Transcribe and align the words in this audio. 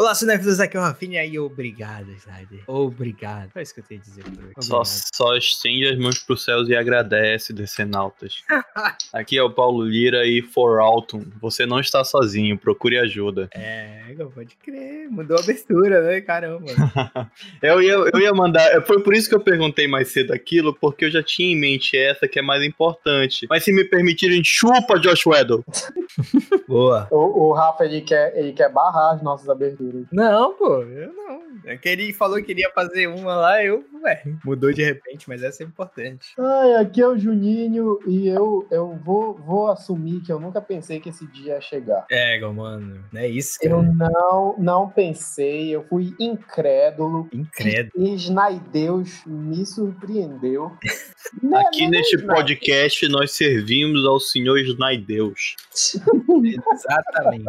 Olá, 0.00 0.14
cinéfilos, 0.14 0.58
aqui 0.58 0.78
é 0.78 0.80
o 0.80 0.82
Rafinha 0.82 1.22
e 1.26 1.38
obrigado, 1.38 2.10
Snyder. 2.12 2.60
Obrigado. 2.66 3.50
É 3.54 3.60
isso 3.60 3.74
que 3.74 3.80
eu 3.80 3.84
tenho 3.84 4.00
a 4.00 4.04
dizer 4.04 4.24
por 4.24 4.44
hoje. 4.44 4.54
Só, 4.60 4.82
só 4.82 5.36
estende 5.36 5.88
as 5.88 5.98
mãos 5.98 6.18
pros 6.20 6.42
céus 6.42 6.70
e 6.70 6.74
agradece, 6.74 7.52
decenautas. 7.52 8.36
Aqui 9.12 9.36
é 9.36 9.42
o 9.42 9.50
Paulo 9.50 9.84
Lira 9.84 10.26
e 10.26 10.40
For 10.40 10.80
Alton. 10.80 11.26
Você 11.42 11.66
não 11.66 11.78
está 11.78 12.02
sozinho, 12.02 12.56
procure 12.56 12.98
ajuda. 12.98 13.50
É, 13.52 14.14
pode 14.34 14.56
crer. 14.56 15.10
Mudou 15.10 15.36
a 15.36 15.40
abertura, 15.40 16.00
né? 16.00 16.22
Caramba. 16.22 16.72
eu, 17.60 17.82
ia, 17.82 17.92
eu 17.92 18.20
ia 18.20 18.32
mandar. 18.32 18.80
Foi 18.86 19.02
por 19.02 19.12
isso 19.12 19.28
que 19.28 19.34
eu 19.34 19.40
perguntei 19.40 19.86
mais 19.86 20.08
cedo 20.08 20.32
aquilo, 20.32 20.74
porque 20.74 21.04
eu 21.04 21.10
já 21.10 21.22
tinha 21.22 21.52
em 21.52 21.60
mente 21.60 21.94
essa 21.94 22.26
que 22.26 22.38
é 22.38 22.42
mais 22.42 22.64
importante. 22.64 23.46
Mas 23.50 23.64
se 23.64 23.70
me 23.70 23.84
permitirem, 23.84 24.40
chupa, 24.42 24.98
Josh 24.98 25.26
Weddle. 25.26 25.62
Boa. 26.70 27.08
O, 27.10 27.48
o 27.48 27.52
Rafa, 27.52 27.84
ele 27.84 28.00
quer, 28.00 28.32
ele 28.38 28.52
quer 28.52 28.70
barrar 28.70 29.14
as 29.14 29.22
nossas 29.22 29.48
aberturas. 29.48 30.06
Não, 30.12 30.54
pô, 30.54 30.82
eu 30.84 31.12
não. 31.12 31.40
É 31.64 31.76
que 31.76 31.88
ele 31.88 32.12
falou 32.12 32.40
que 32.40 32.52
iria 32.52 32.70
fazer 32.72 33.08
uma 33.08 33.34
lá, 33.34 33.64
eu, 33.64 33.84
ué, 34.02 34.22
mudou 34.44 34.72
de 34.72 34.84
repente, 34.84 35.28
mas 35.28 35.42
essa 35.42 35.64
é 35.64 35.66
importante. 35.66 36.32
Ai, 36.38 36.76
aqui 36.76 37.02
é 37.02 37.08
o 37.08 37.18
Juninho 37.18 37.98
e 38.06 38.28
eu, 38.28 38.66
eu 38.70 38.98
vou, 39.04 39.34
vou 39.34 39.68
assumir 39.68 40.20
que 40.20 40.32
eu 40.32 40.38
nunca 40.38 40.60
pensei 40.60 41.00
que 41.00 41.08
esse 41.08 41.26
dia 41.26 41.54
ia 41.54 41.60
chegar. 41.60 42.06
É, 42.08 42.38
mano, 42.40 43.04
não 43.12 43.20
é 43.20 43.26
isso, 43.26 43.58
cara. 43.58 43.74
Eu 43.74 43.82
não, 43.82 44.54
não 44.56 44.88
pensei, 44.88 45.74
eu 45.74 45.84
fui 45.88 46.14
incrédulo. 46.20 47.28
Incrédulo. 47.32 47.92
E 47.96 48.14
Snaideus 48.14 49.22
me 49.26 49.66
surpreendeu. 49.66 50.72
Aqui 51.66 51.88
neste 51.88 52.16
podcast 52.18 53.08
nós 53.08 53.32
servimos 53.32 54.06
ao 54.06 54.20
senhor 54.20 54.58
Snaideus. 54.60 55.56
exatamente, 56.72 57.44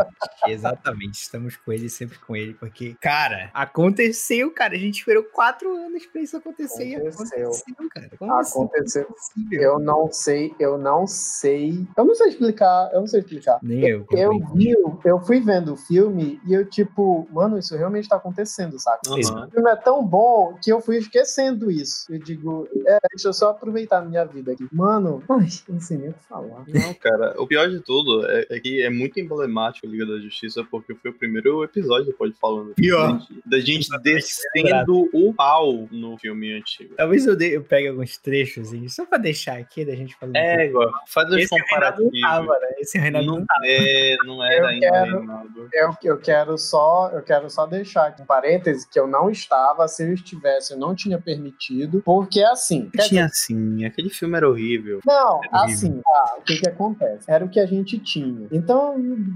exatamente. 0.48 1.22
Estamos 1.22 1.58
com 1.58 1.72
ele, 1.72 1.90
sempre 1.90 2.18
com 2.20 2.36
ele, 2.36 2.54
porque, 2.54 2.96
cara, 3.00 3.50
aconteceu, 3.54 4.52
cara. 4.52 4.76
A 4.76 4.80
gente 4.80 5.00
esperou 5.00 5.24
quatro 5.24 5.74
anos 5.76 6.06
pra 6.06 6.22
isso 6.22 6.38
acontecer. 6.38 6.96
Aconteceu, 6.96 7.52
aconteceu 7.52 7.90
cara. 7.94 8.10
Como 8.18 8.34
aconteceu. 8.34 9.08
Assim? 9.18 9.48
eu 9.52 9.80
não 9.80 10.12
sei, 10.12 10.54
eu 10.60 10.78
não 10.78 11.08
sei. 11.08 11.86
Eu 11.98 12.06
não 12.06 12.16
sei 12.16 12.30
explicar, 12.30 12.90
eu 12.94 13.02
não 13.02 13.08
sei 13.08 13.20
explicar. 13.20 13.60
Nem 13.62 13.86
eu. 13.86 14.06
Eu, 14.12 14.34
eu 14.34 14.40
vi, 14.54 14.74
eu 15.06 15.20
fui 15.20 15.40
vendo 15.40 15.74
o 15.74 15.78
filme 15.78 16.40
e 16.48 16.54
eu, 16.54 16.66
tipo, 16.66 17.28
mano, 17.32 17.58
isso 17.58 17.76
realmente 17.76 18.10
tá 18.10 18.16
acontecendo, 18.16 18.80
saca? 18.80 19.02
Uhum. 19.08 19.18
Esse 19.18 19.32
filme 19.32 19.70
é 19.70 19.76
tão 19.76 20.06
bom 20.06 20.58
que 20.62 20.72
eu 20.72 20.82
fui 20.82 20.98
esquecendo 20.98 21.70
isso. 21.70 22.06
Eu 22.10 22.20
digo, 22.20 22.68
é, 22.86 22.98
deixa 23.12 23.30
eu 23.30 23.34
só 23.34 23.50
aproveitar 23.50 24.00
a 24.00 24.06
minha 24.06 24.26
vida 24.26 24.54
aqui. 24.54 24.68
Mano, 24.72 25.24
ai, 25.30 25.48
não 25.68 25.80
sei 25.80 25.98
nem 25.98 26.10
o 26.10 26.14
que 26.14 26.24
falar. 26.28 26.64
Não, 26.68 26.94
cara, 26.96 27.42
o 27.42 27.48
pior 27.48 27.70
de 27.70 27.80
tudo 27.80 28.26
é, 28.28 28.46
é 28.50 28.60
que 28.60 28.82
é 28.82 28.90
muito 28.90 29.01
emblemático 29.20 29.88
Liga 29.88 30.06
da 30.06 30.20
Justiça, 30.20 30.64
porque 30.64 30.94
foi 30.96 31.12
o 31.12 31.14
primeiro 31.14 31.64
episódio, 31.64 32.14
pode 32.14 32.34
falando. 32.40 32.74
Pior. 32.76 33.20
Da 33.46 33.60
gente 33.60 33.88
descendo 34.02 35.10
o 35.14 35.34
pau 35.34 35.88
no 35.92 36.18
filme 36.18 36.54
antigo. 36.54 36.96
Talvez 36.96 37.26
eu, 37.26 37.36
de, 37.36 37.54
eu 37.54 37.64
pegue 37.64 37.88
alguns 37.88 38.18
trechos 38.18 38.72
só 38.90 39.06
pra 39.06 39.18
deixar 39.18 39.58
aqui 39.58 39.86
da 39.86 39.96
gente 39.96 40.16
falando. 40.16 40.36
É, 40.36 40.66
igual. 40.66 40.92
Faz 41.08 41.32
os 41.32 41.48
comparativos. 41.48 42.12
Não 42.14 42.22
tava, 42.22 42.60
né? 42.60 42.68
Esse 42.80 42.98
Renato 42.98 43.26
não, 43.26 43.40
não 43.40 43.46
tava. 43.46 43.62
É, 43.66 44.16
não 44.26 44.44
era 44.44 44.62
eu 44.62 44.68
ainda. 44.68 44.92
Quero, 44.92 45.70
eu, 45.74 45.98
eu, 46.04 46.18
quero 46.18 46.58
só, 46.58 47.10
eu 47.14 47.22
quero 47.22 47.50
só 47.50 47.66
deixar 47.66 48.08
aqui 48.08 48.22
um 48.22 48.26
parêntese 48.26 48.88
que 48.90 49.00
eu 49.00 49.08
não 49.08 49.30
estava, 49.30 49.88
se 49.88 50.04
eu 50.04 50.14
estivesse, 50.14 50.74
eu 50.74 50.80
não 50.80 50.96
tinha 50.96 51.20
permitido, 51.20 52.02
porque 52.04 52.42
assim. 52.44 52.90
Tinha 52.92 53.04
dizer, 53.04 53.20
assim, 53.22 53.86
aquele 53.86 54.10
filme 54.10 54.38
era 54.38 54.50
horrível. 54.50 55.00
Não, 55.06 55.40
era 55.44 55.66
assim, 55.66 55.88
horrível. 55.88 56.04
Ah, 56.08 56.36
o 56.38 56.42
que 56.42 56.58
que 56.58 56.70
acontece? 56.70 57.32
Era 57.32 57.46
o 57.46 57.50
que 57.50 57.60
a 57.60 57.66
gente 57.66 58.00
tinha. 58.00 58.48
Então, 58.52 58.91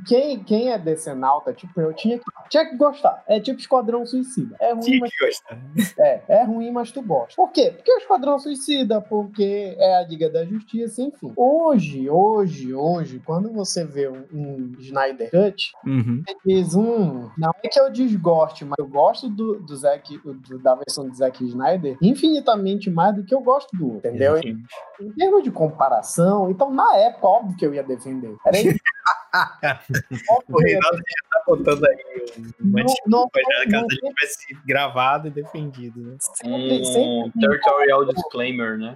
quem, 0.05 0.43
quem 0.43 0.71
é 0.71 0.77
decenalta, 0.77 1.53
tipo, 1.53 1.79
eu 1.79 1.93
tinha 1.93 2.17
que, 2.17 2.25
tinha 2.49 2.65
que 2.65 2.75
gostar. 2.75 3.23
É 3.27 3.39
tipo 3.39 3.59
Esquadrão 3.59 4.05
Suicida. 4.05 4.55
É 4.59 4.71
ruim, 4.73 4.81
tinha 4.81 4.99
mas. 4.99 5.11
Que 5.11 5.25
gostar. 5.25 5.59
É, 5.99 6.21
é 6.27 6.43
ruim, 6.43 6.71
mas 6.71 6.91
tu 6.91 7.01
gosta. 7.01 7.35
Por 7.35 7.51
quê? 7.51 7.73
Porque 7.75 7.91
o 7.91 7.97
Esquadrão 7.97 8.39
Suicida, 8.39 9.01
porque 9.01 9.75
é 9.77 9.97
a 9.97 10.03
Liga 10.03 10.29
da 10.29 10.45
Justiça, 10.45 11.01
enfim. 11.01 11.31
Hoje, 11.35 12.09
hoje, 12.09 12.73
hoje, 12.73 13.21
quando 13.25 13.51
você 13.51 13.85
vê 13.85 14.07
um, 14.07 14.25
um 14.33 14.75
Snyder 14.79 15.29
Cut, 15.31 15.73
uhum. 15.85 16.23
você 16.25 16.37
diz, 16.45 16.75
hum, 16.75 17.29
não 17.37 17.51
é 17.63 17.67
que 17.67 17.79
eu 17.79 17.91
desgoste, 17.91 18.65
mas 18.65 18.75
eu 18.77 18.87
gosto 18.87 19.29
do, 19.29 19.59
do 19.59 19.75
Zack, 19.75 20.17
do, 20.17 20.59
da 20.59 20.75
versão 20.75 21.09
de 21.09 21.17
Zack 21.17 21.43
Snyder 21.43 21.97
infinitamente 22.01 22.89
mais 22.89 23.15
do 23.15 23.23
que 23.23 23.33
eu 23.33 23.41
gosto 23.41 23.75
do 23.75 23.93
outro, 23.93 24.09
entendeu? 24.09 24.37
Em, 24.37 24.63
em 24.99 25.11
termos 25.11 25.43
de 25.43 25.51
comparação, 25.51 26.49
então 26.49 26.71
na 26.71 26.95
época, 26.97 27.27
óbvio 27.27 27.57
que 27.57 27.65
eu 27.65 27.73
ia 27.73 27.83
defender. 27.83 28.35
Era. 28.45 28.57
o 30.49 30.59
Reinaldo 30.59 30.97
já 30.97 31.29
tá 31.31 31.43
botando 31.47 31.85
aí 31.85 32.15
uma 32.59 32.83
não, 32.83 32.93
não, 33.07 33.29
já 33.33 33.71
caso 33.71 33.85
a 33.85 33.89
gente 33.89 34.13
tivesse 34.13 34.57
gravado 34.65 35.27
e 35.27 35.31
defendido. 35.31 36.01
Né? 36.01 36.17
Sempre, 36.19 36.81
um 36.81 36.85
sempre 36.85 37.39
territorial 37.39 38.05
disclaimer, 38.05 38.77
né? 38.77 38.95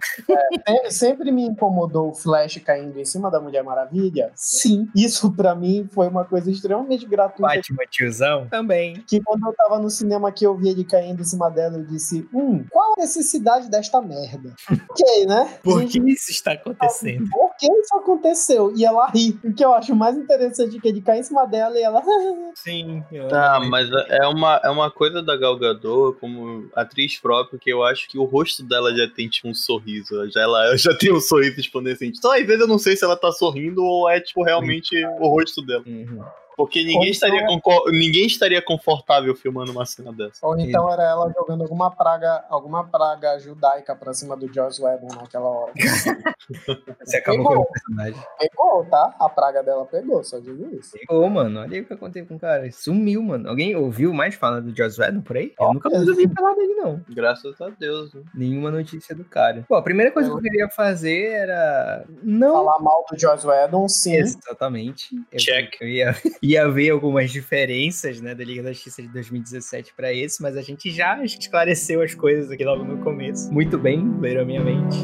É, 0.67 0.89
sempre 0.89 1.31
me 1.31 1.43
incomodou 1.43 2.09
o 2.09 2.15
Flash 2.15 2.57
caindo 2.57 2.99
em 2.99 3.05
cima 3.05 3.29
da 3.29 3.39
Mulher 3.39 3.63
Maravilha. 3.63 4.31
Sim, 4.35 4.89
isso 4.95 5.31
pra 5.31 5.55
mim 5.55 5.87
foi 5.91 6.07
uma 6.07 6.25
coisa 6.25 6.51
extremamente 6.51 7.05
gratuita. 7.05 7.55
Batman 7.55 7.83
tiozão? 7.89 8.47
Também. 8.49 9.03
Que 9.07 9.21
quando 9.21 9.47
eu 9.47 9.53
tava 9.53 9.79
no 9.79 9.89
cinema 9.89 10.31
que 10.31 10.45
eu 10.45 10.55
vi 10.55 10.69
ele 10.69 10.83
caindo 10.83 11.21
em 11.21 11.25
cima 11.25 11.49
dela, 11.49 11.77
eu 11.77 11.85
disse, 11.85 12.27
hum, 12.33 12.65
qual 12.69 12.93
a 12.93 13.01
necessidade 13.01 13.69
desta 13.69 14.01
merda? 14.01 14.53
ok, 14.69 15.25
né? 15.25 15.57
Por 15.63 15.85
que 15.85 15.99
isso 15.99 16.31
está 16.31 16.53
acontecendo? 16.53 17.29
Por 17.29 17.55
que 17.57 17.71
isso 17.71 17.95
aconteceu? 17.95 18.73
E 18.75 18.85
ela 18.85 19.09
ri. 19.09 19.39
O 19.43 19.53
que 19.53 19.63
eu 19.63 19.73
acho 19.73 19.95
mais 19.95 20.15
interessante 20.15 20.28
é 20.33 20.79
que 20.79 20.87
ele 20.87 21.01
cai 21.01 21.19
em 21.19 21.23
cima 21.23 21.45
dela 21.45 21.77
e 21.77 21.81
ela... 21.81 22.01
Sim. 22.55 23.03
Tá, 23.29 23.59
mas 23.59 23.89
é 24.09 24.27
uma, 24.27 24.59
é 24.63 24.69
uma 24.69 24.91
coisa 24.91 25.21
da 25.21 25.35
Gal 25.37 25.57
Gadot, 25.57 26.19
como 26.19 26.69
atriz 26.75 27.17
própria, 27.19 27.59
que 27.59 27.71
eu 27.71 27.83
acho 27.83 28.07
que 28.07 28.17
o 28.17 28.23
rosto 28.23 28.63
dela 28.63 28.95
já 28.95 29.07
tem 29.07 29.27
tipo 29.27 29.47
um 29.47 29.53
sorriso. 29.53 30.29
Já, 30.31 30.41
ela 30.41 30.75
já 30.77 30.95
tem 30.95 31.11
um 31.13 31.19
sorriso 31.19 31.55
resplandecente. 31.57 32.17
Então, 32.17 32.31
às 32.31 32.45
vezes, 32.45 32.61
eu 32.61 32.67
não 32.67 32.77
sei 32.77 32.95
se 32.95 33.03
ela 33.03 33.15
tá 33.15 33.31
sorrindo 33.31 33.83
ou 33.83 34.09
é, 34.09 34.19
tipo, 34.19 34.43
realmente 34.43 34.95
o 35.19 35.27
rosto 35.27 35.61
dela. 35.61 35.83
Uhum. 35.85 36.23
Porque 36.59 36.83
ninguém 36.83 37.09
estaria, 37.09 37.41
ninguém 37.87 38.25
estaria 38.25 38.61
confortável 38.61 39.33
filmando 39.33 39.71
uma 39.71 39.85
cena 39.85 40.11
dessa. 40.11 40.45
Ou 40.45 40.59
então 40.59 40.91
era 40.91 41.03
ela 41.03 41.31
jogando 41.31 41.61
alguma 41.61 41.89
praga, 41.89 42.43
alguma 42.49 42.83
praga 42.85 43.39
judaica 43.39 43.95
pra 43.95 44.13
cima 44.13 44.35
do 44.35 44.53
Joss 44.53 44.83
Whedon 44.83 45.07
naquela 45.15 45.47
hora. 45.47 45.71
Você 47.01 47.15
acabou 47.15 47.47
pegou. 47.47 47.55
com 47.55 47.61
o 47.61 47.71
personagem. 47.71 48.23
Pegou, 48.37 48.85
tá? 48.91 49.15
A 49.17 49.29
praga 49.29 49.63
dela 49.63 49.85
pegou, 49.85 50.21
só 50.21 50.37
digo 50.37 50.75
isso. 50.75 50.91
Pegou, 50.91 51.29
mano. 51.29 51.61
Olha 51.61 51.75
aí 51.75 51.79
o 51.79 51.85
que 51.85 51.93
aconteceu 51.93 52.27
com 52.27 52.35
o 52.35 52.39
cara. 52.39 52.69
Sumiu, 52.73 53.23
mano. 53.23 53.47
Alguém 53.47 53.73
ouviu 53.77 54.13
mais 54.13 54.35
falar 54.35 54.59
do 54.59 54.75
Joss 54.75 54.99
Whedon 54.99 55.21
por 55.21 55.37
aí? 55.37 55.53
Eu 55.57 55.73
nunca 55.73 55.89
mais 55.89 56.09
ouvi 56.09 56.27
falar 56.27 56.55
dele, 56.55 56.73
não. 56.73 57.01
Graças 57.07 57.61
a 57.61 57.69
Deus. 57.69 58.13
Né? 58.13 58.21
Nenhuma 58.35 58.69
notícia 58.69 59.15
do 59.15 59.23
cara. 59.23 59.63
Pô, 59.65 59.75
a 59.75 59.81
primeira 59.81 60.11
coisa 60.11 60.27
eu... 60.27 60.33
que 60.33 60.39
eu 60.39 60.51
queria 60.51 60.69
fazer 60.69 61.27
era... 61.27 62.03
Não... 62.21 62.51
Falar 62.51 62.79
mal 62.79 63.05
do 63.09 63.17
Joss 63.17 63.47
Whedon, 63.47 63.87
sim. 63.87 64.15
Exatamente. 64.15 65.15
Check. 65.37 65.77
Eu 65.79 65.87
ia 65.87 66.15
ia 66.49 66.67
ver 66.67 66.89
algumas 66.89 67.31
diferenças, 67.31 68.19
né, 68.19 68.33
da 68.33 68.43
Liga 68.43 68.63
da 68.63 68.73
Justiça 68.73 69.03
de 69.03 69.07
2017 69.09 69.93
para 69.95 70.11
esse, 70.11 70.41
mas 70.41 70.57
a 70.57 70.63
gente 70.63 70.89
já 70.89 71.23
esclareceu 71.23 72.01
as 72.01 72.15
coisas 72.15 72.49
aqui 72.49 72.65
logo 72.65 72.83
no 72.83 72.97
começo. 73.03 73.53
Muito 73.53 73.77
bem, 73.77 74.19
leram 74.19 74.41
a 74.41 74.45
minha 74.45 74.61
mente. 74.61 74.97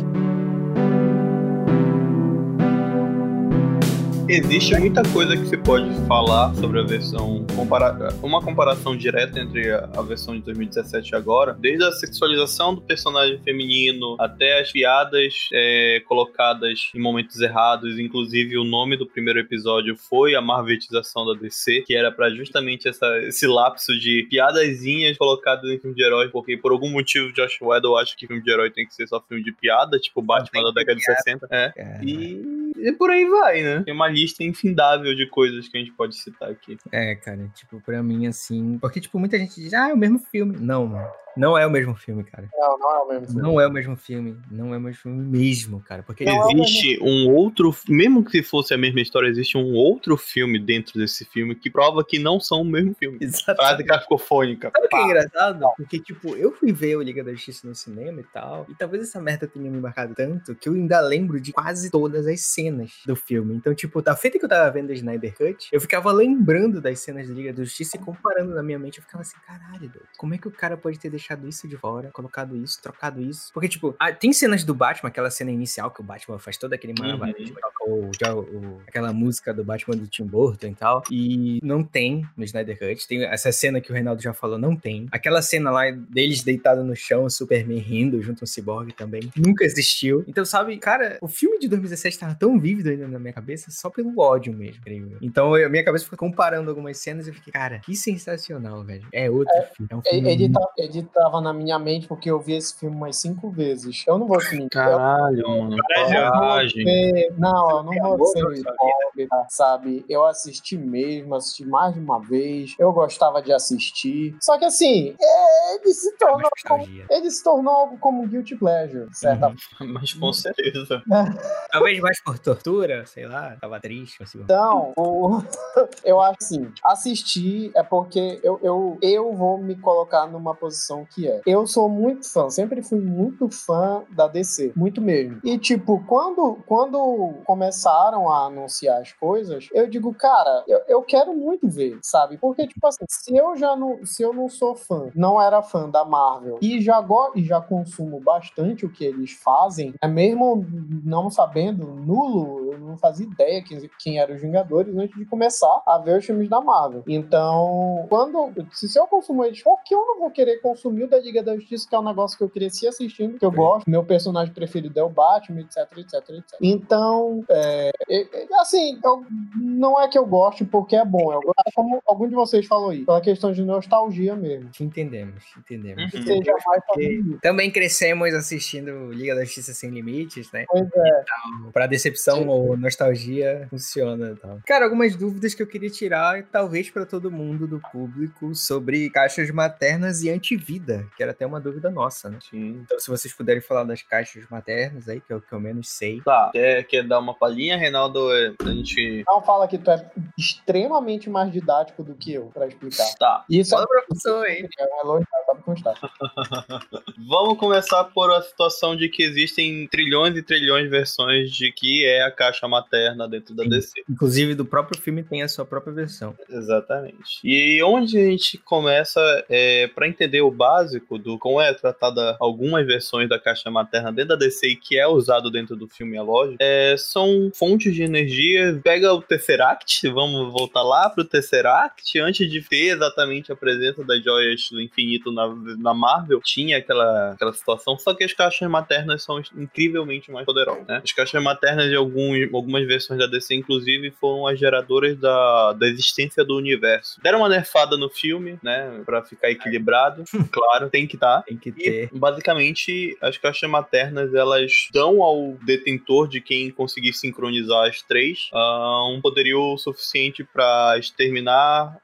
Existe 4.27 4.75
muita 4.79 5.03
coisa 5.13 5.37
que 5.37 5.45
se 5.45 5.55
pode 5.55 5.87
falar 6.07 6.53
sobre 6.55 6.79
a 6.79 6.83
versão. 6.83 7.45
Compara 7.55 8.09
uma 8.23 8.41
comparação 8.41 8.97
direta 8.97 9.39
entre 9.39 9.71
a 9.71 10.01
versão 10.01 10.33
de 10.35 10.41
2017 10.41 11.11
e 11.11 11.15
agora, 11.15 11.53
desde 11.53 11.83
a 11.83 11.91
sexualização 11.91 12.73
do 12.73 12.81
personagem 12.81 13.39
feminino 13.43 14.15
até 14.19 14.61
as 14.61 14.71
piadas 14.71 15.47
é, 15.53 16.01
colocadas 16.07 16.89
em 16.95 16.99
momentos 16.99 17.39
errados. 17.39 17.99
Inclusive, 17.99 18.57
o 18.57 18.63
nome 18.63 18.97
do 18.97 19.05
primeiro 19.05 19.39
episódio 19.39 19.95
foi 19.95 20.33
a 20.33 20.41
Marvetização 20.41 21.23
da 21.27 21.39
DC, 21.39 21.83
que 21.85 21.95
era 21.95 22.11
para 22.11 22.31
justamente 22.31 22.87
essa, 22.87 23.19
esse 23.19 23.45
lapso 23.45 23.93
de 23.99 24.25
piadazinhas 24.27 25.17
colocadas 25.17 25.69
em 25.69 25.78
filme 25.78 25.95
de 25.95 26.03
herói, 26.03 26.29
porque 26.29 26.57
por 26.57 26.71
algum 26.71 26.89
motivo 26.89 27.31
Josh 27.31 27.61
Weddle 27.61 27.97
acha 27.97 28.16
que 28.17 28.25
filme 28.25 28.41
de 28.41 28.51
herói 28.51 28.71
tem 28.71 28.87
que 28.87 28.95
ser 28.95 29.07
só 29.07 29.21
filme 29.21 29.43
de 29.43 29.51
piada, 29.51 29.99
tipo 29.99 30.19
Batman 30.19 30.63
da 30.63 30.71
década 30.71 30.95
de 30.95 31.03
60. 31.03 31.47
É. 31.51 31.73
E, 32.03 32.65
e 32.77 32.91
por 32.91 33.09
aí 33.09 33.25
vai, 33.25 33.61
né? 33.61 33.83
Tem 33.83 33.93
uma 33.93 34.07
lista 34.07 34.43
infindável 34.43 35.16
de 35.16 35.27
coisas 35.27 35.67
que 35.67 35.77
a 35.77 35.79
gente 35.79 35.91
pode 35.91 36.16
citar 36.16 36.49
aqui. 36.49 36.77
É, 36.91 37.16
cara, 37.16 37.49
tipo, 37.55 37.81
pra 37.81 38.01
mim, 38.01 38.27
assim. 38.27 38.77
Porque, 38.79 38.99
tipo, 38.99 39.19
muita 39.19 39.37
gente 39.37 39.55
diz, 39.55 39.73
ah, 39.73 39.89
é 39.89 39.93
o 39.93 39.97
mesmo 39.97 40.19
filme. 40.19 40.57
Não, 40.59 40.87
mano. 40.87 41.07
Não 41.37 41.58
é 41.58 41.66
o 41.66 41.70
mesmo 41.70 41.96
filme, 41.96 42.23
cara. 42.23 42.49
Não, 42.53 42.78
não 42.78 42.91
é 42.91 42.99
o 42.99 43.08
mesmo 43.08 43.28
filme. 43.28 43.41
Não 43.41 43.61
é 43.61 43.67
o 43.67 43.72
mesmo 43.72 43.96
filme. 43.96 44.37
Não 44.52 44.73
é 44.73 44.78
o 44.78 44.82
mesmo 44.82 45.02
filme 45.02 45.23
mesmo, 45.23 45.82
cara. 45.82 46.03
Porque 46.03 46.23
Não, 46.23 46.52
Existe 46.52 46.99
um 47.02 47.29
outro, 47.34 47.76
mesmo 47.87 48.23
que 48.23 48.41
fosse 48.41 48.73
a 48.73 48.78
mesma 48.78 49.02
história, 49.02 49.28
existe 49.28 49.58
um 49.58 49.73
outro 49.73 50.17
filme 50.17 50.59
dentro 50.59 50.99
desse 50.99 51.26
filme 51.26 51.55
que 51.55 51.70
prova 51.70 52.03
que 52.03 52.17
não 52.17 52.40
são 52.40 52.61
o 52.61 52.66
mesmo 52.66 52.96
filme. 52.96 53.17
Frase 53.20 53.35
Exatamente. 53.35 53.87
cafofônica. 53.87 54.72
Sabe 54.73 54.85
o 54.85 54.90
que 54.90 54.96
é 54.96 55.03
engraçado? 55.03 55.66
Porque, 55.78 55.99
tipo, 55.99 56.35
eu 56.35 56.52
fui 56.52 56.72
ver 56.72 56.96
o 56.96 57.02
Liga 57.02 57.23
da 57.23 57.32
Justiça 57.32 57.67
no 57.67 57.76
cinema 57.76 58.22
e 58.22 58.23
tal, 58.23 58.66
e 58.70 58.76
talvez 58.76 59.03
essa 59.03 59.22
merda 59.22 59.47
tenha 59.47 59.70
me 59.70 59.79
marcado 59.79 60.16
tanto 60.16 60.55
que 60.55 60.70
eu 60.70 60.73
ainda 60.73 60.99
lembro 61.02 61.40
de 61.40 61.52
quase 61.52 61.90
todas 61.90 62.26
as 62.28 62.41
cenas 62.41 62.93
do 63.05 63.16
filme. 63.16 63.55
Então, 63.55 63.73
tipo, 63.76 64.02
da 64.02 64.16
feita 64.16 64.40
que 64.40 64.46
eu 64.46 64.49
tava 64.49 64.70
vendo 64.72 64.91
a 64.91 64.93
Snyder 64.93 65.35
Cut, 65.35 65.67
eu 65.72 65.81
ficava 65.81 66.11
lembrando 66.11 66.81
das 66.81 66.99
cenas 66.99 67.28
da 67.28 67.34
Liga 67.34 67.53
da 67.53 67.64
Justiça 67.64 67.97
e 67.97 67.99
comparando 67.99 68.53
na 68.53 68.64
minha 68.64 68.79
mente, 68.79 68.99
eu 68.99 69.03
ficava 69.03 69.22
assim, 69.22 69.38
caralho, 69.46 69.90
doido, 69.90 70.08
como 70.17 70.34
é 70.34 70.38
que 70.38 70.47
o 70.47 70.52
cara 70.52 70.78
pode 70.78 70.99
ter 70.99 71.09
deixado 71.09 71.24
isso 71.47 71.67
de 71.67 71.75
fora, 71.77 72.09
colocado 72.11 72.55
isso, 72.55 72.81
trocado 72.81 73.22
isso? 73.22 73.51
Porque, 73.53 73.67
tipo, 73.67 73.95
ah, 73.99 74.11
tem 74.13 74.31
cenas 74.33 74.63
do 74.63 74.73
Batman, 74.73 75.09
aquela 75.09 75.29
cena 75.31 75.51
inicial 75.51 75.89
que 75.91 76.01
o 76.01 76.03
Batman 76.03 76.37
faz 76.37 76.57
todo 76.57 76.73
aquele 76.73 76.93
malabarismo, 76.97 77.55
toca 77.59 77.89
o, 77.91 78.11
já 78.19 78.35
o- 78.35 78.81
aquela 78.87 79.11
música 79.11 79.53
do 79.53 79.63
Batman 79.63 79.95
do 79.97 80.07
Tim 80.07 80.25
Burton 80.25 80.67
e 80.67 80.75
tal, 80.75 81.03
e 81.09 81.59
não 81.63 81.83
tem 81.83 82.25
no 82.37 82.43
Snyder 82.43 82.77
Cut. 82.77 83.07
Tem 83.07 83.23
essa 83.25 83.51
cena 83.51 83.81
que 83.81 83.89
o 83.91 83.93
Reinaldo 83.93 84.22
já 84.22 84.33
falou, 84.33 84.57
não 84.57 84.75
tem. 84.75 85.07
Aquela 85.11 85.41
cena 85.41 85.72
lá 85.72 85.89
deles 85.91 86.43
deitados 86.43 86.85
no 86.85 86.95
chão, 86.95 87.23
o 87.25 87.29
Superman 87.29 87.79
rindo 87.79 88.21
junto 88.21 88.43
ao 88.43 88.47
Cyborg 88.47 88.91
também, 88.93 89.31
nunca 89.35 89.63
existiu. 89.66 90.23
Então, 90.28 90.45
sabe, 90.45 90.78
cara, 90.78 91.17
o 91.21 91.28
filme 91.28 91.57
de 91.59 91.67
2017 91.67 92.19
tava 92.19 92.35
tão 92.35 92.59
vívido 92.59 92.89
ainda 92.89 93.07
na 93.07 93.19
minha 93.19 93.33
cabeça 93.33 93.71
só 93.71 93.89
pelo 93.89 94.17
ódio 94.19 94.53
mesmo, 94.53 94.81
creio 94.83 95.09
eu. 95.11 95.17
Então, 95.21 95.57
eu- 95.57 95.67
a 95.67 95.69
minha 95.69 95.83
cabeça 95.83 96.05
foi 96.05 96.17
comparando 96.17 96.69
algumas 96.69 96.97
cenas 96.97 97.25
e 97.28 97.29
eu 97.29 97.33
fiquei, 97.33 97.51
cara, 97.53 97.79
que 97.79 97.95
sensacional, 97.95 98.83
velho. 98.83 99.07
É 99.13 99.29
outro 99.29 99.53
filme. 99.75 99.87
É 99.91 99.95
um 99.95 100.01
filme 100.01 100.31
Ele, 100.31 100.51
tá, 100.51 100.59
ele 100.78 101.03
tava 101.16 101.40
na 101.41 101.53
minha 101.53 101.79
mente 101.79 102.08
porque 102.08 102.29
eu 102.29 102.40
vi 102.40 102.53
esse 102.56 102.78
filme 102.78 102.96
umas 102.96 103.16
cinco 103.16 103.50
vezes. 103.50 104.03
Eu 104.06 104.17
não 104.17 104.28
vou 104.28 104.38
te 104.38 104.52
mentir. 104.52 104.70
Caralho, 104.70 105.47
mano. 105.47 105.78
Coragem. 105.82 106.84
É, 106.88 107.32
não, 107.38 107.78
eu 107.78 107.84
não 107.84 108.17
vou 108.17 108.26
ser 108.28 108.40
hipócrita, 108.58 109.46
sabe? 109.50 110.06
Eu 110.09 110.26
assisti 110.26 110.78
mesmo, 110.78 111.34
assisti 111.35 111.66
mais 111.66 111.94
de 111.94 112.00
uma 112.00 112.20
vez. 112.20 112.76
Eu 112.78 112.91
gostava 112.91 113.41
de 113.41 113.53
assistir. 113.53 114.35
Só 114.41 114.58
que 114.59 114.66
assim, 114.66 115.16
é, 115.20 115.76
ele 115.76 115.94
se 115.94 116.16
tornou 116.17 116.41
mais 116.41 116.64
como, 116.67 116.84
ele 117.09 117.32
se 117.32 117.44
tornou 117.44 117.73
algo 117.73 117.97
como 117.97 118.28
guilty 118.28 118.56
pleasure, 118.56 119.09
de 119.09 119.17
certa 119.17 119.46
Uhum. 119.47 119.56
Mas 119.94 120.14
com 120.14 120.34
certeza. 120.34 121.02
Talvez 121.72 122.00
mais 122.00 122.22
por 122.22 122.38
tortura, 122.40 123.06
sei 123.06 123.26
lá, 123.28 123.56
tava 123.62 123.79
triste. 123.79 124.22
Assim. 124.22 124.41
Então, 124.41 124.91
o- 124.97 125.41
eu 126.03 126.20
acho 126.20 126.38
assim, 126.41 126.72
assistir 126.84 127.72
é 127.76 127.84
porque 127.84 128.40
eu, 128.44 128.59
eu, 128.62 128.97
eu 129.02 129.34
vou 129.34 129.58
me 129.58 129.76
colocar 129.76 130.26
numa 130.28 130.53
posição 130.56 131.04
que 131.05 131.28
é. 131.28 131.41
Eu 131.46 131.66
sou 131.67 131.90
muito 131.90 132.29
fã, 132.31 132.49
sempre 132.49 132.81
fui 132.81 132.99
muito 132.99 133.49
fã 133.49 134.03
da 134.09 134.28
DC, 134.28 134.73
muito 134.75 135.02
mesmo. 135.02 135.40
E 135.43 135.57
tipo, 135.57 136.03
quando, 136.05 136.57
quando 136.66 137.34
começaram 137.46 138.29
a 138.29 138.46
anunciar 138.46 139.02
as 139.02 139.11
coisas, 139.13 139.69
eu 139.73 139.87
digo, 139.87 140.13
cara, 140.13 140.63
eu, 140.67 140.81
eu 140.87 141.02
quero 141.02 141.35
muito 141.35 141.67
ver, 141.67 141.99
sabe? 142.02 142.37
Porque, 142.37 142.67
tipo 142.67 142.85
assim, 142.87 143.05
se 143.09 143.35
eu 143.35 143.55
já 143.55 143.75
não, 143.75 144.05
se 144.05 144.23
eu 144.23 144.34
não 144.34 144.49
sou 144.49 144.75
fã, 144.75 145.09
não 145.16 145.41
era 145.41 145.61
fã 145.61 145.90
da 145.90 146.05
Marvel 146.05 146.57
e 146.61 146.81
já, 146.81 146.99
go, 147.02 147.31
e 147.35 147.43
já 147.43 147.61
consumo 147.61 148.19
bastante 148.19 148.85
o 148.85 148.91
que 148.91 149.05
eles 149.05 149.31
fazem, 149.31 149.93
é 150.02 150.07
mesmo 150.07 150.66
não 151.03 151.29
sabendo, 151.29 151.87
nulo, 151.87 152.73
eu 152.73 152.79
não 152.79 152.97
fazia 152.97 153.25
ideia 153.25 153.63
quem, 153.63 153.90
quem 153.99 154.19
eram 154.19 154.35
os 154.35 154.41
Vingadores 154.41 154.96
antes 154.96 155.17
de 155.17 155.25
começar 155.25 155.81
a 155.85 155.97
ver 155.97 156.17
os 156.17 156.25
filmes 156.25 156.49
da 156.49 156.61
Marvel. 156.61 157.03
Então, 157.07 158.05
quando. 158.09 158.53
Se, 158.72 158.97
eu 158.97 159.07
consumo 159.07 159.43
eles, 159.43 159.61
por 159.61 159.81
que 159.84 159.93
eu 159.93 160.05
não 160.05 160.19
vou 160.19 160.31
querer 160.31 160.61
consumir 160.61 160.94
o 161.03 161.09
da 161.09 161.19
Liga 161.19 161.43
da 161.43 161.55
Justiça, 161.55 161.87
que 161.87 161.95
é 161.95 161.99
um 161.99 162.03
negócio 162.03 162.37
que 162.37 162.43
eu 162.43 162.49
cresci 162.49 162.87
assistindo, 162.87 163.37
que 163.37 163.45
eu 163.45 163.51
Sim. 163.51 163.57
gosto, 163.57 163.89
meu 163.89 164.03
personagem 164.03 164.53
preferido 164.53 164.99
é 164.99 165.03
o 165.03 165.09
Batman, 165.09 165.61
etc, 165.61 165.77
etc, 165.97 166.13
etc. 166.29 166.59
Então, 166.61 167.43
é, 167.49 167.91
é, 168.09 168.21
é, 168.21 168.47
assim, 168.59 168.99
eu, 169.03 169.25
não 169.55 170.01
é 170.01 170.07
que 170.07 170.17
eu 170.17 170.25
goste 170.25 170.65
porque 170.65 170.95
é 170.95 171.05
bom, 171.05 171.33
eu 171.33 171.41
gosto, 171.41 171.71
como 171.73 172.01
algum 172.05 172.27
de 172.27 172.35
vocês 172.35 172.65
falou 172.65 172.89
aí, 172.89 173.05
pela 173.05 173.21
questão 173.21 173.51
de 173.51 173.63
nostalgia 173.63 174.35
mesmo. 174.35 174.69
Te 174.69 174.83
entendemos, 174.83 175.43
te 175.45 175.59
entendemos. 175.59 176.13
Uhum. 176.13 176.23
Seja 176.23 176.53
mais. 176.65 177.39
Também 177.41 177.71
crescemos 177.71 178.33
assistindo 178.33 179.11
Liga 179.11 179.35
da 179.35 179.43
Justiça 179.43 179.73
Sem 179.73 179.89
Limites, 179.89 180.51
né? 180.51 180.65
Pois 180.67 180.87
é. 180.95 181.23
Pra 181.71 181.87
decepção 181.87 182.43
Sim. 182.43 182.47
ou 182.47 182.77
nostalgia, 182.77 183.67
funciona 183.69 184.31
e 184.31 184.35
tal. 184.35 184.59
Cara, 184.65 184.85
algumas 184.85 185.15
dúvidas 185.15 185.53
que 185.53 185.61
eu 185.61 185.67
queria 185.67 185.89
tirar, 185.89 186.43
talvez 186.51 186.89
pra 186.89 187.05
todo 187.05 187.31
mundo 187.31 187.67
do 187.67 187.79
público, 187.91 188.53
sobre 188.55 189.09
caixas 189.09 189.49
maternas 189.51 190.21
e 190.23 190.29
antivida, 190.75 191.07
que 191.16 191.23
era 191.23 191.31
até 191.31 191.45
uma 191.45 191.59
dúvida 191.59 191.89
nossa, 191.89 192.29
né? 192.29 192.39
Sim. 192.49 192.81
Então, 192.83 192.99
se 192.99 193.09
vocês 193.09 193.33
puderem 193.33 193.61
falar 193.61 193.83
das 193.83 194.01
caixas 194.01 194.45
maternas 194.49 195.07
aí, 195.07 195.22
que 195.22 195.31
é 195.31 195.35
o 195.35 195.41
que 195.41 195.51
eu 195.53 195.59
menos 195.59 195.89
sei. 195.89 196.22
Tá, 196.22 196.49
quer, 196.51 196.83
quer 196.83 197.03
dar 197.03 197.19
uma 197.19 197.33
palhinha, 197.33 197.77
Reinaldo? 197.77 198.31
É, 198.33 198.53
A 198.61 198.69
gente. 198.69 199.23
Não 199.27 199.41
fala 199.41 199.67
que 199.67 199.77
tu 199.77 199.89
é 199.91 200.09
extremamente 200.37 201.29
mais 201.29 201.51
didático 201.51 202.03
do 202.03 202.16
que 202.16 202.33
eu 202.33 202.47
pra 202.53 202.67
explicar. 202.67 203.13
Tá. 203.19 203.45
Isso 203.49 203.72
Fala, 203.72 203.87
professor, 203.87 204.45
hein? 204.47 204.67
é 204.77 204.83
um 204.83 205.01
elogio, 205.03 205.27
sabe 205.45 205.63
constar. 205.63 205.95
Vamos 207.28 207.57
começar 207.57 208.03
por 208.05 208.31
a 208.31 208.41
situação 208.41 208.95
de 208.95 209.09
que 209.09 209.23
existem 209.23 209.87
trilhões 209.87 210.35
e 210.35 210.41
trilhões 210.41 210.83
de 210.83 210.89
versões 210.89 211.51
de 211.51 211.71
que 211.71 212.05
é 212.05 212.23
a 212.23 212.31
caixa 212.31 212.67
materna 212.67 213.28
dentro 213.28 213.55
da 213.55 213.63
Sim. 213.63 213.69
DC. 213.69 214.03
Inclusive, 214.09 214.55
do 214.55 214.66
próprio 214.66 214.99
filme 214.99 215.23
tem 215.23 215.41
a 215.41 215.47
sua 215.47 215.66
própria 215.66 215.93
versão. 215.93 216.35
Exatamente. 216.49 217.39
E 217.43 217.81
onde 217.83 218.17
a 218.17 218.23
gente 218.25 218.57
começa 218.59 219.21
é, 219.49 219.87
para 219.87 220.07
entender 220.07 220.41
o 220.41 220.51
básico 220.66 221.20
do 221.20 221.38
como 221.38 221.62
é 221.62 221.72
tratada 221.73 222.35
algumas 222.40 222.85
versões 222.88 223.29
da 223.29 223.40
caixa 223.40 223.70
materna 223.70 224.12
dentro 224.12 224.29
da 224.29 224.35
DC 224.35 224.70
e 224.70 224.76
que 224.76 224.97
é 224.97 225.08
usado 225.08 225.52
dentro 225.52 225.76
do 225.76 225.88
filme, 225.88 226.17
é 226.17 226.22
lógico, 226.22 226.58
é, 226.59 226.96
são 226.97 227.52
fontes 227.53 227.94
de 227.94 228.02
energia. 228.02 228.79
Pega 228.84 229.14
o 229.14 229.22
Tesseract, 229.22 230.08
vamos 230.09 230.52
voltar 230.52 230.82
lá 230.82 231.09
pro 231.09 231.23
Tesseract, 231.23 232.20
antes 232.20 232.50
de 232.50 232.62
ter 232.62 232.96
exatamente 232.96 233.52
a 233.52 233.56
presença 233.56 234.03
das 234.03 234.23
joias 234.23 234.70
do 234.72 234.82
infinito 234.82 235.32
na, 235.32 235.47
na 235.78 235.94
Marvel, 235.94 236.41
tinha 236.44 236.78
aquela, 236.78 237.34
aquela 237.34 237.53
situação, 237.53 237.97
só 238.00 238.14
que 238.14 238.23
as 238.23 238.34
caixas 238.34 238.70
maternas 238.70 239.23
são 239.23 239.41
incrivelmente 239.56 240.32
mais 240.32 240.46
poderosas, 240.46 240.88
né? 240.88 241.02
As 241.03 241.12
caixas 241.12 241.41
maternas 241.44 241.90
de 241.90 241.96
alguns, 241.96 242.52
algumas 242.53 242.88
versões 242.88 243.20
da 243.20 243.28
DC, 243.28 243.53
inclusive, 243.53 244.12
foram 244.12 244.47
as 244.47 244.59
geradoras 244.59 245.17
da, 245.17 245.73
da 245.73 245.88
existência 245.88 246.44
do 246.44 246.58
universo. 246.58 247.20
Deram 247.22 247.40
uma 247.40 247.50
nerfada 247.50 247.97
no 247.97 248.09
filme, 248.09 248.58
né? 248.64 249.02
Pra 249.06 249.22
ficar 249.23 249.52
equilibrado, 249.52 250.23
claro, 250.55 250.90
tem 250.90 251.05
que 251.05 251.16
estar. 251.16 251.41
Tem 251.43 251.57
que 251.57 251.69
E, 251.69 251.73
ter. 251.73 252.09
basicamente, 252.13 253.17
as 253.22 253.37
caixas 253.37 253.69
maternas, 253.69 254.34
elas 254.34 254.87
dão 254.93 255.22
ao 255.22 255.53
detentor 255.66 256.27
de 256.27 256.39
quem 256.41 256.72
conseguir 256.72 257.13
sincronizar 257.13 257.88
as 257.88 258.01
três 258.01 258.50
ah, 258.53 259.07
um 259.12 259.22
poderio 259.22 259.77
suficiente 259.77 260.43
para 260.43 260.98
exterminar 260.98 261.98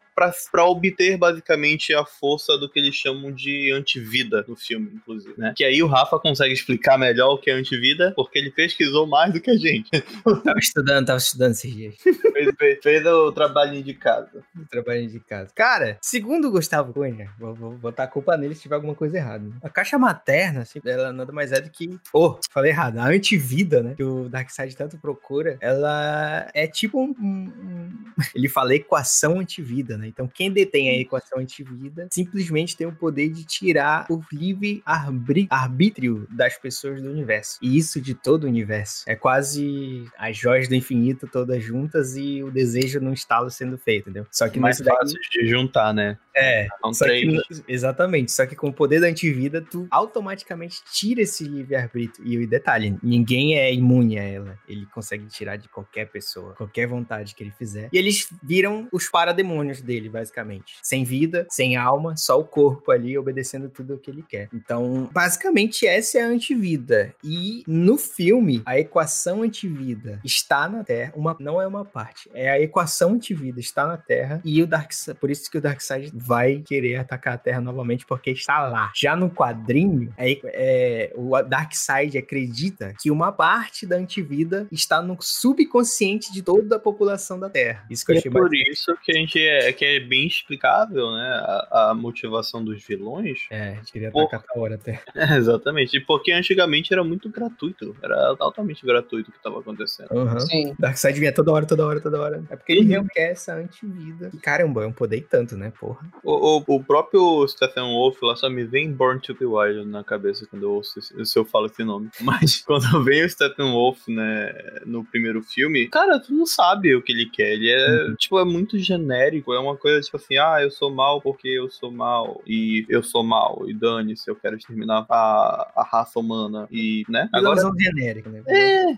para 0.52 0.66
obter 0.66 1.18
basicamente 1.18 1.94
a 1.94 2.06
força 2.06 2.58
do 2.58 2.70
que 2.70 2.80
eles 2.80 2.96
chamam 2.96 3.32
de 3.32 3.72
antivida 3.72 4.44
no 4.48 4.56
filme, 4.56 4.92
inclusive, 4.94 5.34
né? 5.38 5.54
Que 5.56 5.64
aí 5.64 5.82
o 5.82 5.88
Rafa 5.88 6.20
consegue 6.20 6.54
explicar 6.54 6.98
melhor 6.98 7.34
o 7.34 7.38
que 7.38 7.50
é 7.50 7.54
antivida, 7.54 8.14
porque 8.16 8.38
ele 8.38 8.52
pesquisou 8.52 9.08
mais 9.08 9.34
do 9.34 9.40
que 9.42 9.52
a 9.52 9.58
gente. 9.58 9.90
Tava 10.44 10.60
estudando, 10.60 11.06
tava 11.06 11.18
estudando 11.18 11.52
esses 11.52 11.74
dias. 11.74 11.96
fez, 11.98 12.50
fez- 12.58 12.80
fez 12.82 13.06
o 13.06 13.32
trabalhinho 13.32 13.84
de 13.84 13.94
casa. 13.94 14.44
Trabalho 14.70 15.08
de 15.08 15.20
casa. 15.20 15.52
Cara, 15.56 15.98
segundo 16.02 16.48
o 16.48 16.52
Gustavo 16.52 16.94
Cunha, 16.94 17.30
vou, 17.40 17.54
vou 17.56 17.72
botar 17.78 18.04
a 18.04 18.08
culpa 18.08 18.36
nele 18.38 18.56
se 18.56 18.62
tiver 18.64 18.76
alguma 18.76 18.96
coisa 18.96 19.18
errada. 19.18 19.44
né? 19.46 19.56
A 19.64 19.70
caixa 19.70 19.98
materna, 19.98 20.62
assim, 20.62 20.80
ela 20.86 21.12
nada 21.14 21.32
mais 21.32 21.52
é 21.52 21.62
do 21.62 21.70
que. 21.70 21.98
Oh, 22.14 22.38
falei 22.52 22.72
errado. 22.72 22.98
A 23.00 23.06
antivida, 23.08 23.82
né? 23.84 23.94
Que 23.96 24.04
o 24.04 24.28
Darkseid 24.30 24.76
tanto 24.76 24.98
procura, 24.98 25.58
ela 25.62 26.50
é 26.54 26.68
tipo 26.68 27.00
um. 27.02 27.14
um- 27.20 27.52
um- 27.62 27.92
Ele 28.36 28.48
fala 28.48 28.76
equação 28.76 29.40
antivida, 29.40 29.98
né? 29.98 30.11
Então, 30.12 30.28
quem 30.28 30.52
detém 30.52 30.90
a 30.90 30.94
equação 30.94 31.40
antivida 31.40 32.08
simplesmente 32.12 32.76
tem 32.76 32.88
o 32.88 32.92
poder 32.92 33.30
de 33.30 33.44
tirar 33.46 34.06
o 34.10 34.22
livre 34.32 34.82
arbítrio 34.86 36.28
das 36.30 36.58
pessoas 36.58 37.02
do 37.02 37.10
universo. 37.10 37.58
E 37.62 37.78
isso 37.78 38.02
de 38.02 38.14
todo 38.14 38.44
o 38.44 38.48
universo. 38.48 39.04
É 39.08 39.16
quase 39.16 40.06
as 40.18 40.38
joias 40.38 40.68
do 40.68 40.76
infinito 40.76 41.28
todas 41.28 41.64
juntas 41.64 42.16
e 42.16 42.44
o 42.44 42.52
desejo 42.52 43.00
num 43.00 43.14
estalo 43.14 43.50
sendo 43.50 43.78
feito, 43.78 44.10
entendeu? 44.10 44.26
Só 44.32 44.50
que 44.50 44.60
mais 44.60 44.80
nesse 44.80 44.90
daí. 44.90 44.98
fácil 44.98 45.20
de 45.32 45.48
juntar, 45.48 45.94
né? 45.94 46.18
É, 46.36 46.68
São 46.82 46.94
só 46.94 47.06
que, 47.06 47.40
exatamente. 47.68 48.32
Só 48.32 48.46
que 48.46 48.56
com 48.56 48.70
o 48.70 48.74
poder 48.74 49.02
da 49.02 49.08
antivida, 49.08 49.62
tu 49.62 49.88
automaticamente 49.92 50.78
tira 50.92 51.22
esse 51.22 51.44
livre-arbítrio. 51.44 52.26
E 52.26 52.38
o 52.38 52.48
detalhe, 52.48 52.98
ninguém 53.04 53.58
é 53.58 53.74
imune 53.74 54.18
a 54.18 54.24
ela. 54.24 54.58
Ele 54.68 54.86
consegue 54.88 55.26
tirar 55.28 55.58
de 55.58 55.68
qualquer 55.70 56.06
pessoa, 56.10 56.54
qualquer 56.54 56.88
vontade 56.88 57.36
que 57.36 57.44
ele 57.44 57.52
fizer. 57.52 57.90
E 57.92 57.98
eles 57.98 58.30
viram 58.42 58.88
os 58.92 59.10
parademônios 59.10 59.82
dele, 59.82 59.91
basicamente. 60.10 60.76
Sem 60.82 61.04
vida, 61.04 61.46
sem 61.50 61.76
alma, 61.76 62.16
só 62.18 62.40
o 62.40 62.46
corpo 62.46 62.92
ali 62.92 63.18
obedecendo 63.18 63.70
tudo 63.70 63.96
o 63.96 63.98
que 63.98 64.12
ele 64.12 64.24
quer. 64.28 64.50
Então, 64.54 65.10
basicamente, 65.12 65.86
essa 65.88 66.20
é 66.20 66.22
a 66.22 66.28
antivida. 66.28 67.14
E 67.24 67.64
no 67.68 67.98
filme, 67.98 68.62
a 68.66 68.80
equação 68.80 69.44
antivida 69.44 70.20
está 70.24 70.68
na 70.68 70.84
Terra. 70.84 71.14
Uma, 71.16 71.36
não 71.40 71.62
é 71.62 71.68
uma 71.68 71.86
parte, 71.86 72.30
é 72.34 72.50
a 72.50 72.60
equação 72.60 73.14
antivida 73.14 73.60
está 73.60 73.86
na 73.88 73.98
Terra. 73.98 74.42
E 74.44 74.62
o 74.62 74.68
Darkseid, 74.68 75.20
por 75.20 75.30
isso 75.30 75.50
que 75.50 75.58
o 75.58 75.62
Darkseid 75.62 76.12
vai 76.14 76.62
querer 76.66 76.98
atacar 76.98 77.36
a 77.36 77.38
Terra 77.38 77.62
novamente, 77.62 78.06
porque 78.06 78.32
está 78.32 78.68
lá. 78.68 78.92
Já 78.96 79.16
no 79.16 79.30
quadrinho, 79.30 80.14
é, 80.18 80.40
é, 80.44 81.14
o 81.16 81.42
Darkseid 81.42 82.18
acredita 82.18 82.94
que 83.00 83.12
uma 83.12 83.32
parte 83.32 83.86
da 83.86 83.96
antivida 83.96 84.68
está 84.72 85.02
no 85.02 85.18
subconsciente 85.20 86.32
de 86.32 86.42
toda 86.42 86.76
a 86.76 86.80
população 86.80 87.40
da 87.40 87.50
Terra. 87.50 87.86
Isso 87.90 88.06
que 88.06 88.12
eu 88.12 88.16
é 88.16 88.20
achei 88.20 88.30
é 88.30 88.34
por 88.34 88.54
isso 88.54 88.98
que 89.04 89.12
a 89.12 89.16
gente 89.16 89.40
é, 89.40 89.74
que 89.82 89.86
é 89.86 90.00
bem 90.00 90.28
explicável, 90.28 91.10
né? 91.10 91.28
A, 91.72 91.90
a 91.90 91.94
motivação 91.96 92.64
dos 92.64 92.86
vilões. 92.86 93.48
É, 93.50 93.70
a 93.70 93.74
gente 93.78 93.92
queria 93.92 94.12
por... 94.12 94.26
atacar 94.26 94.56
a 94.56 94.60
hora 94.60 94.76
até. 94.76 95.02
É, 95.16 95.38
exatamente. 95.38 96.00
Porque 96.02 96.32
antigamente 96.32 96.94
era 96.94 97.04
muito 97.04 97.30
gratuito. 97.30 97.96
Era 98.02 98.36
totalmente 98.36 98.86
gratuito 98.86 99.30
o 99.30 99.32
que 99.32 99.40
estava 99.40 99.60
acontecendo. 99.60 100.12
Uhum. 100.12 100.40
Sim. 100.40 100.76
Darkseid 100.78 101.20
vinha 101.20 101.34
toda 101.34 101.52
hora, 101.52 101.66
toda 101.66 101.86
hora, 101.86 102.00
toda 102.00 102.22
hora. 102.22 102.44
É 102.50 102.56
porque 102.56 102.72
ele 102.72 102.82
uhum. 102.82 102.88
realmente 102.88 103.14
quer 103.14 103.32
essa 103.32 103.56
antivida. 103.56 104.30
E 104.34 104.38
caramba, 104.38 104.84
é 104.84 104.88
um 104.88 104.92
poder 104.92 105.22
tanto, 105.30 105.58
né, 105.58 105.72
porra? 105.80 106.00
O, 106.24 106.58
o, 106.58 106.64
o, 106.76 106.84
próprio 106.84 107.48
Stephen 107.48 107.84
Wolf 107.84 108.22
lá 108.22 108.36
só 108.36 108.50
me 108.50 108.64
vem 108.64 108.92
Born 108.92 109.20
to 109.22 109.34
be 109.34 109.46
Wild 109.46 109.86
na 109.88 110.04
cabeça 110.04 110.46
quando 110.46 110.64
eu 110.64 110.74
ouço 110.74 111.02
se 111.02 111.40
eu 111.40 111.46
falo 111.46 111.68
esse 111.68 111.84
nome. 111.84 112.10
Mas 112.22 112.62
quando 112.62 113.04
vem 113.04 113.24
o 113.24 113.30
Stephen 113.30 113.72
Wolf, 113.72 114.08
né, 114.08 114.54
no 114.86 115.04
primeiro 115.04 115.42
filme, 115.42 115.88
cara, 115.88 116.20
tu 116.20 116.34
não 116.34 116.46
sabe 116.46 116.96
o 116.96 117.02
que 117.02 117.12
ele 117.12 117.30
quer. 117.30 117.54
Ele 117.54 117.70
é, 117.70 118.04
uhum. 118.04 118.16
tipo, 118.16 118.40
é 118.40 118.46
muito 118.46 118.78
genérico. 118.78 119.54
É 119.54 119.60
uma 119.60 119.71
coisa 119.76 120.02
tipo 120.02 120.18
assim, 120.18 120.38
ah, 120.38 120.60
eu 120.62 120.72
sou 120.72 120.90
mal 120.90 121.22
porque 121.22 121.48
eu 121.48 121.70
sou 121.70 121.92
mal. 121.92 122.42
E 122.46 122.86
eu 122.90 123.04
sou 123.04 123.24
mal. 123.24 123.64
E 123.68 123.74
dane-se, 123.74 124.30
eu 124.30 124.36
quero 124.36 124.56
exterminar 124.56 125.06
a, 125.10 125.72
a 125.76 125.84
raça 125.84 126.20
humana. 126.20 126.68
E, 126.72 127.04
né? 127.10 127.30
Agora. 127.34 127.62
genérica, 127.80 128.30
né? 128.30 128.44
É. 128.48 128.94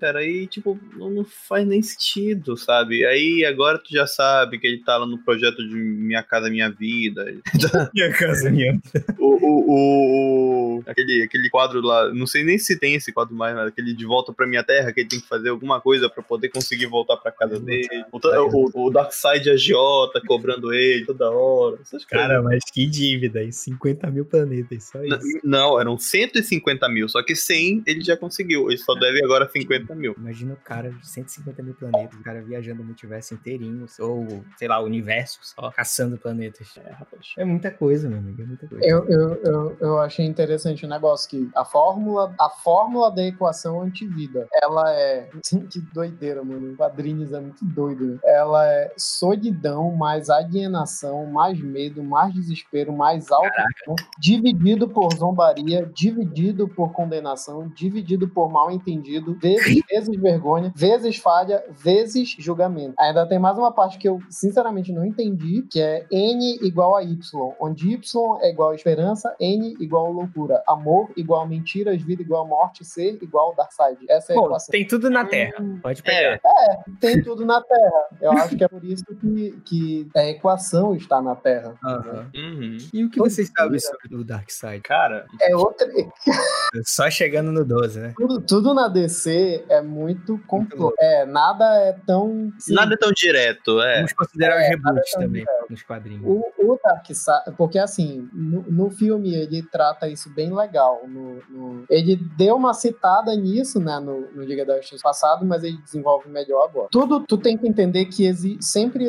Cara, 0.00 0.20
aí, 0.20 0.46
tipo, 0.46 0.78
não, 0.96 1.10
não 1.10 1.24
faz 1.24 1.66
nem 1.66 1.82
sentido, 1.82 2.56
sabe? 2.56 3.04
Aí 3.04 3.44
agora 3.44 3.78
tu 3.78 3.92
já 3.92 4.06
sabe 4.06 4.58
que 4.58 4.66
ele 4.66 4.78
tá 4.78 4.96
lá 4.96 5.06
no 5.06 5.18
projeto 5.18 5.56
de 5.56 5.74
Minha 5.74 6.22
Casa 6.22 6.48
Minha 6.48 6.70
Vida. 6.70 7.24
minha 7.92 8.12
Casa 8.12 8.50
Minha 8.50 8.72
Vida. 8.72 9.04
O, 9.18 9.34
o, 9.34 10.78
o, 10.78 10.82
aquele, 10.86 11.22
aquele 11.22 11.50
quadro 11.50 11.80
lá, 11.80 12.12
não 12.14 12.26
sei 12.26 12.44
nem 12.44 12.58
se 12.58 12.78
tem 12.78 12.94
esse 12.94 13.12
quadro 13.12 13.34
mais, 13.34 13.54
mas 13.54 13.68
aquele 13.68 13.92
de 13.92 14.06
volta 14.06 14.32
pra 14.32 14.46
minha 14.46 14.62
terra, 14.62 14.92
que 14.92 15.00
ele 15.00 15.08
tem 15.08 15.20
que 15.20 15.26
fazer 15.26 15.48
alguma 15.48 15.80
coisa 15.80 16.08
pra 16.08 16.22
poder 16.22 16.48
conseguir 16.48 16.86
voltar 16.86 17.16
pra 17.16 17.32
casa 17.32 17.58
dele. 17.58 18.04
O, 18.12 18.18
o, 18.18 18.86
o 18.86 18.90
Darkseid 18.90 19.50
agiota 19.50 19.87
cobrando 20.26 20.72
ele 20.72 21.04
toda 21.04 21.30
hora. 21.30 21.78
Cara, 22.08 22.42
mas 22.42 22.64
que 22.72 22.86
dívida, 22.86 23.42
e 23.42 23.52
50 23.52 24.10
mil 24.10 24.24
planetas, 24.24 24.84
só 24.84 25.02
isso. 25.02 25.40
Não, 25.44 25.58
não, 25.58 25.80
eram 25.80 25.98
150 25.98 26.88
mil, 26.88 27.08
só 27.08 27.22
que 27.22 27.34
100 27.34 27.82
ele 27.86 28.00
já 28.00 28.16
conseguiu, 28.16 28.68
ele 28.68 28.78
só 28.78 28.94
deve 28.94 29.24
agora 29.24 29.48
50 29.48 29.94
mil. 29.94 30.14
Imagina 30.18 30.54
o 30.54 30.56
cara 30.56 30.90
de 30.90 31.08
150 31.08 31.62
mil 31.62 31.74
planetas, 31.74 32.18
o 32.18 32.22
cara 32.22 32.40
viajando 32.42 32.82
o 32.82 32.84
multiverso 32.84 33.34
inteirinho, 33.34 33.86
ou, 34.00 34.44
sei 34.56 34.68
lá, 34.68 34.80
o 34.80 34.84
universo 34.84 35.38
só, 35.42 35.70
caçando 35.70 36.16
planetas. 36.16 36.76
É, 36.78 36.90
rapaz. 36.90 37.32
É 37.36 37.44
muita 37.44 37.70
coisa, 37.70 38.08
meu 38.08 38.18
amigo, 38.18 38.42
é 38.42 38.46
muita 38.46 38.66
coisa. 38.66 38.84
Eu, 38.84 39.04
eu, 39.08 39.34
eu, 39.44 39.76
eu 39.80 39.98
achei 39.98 40.24
interessante 40.24 40.84
o 40.84 40.88
negócio 40.88 41.28
que 41.28 41.48
a 41.54 41.64
fórmula, 41.64 42.34
a 42.38 42.48
fórmula 42.48 43.10
da 43.10 43.24
equação 43.24 43.82
antivida, 43.82 44.46
ela 44.62 44.90
é. 44.92 45.28
que 45.70 45.80
doideira, 45.92 46.42
mano. 46.42 46.76
Quadrinhos 46.76 47.32
é 47.32 47.40
muito 47.40 47.64
doido. 47.64 48.18
Ela 48.24 48.66
é 48.66 48.92
solidão, 48.96 49.77
mais 49.90 50.30
alienação, 50.30 51.26
mais 51.26 51.60
medo, 51.60 52.02
mais 52.02 52.32
desespero, 52.34 52.92
mais 52.92 53.30
alto, 53.30 53.48
dividido 54.18 54.88
por 54.88 55.12
zombaria, 55.14 55.90
dividido 55.94 56.68
por 56.68 56.92
condenação, 56.92 57.68
dividido 57.68 58.28
por 58.28 58.50
mal 58.50 58.70
entendido, 58.70 59.38
vezes, 59.40 59.82
vezes 59.88 60.20
vergonha, 60.20 60.72
vezes 60.74 61.16
falha, 61.16 61.62
vezes 61.70 62.34
julgamento. 62.38 62.94
Ainda 62.98 63.26
tem 63.26 63.38
mais 63.38 63.56
uma 63.58 63.72
parte 63.72 63.98
que 63.98 64.08
eu, 64.08 64.20
sinceramente, 64.28 64.92
não 64.92 65.04
entendi, 65.04 65.62
que 65.70 65.80
é 65.80 66.06
N 66.10 66.58
igual 66.62 66.96
a 66.96 67.02
Y, 67.02 67.18
onde 67.60 67.92
Y 67.92 68.38
é 68.40 68.50
igual 68.50 68.70
a 68.70 68.74
esperança, 68.74 69.34
N 69.38 69.76
igual 69.80 70.06
a 70.06 70.10
loucura, 70.10 70.62
amor 70.66 71.10
igual 71.16 71.42
a 71.42 71.46
mentiras, 71.46 72.00
vida 72.02 72.22
igual 72.22 72.44
a 72.44 72.48
morte, 72.48 72.84
ser 72.84 73.18
igual 73.22 73.52
a 73.52 73.54
Darkseid. 73.54 73.98
Essa 74.08 74.32
é 74.32 74.36
a 74.36 74.40
Pô, 74.40 74.46
equação. 74.46 74.72
Tem 74.72 74.86
tudo 74.86 75.10
na 75.10 75.24
Terra, 75.24 75.54
hum, 75.60 75.78
pode 75.82 76.02
pegar. 76.02 76.40
É, 76.44 76.72
é, 76.72 76.78
tem 77.00 77.22
tudo 77.22 77.44
na 77.44 77.62
Terra. 77.62 78.08
Eu 78.20 78.32
acho 78.32 78.56
que 78.56 78.64
é 78.64 78.68
por 78.68 78.84
isso 78.84 79.04
que, 79.04 79.60
que 79.68 80.08
a 80.16 80.24
equação 80.24 80.94
está 80.94 81.20
na 81.20 81.34
Terra. 81.34 81.74
Uhum. 81.82 82.30
Uhum. 82.34 82.76
E 82.92 83.04
o 83.04 83.10
que 83.10 83.18
vocês 83.18 83.50
sabem 83.56 83.78
sobre 83.78 84.16
o 84.16 84.24
Darkseid? 84.24 84.80
Cara, 84.82 85.26
é 85.40 85.54
outra. 85.54 85.86
Só 86.86 87.10
chegando 87.10 87.52
no 87.52 87.64
12, 87.64 88.00
né? 88.00 88.14
Tudo, 88.16 88.40
tudo 88.40 88.74
na 88.74 88.88
DC 88.88 89.64
é 89.68 89.82
muito 89.82 90.38
complexo. 90.46 90.92
É, 90.98 91.26
nada 91.26 91.64
é 91.82 91.92
tão. 92.06 92.52
Sim. 92.58 92.74
Nada 92.74 92.94
é 92.94 92.96
tão 92.96 93.10
direto, 93.12 93.80
é. 93.80 93.96
Vamos 93.96 94.12
considerar 94.12 94.60
é, 94.60 94.62
os 94.62 94.68
reboots 94.68 95.14
é 95.14 95.18
também 95.18 95.44
direto. 95.44 95.70
nos 95.70 95.82
quadrinhos. 95.82 96.24
O, 96.24 96.72
o 96.72 96.78
Darkseid, 96.82 97.56
porque 97.56 97.78
assim, 97.78 98.28
no, 98.32 98.62
no, 98.62 98.90
filme 98.90 99.34
ele 99.34 99.62
trata 99.62 100.08
isso 100.08 100.30
bem 100.30 100.54
legal. 100.54 101.02
No, 101.06 101.42
no, 101.48 101.84
ele 101.90 102.16
deu 102.16 102.56
uma 102.56 102.72
citada 102.72 103.34
nisso, 103.34 103.78
né, 103.80 103.98
no, 103.98 104.30
no 104.32 104.42
Liga 104.42 104.64
da 104.64 104.76
Justiça 104.76 105.02
passado, 105.02 105.44
mas 105.44 105.64
ele 105.64 105.78
desenvolve 105.78 106.28
melhor 106.28 106.64
agora. 106.68 106.88
Tudo 106.90 107.24
tu 107.26 107.36
tem 107.36 107.56
que 107.56 107.66
entender 107.66 108.06
que 108.06 108.26
exi 108.26 108.58
sempre 108.60 109.04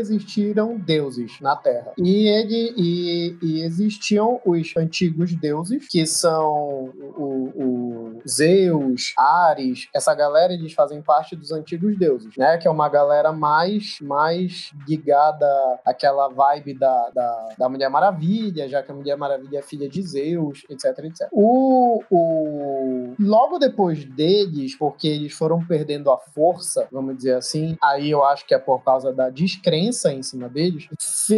existiram 0.49 0.77
deuses 0.77 1.39
na 1.39 1.55
Terra. 1.55 1.93
E 1.97 2.27
ele 2.27 2.73
e, 2.75 3.37
e 3.41 3.61
existiam 3.61 4.41
os 4.45 4.75
antigos 4.75 5.33
deuses, 5.35 5.87
que 5.87 6.05
são 6.05 6.91
o, 7.15 7.51
o 7.55 8.08
Zeus, 8.27 9.13
Ares, 9.17 9.87
essa 9.93 10.13
galera 10.13 10.53
eles 10.53 10.73
fazem 10.73 11.01
parte 11.01 11.35
dos 11.35 11.51
antigos 11.51 11.97
deuses, 11.97 12.35
né? 12.37 12.57
Que 12.57 12.67
é 12.67 12.71
uma 12.71 12.89
galera 12.89 13.31
mais, 13.31 13.97
mais 14.01 14.71
ligada 14.87 15.45
àquela 15.85 16.27
vibe 16.29 16.73
da, 16.73 17.09
da, 17.13 17.49
da 17.57 17.69
Mulher 17.69 17.89
Maravilha, 17.89 18.67
já 18.67 18.81
que 18.81 18.91
a 18.91 18.95
Mulher 18.95 19.17
Maravilha 19.17 19.59
é 19.59 19.61
filha 19.61 19.89
de 19.89 20.01
Zeus, 20.01 20.63
etc, 20.69 21.05
etc. 21.05 21.27
O, 21.31 22.01
o... 22.09 23.13
Logo 23.19 23.57
depois 23.57 24.05
deles, 24.05 24.75
porque 24.75 25.07
eles 25.07 25.33
foram 25.33 25.65
perdendo 25.65 26.11
a 26.11 26.17
força, 26.17 26.87
vamos 26.91 27.17
dizer 27.17 27.35
assim, 27.35 27.77
aí 27.81 28.09
eu 28.09 28.23
acho 28.23 28.45
que 28.45 28.53
é 28.53 28.59
por 28.59 28.83
causa 28.83 29.13
da 29.13 29.29
descrença 29.29 30.11
em 30.11 30.23
cima 30.23 30.49
deles, 30.49 30.87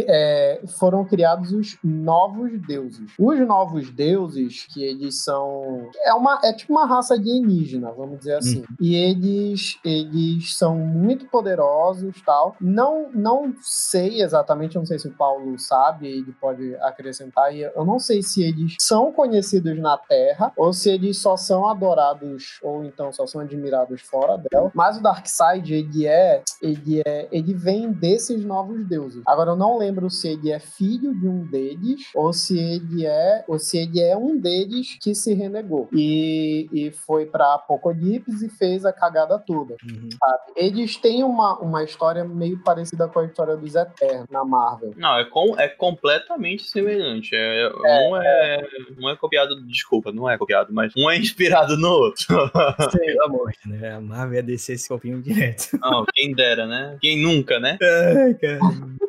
é, 0.08 0.60
foram 0.78 1.04
criados 1.04 1.52
os 1.52 1.78
novos 1.82 2.60
deuses. 2.66 3.12
Os 3.18 3.38
novos 3.40 3.90
deuses, 3.90 4.66
que 4.66 4.82
eles 4.82 5.22
são. 5.22 5.90
É, 6.04 6.14
uma, 6.14 6.40
é 6.42 6.52
tipo 6.52 6.71
uma 6.72 6.86
raça 6.86 7.14
alienígena, 7.14 7.92
vamos 7.92 8.18
dizer 8.18 8.36
assim. 8.36 8.60
Hum. 8.60 8.76
E 8.80 8.96
eles, 8.96 9.78
eles 9.84 10.56
são 10.56 10.78
muito 10.78 11.26
poderosos 11.26 12.20
tal. 12.24 12.56
Não, 12.60 13.10
não 13.12 13.54
sei 13.60 14.22
exatamente, 14.22 14.76
não 14.76 14.86
sei 14.86 14.98
se 14.98 15.08
o 15.08 15.12
Paulo 15.12 15.58
sabe, 15.58 16.08
ele 16.08 16.32
pode 16.40 16.74
acrescentar. 16.76 17.54
Eu 17.54 17.84
não 17.84 17.98
sei 17.98 18.22
se 18.22 18.42
eles 18.42 18.76
são 18.80 19.12
conhecidos 19.12 19.78
na 19.78 19.96
Terra 19.98 20.52
ou 20.56 20.72
se 20.72 20.90
eles 20.90 21.18
só 21.18 21.36
são 21.36 21.68
adorados 21.68 22.58
ou 22.62 22.84
então 22.84 23.12
só 23.12 23.26
são 23.26 23.40
admirados 23.40 24.00
fora 24.00 24.38
dela. 24.50 24.70
Mas 24.74 24.96
o 24.96 25.02
Darkseid, 25.02 25.74
ele 25.74 26.06
é, 26.06 26.42
ele 26.60 27.02
é, 27.04 27.28
ele 27.30 27.54
vem 27.54 27.92
desses 27.92 28.44
novos 28.44 28.86
deuses. 28.86 29.22
Agora 29.26 29.50
eu 29.50 29.56
não 29.56 29.76
lembro 29.76 30.08
se 30.08 30.28
ele 30.28 30.50
é 30.50 30.58
filho 30.58 31.14
de 31.14 31.28
um 31.28 31.44
deles 31.44 32.10
ou 32.14 32.32
se 32.32 32.58
ele 32.58 33.06
é, 33.06 33.44
ou 33.46 33.58
se 33.58 33.76
ele 33.78 34.00
é 34.00 34.16
um 34.16 34.38
deles 34.38 34.96
que 35.00 35.14
se 35.14 35.34
renegou 35.34 35.88
e, 35.92 36.61
e 36.72 36.90
foi 36.90 37.26
para 37.26 37.54
Apocalipse 37.54 38.46
e 38.46 38.48
fez 38.48 38.84
a 38.84 38.92
cagada 38.92 39.38
toda. 39.38 39.76
Uhum. 39.84 40.08
Eles 40.56 40.96
têm 40.96 41.24
uma, 41.24 41.58
uma 41.58 41.82
história 41.82 42.24
meio 42.24 42.58
parecida 42.62 43.08
com 43.08 43.20
a 43.20 43.24
história 43.24 43.56
dos 43.56 43.74
Eternos 43.74 44.28
na 44.30 44.44
Marvel. 44.44 44.92
Não, 44.96 45.18
é, 45.18 45.24
com, 45.24 45.58
é 45.58 45.68
completamente 45.68 46.64
semelhante. 46.64 47.34
É, 47.34 47.62
é, 47.64 48.08
um, 48.08 48.16
é, 48.16 48.54
é, 48.56 48.66
um 48.98 49.08
é 49.08 49.16
copiado, 49.16 49.60
desculpa, 49.66 50.12
não 50.12 50.28
é 50.28 50.36
copiado, 50.36 50.72
mas 50.72 50.92
um 50.96 51.10
é 51.10 51.16
inspirado 51.16 51.76
no 51.76 51.88
outro. 51.88 52.26
Pelo 52.92 53.24
amor, 53.24 53.52
né? 53.66 53.94
A 53.94 54.00
Marvel 54.00 54.34
ia 54.34 54.42
descer 54.42 54.74
esse 54.74 54.88
copinho 54.88 55.20
direto. 55.22 55.78
Não, 55.80 56.04
quem 56.14 56.34
dera, 56.34 56.66
né? 56.66 56.96
Quem 57.00 57.20
nunca, 57.20 57.58
né? 57.58 57.78
Ai, 57.80 58.34
cara. 58.34 58.60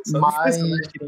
Só 0.06 0.20
mas, 0.20 0.58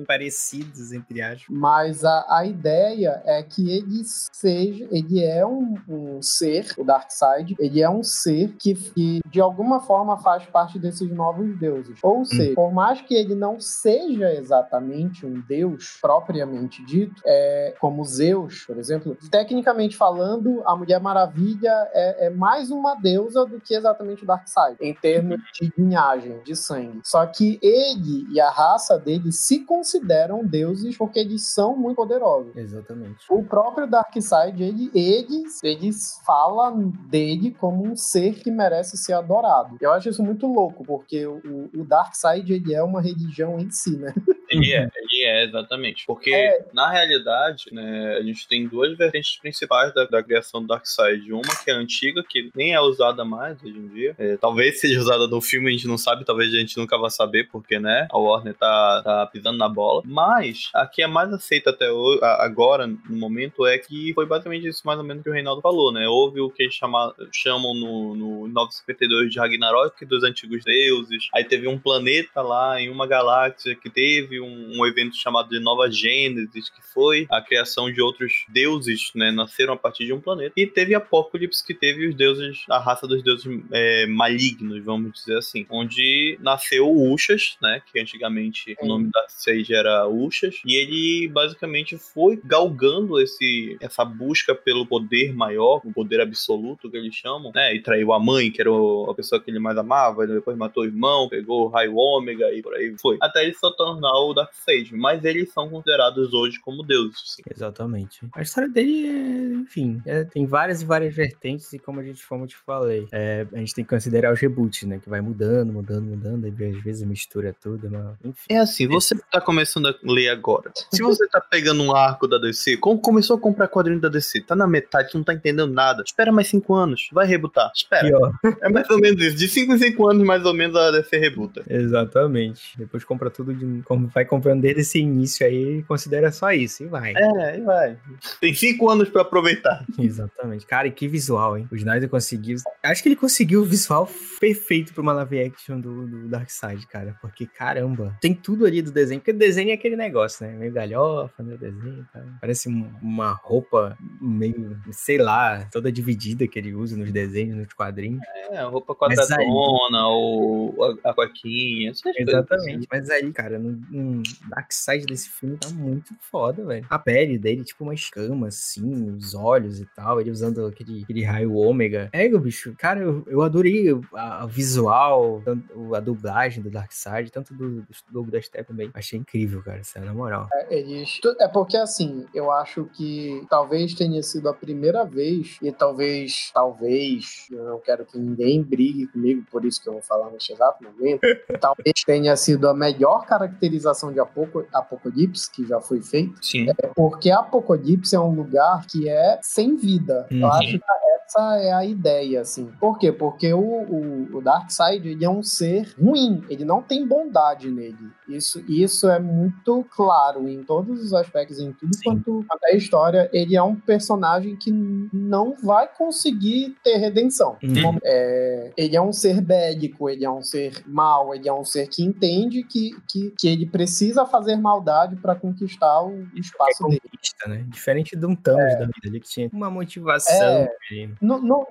parecidos, 0.08 0.94
entre 0.94 1.22
aspas. 1.22 1.46
Mas 1.50 2.06
a, 2.06 2.26
a 2.30 2.46
ideia 2.46 3.22
é 3.26 3.44
que 3.44 3.70
ele 3.70 4.04
seja, 4.06 4.88
ele 4.90 5.22
é 5.24 5.46
um, 5.46 5.76
um 5.88 6.22
ser, 6.26 6.74
o 6.78 6.84
Darkseid, 6.84 7.56
ele 7.60 7.82
é 7.82 7.90
um 7.90 8.04
ser 8.04 8.56
que, 8.60 8.74
que 8.74 9.20
de 9.28 9.42
alguma 9.42 9.80
forma 9.80 10.18
faz 10.18 10.46
parte 10.46 10.80
desses 10.80 11.10
novos 11.12 11.58
deuses. 11.58 12.00
Ou 12.04 12.20
hum. 12.20 12.26
seja, 12.26 12.56
por 12.56 12.72
mais 12.74 13.02
que 13.02 13.14
ele 13.14 13.36
não 13.36 13.60
seja 13.60 14.34
exatamente 14.34 15.26
um 15.26 15.42
deus 15.42 15.98
propriamente 16.02 16.84
dito, 16.86 17.22
é, 17.26 17.76
como 17.80 18.04
Zeus, 18.04 18.66
por 18.66 18.78
exemplo, 18.78 19.18
tecnicamente 19.30 19.96
falando, 19.96 20.62
a 20.66 20.76
Mulher 20.76 21.00
Maravilha 21.00 21.72
é, 21.94 22.28
é 22.28 22.30
mais 22.30 22.72
uma 22.72 22.96
deusa 22.96 23.46
do 23.46 23.60
que 23.60 23.74
exatamente 23.74 24.24
o 24.24 24.28
Darkseid, 24.28 24.78
em 24.80 24.94
termos 24.94 25.40
de 25.54 25.72
linhagem, 25.78 26.42
de 26.44 26.56
sangue. 26.56 27.02
Só 27.04 27.26
que 27.26 27.60
ele 27.62 28.26
e 28.32 28.40
a 28.40 28.50
raça 28.50 28.98
dele 28.98 29.32
se 29.32 29.60
consideram 29.60 30.46
deuses 30.46 30.98
porque 30.98 31.20
eles 31.20 31.48
são 31.48 31.76
muito 31.76 31.96
poderosos. 31.96 32.56
Exatamente. 32.56 33.26
O 33.30 33.44
próprio 33.44 33.88
Darkseid, 33.88 34.62
ele, 34.62 34.92
eles, 34.94 36.15
falam 36.24 36.90
dele 37.10 37.52
como 37.52 37.86
um 37.86 37.96
ser 37.96 38.36
que 38.36 38.52
merece 38.52 38.98
ser 38.98 39.14
adorado. 39.14 39.78
Eu 39.82 39.92
acho 39.92 40.10
isso 40.10 40.24
muito 40.24 40.48
louco, 40.48 40.84
porque 40.86 41.26
o, 41.26 41.70
o 41.74 41.86
Darkseid, 41.86 42.52
ele 42.52 42.74
é 42.74 42.84
uma 42.84 43.02
religião 43.02 43.60
em 43.60 43.70
si, 43.70 43.98
né? 43.98 44.14
Ele 44.50 44.74
é, 44.74 44.88
ele 44.96 45.24
é, 45.24 45.44
exatamente. 45.46 46.06
Porque, 46.06 46.34
é. 46.34 46.66
na 46.72 46.90
realidade, 46.90 47.66
né, 47.72 48.18
a 48.18 48.22
gente 48.22 48.48
tem 48.48 48.68
duas 48.68 48.96
vertentes 48.96 49.38
principais 49.40 49.94
da, 49.94 50.06
da 50.06 50.24
criação 50.24 50.62
do 50.62 50.68
Darkseid. 50.68 51.32
Uma 51.34 51.56
que 51.64 51.72
é 51.72 51.74
antiga, 51.74 52.24
que 52.28 52.52
nem 52.56 52.74
é 52.74 52.80
usada 52.80 53.26
mais 53.26 53.62
hoje 53.64 53.78
em 53.78 53.88
dia. 53.88 54.16
É, 54.18 54.38
talvez 54.38 54.80
seja 54.80 55.00
usada 55.00 55.28
no 55.28 55.42
filme, 55.42 55.70
a 55.70 55.72
gente 55.72 55.88
não 55.88 55.98
sabe, 55.98 56.26
talvez 56.26 56.54
a 56.54 56.58
gente 56.58 56.78
nunca 56.78 56.98
vá 56.98 57.10
saber, 57.10 57.50
porque, 57.52 57.80
né, 57.80 58.08
a 58.12 58.18
Warner 58.18 58.54
tá, 58.54 59.02
tá 59.04 59.26
pisando 59.28 59.58
na 59.58 59.68
bola. 59.68 60.04
Mas, 60.06 60.70
a 60.74 60.86
que 60.86 61.02
é 61.02 61.08
mais 61.08 61.32
aceita 61.34 61.72
até 61.72 61.92
hoje, 61.92 62.20
agora, 62.24 62.88
no 62.88 63.18
momento, 63.18 63.66
é 63.66 63.78
que 63.78 64.14
foi 64.14 64.26
basicamente 64.26 64.68
isso 64.68 64.82
mais 64.86 65.00
ou 65.00 65.06
menos 65.06 65.24
que 65.24 65.30
o 65.30 65.34
Reinaldo 65.34 65.62
falou, 65.62 65.92
né? 65.92 66.05
Houve 66.08 66.42
o 66.42 66.50
que 66.50 66.70
chama, 66.70 67.14
chamam 67.32 67.74
no, 67.74 68.16
no 68.16 68.48
952 68.48 69.32
de 69.32 69.40
Ragnarok, 69.40 70.06
dos 70.06 70.24
antigos 70.24 70.64
deuses. 70.64 71.28
Aí 71.34 71.44
teve 71.44 71.68
um 71.68 71.78
planeta 71.78 72.42
lá 72.42 72.80
em 72.80 72.90
uma 72.90 73.08
galáxia 73.08 73.76
que 73.76 73.90
teve 73.90 74.40
um, 74.40 74.80
um 74.80 74.86
evento 74.86 75.16
chamado 75.16 75.50
de 75.50 75.60
Nova 75.60 75.90
Gênesis, 75.90 76.70
que 76.70 76.82
foi 76.94 77.28
a 77.30 77.42
criação 77.42 77.92
de 77.92 78.02
outros 78.02 78.46
deuses, 78.50 79.12
né? 79.16 79.32
Nasceram 79.32 79.74
a 79.74 79.78
partir 79.78 80.06
de 80.06 80.14
um 80.14 80.20
planeta. 80.20 80.54
E 80.56 80.66
teve 80.66 80.96
Apocalipse, 80.96 81.66
que 81.66 81.74
teve 81.74 82.08
os 82.08 82.16
deuses, 82.16 82.64
a 82.70 82.80
raça 82.80 83.08
dos 83.08 83.24
deuses 83.24 83.46
é, 83.72 84.06
malignos, 84.08 84.84
vamos 84.84 85.14
dizer 85.14 85.38
assim. 85.38 85.66
Onde 85.70 86.38
nasceu 86.42 86.90
Uxas, 86.90 87.58
né? 87.62 87.82
Que 87.92 88.00
antigamente 88.00 88.76
o 88.82 88.88
nome 88.88 89.10
da 89.12 89.26
Sage 89.28 89.74
era 89.74 90.08
Uxas. 90.08 90.62
E 90.66 90.76
ele 90.76 91.28
basicamente 91.28 91.98
foi 91.98 92.40
galgando 92.44 93.20
esse, 93.20 93.78
essa 93.82 94.06
busca 94.06 94.56
pelo 94.56 94.86
poder 94.86 95.34
maior, 95.34 95.82
o 95.84 95.92
poder 95.96 96.20
absoluto 96.20 96.92
que 96.92 96.98
eles 96.98 97.16
chamam, 97.16 97.52
né? 97.56 97.74
E 97.74 97.82
traiu 97.82 98.12
a 98.12 98.20
mãe, 98.20 98.52
que 98.52 98.62
era 98.62 98.70
a 98.70 99.14
pessoa 99.16 99.42
que 99.42 99.50
ele 99.50 99.60
mais 99.60 99.78
amava, 99.78 100.28
depois 100.28 100.58
matou 100.58 100.84
o 100.84 100.86
irmão, 100.86 101.30
pegou 101.30 101.66
o 101.66 101.68
raio 101.70 101.96
ômega 101.96 102.54
e 102.54 102.62
por 102.62 102.74
aí 102.74 102.94
foi. 103.02 103.18
Até 103.22 103.44
ele 103.44 103.54
se 103.54 103.62
tornar 103.76 104.12
o 104.12 104.34
Darkseid. 104.34 104.94
Mas 104.94 105.24
eles 105.24 105.52
são 105.52 105.70
considerados 105.70 106.34
hoje 106.34 106.60
como 106.60 106.84
deuses. 106.84 107.22
Sim. 107.26 107.44
Exatamente. 107.50 108.20
A 108.34 108.42
história 108.42 108.70
dele 108.70 109.08
é, 109.08 109.54
enfim, 109.56 110.02
é, 110.06 110.24
tem 110.26 110.46
várias 110.46 110.82
e 110.82 110.86
várias 110.86 111.16
vertentes, 111.16 111.72
e 111.74 111.80
como 111.80 112.00
a 112.00 112.04
gente, 112.04 112.28
como 112.28 112.44
eu 112.44 112.48
te 112.48 112.58
falei, 112.58 113.08
é, 113.12 113.48
a 113.54 113.58
gente 113.58 113.74
tem 113.74 113.86
que 113.86 113.90
considerar 113.90 114.34
os 114.34 114.40
reboots, 114.40 114.84
né? 114.84 115.00
Que 115.00 115.10
vai 115.10 115.22
mudando, 115.22 115.72
mudando, 115.72 116.06
mudando, 116.06 116.48
e 116.48 116.66
às 116.66 116.84
vezes 116.84 117.08
mistura 117.08 117.56
tudo, 117.62 117.90
mas, 117.90 118.18
enfim. 118.24 118.46
É 118.50 118.58
assim, 118.58 118.88
você 118.88 119.16
tá 119.32 119.40
começando 119.40 119.88
a 119.88 119.96
ler 120.04 120.30
agora. 120.30 120.72
Se 120.92 121.02
você 121.04 121.28
tá 121.28 121.40
pegando 121.40 121.82
um 121.84 121.96
arco 121.96 122.28
da 122.28 122.38
DC, 122.38 122.78
como 122.78 123.00
começou 123.00 123.38
a 123.38 123.40
comprar 123.40 123.68
quadrinho 123.68 124.00
da 124.00 124.10
DC, 124.10 124.42
tá 124.42 124.56
na 124.56 124.68
metade, 124.68 125.16
não 125.16 125.24
tá 125.24 125.34
entendendo 125.34 125.72
nada, 125.72 125.85
espera 126.04 126.32
mais 126.32 126.48
cinco 126.48 126.74
anos, 126.74 127.10
vai 127.12 127.26
rebutar. 127.26 127.72
Espera. 127.76 128.08
Pior. 128.08 128.32
É 128.62 128.70
mais 128.70 128.90
ou 128.90 129.00
menos 129.00 129.22
isso. 129.22 129.36
De 129.36 129.48
cinco 129.48 129.74
em 129.74 129.78
cinco 129.78 130.10
anos, 130.10 130.26
mais 130.26 130.46
ou 130.46 130.54
menos, 130.54 130.76
a 130.76 130.92
DC 130.92 131.18
rebuta. 131.18 131.64
Exatamente. 131.68 132.78
Depois 132.78 133.04
compra 133.04 133.30
tudo 133.30 133.54
de. 133.54 133.82
Como 133.84 134.08
vai 134.08 134.26
comprando 134.26 134.62
desde 134.62 134.82
esse 134.82 135.00
início 135.00 135.46
aí, 135.46 135.84
considera 135.84 136.32
só 136.32 136.52
isso 136.52 136.84
e 136.84 136.88
vai. 136.88 137.14
É, 137.16 137.58
e 137.58 137.62
vai. 137.62 137.98
Tem 138.40 138.54
cinco 138.54 138.90
anos 138.90 139.10
pra 139.10 139.22
aproveitar. 139.22 139.86
Exatamente. 140.00 140.66
Cara, 140.66 140.88
e 140.88 140.92
que 140.92 141.08
visual, 141.08 141.58
hein? 141.58 141.68
O 141.72 141.76
Snyder 141.76 142.10
conseguiu. 142.10 142.58
Acho 142.84 143.04
que 143.04 143.10
ele 143.10 143.16
conseguiu 143.16 143.62
o 143.62 143.66
visual 143.66 144.10
perfeito 144.40 144.94
pra 144.94 145.02
uma 145.02 145.14
live 145.14 145.44
action 145.44 145.80
do, 145.80 146.08
do 146.08 146.28
Darkseid, 146.28 146.86
cara. 146.88 147.16
Porque, 147.22 147.46
caramba, 147.46 148.18
tem 148.22 148.34
tudo 148.34 148.66
ali 148.66 148.82
do 148.82 148.92
desenho. 148.92 149.20
Porque 149.20 149.32
o 149.32 149.38
desenho 149.38 149.72
é 149.72 149.74
aquele 149.74 149.96
negócio, 149.96 150.46
né? 150.46 150.54
Meio 150.54 150.72
galhofa, 150.72 151.44
né? 151.44 151.56
O 151.56 151.58
desenho, 151.58 152.06
cara. 152.12 152.26
Parece 152.40 152.70
uma 152.70 153.32
roupa 153.34 153.98
meio, 154.22 154.78
sei 154.92 155.18
lá, 155.18 155.68
toda 155.76 155.92
dividida 155.92 156.48
que 156.48 156.58
ele 156.58 156.74
usa 156.74 156.96
nos 156.96 157.12
desenhos, 157.12 157.58
nos 157.58 157.74
quadrinhos. 157.74 158.22
É, 158.50 158.62
roupa 158.64 158.96
quadradona, 158.96 160.08
ou 160.08 160.74
a, 161.04 161.10
a 161.10 161.14
coquinha, 161.14 161.92
Exatamente. 162.18 162.78
Assim. 162.78 162.88
Mas 162.90 163.10
aí, 163.10 163.34
cara, 163.34 163.60
no, 163.60 163.74
no 163.92 164.24
Darkseid 164.48 165.06
desse 165.06 165.28
filme 165.28 165.58
tá 165.58 165.68
muito 165.72 166.16
foda, 166.22 166.64
velho. 166.64 166.86
A 166.90 166.98
pele 166.98 167.38
dele, 167.38 167.66
tipo 167.66 167.84
uma 167.84 167.94
escama, 167.94 168.48
assim, 168.48 169.12
os 169.18 169.36
olhos 169.36 169.82
e 169.82 169.86
tal. 169.94 170.22
Ele 170.22 170.32
usando 170.32 170.66
aquele, 170.66 171.04
aquele 171.04 171.24
raio 171.26 171.54
ômega. 171.54 172.10
É, 172.14 172.26
bicho, 172.30 172.74
cara, 172.78 173.02
eu, 173.02 173.26
eu 173.28 173.42
adorei 173.42 173.88
a, 174.14 174.44
a 174.44 174.46
visual, 174.46 175.42
tanto, 175.44 175.94
a 175.94 176.00
dublagem 176.00 176.64
do 176.64 176.70
Darkseid, 176.70 177.34
tanto 177.34 177.54
do, 177.54 177.82
do 177.82 177.88
Lobo 178.14 178.32
da 178.32 178.42
Steppe 178.42 178.70
também. 178.70 178.90
Achei 178.94 179.20
incrível, 179.20 179.62
cara, 179.62 179.82
isso 179.82 179.98
é 179.98 180.02
na 180.02 180.14
moral. 180.14 180.48
É, 180.54 180.80
eles, 180.80 181.20
é 181.42 181.50
porque, 181.50 181.76
assim, 181.76 182.26
eu 182.34 182.50
acho 182.50 182.86
que 182.94 183.46
talvez 183.50 183.94
tenha 183.94 184.24
sido 184.24 184.48
a 184.48 184.54
primeira 184.54 185.04
vez, 185.04 185.58
e 185.68 185.72
talvez, 185.72 186.52
talvez, 186.54 187.48
eu 187.52 187.64
não 187.64 187.80
quero 187.80 188.06
que 188.06 188.18
ninguém 188.18 188.62
brigue 188.62 189.08
comigo, 189.08 189.44
por 189.50 189.66
isso 189.66 189.82
que 189.82 189.90
eu 189.90 189.94
vou 189.94 190.02
falar 190.02 190.30
neste 190.30 190.54
exato 190.54 190.84
momento, 190.84 191.22
talvez 191.60 192.04
tenha 192.06 192.36
sido 192.36 192.68
a 192.70 192.74
melhor 192.74 193.26
caracterização 193.26 194.14
de 194.14 194.20
Apoc 194.20 194.68
Apocalipse 194.72 195.52
que 195.52 195.66
já 195.66 195.82
foi 195.82 196.02
feito. 196.02 196.38
Sim. 196.46 196.68
É 196.70 196.88
porque 196.88 197.32
Apocalipse 197.32 198.16
é 198.16 198.20
um 198.20 198.36
lugar 198.36 198.86
que 198.86 199.10
é 199.10 199.40
sem 199.42 199.76
vida. 199.76 200.28
Uhum. 200.32 200.42
Eu 200.42 200.48
acho 200.52 200.80
que 200.80 200.86
essa 201.26 201.58
é 201.58 201.74
a 201.74 201.84
ideia, 201.84 202.42
assim. 202.42 202.72
Por 202.80 203.00
quê? 203.00 203.12
Porque 203.12 203.52
o, 203.54 203.60
o, 203.60 204.38
o 204.38 204.42
Darkseid, 204.42 205.08
ele 205.08 205.26
é 205.26 205.30
um 205.30 205.42
ser 205.42 205.94
ruim, 206.00 206.44
ele 206.50 206.64
não 206.64 206.82
tem 206.82 207.06
bondade 207.06 207.70
nele. 207.70 208.12
Isso, 208.28 208.64
isso 208.70 209.10
é 209.10 209.20
muito 209.20 209.84
claro 209.90 210.48
em 210.48 210.64
todos 210.64 211.02
os 211.02 211.14
aspectos, 211.14 211.60
em 211.60 211.74
tudo 211.74 211.96
Sim. 211.96 212.04
quanto 212.04 212.46
até 212.50 212.74
a 212.74 212.78
história. 212.78 213.30
Ele 213.34 213.56
é 213.56 213.64
um 213.64 213.76
personagem 213.76 214.56
que 214.56 214.72
não 214.72 215.55
vai 215.64 215.88
conseguir 215.88 216.76
ter 216.84 216.98
redenção. 216.98 217.58
Uhum. 217.64 217.98
É, 218.04 218.72
ele 218.78 218.96
é 218.96 219.02
um 219.02 219.14
ser 219.14 219.42
bélico, 219.42 220.10
ele 220.10 220.26
é 220.26 220.30
um 220.30 220.42
ser 220.42 220.84
mau, 220.86 221.34
ele 221.34 221.48
é 221.48 221.54
um 221.54 221.64
ser 221.64 221.88
que 221.88 222.04
entende 222.04 222.64
que, 222.64 222.96
que, 223.08 223.32
que 223.38 223.48
ele 223.48 223.66
precisa 223.66 224.26
fazer 224.26 224.56
maldade 224.56 225.16
para 225.16 225.36
conquistar 225.36 226.02
o 226.04 226.26
espaço 226.36 226.86
é 226.86 226.90
dele. 226.90 227.02
Né? 227.48 227.66
Diferente 227.68 228.16
de 228.16 228.26
um 228.26 228.36
Thanos 228.36 228.74
é. 228.74 228.78
da 228.78 228.86
vida, 228.86 229.00
ele 229.04 229.20
que 229.20 229.28
tinha 229.28 229.50
uma 229.52 229.70
motivação. 229.70 230.36
É. 230.36 230.76
No, 231.22 231.40
no, 231.42 231.68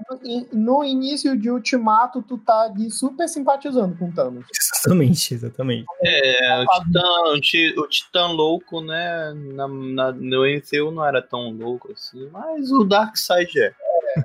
no, 0.53 0.85
início 0.85 1.37
de 1.37 1.51
Ultimato, 1.51 2.23
tu 2.23 2.39
tá 2.39 2.69
de 2.69 2.91
super 2.91 3.29
simpatizando 3.29 3.97
com 3.97 4.09
o 4.09 4.13
Thanos. 4.13 4.47
Exatamente, 4.61 5.35
exatamente. 5.35 5.87
É, 6.03 6.63
o 6.63 6.67
Titã, 6.67 7.81
o, 7.81 7.89
Titã 7.89 8.27
louco, 8.27 8.81
né? 8.81 9.33
Na, 9.35 9.69
na, 9.69 10.13
no 10.13 10.43
MCU 10.45 10.91
não 10.91 11.05
era 11.05 11.23
tão 11.23 11.51
louco 11.51 11.93
assim, 11.93 12.29
mas 12.33 12.71
o 12.71 12.85
Darkseid 12.85 13.59
é. 13.61 13.74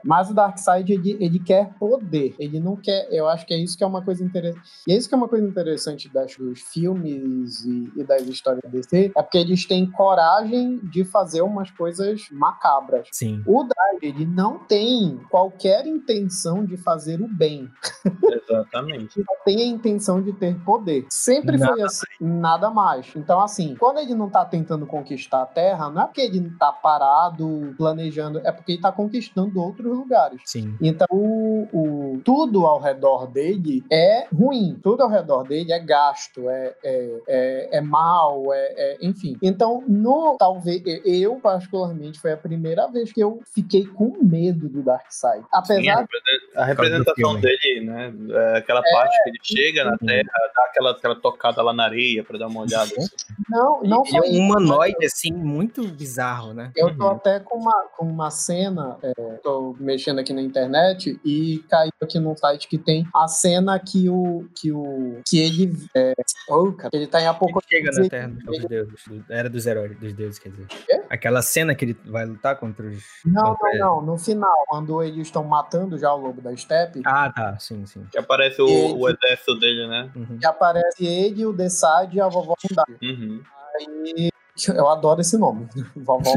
Mas 0.03 0.29
o 0.29 0.33
Darkseid, 0.33 0.91
ele, 0.91 1.17
ele 1.19 1.39
quer 1.39 1.73
poder. 1.79 2.35
Ele 2.39 2.59
não 2.59 2.75
quer. 2.75 3.07
Eu 3.11 3.27
acho 3.27 3.45
que 3.45 3.53
é 3.53 3.57
isso 3.57 3.77
que 3.77 3.83
é 3.83 3.87
uma 3.87 4.03
coisa 4.03 4.23
interessante. 4.23 4.61
E 4.87 4.93
é 4.93 4.97
isso 4.97 5.07
que 5.07 5.15
é 5.15 5.17
uma 5.17 5.27
coisa 5.27 5.45
interessante 5.45 6.09
das, 6.09 6.35
dos 6.35 6.61
filmes 6.61 7.65
e, 7.65 7.91
e 7.95 8.03
das 8.03 8.23
histórias 8.23 8.69
DC. 8.71 9.11
É 9.15 9.21
porque 9.21 9.37
eles 9.37 9.65
têm 9.65 9.89
coragem 9.89 10.79
de 10.83 11.03
fazer 11.03 11.41
umas 11.41 11.71
coisas 11.71 12.27
macabras. 12.31 13.07
Sim. 13.11 13.43
O 13.45 13.63
Dark, 13.63 14.01
ele 14.01 14.25
não 14.25 14.59
tem 14.59 15.19
qualquer 15.29 15.85
intenção 15.85 16.65
de 16.65 16.77
fazer 16.77 17.21
o 17.21 17.27
bem. 17.27 17.69
Exatamente. 18.05 19.19
ele 19.19 19.25
tem 19.45 19.61
a 19.61 19.65
intenção 19.65 20.21
de 20.21 20.33
ter 20.33 20.57
poder. 20.63 21.05
Sempre 21.09 21.57
nada 21.57 21.73
foi 21.73 21.81
assim. 21.83 22.05
Mais. 22.19 22.41
Nada 22.41 22.69
mais. 22.69 23.11
Então, 23.15 23.39
assim, 23.39 23.75
quando 23.75 23.99
ele 23.99 24.15
não 24.15 24.29
tá 24.29 24.45
tentando 24.45 24.85
conquistar 24.85 25.43
a 25.43 25.45
Terra, 25.45 25.89
não 25.89 26.03
é 26.03 26.05
porque 26.05 26.21
ele 26.21 26.49
tá 26.57 26.71
parado, 26.71 27.73
planejando, 27.77 28.39
é 28.39 28.51
porque 28.51 28.73
ele 28.73 28.81
tá 28.81 28.91
conquistando 28.91 29.59
outros 29.59 29.78
outros 29.79 29.97
lugares. 29.97 30.41
Sim. 30.45 30.75
Então, 30.81 31.07
o, 31.11 31.67
o, 31.71 32.21
tudo 32.23 32.65
ao 32.65 32.79
redor 32.79 33.27
dele 33.27 33.83
é 33.91 34.27
ruim, 34.33 34.79
tudo 34.81 35.03
ao 35.03 35.09
redor 35.09 35.43
dele 35.43 35.71
é 35.71 35.79
gasto, 35.79 36.49
é, 36.49 36.75
é, 36.83 37.21
é, 37.27 37.77
é 37.77 37.81
mal, 37.81 38.53
é, 38.53 38.73
é, 38.77 38.97
enfim. 39.01 39.37
Então, 39.41 39.83
no 39.87 40.37
talvez 40.37 40.81
eu 41.05 41.35
particularmente 41.37 42.19
foi 42.19 42.33
a 42.33 42.37
primeira 42.37 42.87
vez 42.87 43.11
que 43.11 43.21
eu 43.21 43.41
fiquei 43.53 43.85
com 43.85 44.17
medo 44.21 44.67
do 44.69 44.83
Darkseid. 44.83 45.45
Apesar 45.51 45.81
Sim, 45.81 46.07
a 46.55 46.65
representação 46.65 47.39
dele, 47.39 47.81
né? 47.81 48.13
É 48.53 48.57
aquela 48.57 48.81
é, 48.85 48.91
parte 48.91 49.23
que 49.23 49.29
ele 49.29 49.39
chega 49.43 49.83
na 49.83 49.97
Terra, 49.97 50.29
dá 50.55 50.63
aquela, 50.65 50.91
aquela 50.91 51.15
tocada 51.15 51.61
lá 51.61 51.73
na 51.73 51.85
areia 51.85 52.23
pra 52.23 52.37
dar 52.37 52.47
uma 52.47 52.61
olhada. 52.61 52.91
Assim. 52.97 53.07
Não, 53.49 53.81
não 53.83 54.03
ele 54.05 54.17
é 54.17 54.21
um 54.21 54.45
humanoide, 54.45 55.05
assim, 55.05 55.31
muito 55.31 55.87
bizarro, 55.87 56.53
né? 56.53 56.71
Eu 56.75 56.95
tô 56.95 57.05
uhum. 57.05 57.11
até 57.11 57.39
com 57.39 57.57
uma, 57.57 57.83
com 57.97 58.05
uma 58.05 58.29
cena, 58.29 58.97
é, 59.03 59.13
tô 59.43 59.68
mexendo 59.79 60.19
aqui 60.19 60.33
na 60.33 60.41
internet 60.41 61.19
e 61.23 61.63
caiu 61.69 61.91
aqui 62.01 62.19
num 62.19 62.35
site 62.35 62.67
que 62.67 62.77
tem 62.77 63.07
a 63.13 63.27
cena 63.27 63.79
que 63.79 64.09
o. 64.09 64.47
que, 64.55 64.71
o, 64.71 65.21
que 65.27 65.39
ele. 65.39 65.75
É, 65.95 66.13
oh, 66.49 66.71
cara, 66.71 66.89
ele 66.93 67.07
tá 67.07 67.21
em 67.21 67.27
Apocalipse. 67.27 67.67
Ele 67.75 67.83
chega 67.83 68.03
na 68.03 68.09
Terra 68.09 68.27
dos 68.27 68.65
deuses, 68.65 69.05
era 69.29 69.49
dos 69.49 69.65
heróis, 69.65 69.97
dos 69.99 70.13
deuses, 70.13 70.39
quer 70.39 70.49
dizer. 70.49 70.67
É? 70.89 71.03
Aquela 71.09 71.41
cena 71.41 71.75
que 71.75 71.85
ele 71.85 71.97
vai 72.05 72.25
lutar 72.25 72.57
contra 72.57 72.87
os. 72.87 73.03
Não, 73.25 73.55
contra 73.55 73.77
não, 73.77 73.95
não. 73.97 74.05
No 74.13 74.17
final, 74.17 74.65
quando 74.67 75.03
eles 75.03 75.27
estão 75.27 75.43
matando 75.43 75.97
já 75.97 76.13
o 76.13 76.17
lobo 76.17 76.41
da 76.41 76.55
steppe. 76.55 77.01
Ah, 77.05 77.31
tá. 77.31 77.57
Sim, 77.59 77.85
sim. 77.85 78.05
Que 78.11 78.17
aparece 78.17 78.61
o, 78.61 78.67
ele, 78.67 78.93
o 78.93 79.09
exército 79.09 79.59
dele, 79.59 79.87
né? 79.87 80.11
Uhum. 80.15 80.37
Que 80.37 80.45
aparece 80.45 81.05
ele, 81.05 81.45
o 81.45 81.53
Desade 81.53 82.17
e 82.17 82.21
a 82.21 82.27
vovó 82.27 82.55
Fundada. 82.59 82.97
Uhum. 83.01 83.41
Aí 83.75 84.29
eu 84.75 84.87
adoro 84.89 85.21
esse 85.21 85.37
nome. 85.37 85.67
Vovó. 85.95 86.33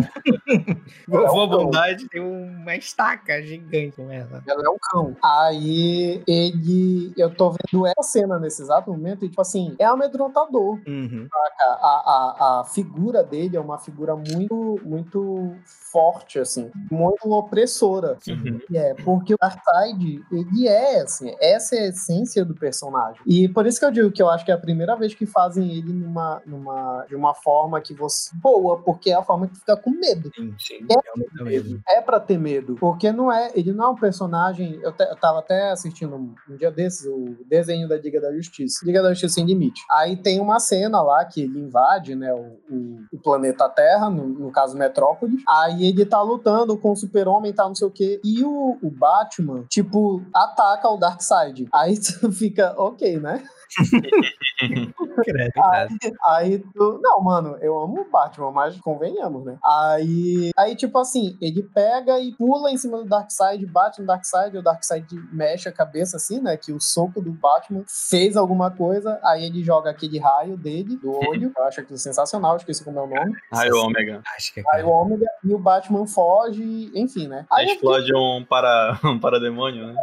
Vovó 1.08 1.46
Bondade 1.46 2.08
tem 2.08 2.20
uma 2.20 2.76
estaca 2.76 3.42
gigante 3.42 3.96
com 3.96 4.10
ela. 4.10 4.42
Ela 4.46 4.62
é 4.64 4.68
um 4.68 4.76
cão. 4.80 5.16
Aí 5.22 6.22
ele. 6.26 7.12
Eu 7.16 7.34
tô 7.34 7.50
vendo 7.50 7.86
essa 7.86 8.02
cena 8.02 8.38
nesse 8.38 8.62
exato 8.62 8.90
momento 8.90 9.24
e, 9.24 9.28
tipo 9.28 9.40
assim, 9.40 9.74
é 9.78 9.84
amedrontador. 9.84 10.80
Uhum. 10.86 11.28
A, 11.32 11.66
a, 11.66 12.60
a, 12.60 12.64
figura 12.64 13.22
dele 13.22 13.56
é 13.56 13.60
uma 13.60 13.78
figura 13.78 14.14
muito, 14.16 14.80
muito 14.84 15.54
forte, 15.64 16.38
assim. 16.38 16.70
Muito 16.90 17.30
opressora. 17.30 18.18
Uhum. 18.28 18.60
É, 18.74 18.94
porque 18.94 19.34
o 19.34 19.38
Darkseid, 19.40 20.24
ele 20.30 20.68
é, 20.68 21.00
assim, 21.00 21.34
essa 21.40 21.76
é 21.76 21.80
a 21.80 21.88
essência 21.88 22.44
do 22.44 22.54
personagem. 22.54 23.20
E 23.26 23.48
por 23.48 23.66
isso 23.66 23.78
que 23.78 23.84
eu 23.84 23.90
digo 23.90 24.10
que 24.10 24.22
eu 24.22 24.30
acho 24.30 24.44
que 24.44 24.50
é 24.50 24.54
a 24.54 24.58
primeira 24.58 24.96
vez 24.96 25.14
que 25.14 25.26
fazem 25.26 25.70
ele 25.70 25.92
numa, 25.92 26.42
numa, 26.46 27.04
de 27.08 27.14
uma 27.14 27.34
forma 27.34 27.80
que 27.80 27.94
você 27.94 28.11
boa, 28.34 28.78
porque 28.78 29.10
é 29.10 29.14
a 29.14 29.22
forma 29.22 29.46
que 29.46 29.58
fica 29.58 29.76
com 29.76 29.90
medo. 29.90 30.30
Sim, 30.34 30.54
sim. 30.58 30.86
É, 30.90 31.44
medo. 31.44 31.80
é 31.88 32.00
pra 32.00 32.20
ter 32.20 32.38
medo. 32.38 32.76
Porque 32.76 33.12
não 33.12 33.32
é, 33.32 33.50
ele 33.54 33.72
não 33.72 33.86
é 33.86 33.88
um 33.90 33.94
personagem. 33.94 34.78
Eu, 34.82 34.92
te, 34.92 35.02
eu 35.04 35.16
tava 35.16 35.40
até 35.40 35.70
assistindo 35.70 36.14
um, 36.14 36.34
um, 36.48 36.56
dia 36.56 36.70
desses 36.70 37.06
o 37.06 37.36
desenho 37.46 37.88
da 37.88 37.96
Liga 37.96 38.20
da 38.20 38.32
Justiça. 38.32 38.84
Liga 38.84 39.02
da 39.02 39.10
Justiça 39.10 39.34
Sem 39.34 39.46
Limite. 39.46 39.82
Aí 39.90 40.16
tem 40.16 40.40
uma 40.40 40.58
cena 40.60 41.02
lá 41.02 41.24
que 41.24 41.42
ele 41.42 41.58
invade, 41.58 42.14
né, 42.14 42.32
o, 42.32 42.58
o, 42.70 43.00
o 43.12 43.18
planeta 43.18 43.68
Terra, 43.68 44.10
no, 44.10 44.26
no, 44.26 44.52
caso 44.52 44.76
Metrópolis. 44.76 45.42
Aí 45.48 45.86
ele 45.86 46.04
tá 46.04 46.20
lutando 46.22 46.76
com 46.76 46.92
o 46.92 46.96
Super-Homem 46.96 47.50
e 47.50 47.54
tá, 47.54 47.64
não 47.64 47.74
sei 47.74 47.86
o 47.86 47.90
quê. 47.90 48.20
E 48.24 48.44
o, 48.44 48.78
o 48.82 48.90
Batman, 48.90 49.64
tipo, 49.68 50.22
ataca 50.34 50.88
o 50.88 50.96
Darkseid. 50.96 51.68
Aí 51.72 51.98
tu 52.00 52.30
fica, 52.32 52.74
ok, 52.76 53.18
né? 53.18 53.42
aí, 55.72 55.88
aí 56.26 56.58
tu. 56.58 57.00
Não, 57.02 57.20
mano, 57.20 57.56
eu 57.60 57.78
amo 57.80 58.02
o 58.02 58.10
Batman, 58.10 58.50
mas 58.50 58.78
convenhamos, 58.80 59.44
né? 59.44 59.58
Aí, 59.64 60.50
aí, 60.56 60.76
tipo 60.76 60.98
assim, 60.98 61.36
ele 61.40 61.62
pega 61.62 62.18
e 62.18 62.32
pula 62.32 62.70
em 62.70 62.76
cima 62.76 62.98
do 62.98 63.04
Darkseid, 63.04 63.64
bate 63.66 64.00
no 64.00 64.06
Darkseid, 64.06 64.54
e 64.54 64.58
o 64.58 64.62
Darkseid 64.62 65.06
mexe 65.32 65.68
a 65.68 65.72
cabeça 65.72 66.16
assim, 66.16 66.40
né? 66.40 66.56
Que 66.56 66.72
o 66.72 66.80
soco 66.80 67.20
do 67.20 67.32
Batman 67.32 67.84
fez 67.86 68.36
alguma 68.36 68.70
coisa, 68.70 69.18
aí 69.24 69.44
ele 69.44 69.62
joga 69.62 69.90
aquele 69.90 70.18
raio 70.18 70.56
dele, 70.56 70.96
do 70.96 71.12
olho, 71.12 71.52
eu 71.56 71.64
acho 71.64 71.80
aquilo 71.80 71.98
sensacional, 71.98 72.56
esqueci 72.56 72.84
como 72.84 72.98
é 72.98 73.02
o 73.02 73.06
nome. 73.06 73.36
Raio 73.52 73.76
Ômega. 73.76 74.22
Acho 74.36 74.54
que 74.54 74.60
é 74.60 74.62
raio 74.72 74.88
Ômega, 74.88 75.26
e 75.44 75.54
o 75.54 75.58
Batman 75.58 76.06
foge, 76.06 76.90
enfim, 76.94 77.28
né? 77.28 77.46
Aí 77.50 77.66
explode 77.66 78.06
fiquei... 78.06 78.20
um, 78.20 78.44
para, 78.44 78.98
um 79.04 79.18
parademônio, 79.18 79.88
né? 79.88 79.94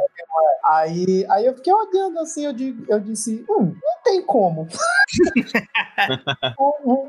Aí, 0.65 1.25
aí 1.29 1.45
eu 1.45 1.55
fiquei 1.55 1.73
olhando 1.73 2.19
assim, 2.19 2.45
eu, 2.45 2.53
digo, 2.53 2.85
eu 2.87 2.99
disse, 2.99 3.43
hum, 3.49 3.73
não 3.81 4.03
tem 4.03 4.21
como. 4.21 4.48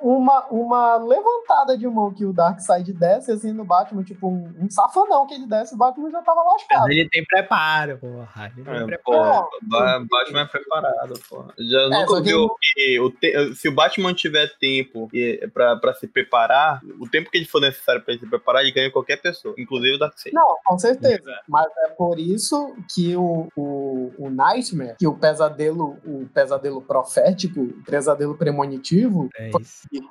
Uma, 0.02 0.46
uma 0.48 0.96
levantada 0.96 1.76
de 1.76 1.86
mão 1.86 2.12
que 2.12 2.24
o 2.24 2.32
Darkseid 2.32 2.92
desce 2.92 3.32
assim 3.32 3.52
no 3.52 3.64
Batman, 3.64 4.02
tipo 4.02 4.28
um, 4.28 4.52
um 4.58 4.70
safanão 4.70 5.26
que 5.26 5.34
ele 5.34 5.46
desce, 5.46 5.74
o 5.74 5.78
Batman 5.78 6.10
já 6.10 6.22
tava 6.22 6.42
lascado. 6.42 6.82
Mas 6.82 6.96
ele 6.96 7.08
tem 7.08 7.24
preparo, 7.24 7.98
porra. 7.98 8.52
Ele 8.56 8.64
tem 8.64 8.74
é, 8.74 8.84
preparo. 8.84 9.48
Porra, 9.68 10.06
Batman 10.08 10.40
é 10.40 10.46
preparado, 10.46 11.20
porra. 11.28 11.54
Já 11.58 11.80
é, 11.80 11.88
nunca 11.88 12.22
viu 12.22 12.48
que, 12.60 13.00
o 13.00 13.10
te, 13.10 13.54
se 13.54 13.68
o 13.68 13.74
Batman 13.74 14.14
tiver 14.14 14.48
tempo 14.58 15.08
pra, 15.52 15.76
pra 15.76 15.94
se 15.94 16.06
preparar, 16.06 16.80
o 16.98 17.08
tempo 17.08 17.30
que 17.30 17.38
ele 17.38 17.46
for 17.46 17.60
necessário 17.60 18.02
pra 18.02 18.12
ele 18.12 18.20
se 18.20 18.28
preparar, 18.28 18.62
ele 18.62 18.72
ganha 18.72 18.90
qualquer 18.90 19.16
pessoa, 19.20 19.54
inclusive 19.58 19.96
o 19.96 19.98
Darkseid. 19.98 20.34
Não, 20.34 20.56
com 20.64 20.78
certeza. 20.78 21.40
Mas 21.48 21.66
é 21.84 21.88
por 21.90 22.18
isso 22.18 22.74
que 22.94 23.16
o, 23.16 23.48
o, 23.56 24.12
o 24.18 24.30
Nightmare, 24.30 24.96
que 24.98 25.06
o 25.06 25.14
pesadelo, 25.14 25.98
o 26.04 26.28
pesadelo 26.32 26.80
profético, 26.82 27.29
o 27.60 27.82
pesadelo 27.84 28.34
premonitivo, 28.36 29.28
é 29.38 29.50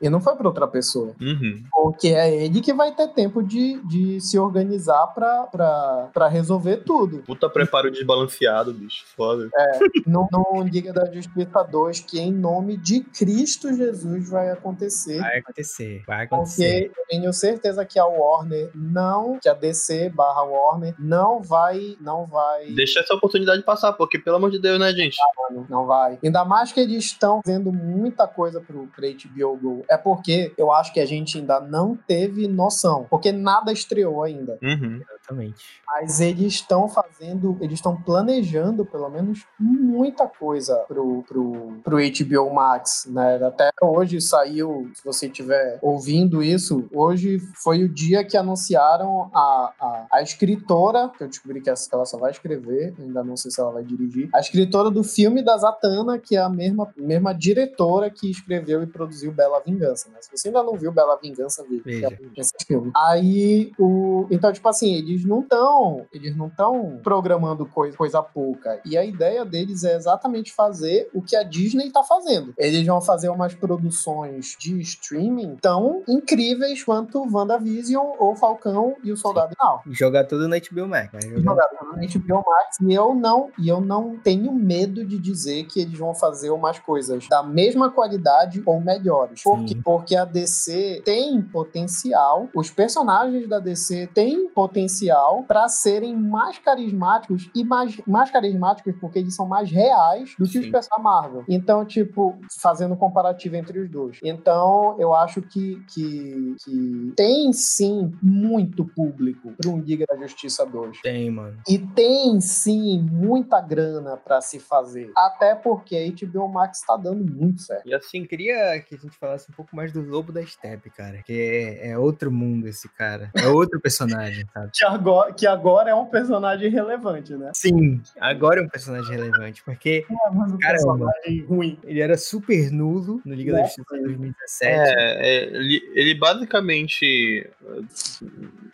e 0.02 0.10
não 0.10 0.22
foi 0.22 0.36
para 0.36 0.48
outra 0.48 0.68
pessoa. 0.68 1.16
Uhum. 1.20 1.64
Porque 1.72 2.10
é 2.10 2.44
ele 2.46 2.62
que 2.62 2.74
vai 2.74 2.94
ter 2.94 3.08
tempo 3.10 3.44
de, 3.44 3.82
de 3.88 4.22
se 4.22 4.38
organizar 4.38 5.08
para 5.08 6.28
resolver 6.28 6.78
tudo. 6.78 7.20
Puta 7.20 7.50
preparo 7.50 7.92
desbalanceado, 7.92 8.74
bicho. 8.74 9.06
Foda. 9.16 9.50
É, 9.56 9.80
não, 10.06 10.28
não 10.32 10.64
diga 10.66 10.94
da 10.94 11.12
Justiça 11.12 11.64
2 11.64 12.00
que 12.02 12.20
em 12.20 12.32
nome 12.32 12.78
de 12.78 13.02
Cristo 13.02 13.74
Jesus 13.74 14.30
vai 14.30 14.50
acontecer. 14.50 15.20
Vai 15.20 15.40
acontecer, 15.40 16.04
vai 16.06 16.26
acontecer. 16.26 16.90
Porque 16.90 17.00
eu 17.00 17.06
tenho 17.08 17.34
certeza 17.34 17.86
que 17.86 18.00
a 18.00 18.06
Warner 18.06 18.72
não, 18.76 19.40
que 19.40 19.50
a 19.50 19.54
DC 19.54 20.10
barra 20.10 20.44
Warner 20.44 20.96
não 21.00 21.42
vai, 21.42 21.98
não 22.00 22.26
vai... 22.26 22.68
Deixa 22.72 23.00
essa 23.00 23.14
oportunidade 23.14 23.64
passar, 23.64 23.94
porque 23.94 24.20
pelo 24.20 24.38
amor 24.38 24.52
de 24.52 24.60
Deus, 24.60 24.80
né, 24.80 24.92
gente? 24.94 25.18
Não, 25.52 25.66
não 25.70 25.86
vai. 25.86 26.20
Ainda 26.24 26.46
mais 26.46 26.72
que 26.72 26.80
eles 26.80 27.09
estão 27.12 27.42
vendo 27.46 27.72
muita 27.72 28.28
coisa 28.28 28.62
pro, 28.62 28.88
pro 28.88 29.06
HBO 29.06 29.58
Go. 29.58 29.86
É 29.90 29.98
porque 29.98 30.54
eu 30.58 30.72
acho 30.72 30.94
que 30.94 31.00
a 31.00 31.06
gente 31.06 31.38
ainda 31.38 31.60
não 31.60 31.96
teve 31.96 32.48
noção, 32.48 33.06
porque 33.10 33.32
nada 33.32 33.72
estreou 33.72 34.24
ainda. 34.24 34.58
Uhum. 34.62 35.02
Exatamente. 35.30 35.82
Mas 35.88 36.20
eles 36.20 36.54
estão 36.54 36.88
fazendo, 36.88 37.58
eles 37.62 37.76
estão 37.76 37.96
planejando, 37.96 38.86
pelo 38.86 39.10
menos, 39.10 39.46
muita 39.60 40.28
coisa 40.28 40.76
pro, 40.88 41.24
pro, 41.24 41.78
pro 41.84 41.98
HBO 41.98 42.54
Max, 42.54 43.06
né? 43.08 43.36
Até 43.44 43.70
hoje 43.82 44.20
saiu, 44.20 44.90
se 44.94 45.04
você 45.04 45.28
estiver 45.28 45.80
ouvindo 45.82 46.44
isso, 46.44 46.88
hoje 46.94 47.40
foi 47.64 47.84
o 47.84 47.90
dia 47.90 48.24
que 48.24 48.38
anunciaram 48.38 49.30
a, 49.34 49.74
a, 49.80 50.08
a 50.14 50.22
escritora, 50.22 51.10
que 51.10 51.24
eu 51.24 51.28
descobri 51.28 51.62
que 51.62 51.70
ela 51.70 52.06
só 52.06 52.18
vai 52.18 52.32
escrever, 52.32 52.94
ainda 53.00 53.24
não 53.24 53.38
sei 53.38 53.52
se 53.52 53.60
ela 53.60 53.72
vai 53.72 53.84
dirigir, 53.84 54.30
a 54.34 54.40
escritora 54.40 54.90
do 54.90 55.04
filme 55.04 55.44
da 55.44 55.58
Zatanna, 55.58 56.18
que 56.18 56.36
é 56.36 56.42
a 56.42 56.50
mesma, 56.50 56.92
mesma 56.98 57.34
diretora 57.34 58.10
que 58.10 58.30
escreveu 58.30 58.82
e 58.84 58.88
produziu 58.88 59.32
Bela 59.32 59.62
Vingança, 59.66 60.10
né? 60.10 60.18
Se 60.22 60.30
você 60.32 60.50
ainda 60.50 60.64
não 60.64 60.76
viu 60.76 60.92
Bela 60.92 61.18
Vingança, 61.22 61.66
veja, 61.84 62.18
esse 62.36 62.54
filme. 62.66 62.92
Aí, 62.96 63.72
o... 63.78 64.28
então, 64.32 64.52
tipo 64.52 64.68
assim, 64.68 64.96
eles 64.96 65.19
não 65.26 65.42
estão 65.42 66.06
eles 66.12 66.36
não 66.36 66.48
estão 66.48 67.00
programando 67.04 67.66
coisa, 67.66 67.96
coisa 67.96 68.22
pouca. 68.22 68.80
E 68.86 68.98
a 68.98 69.04
ideia 69.04 69.46
deles 69.46 69.84
é 69.84 69.96
exatamente 69.96 70.54
fazer 70.54 71.10
o 71.14 71.22
que 71.22 71.36
a 71.36 71.44
Disney 71.44 71.92
tá 71.92 72.04
fazendo. 72.04 72.54
Eles 72.58 72.86
vão 72.86 73.02
fazer 73.02 73.30
umas 73.30 73.54
produções 73.54 74.56
de 74.60 74.80
streaming 74.82 75.58
tão 75.62 76.04
incríveis 76.08 76.84
quanto 76.84 77.22
WandaVision 77.32 78.16
ou 78.20 78.36
Falcão 78.36 78.96
e 79.04 79.12
o 79.12 79.18
Soldado 79.18 79.54
Final. 79.56 79.82
Jogar 79.88 80.26
tudo 80.26 80.48
no 80.48 80.56
HBO 80.56 80.88
Max. 80.88 81.12
Jogar 81.26 81.68
tudo 81.68 81.92
no 81.92 82.08
HBO 82.08 82.44
Max. 82.46 82.78
E 82.82 82.94
eu 82.94 83.14
não, 83.14 83.50
e 83.58 83.68
eu 83.68 83.82
não 83.82 84.18
tenho 84.18 84.52
medo 84.54 85.06
de 85.06 85.18
dizer 85.18 85.66
que 85.66 85.82
eles 85.82 85.98
vão 85.98 86.14
fazer 86.14 86.50
umas 86.50 86.80
coisas 86.80 87.28
da 87.28 87.44
mesma 87.44 87.92
qualidade 87.92 88.62
ou 88.66 88.80
melhores. 88.80 89.44
Por 89.44 89.64
quê? 89.66 89.78
Porque 89.84 90.16
a 90.16 90.26
DC 90.26 91.02
tem 91.06 91.42
potencial, 91.42 92.50
os 92.54 92.70
personagens 92.70 93.48
da 93.48 93.60
DC 93.60 94.08
têm 94.14 94.50
potencial 94.50 95.09
para 95.48 95.68
serem 95.68 96.16
mais 96.16 96.58
carismáticos 96.60 97.50
e 97.56 97.64
mais, 97.64 98.00
mais 98.06 98.30
carismáticos 98.30 98.96
porque 99.00 99.20
eles 99.20 99.36
são 99.36 99.48
mais 99.48 99.72
reais 99.72 100.36
do 100.38 100.46
que 100.46 100.54
Sim. 100.54 100.60
os 100.60 100.70
personagens 100.70 100.90
Marvel. 101.00 101.44
Então, 101.48 101.86
tipo, 101.86 102.38
fazendo 102.60 102.94
um 102.94 102.98
comparativo 102.98 103.56
entre 103.56 103.80
os 103.80 103.90
dois. 103.90 104.20
Então, 104.24 104.96
eu 105.00 105.14
acho 105.14 105.42
que, 105.42 105.84
que, 105.88 106.56
que 106.64 107.14
tem 107.16 107.52
sim 107.54 108.14
muito 108.22 108.86
público 108.86 109.54
para 109.60 109.70
um 109.70 109.80
Liga 109.80 110.06
da 110.08 110.18
Justiça 110.18 110.66
2. 110.66 111.02
Tem, 111.02 111.30
mano. 111.32 111.58
E 111.68 111.78
tem 111.80 112.40
sim 112.42 113.00
muita 113.02 113.62
grana 113.62 114.18
para 114.18 114.42
se 114.42 114.60
fazer. 114.60 115.12
Até 115.16 115.56
porque 115.56 115.96
a 115.96 116.26
HBO 116.28 116.48
Max 116.48 116.82
tá 116.82 116.98
dando 116.98 117.26
muito 117.26 117.62
certo. 117.62 117.88
E 117.88 117.94
assim, 117.94 118.26
queria 118.26 118.80
que 118.82 118.96
a 118.96 118.98
gente 118.98 119.18
falasse 119.18 119.50
um 119.50 119.54
pouco 119.54 119.76
mais 119.76 119.92
do 119.92 120.02
Lobo 120.02 120.32
da 120.32 120.46
Steppe, 120.46 120.90
cara. 120.90 121.22
Que 121.24 121.80
é, 121.82 121.90
é 121.90 121.98
outro 121.98 122.32
mundo 122.32 122.68
esse 122.68 122.90
cara. 122.90 123.32
É 123.36 123.48
outro 123.48 123.80
personagem, 123.80 124.46
sabe? 124.54 124.72
que, 124.74 124.86
agora, 124.90 125.34
que 125.34 125.48
agora 125.48 125.90
é 125.92 125.96
um 125.96 126.06
personagem 126.06 126.70
relevante, 126.70 127.34
né? 127.34 127.52
Sim, 127.54 128.02
agora 128.20 128.62
é 128.62 128.64
um 128.64 128.70
personagem 128.70 129.12
relevante. 129.12 129.64
Porque, 129.64 130.06
é, 130.10 130.32
mas 130.34 130.52
um 130.52 130.58
personagem 130.58 131.46
ruim. 131.46 131.80
Ele 131.84 132.02
era 132.02 132.18
super 132.18 132.72
nulo 132.72 133.22
no 133.26 133.34
Liga 133.34 133.52
é. 133.52 133.56
da 133.56 133.64
Justiça 133.64 133.98
2017. 133.98 134.66
É, 134.66 135.28
é 135.28 135.44
ele, 135.44 135.92
ele 135.94 136.16
basicamente 136.16 137.50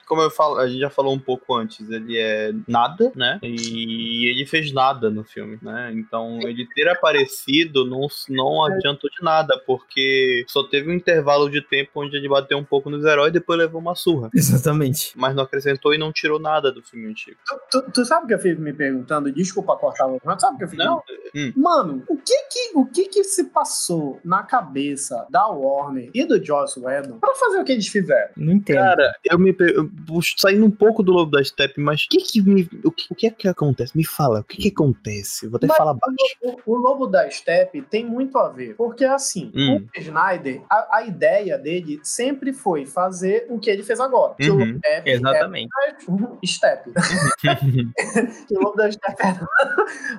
como 0.06 0.22
eu 0.22 0.30
falo, 0.30 0.58
a 0.58 0.68
gente 0.68 0.80
já 0.80 0.90
falou 0.90 1.14
um 1.14 1.20
pouco 1.20 1.56
antes, 1.56 1.90
ele 1.90 2.18
é 2.18 2.54
nada, 2.68 3.12
né? 3.16 3.40
E 3.42 4.28
ele 4.28 4.46
fez 4.46 4.72
nada 4.72 5.10
no 5.10 5.24
filme, 5.24 5.58
né? 5.62 5.92
Então 5.96 6.40
ele 6.44 6.68
ter 6.74 6.88
aparecido 6.88 7.86
não, 7.86 8.08
não 8.30 8.64
adiantou 8.64 9.10
de 9.10 9.24
nada, 9.24 9.60
porque 9.66 10.46
só 10.48 10.64
teve 10.64 10.90
um 10.90 10.94
intervalo 10.94 11.50
de 11.50 11.62
tempo 11.62 11.92
onde 11.96 12.16
ele 12.16 12.30
bateu 12.30 12.58
um 12.58 12.64
pouco 12.64 12.90
nos 12.90 13.04
heróis 13.04 13.30
e 13.30 13.34
depois 13.34 13.58
levou 13.58 13.82
uma 13.82 13.96
surra. 13.96 14.30
Exatamente. 14.34 15.12
Mas 15.16 15.36
não 15.36 15.44
acrescentou 15.44 15.94
e 15.94 15.98
não 15.98 16.05
tirou 16.12 16.40
nada 16.40 16.72
do 16.72 16.82
filme 16.82 17.08
antigo. 17.08 17.38
Tu, 17.46 17.82
tu, 17.82 17.92
tu 17.92 18.06
sabe 18.06 18.26
o 18.26 18.28
que 18.28 18.34
eu 18.34 18.40
fico 18.40 18.62
me 18.62 18.74
perguntando? 18.74 19.32
Desculpa 19.32 19.76
cortar, 19.78 20.08
mas 20.24 20.42
sabe 20.42 20.56
o 20.56 20.58
que 20.58 20.64
eu 20.66 20.70
fico 20.70 20.84
Não? 20.84 21.04
Hum. 21.36 21.54
Mano, 21.56 22.04
o 22.08 22.18
que 22.18 22.36
que, 22.50 22.72
o 22.78 22.86
que 22.86 23.06
que 23.06 23.24
se 23.24 23.46
passou 23.46 24.20
na 24.24 24.44
cabeça 24.44 25.26
da 25.30 25.48
Warner 25.48 26.10
e 26.14 26.26
do 26.26 26.44
Joss 26.44 26.80
Whedon 26.80 27.20
pra 27.20 27.34
fazer 27.36 27.60
o 27.60 27.66
que 27.66 27.72
eles 27.74 27.88
fizeram? 27.88 28.30
Não 28.38 28.54
entendo. 28.54 28.78
Cara, 28.78 29.16
eu 29.24 29.38
me 29.40 29.56
eu, 29.60 29.90
saindo 30.38 30.66
um 30.66 30.72
pouco 30.72 31.04
do 31.04 31.12
Lobo 31.12 31.32
da 31.32 31.44
Steppe, 31.44 31.80
mas 31.82 32.04
o 32.04 32.08
que 32.10 32.18
que 32.18 32.42
me, 32.42 32.70
o 32.84 32.92
que, 32.92 33.06
o 33.12 33.16
que 33.16 33.28
é 33.28 33.30
que 33.30 33.48
acontece? 33.48 33.96
Me 33.96 34.06
fala, 34.06 34.40
o 34.40 34.44
que 34.44 34.58
que 34.58 34.70
acontece? 34.70 35.48
Vou 35.48 35.58
até 35.58 35.68
Mas 35.68 35.78
falar 35.78 35.94
baixo. 35.94 36.62
O, 36.66 36.74
o 36.74 36.76
Lobo 36.76 37.08
da 37.08 37.30
Steppe 37.30 37.82
tem 37.82 38.06
muito 38.06 38.38
a 38.38 38.50
ver, 38.50 38.76
porque 38.76 39.06
assim, 39.06 39.52
Hum. 39.56 39.86
o 39.96 40.00
Snyder, 40.00 40.62
a, 40.70 40.98
a 40.98 41.06
ideia 41.06 41.58
dele 41.58 42.00
sempre 42.04 42.54
foi 42.54 42.86
fazer 42.86 43.46
o 43.50 43.60
que 43.60 43.70
ele 43.70 43.84
fez 43.84 44.00
agora. 44.00 44.36
Que 44.36 44.50
o 44.50 44.54
Uhum. 44.54 44.60
Lobo 44.60 44.78
Steppe 44.80 45.10
Exatamente. 45.12 45.70
é 45.88 45.95
um 46.08 46.38
Steppe. 46.46 46.92
que 48.48 48.58
o 48.58 48.62
Lobo 48.62 48.76
da 48.78 48.92
Steppe 48.92 49.22
era 49.24 49.48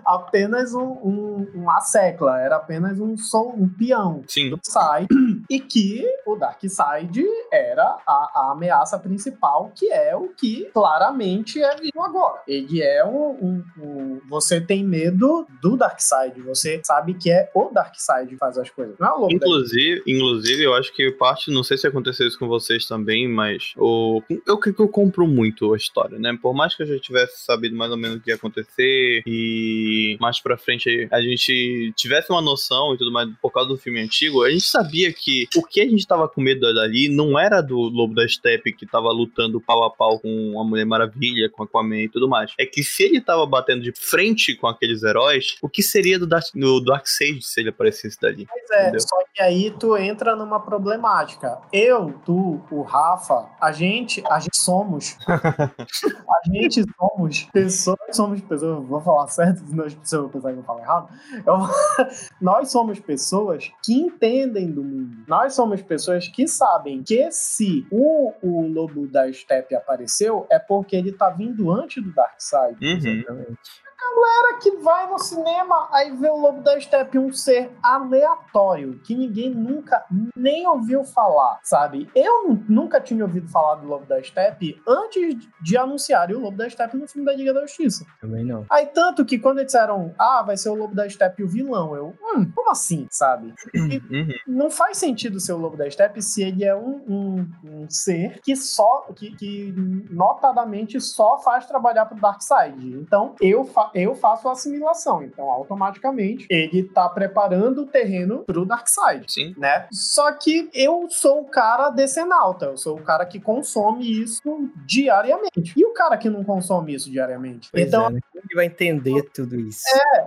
apenas 0.05 0.75
um, 0.75 0.85
um, 1.03 1.49
uma 1.55 1.81
secla, 1.81 2.41
era 2.41 2.57
apenas 2.57 2.99
um 3.01 3.17
som, 3.17 3.55
um 3.57 3.69
peão. 3.69 4.23
Sim. 4.29 4.51
Darkseid 4.51 5.09
e 5.51 5.61
que 5.61 6.05
o 6.27 6.37
Darkseid 6.37 7.25
era 7.53 7.99
a, 8.07 8.31
a 8.35 8.53
ameaça 8.53 8.99
principal, 8.99 9.71
que 9.75 9.91
é 9.91 10.15
o 10.17 10.29
que 10.29 10.67
claramente 10.73 11.63
é 11.63 11.77
vivo 11.77 12.01
agora. 12.03 12.43
Ele 12.47 12.83
é 12.83 13.05
um, 13.05 13.31
um- 13.31 13.65
um- 13.83 14.21
Você 14.29 14.61
tem 14.61 14.85
medo 14.85 15.47
do 15.63 15.77
Darkseid, 15.77 16.41
você 16.43 16.81
sabe 16.85 17.15
que 17.15 17.31
é 17.31 17.51
o 17.55 17.71
Darkseid 17.73 18.27
que 18.29 18.37
faz 18.37 18.59
as 18.59 18.71
coisas, 18.71 18.97
não 18.99 19.09
é 19.09 19.13
o 19.13 19.21
lobo 19.21 19.29
da- 19.29 19.35
Inclusive, 19.47 20.03
inclusive, 20.07 20.63
eu 20.63 20.75
acho 20.75 20.93
que 20.95 21.11
parte, 21.13 21.51
não 21.51 21.63
sei 21.63 21.77
se 21.77 21.87
aconteceu 21.87 22.27
isso 22.27 22.39
com 22.39 22.49
vocês 22.49 22.87
também, 22.87 23.29
mas 23.29 23.73
o, 23.77 24.23
eu 24.47 24.59
que 24.59 24.75
eu 24.79 24.89
compro 24.89 25.27
muito 25.27 25.66
a 25.75 25.77
história, 25.77 26.19
né? 26.19 26.37
Por 26.41 26.55
mais 26.55 26.75
que 26.75 26.83
eu 26.83 26.87
já 26.87 26.99
tivesse 26.99 27.45
sabido 27.45 27.77
mais 27.77 27.91
ou 27.91 27.97
menos 27.97 28.19
o 28.19 28.21
que 28.21 28.31
ia 28.31 28.37
acontecer 28.37 29.23
e 29.27 30.17
mais 30.21 30.41
pra 30.41 30.57
frente 30.57 31.09
a 31.11 31.21
gente 31.21 31.93
tivesse 31.97 32.31
uma 32.31 32.43
noção 32.43 32.95
e 32.95 32.99
tudo 32.99 33.13
mais 33.13 33.29
por 33.41 33.51
causa 33.51 33.69
do 33.69 33.79
filme 33.79 34.01
antigo, 34.01 34.43
a 34.43 34.51
gente 34.51 34.65
sabia 34.65 35.13
que 35.13 35.47
o 35.57 35.63
que 35.63 35.81
a 35.81 35.89
gente 35.89 36.07
tava 36.07 36.29
com 36.29 36.41
medo 36.41 36.73
dali 36.75 37.09
não 37.09 37.39
era 37.39 37.61
do 37.61 37.77
Lobo 37.77 38.15
da 38.15 38.27
Steppe 38.27 38.73
que 38.73 38.87
tava 38.87 39.11
lutando 39.11 39.61
pau 39.61 39.85
a 39.85 39.91
pau 39.91 40.19
com 40.19 40.61
a 40.61 40.65
Mulher 40.65 40.85
Maravilha, 40.85 41.51
com 41.51 41.63
Aquaman 41.63 42.03
e 42.03 42.09
tudo 42.09 42.29
mais. 42.29 42.53
É 42.59 42.67
que 42.67 42.83
se 42.83 43.05
ele 43.05 43.21
tava 43.21 43.47
batendo 43.47 43.83
de 43.83 43.93
frente 43.93 44.55
com 44.55 44.67
aqueles 44.67 45.03
heróis, 45.03 45.57
o 45.63 45.69
que 45.69 45.83
seria 45.83 46.19
do, 46.19 46.27
Dark, 46.27 46.47
do 46.55 46.81
Darkseid 46.81 47.43
se 47.43 47.61
ele 47.61 47.71
aparecesse 47.71 48.19
dali? 48.21 48.47
Pois 48.47 48.71
é, 48.71 48.83
Entendeu? 48.83 49.01
só 49.01 49.17
que 49.35 49.43
aí 49.43 49.71
tu 49.79 49.97
entra 49.97 50.37
numa 50.37 50.61
problemática. 50.61 51.59
Eu, 51.73 52.15
tu, 52.25 52.63
o 52.71 52.83
Rafa, 52.83 53.49
a 53.61 53.73
gente, 53.73 54.23
a 54.27 54.39
gente 54.39 54.57
somos. 54.57 55.17
a 55.59 56.41
gente 56.51 56.85
somos 56.97 57.43
pessoas, 57.45 57.99
somos 58.13 58.41
pessoas, 58.41 58.87
vou 58.87 59.01
falar 59.01 59.27
certo, 59.29 59.67
senão 59.67 59.85
as 59.85 59.95
pessoas 59.95 60.23
vão 60.23 60.31
pensar 60.31 60.53
que 60.53 60.59
eu 60.59 60.63
falo 60.65 60.81
errado. 60.81 61.09
Eu- 61.47 61.57
nós 62.41 62.71
somos 62.71 63.01
pessoas 63.01 63.71
que 63.85 63.95
entendem 63.95 64.71
do 64.71 64.83
mundo. 64.83 65.17
Nós 65.27 65.55
somos 65.55 65.83
pessoas 65.83 66.29
que 66.29 66.47
sabem 66.47 67.03
que 67.03 67.31
se 67.33 67.87
o, 67.91 68.33
o 68.43 68.67
lobo 68.69 69.07
da 69.07 69.31
Steppe 69.33 69.75
apareceu, 69.75 70.47
é 70.51 70.59
porque 70.59 70.97
ele 70.97 71.13
tá 71.13 71.31
vindo 71.31 71.71
antes 71.73 72.03
do 72.03 72.13
Darkseid. 72.13 72.77
Uhum. 72.83 73.57
Cara 73.99 74.59
que 74.59 74.71
vai 74.79 75.09
no 75.09 75.19
cinema, 75.19 75.89
aí 75.93 76.15
vê 76.17 76.29
o 76.29 76.37
Lobo 76.37 76.61
da 76.61 76.79
Steppe, 76.81 77.19
um 77.19 77.33
ser 77.33 77.71
aleatório, 77.83 78.99
que 79.05 79.15
ninguém 79.15 79.51
nunca 79.51 80.05
nem 80.37 80.67
ouviu 80.67 81.05
falar, 81.05 81.59
sabe? 81.63 82.11
Eu 82.15 82.49
nu- 82.49 82.65
nunca 82.69 83.01
tinha 83.01 83.25
ouvido 83.25 83.49
falar 83.49 83.77
do 83.77 83.87
Lobo 83.87 84.05
da 84.07 84.23
Steppe 84.23 84.81
antes 84.87 85.37
de 85.63 85.77
anunciarem 85.77 86.37
o 86.37 86.41
Lobo 86.41 86.57
da 86.57 86.69
Steppe 86.69 86.97
no 86.97 87.09
filme 87.09 87.25
da 87.27 87.35
Liga 87.35 87.55
da 87.55 87.63
Justiça. 87.63 88.05
Também 88.21 88.45
não. 88.45 88.67
Aí, 88.71 88.87
tanto 88.87 89.25
que 89.25 89.39
quando 89.39 89.59
eles 89.59 89.73
disseram, 89.73 90.15
ah, 90.19 90.43
vai 90.43 90.57
ser 90.57 90.69
o 90.71 90.75
Lobo 90.75 90.95
da 90.95 91.09
Steppe 91.09 91.43
o 91.43 91.49
vilão, 91.49 91.95
eu, 91.97 92.15
hum, 92.23 92.51
como 92.55 92.71
assim, 92.71 93.07
sabe? 93.11 93.55
Uhum. 93.77 94.29
não 94.47 94.71
faz 94.71 94.99
sentido 94.99 95.39
ser 95.41 95.53
o 95.53 95.57
Lobo 95.59 95.77
da 95.77 95.89
Steppe 95.91 96.21
se 96.23 96.43
ele 96.43 96.65
é 96.65 96.75
um, 96.75 97.03
um- 97.09 97.49
um 97.65 97.91
ser 97.91 98.41
que 98.43 98.55
só, 98.57 99.07
que, 99.15 99.35
que 99.37 99.73
notadamente 100.11 101.01
só 101.01 101.39
faz 101.39 101.67
trabalhar 101.67 102.07
pro 102.07 102.21
Darkseid. 102.21 102.95
Então, 102.95 103.35
eu, 103.41 103.65
fa 103.87 103.91
eu 103.95 104.15
faço 104.15 104.49
a 104.49 104.53
assimilação. 104.53 105.23
Então, 105.23 105.49
automaticamente, 105.51 106.47
ele 106.51 106.85
tá 106.85 107.09
preparando 107.09 107.83
o 107.83 107.87
terreno 107.87 108.45
pro 108.45 108.65
Darkseid. 108.65 109.25
Sim. 109.31 109.55
Né? 109.57 109.87
Só 109.93 110.33
que 110.33 110.69
eu 110.75 111.07
sou 111.11 111.41
o 111.41 111.45
cara 111.45 111.91
decenalta, 111.91 112.67
eu 112.67 112.77
sou 112.77 112.97
o 112.97 113.03
cara 113.03 113.25
que 113.27 113.41
consome 113.41 114.23
isso 114.23 114.43
diariamente. 114.85 115.73
E 115.77 115.85
o 115.85 115.93
cara 115.93 116.17
que 116.17 116.29
não 116.29 116.45
consome 116.45 116.95
isso 116.95 117.11
diariamente? 117.11 117.69
Pois 117.71 117.87
então, 117.87 118.07
é, 118.07 118.11
né? 118.11 118.21
Ele 118.35 118.55
vai 118.55 118.67
entender 118.67 119.23
tudo 119.35 119.59
isso? 119.59 119.83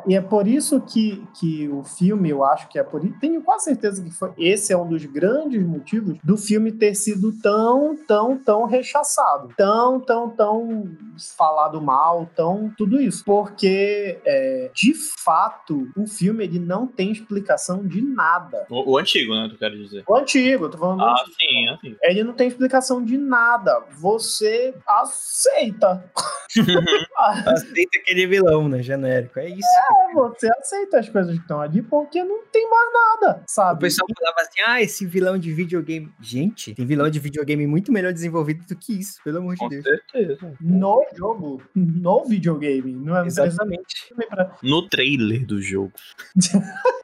e 0.08 0.16
é 0.16 0.22
por 0.22 0.48
isso 0.48 0.82
que, 0.82 1.26
que 1.40 1.68
o 1.70 1.84
filme, 1.84 2.30
eu 2.30 2.44
acho 2.44 2.68
que 2.68 2.80
é 2.80 2.84
por 2.84 3.04
isso, 3.04 3.20
tenho 3.20 3.42
quase 3.42 3.66
certeza 3.66 4.04
que 4.04 4.12
foi, 4.12 4.32
esse 4.38 4.74
é 4.74 4.78
um 4.78 4.88
dos 4.88 5.06
grandes 5.06 5.64
motivos 5.66 6.18
do 6.24 6.38
filme 6.38 6.72
ter 6.72 6.96
sido 6.96 7.32
tão, 7.42 7.96
tão, 8.08 8.38
tão 8.38 8.66
rechaçado. 8.66 9.54
Tão, 9.56 10.00
tão, 10.00 10.30
tão 10.30 10.90
falado 11.38 11.82
mal, 11.82 12.28
tão 12.36 12.72
tudo 12.78 13.00
isso. 13.02 13.24
Porque, 13.50 14.20
é, 14.26 14.72
de 14.74 14.94
fato, 14.94 15.88
o 15.98 16.06
filme 16.08 16.44
ele 16.44 16.60
não 16.60 16.88
tem 16.88 17.12
explicação 17.12 17.86
de 17.86 18.02
nada. 18.02 18.66
O, 18.70 18.92
o 18.94 18.98
antigo, 18.98 19.34
né? 19.34 19.48
Tu 19.52 19.58
quero 19.58 19.78
dizer. 19.78 20.04
O 20.08 20.16
antigo, 20.16 20.66
eu 20.66 20.70
tô 20.70 20.78
falando 20.78 21.00
do 21.00 21.04
Ah, 21.06 21.12
antigo. 21.22 21.36
sim, 21.40 21.68
assim. 21.70 21.96
Ele 22.04 22.24
não 22.24 22.34
tem 22.34 22.48
explicação 22.48 23.04
de 23.04 23.18
nada. 23.18 23.84
Você 23.98 24.74
aceita. 24.88 26.04
Aceita 27.46 27.98
aquele 28.02 28.26
vilão, 28.26 28.68
né? 28.68 28.82
Genérico. 28.82 29.40
É 29.40 29.50
isso. 29.50 29.68
Você 30.16 30.50
aceita 30.60 31.00
as 31.00 31.10
coisas 31.10 31.36
que 31.36 31.42
estão 31.42 31.62
ali 31.62 31.82
porque 31.82 32.24
não 32.24 32.44
tem 32.46 32.68
mais 32.70 32.90
nada, 32.94 33.40
O 33.40 33.52
sabe? 33.52 33.82
pessoal 33.82 34.08
falava 34.18 34.42
assim: 34.42 34.62
ah, 34.66 34.82
esse 34.82 35.06
vilão 35.06 35.38
de 35.38 35.52
videogame. 35.54 36.12
Gente, 36.20 36.74
tem 36.74 36.86
vilão 36.86 37.10
de 37.10 37.20
videogame 37.20 37.68
muito 37.68 37.92
melhor 37.92 38.14
desenvolvido 38.14 38.66
do 38.66 38.76
que 38.76 38.94
isso, 39.00 39.22
pelo 39.24 39.40
amor 39.40 39.54
de 39.54 39.60
Com 39.60 39.70
Deus. 39.70 39.84
certeza. 39.84 40.56
No 40.62 41.06
jogo, 41.16 41.62
no 41.76 42.24
videogame, 42.26 42.94
não 42.94 43.16
é 43.18 43.24
Exatamente. 43.46 44.14
No 44.62 44.88
trailer 44.88 45.46
do 45.46 45.62
jogo. 45.62 45.94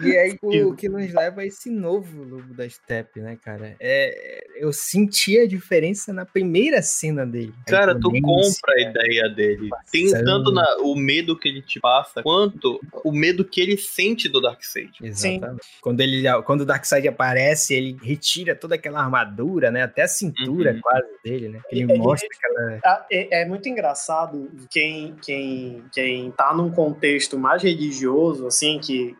E 0.00 0.16
aí, 0.16 0.38
o 0.42 0.74
que 0.74 0.88
nos 0.88 1.12
leva 1.12 1.40
a 1.40 1.46
esse 1.46 1.70
novo 1.70 2.22
Lobo 2.22 2.54
da 2.54 2.68
Steppe, 2.68 3.20
né, 3.20 3.36
cara? 3.42 3.76
É, 3.80 4.38
eu 4.56 4.72
senti 4.72 5.38
a 5.38 5.46
diferença 5.46 6.12
na 6.12 6.24
primeira 6.24 6.80
cena 6.82 7.26
dele. 7.26 7.52
Cara, 7.66 7.98
tu 7.98 8.10
compra 8.20 8.74
a 8.76 8.80
ideia 8.80 9.28
dele. 9.28 9.70
Tem 9.90 10.10
tanto 10.10 10.52
na- 10.52 10.76
o 10.82 10.94
medo 10.94 11.36
que 11.38 11.48
ele 11.48 11.62
te 11.62 11.80
passa, 11.80 12.22
quanto 12.22 12.80
o 13.04 13.12
medo 13.12 13.44
que 13.44 13.60
ele 13.60 13.76
sente 13.76 14.28
do 14.28 14.40
Darkseid. 14.40 14.90
Exatamente. 15.02 15.62
Quando, 15.80 16.00
ele, 16.00 16.22
quando 16.44 16.60
o 16.62 16.66
Darkseid 16.66 17.06
aparece, 17.08 17.74
ele 17.74 17.96
retira 18.02 18.54
toda 18.54 18.74
aquela 18.76 19.00
armadura, 19.00 19.70
né? 19.70 19.82
Até 19.82 20.02
a 20.02 20.08
cintura 20.08 20.72
Uhum. 20.74 20.80
quase 20.80 21.08
dele, 21.24 21.48
né? 21.48 21.60
Ele 21.70 21.82
Ele- 21.82 21.98
mostra 21.98 22.28
aquela. 22.32 22.80
Ah, 22.84 23.06
É, 23.10 23.42
é 23.42 23.46
muito 23.46 23.68
engraçado 23.68 24.50
quem, 24.70 25.16
quem, 25.24 25.82
quem 25.92 26.30
tá 26.32 26.54
num 26.54 26.70
contexto 26.70 27.38
mais 27.38 27.62
religioso, 27.62 28.46
assim, 28.46 28.78
que 28.78 29.16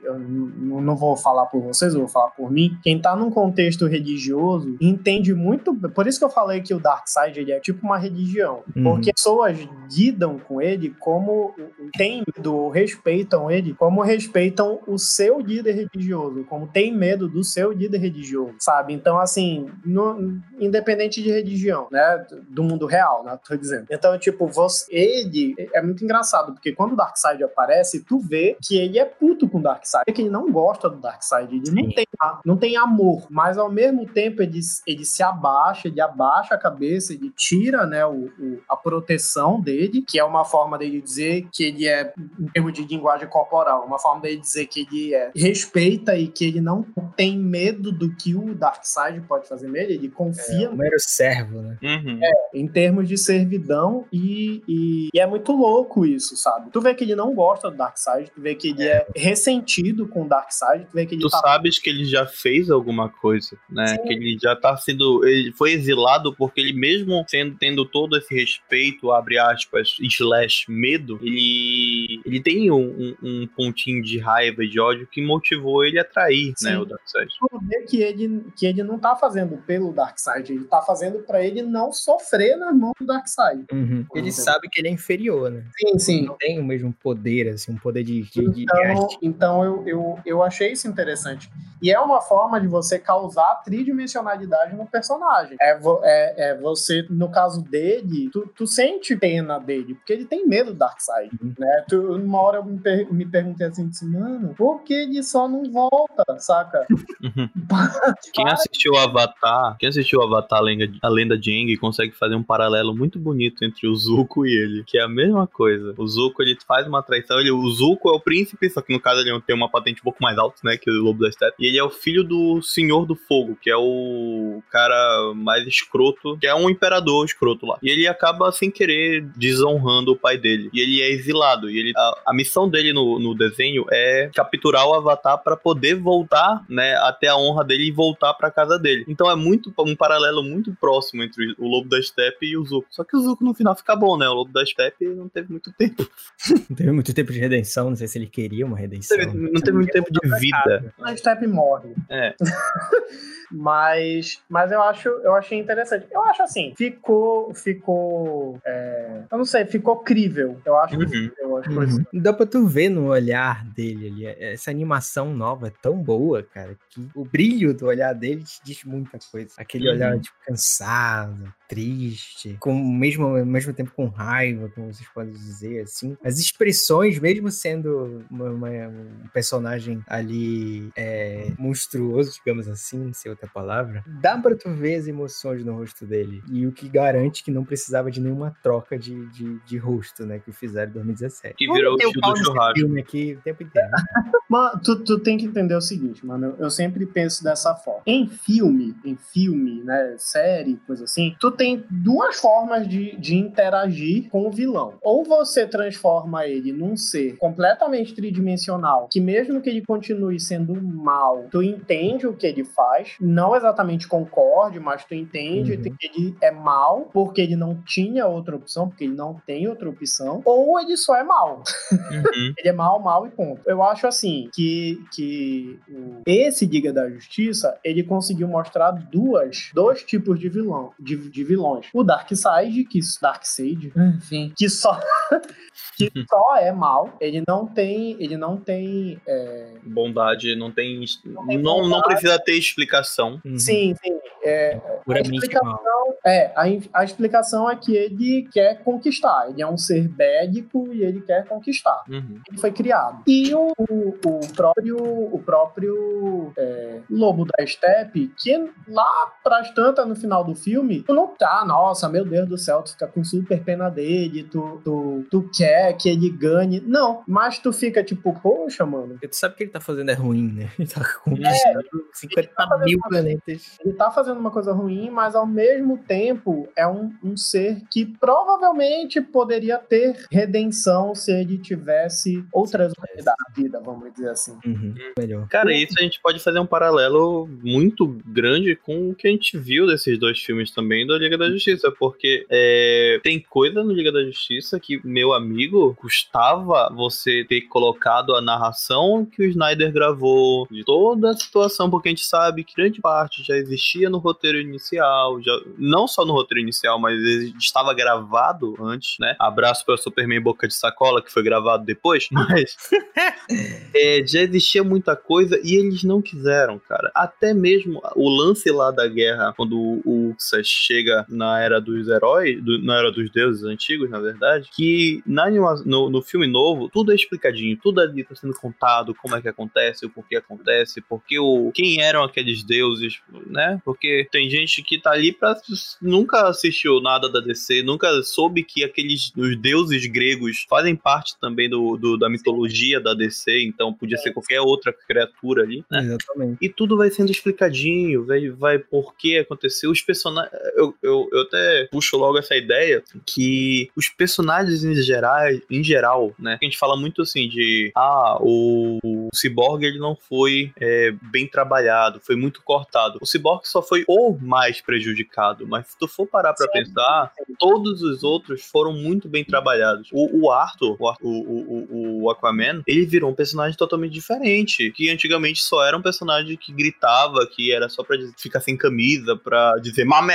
não 0.81 0.97
vou 0.97 1.17
falar 1.17 1.47
por 1.47 1.61
vocês, 1.63 1.95
eu 1.95 2.01
vou 2.01 2.09
falar 2.09 2.31
por 2.31 2.51
mim. 2.51 2.77
Quem 2.83 3.01
tá 3.01 3.15
num 3.17 3.31
contexto 3.31 3.87
religioso 3.87 4.77
entende 4.81 5.35
muito. 5.35 5.75
Por 5.75 6.07
isso 6.07 6.19
que 6.19 6.25
eu 6.25 6.31
falei 6.31 6.61
que 6.61 6.75
o 6.75 6.81
Darkseid 6.81 7.39
ele 7.39 7.53
é 7.53 7.61
tipo 7.61 7.85
uma 7.85 7.99
religião. 7.99 8.63
Uhum. 8.77 8.85
Porque 8.85 9.13
pessoas 9.13 9.59
lidam 9.91 10.39
com 10.39 10.61
ele 10.61 10.91
como. 10.99 11.55
têm 11.97 12.23
medo, 12.37 12.55
ou 12.55 12.69
respeitam 12.69 13.51
ele, 13.51 13.75
como 13.75 14.03
respeitam 14.03 14.81
o 14.87 14.99
seu 14.99 15.41
líder 15.41 15.73
religioso, 15.93 16.45
como 16.45 16.67
tem 16.67 16.95
medo 16.95 17.29
do 17.29 17.43
seu 17.43 17.73
líder 17.73 17.99
religioso, 17.99 18.55
sabe? 18.59 18.93
Então, 18.93 19.19
assim, 19.19 19.69
no- 19.85 20.39
independente 20.59 21.23
de 21.23 21.31
religião, 21.31 21.87
né? 21.91 22.27
Do 22.49 22.63
mundo 22.63 22.87
real, 22.87 23.25
né? 23.25 23.39
Tô 23.47 23.57
dizendo. 23.57 23.87
Então, 23.91 24.19
tipo, 24.19 24.47
você, 24.47 24.87
ele 24.91 25.55
é 25.73 25.83
muito 25.83 26.05
engraçado, 26.05 26.53
porque 26.53 26.73
quando 26.73 26.93
o 26.93 26.97
Darkseid 26.97 27.43
aparece, 27.43 28.05
tu 28.05 28.19
vê 28.19 28.57
que 28.63 28.77
ele 28.79 28.99
é 28.99 29.05
puto 29.05 29.49
com 29.49 29.59
o 29.59 29.63
Darkseid, 29.63 30.05
que 30.13 30.23
ele 30.23 30.31
não 30.31 30.51
gosta 30.59 30.91
do 30.91 30.97
Darkseid, 30.97 31.55
ele 31.55 31.71
não 31.71 31.89
tem, 31.93 32.07
não 32.45 32.57
tem 32.57 32.77
amor, 32.77 33.29
mas 33.31 33.57
ao 33.57 33.71
mesmo 33.71 34.05
tempo 34.07 34.43
ele, 34.43 34.59
ele 34.85 35.05
se 35.05 35.23
abaixa, 35.23 35.87
ele 35.87 36.01
abaixa 36.01 36.57
a 36.57 36.59
cabeça, 36.59 37.13
ele 37.13 37.31
tira 37.31 37.87
né, 37.87 38.05
o, 38.05 38.25
o, 38.25 38.61
a 38.69 38.77
proteção 38.77 39.61
dele, 39.61 40.03
que 40.03 40.19
é 40.19 40.25
uma 40.25 40.45
forma 40.45 40.77
dele 40.77 41.01
dizer 41.01 41.47
que 41.53 41.63
ele 41.63 41.87
é, 41.87 42.13
em 42.41 42.49
termos 42.49 42.73
de 42.73 42.85
linguagem 42.85 43.29
corporal, 43.29 43.87
uma 43.87 44.01
forma 44.01 44.21
dele 44.23 44.41
dizer 44.41 44.67
que 44.67 44.81
ele 44.81 45.15
é, 45.15 45.31
respeita 45.37 46.17
e 46.17 46.27
que 46.27 46.45
ele 46.45 46.61
não 46.61 46.85
tem 47.17 47.39
medo 47.39 47.93
do 47.93 48.13
que 48.17 48.35
o 48.35 48.53
Darkseid 48.53 49.21
pode 49.29 49.49
fazer 49.49 49.69
nele, 49.69 49.95
ele 49.95 50.09
confia. 50.09 50.67
É, 50.67 50.71
um 50.71 50.77
mero 50.77 50.97
servo, 50.99 51.63
né? 51.63 51.79
Uhum. 51.81 52.19
É, 52.21 52.59
em 52.59 52.67
termos 52.67 53.09
de 53.09 53.17
servidão, 53.17 54.07
e, 54.13 54.63
e, 54.67 55.09
e, 55.15 55.21
é 55.21 55.27
muito 55.27 55.53
louco 55.53 56.05
isso, 56.05 56.37
sabe? 56.37 56.71
Tu 56.73 56.81
vê 56.81 56.95
que 56.95 57.05
ele 57.05 57.15
não 57.15 57.33
gosta 57.33 57.71
do 57.71 57.77
Darkseid, 57.77 58.33
tu 58.35 58.41
vê 58.41 58.57
que 58.57 58.71
ele 58.71 58.89
é, 58.89 59.07
é 59.15 59.21
ressentido 59.21 60.09
com 60.09 60.23
o 60.23 60.29
Darkseid, 60.29 60.38
tu 60.43 60.95
vê 60.95 61.07
que 61.07 61.15
ele 61.15 61.23
Tu 61.23 61.29
tá... 61.29 61.39
sabes 61.39 61.79
que 61.79 61.91
ele 61.91 62.05
já 62.05 62.27
fez 62.27 62.71
alguma 62.71 63.09
coisa, 63.09 63.57
né? 63.69 63.87
Sim. 63.87 64.03
Que 64.03 64.13
ele 64.13 64.39
já 64.41 64.55
tá 64.57 64.77
sendo. 64.77 65.27
Ele 65.27 65.53
foi 65.53 65.73
exilado 65.73 66.35
porque 66.35 66.61
ele 66.61 66.73
mesmo 66.73 67.25
sendo, 67.29 67.57
tendo 67.57 67.85
todo 67.85 68.17
esse 68.17 68.35
respeito, 68.35 69.13
abre 69.13 69.39
aspas, 69.39 69.97
slash 70.01 70.67
medo, 70.69 71.19
ele, 71.23 72.21
ele 72.25 72.41
tem 72.41 72.71
um, 72.71 72.77
um, 72.79 73.17
um 73.23 73.47
pontinho 73.47 74.03
de 74.03 74.19
raiva 74.19 74.65
e 74.65 74.69
de 74.69 74.81
ódio 74.81 75.09
que 75.11 75.25
motivou 75.25 75.85
ele 75.85 75.99
a 75.99 76.05
trair, 76.05 76.53
Sim. 76.57 76.71
né, 76.71 76.79
o 76.79 76.85
Darkseid. 76.85 77.29
Tu 77.39 77.61
vê 77.63 77.83
que 77.83 78.03
ele, 78.03 78.45
que 78.57 78.67
ele 78.67 78.83
não 78.83 78.99
tá 78.99 79.17
fazendo 79.17 79.57
pelo 79.59 79.93
Darkseid, 79.93 80.53
ele 80.53 80.65
tá 80.65 80.83
fazendo 80.83 81.21
para 81.21 81.45
ele 81.45 81.63
não 81.63 81.93
sofrer 81.93 82.57
na 82.57 82.73
mão 82.73 82.93
do 82.99 83.07
Darkseid. 83.07 83.65
Uhum. 83.73 84.07
Ele 84.15 84.33
sabe 84.33 84.69
que 84.69 84.81
ele 84.81 84.89
é 84.89 84.93
inferior, 84.93 85.51
né? 85.51 85.65
Sim, 85.79 85.99
sim. 85.99 86.27
Não 86.27 86.37
tem 86.37 86.59
o 86.59 86.65
mesmo 86.65 86.93
poder, 86.93 87.49
assim, 87.49 87.73
um 87.73 87.77
poder 87.77 88.03
de, 88.03 88.23
de, 88.23 88.63
então, 88.63 89.07
de 89.07 89.19
então 89.23 89.65
eu, 89.65 89.83
eu, 89.87 90.19
eu 90.29 90.43
achei 90.43 90.73
isso 90.73 90.89
interessante. 90.89 91.51
E 91.81 91.91
é 91.91 92.01
uma 92.01 92.21
forma 92.21 92.61
de 92.61 92.67
você 92.67 92.99
causar 92.99 93.63
tridimensionalidade 93.65 94.77
no 94.77 94.87
personagem. 94.87 95.57
É, 95.61 95.79
é, 96.03 96.51
é 96.51 96.59
você, 96.59 97.07
no 97.09 97.31
caso 97.31 97.63
dele, 97.63 98.29
tu, 98.33 98.51
tu 98.55 98.67
sente 98.67 99.17
pena 99.17 99.59
dele, 99.59 99.95
porque 99.95 100.13
ele 100.13 100.25
tem 100.25 100.47
medo 100.47 100.73
do 100.73 100.79
Darkseid, 100.79 101.31
uhum. 101.41 101.55
né? 101.59 101.85
Tu, 101.89 102.01
uma 102.01 102.41
hora 102.43 102.59
eu 102.59 102.65
me, 102.65 102.79
per 102.79 103.13
me 103.13 103.25
perguntei 103.25 103.69
assim, 103.69 103.89
mano, 104.03 104.55
por 104.57 104.83
que 104.83 104.93
ele 104.93 105.23
só 105.23 105.49
não 105.49 105.71
volta, 105.71 106.25
saca? 106.39 106.87
Uhum. 107.23 107.49
Quem 108.33 108.49
assistiu 108.49 108.97
Avatar, 108.97 109.77
quem 109.79 109.89
assistiu 109.89 110.23
Avatar, 110.23 110.59
a 110.59 110.63
lenda, 110.63 110.89
a 111.03 111.09
lenda 111.09 111.39
de 111.39 111.51
Aang, 111.51 111.77
consegue 111.77 112.13
fazer 112.13 112.35
um 112.35 112.43
paralelo 112.43 112.95
muito 112.95 113.19
bonito 113.19 113.65
entre 113.65 113.87
o 113.87 113.95
Zuko 113.95 114.47
e 114.47 114.51
ele, 114.51 114.85
que 114.85 114.99
é 114.99 115.03
a 115.03 115.09
mesma 115.09 115.47
coisa. 115.47 115.95
O 115.97 116.07
Zuko, 116.07 116.43
ele 116.43 116.57
faz 116.67 116.87
uma 116.87 117.03
traição, 117.03 117.39
ele, 117.39 117.51
o 117.51 117.69
Zuko 117.71 118.11
é 118.11 118.13
o 118.13 118.21
príncipe, 118.21 118.69
só 118.71 118.81
que 118.81 118.93
no 118.93 119.01
caso 119.01 119.21
ele 119.21 119.41
tem 119.43 119.55
uma 119.55 119.69
patente 119.69 120.01
um 120.01 120.05
pouco 120.05 120.18
mais 120.21 120.39
alta, 120.39 120.59
né, 120.65 120.77
que 120.77 120.91
o 120.91 121.03
Lobo 121.03 121.23
da 121.23 121.31
Steppe, 121.31 121.57
e 121.59 121.67
ele 121.67 121.79
é 121.79 121.85
o 121.85 121.91
filho 121.91 122.23
do 122.25 122.61
Senhor 122.63 123.07
do 123.07 123.15
Fogo, 123.15 123.57
que 123.61 123.71
é 123.71 123.77
o 123.77 124.63
cara 124.71 125.33
mais 125.35 125.67
escroto, 125.67 126.37
que 126.39 126.47
é 126.47 126.55
um 126.55 126.71
imperador 126.71 127.25
escroto 127.25 127.67
lá. 127.67 127.79
E 127.83 127.91
ele 127.91 128.07
acaba, 128.07 128.51
sem 128.53 128.71
querer, 128.71 129.23
desonrando 129.37 130.13
o 130.13 130.17
pai 130.17 130.39
dele. 130.39 130.71
E 130.73 130.81
ele 130.81 131.03
é 131.03 131.11
exilado, 131.11 131.71
e 131.71 131.79
ele, 131.79 131.93
a, 131.97 132.23
a 132.29 132.35
missão 132.35 132.69
dele 132.69 132.93
no, 132.93 133.19
no 133.19 133.35
desenho 133.35 133.85
é 133.91 134.31
capturar 134.35 134.87
o 134.87 134.95
Avatar 134.95 135.39
para 135.43 135.57
poder 135.57 135.95
voltar, 135.97 136.65
né, 136.69 136.95
até 136.97 137.29
a 137.29 137.37
honra 137.37 137.65
dele 137.65 137.89
e 137.89 137.93
voltar 137.93 138.35
para 138.35 138.51
casa 138.51 138.79
dele. 138.79 139.05
Então 139.09 139.31
é 139.31 139.37
muito 139.37 139.73
um 139.79 139.97
paralelo 139.97 140.43
muito 140.43 140.75
próximo 140.81 141.23
entre 141.23 141.55
o 141.59 141.67
Lobo 141.67 141.89
da 141.89 142.01
Steppe 142.03 142.47
e 142.47 142.57
o 142.57 142.65
Zuko. 142.65 142.89
Só 142.91 143.05
que 143.05 143.17
o 143.17 143.21
Zuko 143.21 143.45
no 143.45 143.55
final 143.55 143.75
fica 143.77 143.95
bom, 143.95 144.17
né? 144.17 144.29
O 144.29 144.35
Lobo 144.35 144.53
da 144.53 144.65
Steppe 144.65 145.07
não 145.07 145.29
teve 145.29 145.51
muito 145.51 145.73
tempo. 145.73 146.09
não 146.69 146.77
teve 146.77 146.93
muito 146.93 147.15
tempo 147.15 147.33
de 147.33 147.39
redenção, 147.39 147.91
não 147.91 147.97
sei 147.97 148.09
se 148.09 148.19
ele 148.19 148.27
queria 148.27 148.67
uma 148.67 148.77
redenção. 148.77 149.17
Teve, 149.17 149.37
não 149.37 149.61
teve 149.61 149.77
muito 149.77 149.93
tempo 149.93 150.08
de 150.11 150.39
vida. 150.39 150.95
A 151.03 151.17
Steppe 151.17 151.47
morre. 151.47 151.95
É. 152.09 152.35
mas, 153.51 154.41
mas 154.49 154.71
eu 154.71 154.83
acho, 154.83 155.09
eu 155.09 155.35
achei 155.35 155.59
interessante. 155.59 156.07
Eu 156.11 156.23
acho 156.25 156.43
assim, 156.43 156.75
ficou, 156.77 157.53
ficou, 157.55 158.61
é, 158.65 159.23
eu 159.31 159.39
não 159.39 159.45
sei, 159.45 159.65
ficou 159.65 159.97
crível. 159.97 160.61
Eu 160.65 160.77
acho, 160.77 160.97
uhum. 160.97 161.31
eu 161.39 161.57
acho 161.59 161.71
uhum. 161.71 162.05
Dá 162.13 162.33
pra 162.33 162.47
tu 162.47 162.67
ver 162.67 162.89
no 162.89 163.09
olhar 163.09 163.65
dele 163.67 164.09
ali, 164.09 164.27
essa 164.27 164.71
animação 164.71 165.35
nova 165.35 165.69
é 165.69 165.73
tão 165.83 165.97
boa, 166.03 166.43
cara, 166.43 166.77
que 166.91 167.09
o 167.15 167.25
brilho 167.25 167.75
do 167.75 167.87
olhar 167.87 168.13
dele 168.13 168.43
te 168.45 168.61
diz 168.65 168.85
muita 168.85 169.19
coisa. 169.31 169.53
Aquele 169.57 169.89
uhum. 169.89 169.95
olhar, 169.95 170.21
tipo, 170.21 170.37
cansado, 170.47 171.53
triste, 171.69 172.57
com 172.61 172.75
mesmo 172.75 173.27
ao 173.27 173.45
mesmo 173.45 173.73
tempo 173.73 173.93
com 173.95 174.07
raiva, 174.07 174.71
como 174.75 174.93
vocês 174.93 175.09
podem 175.11 175.33
dizer, 175.33 175.83
assim. 175.83 176.17
As 176.25 176.39
expressões, 176.39 177.19
mesmo 177.19 177.51
sendo 177.51 178.25
uma, 178.31 178.51
uma, 178.51 178.69
um 178.69 179.29
personagem 179.33 179.98
ali 180.07 180.91
é, 180.97 181.53
monstruoso, 181.59 182.33
digamos 182.35 182.69
assim, 182.69 182.99
não 182.99 183.13
sei 183.13 183.31
outra 183.31 183.49
palavra, 183.53 184.05
dá 184.07 184.37
pra 184.39 184.55
tu 184.55 184.71
ver 184.71 184.97
as 184.97 185.07
emoções 185.07 185.65
no 185.65 185.75
rosto 185.75 186.07
dele. 186.07 186.43
E 186.51 186.67
o 186.67 186.73
que 186.73 186.89
garante 186.89 187.43
que 187.43 187.51
não 187.51 187.65
precisava 187.65 188.11
de 188.11 188.21
nenhuma 188.21 188.57
troca 188.63 188.99
de, 188.99 189.27
de, 189.31 189.59
de 189.61 189.79
rosto, 189.79 190.25
né, 190.27 190.39
que 190.39 190.53
fizeram 190.53 190.91
em 190.91 190.95
2017. 190.95 191.55
Que 191.57 191.73
virou 191.73 191.95
o 191.95 191.97
estilo 191.97 192.35
do 192.35 192.45
churrasco. 192.45 192.79
filme 192.79 193.01
aqui 193.01 193.35
o 193.39 193.43
tempo 193.43 193.63
inteiro. 193.63 193.89
Mano, 194.49 194.81
tu, 194.83 195.05
tu 195.05 195.19
tem 195.19 195.37
que 195.37 195.45
entender 195.45 195.75
o 195.75 195.81
seguinte, 195.81 196.25
mano, 196.25 196.57
eu 196.59 196.71
sempre 196.71 197.05
penso 197.05 197.45
dessa 197.45 197.75
forma. 197.75 198.01
Em 198.07 198.27
filme, 198.27 198.97
em 199.05 199.15
filme, 199.15 199.83
né, 199.85 200.15
série, 200.17 200.81
coisa 200.87 201.05
assim, 201.05 201.37
tu 201.39 201.51
tem 201.51 201.85
duas 201.91 202.41
formas 202.41 202.89
de, 202.89 203.15
de 203.19 203.37
interagir 203.37 204.31
com 204.31 204.47
o 204.47 204.51
vilão. 204.51 204.95
Ou 205.03 205.23
você 205.23 205.67
transforma 205.67 206.47
ele 206.47 206.73
num 206.73 206.97
ser 206.97 207.37
completamente 207.37 208.15
tridimensional, 208.15 209.09
que 209.13 209.21
mesmo 209.21 209.61
que 209.61 209.69
ele 209.69 209.83
continue 209.89 210.39
sendo 210.39 210.79
mal, 210.79 211.47
tu 211.51 211.63
entende 211.63 212.27
o 212.27 212.37
que 212.37 212.47
ele 212.47 212.63
faz, 212.63 213.15
não 213.19 213.57
exatamente 213.57 214.07
concorde, 214.07 214.79
mas 214.79 215.03
tu 215.03 215.15
entende 215.15 215.73
uhum. 215.73 215.83
que 215.83 216.07
ele 216.07 216.37
é 216.43 216.51
mal 216.51 217.09
porque 217.11 217.41
ele 217.41 217.57
não 217.57 217.75
tinha 217.87 218.27
outra 218.27 218.55
opção, 218.55 218.87
porque 218.87 219.05
ele 219.05 219.15
não 219.15 219.41
tem 219.47 219.67
outra 219.67 219.89
opção, 219.89 220.43
ou 220.45 220.79
ele 220.79 220.95
só 220.99 221.17
é 221.17 221.25
mal. 221.25 221.63
Uhum. 221.91 222.53
ele 222.59 222.69
é 222.69 222.73
mal, 222.73 223.01
mal 223.01 223.27
e 223.27 223.31
ponto. 223.31 223.63
Eu 223.65 223.83
acho 223.83 224.07
assim 224.07 224.51
que, 224.53 225.03
que 225.11 225.81
esse 226.27 226.67
Diga 226.67 226.93
da 226.93 227.09
Justiça 227.09 227.79
ele 227.83 228.03
conseguiu 228.03 228.47
mostrar 228.47 228.91
duas, 228.91 229.71
dois 229.73 230.05
tipos 230.05 230.39
de 230.39 230.51
vilão, 230.51 230.93
de, 231.01 231.17
de 231.31 231.43
vilões. 231.43 231.87
O 231.95 232.05
Darkseid, 232.05 232.85
que 232.85 233.01
Darkseid, 233.23 233.91
enfim, 233.97 234.53
que 234.55 234.69
só 234.69 235.01
que 235.97 236.13
só 236.29 236.57
é 236.57 236.73
mal. 236.73 237.17
Ele 237.21 237.43
não 237.47 237.67
tem, 237.67 238.17
ele 238.21 238.37
não 238.37 238.57
tem 238.57 239.21
é... 239.27 239.78
bondade, 239.83 240.55
não 240.55 240.71
tem, 240.71 241.05
não, 241.25 241.47
não, 241.47 241.89
não, 241.89 242.03
precisa 242.03 242.39
ter 242.39 242.55
explicação. 242.55 243.41
Uhum. 243.45 243.59
Sim, 243.59 243.95
sim. 244.03 244.19
É, 244.49 244.81
a 245.07 245.21
explicação, 245.21 246.15
é, 246.25 246.53
a, 246.55 247.01
a, 247.01 247.05
explicação 247.05 247.71
é 247.71 247.77
que 247.77 247.95
ele 247.95 248.49
quer 248.53 248.83
conquistar. 248.83 249.49
Ele 249.49 249.63
é 249.63 249.67
um 249.67 249.77
ser 249.77 250.09
bélico 250.09 250.93
e 250.93 251.03
ele 251.03 251.21
quer 251.21 251.47
conquistar. 251.47 252.03
Uhum. 252.09 252.41
Ele 252.49 252.59
foi 252.59 252.73
criado. 252.73 253.23
E 253.27 253.55
o, 253.55 253.73
o, 253.79 254.19
o 254.25 254.53
próprio, 254.55 254.97
o 254.99 255.43
próprio 255.45 256.53
é, 256.57 257.01
lobo 257.11 257.45
da 257.45 257.67
steppe, 257.67 258.33
que 258.37 258.71
lá 258.89 259.33
pras 259.43 259.71
tantas 259.73 260.07
no 260.07 260.17
final 260.17 260.45
do 260.45 260.55
filme, 260.55 261.03
tu 261.03 261.15
não 261.15 261.29
tá, 261.29 261.65
nossa, 261.65 262.09
meu 262.09 262.25
Deus 262.25 262.49
do 262.49 262.59
céu, 262.59 262.83
tu 262.83 262.93
fica 262.93 263.07
com 263.07 263.23
super 263.25 263.63
pena 263.63 263.89
dele, 263.89 264.45
tu, 264.45 264.81
tu, 264.85 265.27
tu 265.31 265.51
quer 265.57 265.93
que 265.95 266.09
ele 266.09 266.31
ganhe. 266.31 266.81
Não, 266.81 267.23
mas 267.27 267.59
tu 267.59 267.73
fica 267.73 268.03
tipo, 268.03 268.33
poxa, 268.41 268.85
mano. 268.85 269.09
Porque 269.11 269.29
tu 269.29 269.37
sabe 269.37 269.55
que 269.55 269.65
ele 269.65 269.71
tá 269.71 269.81
fazendo 269.81 270.11
é 270.11 270.15
ruim, 270.15 270.53
né? 270.53 270.71
Ele 270.79 270.89
tá 270.89 271.01
conquistando 271.25 271.81
é, 271.81 272.15
50 272.15 272.49
tá 272.55 272.79
mil 272.79 272.99
planetas. 273.09 273.79
Ele 273.85 273.95
tá 273.95 274.11
fazendo 274.11 274.38
uma 274.39 274.51
coisa 274.51 274.73
ruim, 274.73 275.11
mas 275.11 275.35
ao 275.35 275.47
mesmo 275.47 275.99
tempo 275.99 276.69
é 276.77 276.87
um, 276.87 277.13
um 277.23 277.37
ser 277.37 277.83
que 277.91 278.07
provavelmente 278.07 279.21
poderia 279.21 279.79
ter 279.79 280.27
redenção 280.31 281.15
se 281.15 281.33
ele 281.33 281.59
tivesse 281.59 282.45
outras 282.53 282.93
oportunidades 282.93 283.45
na 283.49 283.55
vida, 283.55 283.81
vamos 283.81 284.13
dizer 284.13 284.31
assim. 284.31 284.59
Uhum, 284.65 284.95
melhor. 285.19 285.49
Cara, 285.49 285.73
isso 285.73 285.95
a 285.99 286.03
gente 286.03 286.21
pode 286.21 286.39
fazer 286.39 286.59
um 286.59 286.67
paralelo 286.67 287.49
muito 287.63 288.07
grande 288.27 288.77
com 288.77 289.11
o 289.11 289.15
que 289.15 289.29
a 289.29 289.31
gente 289.31 289.57
viu 289.59 289.87
desses 289.87 290.19
dois 290.19 290.41
filmes 290.41 290.71
também 290.71 291.07
da 291.07 291.19
Liga 291.19 291.37
da 291.37 291.51
Justiça, 291.51 291.91
porque 291.99 292.47
é, 292.49 293.21
tem 293.23 293.41
coisa 293.41 293.83
no 293.83 293.93
Liga 293.93 294.13
da 294.13 294.25
Justiça 294.25 294.79
que, 294.79 295.01
meu 295.05 295.33
amigo, 295.33 295.95
custava 295.97 296.93
você 296.95 297.45
ter 297.49 297.63
colocado 297.63 298.35
a 298.35 298.41
narração 298.41 299.27
que 299.27 299.43
o 299.43 299.47
Snyder 299.47 299.93
gravou 299.93 300.67
de 300.71 300.85
toda 300.85 301.31
a 301.31 301.37
situação, 301.37 301.91
porque 301.91 302.09
a 302.09 302.13
gente 302.13 302.25
sabe 302.25 302.65
que 302.65 302.75
grande 302.75 303.01
parte 303.01 303.43
já 303.45 303.57
existia 303.57 304.11
no 304.11 304.19
roteiro 304.29 304.59
inicial, 304.59 305.43
já 305.43 305.53
não 305.77 306.07
só 306.07 306.25
no 306.25 306.33
roteiro 306.33 306.63
inicial, 306.63 306.99
mas 306.99 307.19
ele 307.19 307.55
estava 307.59 307.93
gravado 307.95 308.75
antes, 308.81 309.17
né? 309.19 309.37
Abraço 309.39 309.85
para 309.85 309.97
Superman 309.97 310.41
Boca 310.41 310.69
de 310.69 310.75
Sacola, 310.75 311.23
que 311.23 311.33
foi 311.33 311.43
gravado 311.43 311.85
depois, 311.85 312.29
mas 312.33 312.77
é, 313.95 314.27
já 314.27 314.41
existia 314.41 314.85
muita 314.85 315.17
coisa 315.17 315.61
e 315.65 315.75
eles 315.75 316.03
não 316.05 316.23
quiseram, 316.23 316.79
cara. 316.79 317.11
Até 317.15 317.55
mesmo 317.55 318.01
o 318.15 318.29
lance 318.29 318.71
lá 318.71 318.91
da 318.91 319.07
guerra, 319.07 319.53
quando 319.57 319.77
o 320.05 320.31
Uxas 320.31 320.67
chega 320.67 321.25
na 321.29 321.61
era 321.61 321.81
dos 321.81 322.09
heróis, 322.09 322.63
do, 322.63 322.83
na 322.83 322.99
era 322.99 323.11
dos 323.11 323.31
deuses 323.31 323.65
antigos, 323.65 324.11
na 324.11 324.21
verdade, 324.21 324.69
que 324.75 325.23
na 325.27 325.45
anima, 325.45 325.75
no, 325.85 326.11
no 326.11 326.23
filme 326.23 326.47
novo, 326.47 326.89
tudo 326.89 327.13
é 327.13 327.15
explicadinho, 327.15 327.79
tudo 327.83 328.01
ali 328.01 328.25
tá 328.25 328.35
sendo 328.35 328.55
contado, 328.55 329.15
como 329.15 329.35
é 329.35 329.43
que 329.43 329.49
acontece, 329.49 330.07
o 330.07 330.11
porquê 330.11 330.37
acontece, 330.37 331.01
porque 331.01 331.39
o 331.39 331.71
quem 331.75 332.01
eram 332.01 332.23
aqueles 332.23 332.63
deuses, 332.63 333.21
né? 333.47 333.81
Porque 333.85 334.08
tem 334.31 334.49
gente 334.49 334.83
que 334.83 335.01
tá 335.01 335.13
ali 335.13 335.33
pra 335.33 335.57
nunca 336.01 336.49
assistiu 336.49 337.01
nada 337.01 337.31
da 337.31 337.41
DC, 337.41 337.83
nunca 337.83 338.23
soube 338.23 338.63
que 338.63 338.85
aqueles 338.85 339.33
os 339.37 339.57
deuses 339.57 340.07
gregos 340.07 340.67
fazem 340.69 340.95
parte 340.95 341.39
também 341.41 341.69
do, 341.69 341.97
do 341.97 342.17
da 342.17 342.29
mitologia 342.29 343.01
da 343.01 343.15
DC, 343.15 343.63
então 343.65 343.93
podia 343.93 344.17
ser 344.19 344.33
qualquer 344.33 344.61
outra 344.61 344.93
criatura 344.93 345.63
ali, 345.63 345.85
né? 345.91 346.01
Exatamente. 346.03 346.59
E 346.61 346.69
tudo 346.69 346.97
vai 346.97 347.11
sendo 347.11 347.31
explicadinho, 347.31 348.25
vai, 348.25 348.49
vai 348.51 348.79
por 348.79 349.17
que 349.17 349.39
aconteceu. 349.39 349.91
Os 349.91 350.01
personagens. 350.01 350.53
Eu, 350.77 350.95
eu, 351.03 351.29
eu 351.33 351.43
até 351.43 351.89
puxo 351.91 352.17
logo 352.17 352.39
essa 352.39 352.57
ideia 352.57 353.03
que 353.27 353.91
os 353.97 354.09
personagens 354.09 354.85
em 354.85 354.95
geral, 354.95 355.37
em 355.71 355.83
geral, 355.83 356.35
né? 356.39 356.59
A 356.61 356.65
gente 356.65 356.79
fala 356.79 356.97
muito 356.97 357.23
assim 357.23 357.49
de 357.49 357.91
ah, 357.95 358.39
o, 358.41 358.99
o 359.33 359.37
Cyborg 359.37 359.85
ele 359.85 359.99
não 359.99 360.17
foi 360.17 360.73
é, 360.81 361.13
bem 361.31 361.47
trabalhado, 361.47 362.21
foi 362.21 362.37
muito 362.37 362.63
cortado. 362.63 363.19
O 363.21 363.27
Cyborg 363.27 363.67
só 363.67 363.83
foi 363.83 364.05
o 364.09 364.37
mais 364.41 364.81
prejudicado, 364.81 365.67
mas 365.67 365.89
se 365.89 365.99
tu 365.99 366.09
for 366.09 366.27
parar 366.27 366.55
pra 366.55 366.67
Sim. 366.67 366.73
pensar, 366.73 367.33
todos 367.59 368.03
os 368.03 368.23
outros 368.23 368.65
foram 368.65 368.93
muito 368.93 369.29
bem 369.29 369.45
trabalhados. 369.45 370.09
O, 370.13 370.45
o 370.45 370.51
Arthur, 370.51 370.97
o, 371.01 371.19
o, 371.23 372.23
o, 372.23 372.31
Aquaman, 372.31 372.83
ele 372.87 373.05
virou 373.07 373.31
um 373.31 373.35
personagem 373.35 373.77
totalmente 373.77 374.13
diferente, 374.13 374.91
que 374.93 375.11
antigamente 375.11 375.63
só 375.63 375.85
era 375.85 375.97
um 375.97 376.03
personagem 376.03 376.57
que 376.57 376.73
gritava, 376.73 377.47
que 377.47 377.73
era 377.73 377.89
só 377.89 378.03
pra 378.03 378.17
ficar 378.37 378.61
sem 378.61 378.77
camisa, 378.77 379.37
pra 379.37 379.75
dizer, 379.77 380.05
my 380.05 380.23
man! 380.23 380.35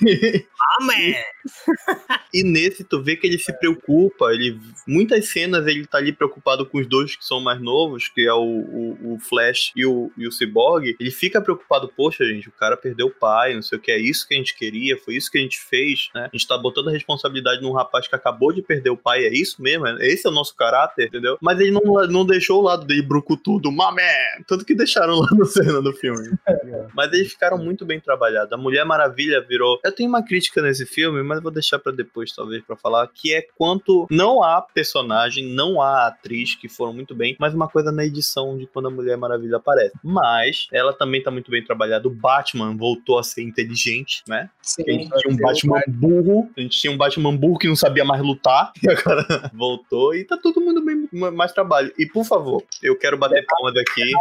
my 0.00 0.86
man! 0.86 1.14
e 2.32 2.42
nesse 2.42 2.84
tu 2.84 3.02
vê 3.02 3.16
que 3.16 3.26
ele 3.26 3.38
se 3.38 3.52
preocupa, 3.58 4.32
ele 4.32 4.58
muitas 4.86 5.28
cenas 5.28 5.66
ele 5.66 5.86
tá 5.86 5.98
ali 5.98 6.12
preocupado 6.12 6.66
com 6.66 6.78
os 6.78 6.86
dois 6.86 7.16
que 7.16 7.24
são 7.24 7.40
mais 7.40 7.60
novos, 7.60 8.08
que 8.08 8.26
é 8.26 8.32
o, 8.34 8.44
o, 8.44 9.14
o 9.14 9.18
Flash 9.18 9.72
e 9.76 9.86
o, 9.86 10.10
e 10.16 10.26
o 10.26 10.32
Cyborg, 10.32 10.96
ele 10.98 11.10
fica 11.10 11.40
preocupado, 11.40 11.90
poxa 11.96 12.24
gente, 12.24 12.48
o 12.48 12.52
cara 12.52 12.76
perdeu 12.76 13.06
o 13.06 13.10
pai, 13.10 13.54
não 13.54 13.62
sei 13.62 13.78
o 13.78 13.80
que, 13.80 13.90
é 13.90 13.98
isso 13.98 14.26
que 14.26 14.34
a 14.34 14.36
gente 14.36 14.54
queria, 14.54 14.96
foi 14.98 15.14
isso 15.14 15.30
que 15.30 15.38
a 15.38 15.40
gente 15.40 15.58
fez, 15.60 16.08
né? 16.14 16.28
A 16.32 16.36
gente 16.36 16.46
tá 16.46 16.56
botando 16.56 16.88
a 16.88 16.92
responsabilidade 16.92 17.62
num 17.62 17.72
rapaz 17.72 18.08
que 18.08 18.14
acabou 18.14 18.52
de 18.52 18.62
perder 18.62 18.90
o 18.90 18.96
pai, 18.96 19.24
é 19.24 19.32
isso 19.32 19.60
mesmo? 19.62 19.86
Esse 20.00 20.26
é 20.26 20.30
o 20.30 20.32
nosso 20.32 20.54
caráter, 20.56 21.06
entendeu? 21.06 21.38
Mas 21.40 21.60
ele 21.60 21.70
não, 21.70 21.82
não 22.08 22.26
deixou 22.26 22.60
o 22.60 22.64
lado 22.64 22.86
dele 22.86 23.02
brucutudo, 23.02 23.70
mamé, 23.70 24.14
tanto 24.46 24.64
que 24.64 24.74
deixaram 24.74 25.20
lá 25.20 25.28
no 25.32 25.44
cena 25.44 25.80
do 25.80 25.92
filme. 25.92 26.30
mas 26.94 27.12
eles 27.12 27.32
ficaram 27.32 27.58
muito 27.58 27.84
bem 27.84 28.00
trabalhados. 28.00 28.52
A 28.52 28.56
Mulher 28.56 28.84
Maravilha 28.84 29.40
virou... 29.40 29.78
Eu 29.84 29.92
tenho 29.92 30.08
uma 30.08 30.24
crítica 30.24 30.62
nesse 30.62 30.86
filme, 30.86 31.22
mas 31.22 31.42
vou 31.42 31.50
deixar 31.50 31.78
para 31.78 31.92
depois, 31.92 32.34
talvez, 32.34 32.62
para 32.64 32.76
falar, 32.76 33.06
que 33.08 33.34
é 33.34 33.42
quanto 33.56 34.06
não 34.10 34.42
há 34.42 34.60
personagem, 34.60 35.46
não 35.46 35.80
há 35.80 36.06
atriz 36.06 36.54
que 36.54 36.68
foram 36.68 36.92
muito 36.92 37.14
bem, 37.14 37.36
mas 37.38 37.54
uma 37.54 37.68
coisa 37.68 37.90
na 37.92 38.04
edição 38.04 38.23
de 38.56 38.66
quando 38.66 38.88
a 38.88 38.90
Mulher 38.90 39.16
Maravilha 39.16 39.56
aparece. 39.56 39.94
Mas 40.02 40.66
ela 40.72 40.92
também 40.92 41.22
tá 41.22 41.30
muito 41.30 41.50
bem 41.50 41.62
trabalhada. 41.62 42.08
O 42.08 42.10
Batman 42.10 42.76
voltou 42.76 43.18
a 43.18 43.22
ser 43.22 43.42
inteligente, 43.42 44.22
né? 44.28 44.50
Sim, 44.62 44.84
a 44.86 44.92
gente 44.92 45.10
tinha 45.18 45.34
um 45.34 45.36
Batman 45.36 45.80
burro, 45.88 46.50
a 46.56 46.60
gente 46.60 46.78
tinha 46.78 46.92
um 46.92 46.96
Batman 46.96 47.36
burro 47.36 47.58
que 47.58 47.68
não 47.68 47.76
sabia 47.76 48.04
mais 48.04 48.22
lutar, 48.22 48.72
e 48.82 48.90
agora 48.90 49.50
voltou 49.52 50.14
e 50.14 50.24
tá 50.24 50.36
todo 50.36 50.60
mundo 50.60 50.84
bem 50.84 51.08
mais 51.12 51.52
trabalho. 51.52 51.92
E 51.98 52.06
por 52.06 52.24
favor, 52.24 52.62
eu 52.82 52.96
quero 52.96 53.16
bater 53.16 53.44
palmas 53.46 53.74
aqui 53.76 54.12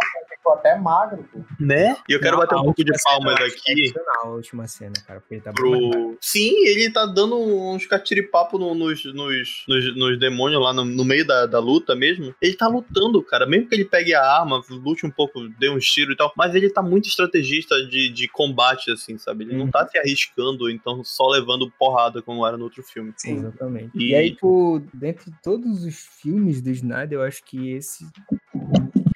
ficou 0.43 0.53
até 0.53 0.77
magro, 0.77 1.23
pô. 1.31 1.39
Né? 1.59 1.95
E 2.07 2.13
eu 2.13 2.19
quero 2.19 2.33
não, 2.33 2.39
bater 2.39 2.55
um 2.55 2.63
pouco 2.63 2.83
de 2.83 2.91
palmas 3.03 3.35
aqui. 3.35 3.93
A 4.21 4.27
última 4.27 4.67
cena, 4.67 4.93
cara, 5.07 5.21
porque 5.21 5.35
ele 5.35 5.41
tá 5.41 5.53
pro... 5.53 6.17
Sim, 6.19 6.53
ele 6.65 6.91
tá 6.91 7.05
dando 7.05 7.37
uns 7.37 7.85
catiripapo 7.85 8.59
no, 8.59 8.75
nos, 8.75 9.05
nos, 9.05 9.63
nos, 9.67 9.95
nos, 9.95 10.19
demônios 10.19 10.61
lá 10.61 10.73
no, 10.73 10.83
no 10.83 11.05
meio 11.05 11.25
da, 11.25 11.45
da 11.45 11.59
luta 11.59 11.95
mesmo. 11.95 12.35
Ele 12.41 12.53
tá 12.53 12.67
lutando, 12.67 13.23
cara. 13.23 13.47
Mesmo 13.47 13.69
que 13.69 13.75
ele 13.75 13.85
pegue 13.85 14.13
a 14.13 14.21
arma, 14.21 14.61
lute 14.69 15.05
um 15.05 15.11
pouco, 15.11 15.47
dê 15.57 15.69
uns 15.69 15.85
tiros 15.85 16.13
e 16.13 16.17
tal, 16.17 16.31
mas 16.35 16.53
ele 16.53 16.69
tá 16.69 16.81
muito 16.81 17.07
estrategista 17.07 17.75
de, 17.87 18.09
de 18.09 18.27
combate, 18.27 18.91
assim, 18.91 19.17
sabe? 19.17 19.45
Ele 19.45 19.53
uhum. 19.53 19.59
não 19.59 19.71
tá 19.71 19.87
se 19.87 19.97
arriscando, 19.97 20.69
então 20.69 21.03
só 21.03 21.27
levando 21.29 21.71
porrada 21.79 22.21
como 22.21 22.45
era 22.45 22.57
no 22.57 22.65
outro 22.65 22.83
filme. 22.83 23.13
Sim, 23.15 23.37
exatamente. 23.37 23.91
E, 23.95 24.09
e 24.11 24.15
aí, 24.15 24.31
tipo, 24.31 24.83
dentre 24.93 25.31
todos 25.41 25.83
os 25.83 25.95
filmes 26.21 26.61
do 26.61 26.69
Snyder, 26.69 27.19
eu 27.19 27.23
acho 27.23 27.43
que 27.43 27.71
esse 27.71 28.05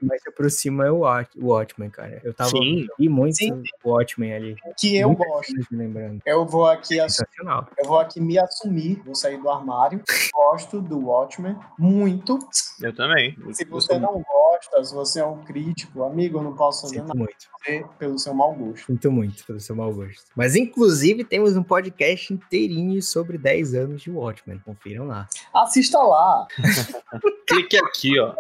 mais 0.07 0.21
se 0.21 0.29
aproxima 0.29 0.85
é 0.85 0.91
o 0.91 1.01
Watchmen, 1.37 1.89
cara. 1.89 2.21
Eu 2.23 2.33
tava 2.33 2.49
sim, 2.49 2.87
e 2.97 3.09
muito 3.09 3.37
sim. 3.37 3.51
o 3.83 3.89
Watchmen 3.89 4.33
ali. 4.33 4.55
Que 4.77 4.97
eu 4.97 5.13
gosto. 5.13 5.53
lembrando. 5.71 6.21
Eu 6.25 6.45
vou 6.45 6.65
aqui 6.65 6.99
é 6.99 7.05
eu 7.05 7.85
vou 7.85 7.99
aqui 7.99 8.19
me 8.19 8.37
assumir, 8.39 9.01
vou 9.05 9.15
sair 9.15 9.37
do 9.37 9.49
armário. 9.49 10.01
gosto 10.33 10.81
do 10.81 11.07
Watchmen 11.07 11.55
muito. 11.77 12.39
Eu 12.81 12.93
também. 12.95 13.35
Se 13.53 13.65
você 13.65 13.97
não 13.99 14.23
gosta, 14.23 14.83
se 14.83 14.93
você 14.93 15.19
é 15.19 15.25
um 15.25 15.43
crítico, 15.43 16.03
amigo, 16.03 16.39
eu 16.39 16.43
não 16.43 16.55
posso 16.55 16.83
fazer 16.83 16.95
Sinto 16.95 17.07
nada 17.07 17.19
muito. 17.19 17.89
pelo 17.97 18.17
seu 18.17 18.33
mau 18.33 18.53
gosto. 18.53 18.85
Muito 18.87 19.11
muito 19.11 19.45
pelo 19.45 19.59
seu 19.59 19.75
mau 19.75 19.93
gosto. 19.93 20.25
Mas 20.35 20.55
inclusive 20.55 21.23
temos 21.23 21.55
um 21.55 21.63
podcast 21.63 22.33
inteirinho 22.33 23.01
sobre 23.01 23.37
10 23.37 23.73
anos 23.73 24.01
de 24.01 24.11
Watchmen. 24.11 24.59
Confiram 24.59 25.07
lá. 25.07 25.27
Assista 25.53 25.99
lá. 25.99 26.47
Clique 27.47 27.77
aqui, 27.77 28.19
ó. 28.19 28.35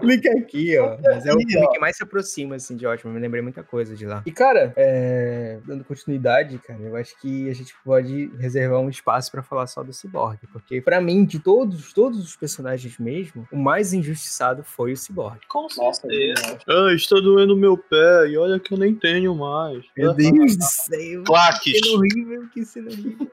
Clica 0.00 0.30
aqui, 0.32 0.78
ó. 0.78 0.89
Mas 1.02 1.26
é 1.26 1.34
o 1.34 1.38
filme 1.38 1.68
que 1.68 1.78
mais 1.78 1.96
se 1.96 2.02
aproxima, 2.02 2.56
assim, 2.56 2.76
de 2.76 2.86
ótimo. 2.86 3.10
Eu 3.10 3.14
me 3.14 3.20
lembrei 3.20 3.42
muita 3.42 3.62
coisa 3.62 3.94
de 3.94 4.06
lá. 4.06 4.22
E, 4.26 4.32
cara, 4.32 4.72
é... 4.76 5.58
dando 5.64 5.84
continuidade, 5.84 6.58
cara, 6.58 6.80
eu 6.80 6.96
acho 6.96 7.18
que 7.20 7.48
a 7.48 7.54
gente 7.54 7.74
pode 7.84 8.30
reservar 8.38 8.80
um 8.80 8.88
espaço 8.88 9.30
para 9.30 9.42
falar 9.42 9.66
só 9.66 9.82
do 9.82 9.92
Cyborg. 9.92 10.38
Porque, 10.52 10.80
para 10.80 11.00
mim, 11.00 11.24
de 11.24 11.38
todos, 11.38 11.92
todos 11.92 12.22
os 12.24 12.36
personagens 12.36 12.98
mesmo, 12.98 13.46
o 13.52 13.56
mais 13.56 13.92
injustiçado 13.92 14.62
foi 14.64 14.92
o 14.92 14.96
Cyborg. 14.96 15.38
Com 15.48 15.68
certeza. 15.68 16.58
Ah, 16.68 16.92
está 16.94 17.16
doendo 17.16 17.56
meu 17.56 17.76
pé 17.76 18.28
e 18.28 18.36
olha 18.36 18.58
que 18.58 18.72
eu 18.72 18.78
nem 18.78 18.94
tenho 18.94 19.34
mais. 19.34 19.84
Meu 19.96 20.14
Deus 20.14 20.56
do 20.56 20.64
céu. 20.64 21.24
Claques. 21.24 21.80
Que 21.80 21.88
horrível, 21.94 22.48
que 22.52 22.64
cena 22.64 22.90
horrível. 22.90 23.28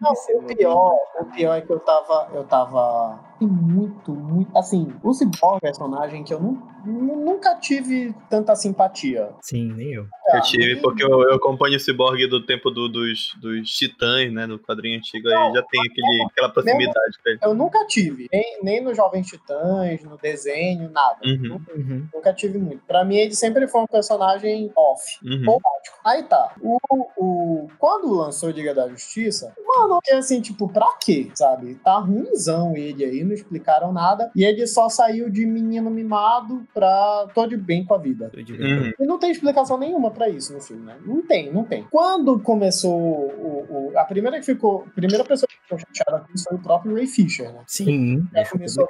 Não, 0.00 0.12
o 0.12 0.42
pior, 0.42 0.96
o 1.20 1.24
pior 1.26 1.54
é 1.54 1.60
que 1.60 1.72
eu 1.72 1.78
tava, 1.80 2.30
eu 2.34 2.44
tava 2.44 3.20
muito, 3.44 4.12
muito, 4.12 4.56
assim, 4.56 4.92
o 5.02 5.12
Cyborg 5.12 5.58
é 5.58 5.66
personagem 5.66 6.24
que 6.24 6.32
eu 6.32 6.40
não, 6.40 6.62
nunca 6.86 7.54
tive 7.56 8.14
tanta 8.30 8.54
simpatia. 8.54 9.30
Sim, 9.42 9.72
nem 9.72 9.92
eu. 9.92 10.06
eu 10.34 10.40
tive, 10.42 10.76
porque 10.76 11.04
eu, 11.04 11.22
eu, 11.22 11.34
acompanho 11.34 11.76
o 11.76 11.80
Cyborg 11.80 12.26
do 12.26 12.44
tempo 12.44 12.70
do, 12.70 12.88
dos, 12.88 13.34
dos 13.40 13.70
Titãs, 13.70 14.32
né? 14.32 14.46
Do 14.46 14.58
quadrinho 14.58 14.98
antigo, 14.98 15.28
não, 15.28 15.48
aí 15.48 15.54
já 15.54 15.62
tem 15.62 15.80
aquele, 15.80 16.26
aquela 16.30 16.48
proximidade 16.48 17.18
com 17.22 17.30
ele. 17.30 17.38
Eu 17.42 17.54
nunca 17.54 17.86
tive, 17.86 18.28
nem, 18.32 18.58
nem 18.62 18.80
no 18.80 18.94
Jovens 18.94 19.26
Titãs, 19.26 20.02
no 20.02 20.16
desenho, 20.16 20.90
nada. 20.90 21.18
Uhum. 21.24 21.60
Uhum. 21.74 22.08
Nunca 22.14 22.32
tive 22.32 22.58
muito. 22.58 22.82
Pra 22.86 23.04
mim, 23.04 23.16
ele 23.16 23.34
sempre 23.34 23.66
foi 23.68 23.82
um 23.82 23.86
personagem 23.86 24.70
off. 24.76 25.18
Uhum. 25.24 25.58
Aí 26.04 26.22
tá. 26.22 26.54
O, 26.62 26.78
o, 27.16 27.68
quando 27.78 28.14
lançou 28.14 28.50
Liga 28.50 28.74
da 28.74 28.88
Justiça, 28.88 29.54
mano, 29.66 29.98
é 30.08 30.16
assim, 30.16 30.40
tipo, 30.40 30.68
pra 30.68 30.86
quê? 31.00 31.30
Sabe? 31.34 31.74
Tá 31.76 31.98
ruimzão 31.98 32.76
ele 32.76 33.04
aí, 33.04 33.24
não 33.26 33.34
explicaram 33.34 33.92
nada. 33.92 34.30
E 34.34 34.44
ele 34.44 34.66
só 34.66 34.88
saiu 34.88 35.30
de 35.30 35.44
menino 35.46 35.90
mimado 35.90 36.66
pra 36.72 37.26
tô 37.34 37.46
de 37.46 37.56
bem 37.56 37.84
com 37.84 37.94
a 37.94 37.98
vida. 37.98 38.30
Uhum. 38.34 38.92
E 38.98 39.06
não 39.06 39.18
tem 39.18 39.30
explicação 39.30 39.78
nenhuma 39.78 40.10
pra 40.10 40.28
isso 40.28 40.52
no 40.52 40.60
filme, 40.60 40.84
né? 40.84 40.96
Não 41.04 41.22
tem, 41.22 41.52
não 41.52 41.64
tem. 41.64 41.86
Quando 41.90 42.38
começou 42.40 42.98
o, 42.98 43.66
o 43.68 43.98
a 43.98 44.04
primeira 44.04 44.38
que 44.38 44.46
ficou, 44.46 44.84
a 44.86 44.90
primeira 44.90 45.24
pessoa 45.24 45.48
que 45.48 45.56
ficou 45.62 45.78
chateada 45.78 46.24
com 46.24 46.34
isso 46.34 46.44
foi 46.48 46.56
o 46.56 46.60
próprio 46.60 46.94
Ray 46.94 47.06
Fisher, 47.06 47.52
né? 47.52 47.62
Sim, 47.66 48.26
é, 48.34 48.44
começou 48.44 48.86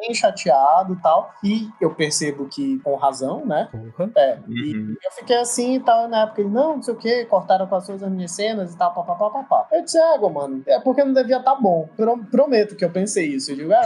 bem 0.00 0.14
chateado 0.14 0.94
e 0.94 1.02
tal. 1.02 1.32
E 1.42 1.68
eu 1.80 1.94
percebo 1.94 2.46
que 2.46 2.78
com 2.80 2.94
razão, 2.96 3.44
né? 3.44 3.68
Uhum. 3.72 4.10
É. 4.16 4.38
Uhum. 4.46 4.54
E 4.54 4.96
eu 5.04 5.10
fiquei 5.12 5.36
assim 5.36 5.76
e 5.76 5.80
tal, 5.80 6.08
na 6.08 6.22
época 6.22 6.40
ele, 6.40 6.50
não, 6.50 6.76
não 6.76 6.82
sei 6.82 6.94
o 6.94 6.96
que, 6.96 7.24
cortaram 7.26 7.66
com 7.66 7.74
as 7.74 7.84
suas 7.84 8.02
minhas 8.02 8.32
cenas 8.32 8.74
e 8.74 8.76
tal, 8.78 8.94
papapá, 8.94 9.30
papá. 9.30 9.68
Eu 9.72 9.82
disse, 9.84 9.98
é, 9.98 10.18
mano, 10.18 10.62
é 10.66 10.80
porque 10.80 11.04
não 11.04 11.12
devia 11.12 11.38
estar 11.38 11.54
tá 11.54 11.60
bom. 11.60 11.88
Prometo 12.30 12.76
que 12.76 12.84
eu 12.84 12.90
pensei 12.90 13.26
isso. 13.28 13.35
Eu 13.48 13.56
digo, 13.56 13.72
é 13.72 13.82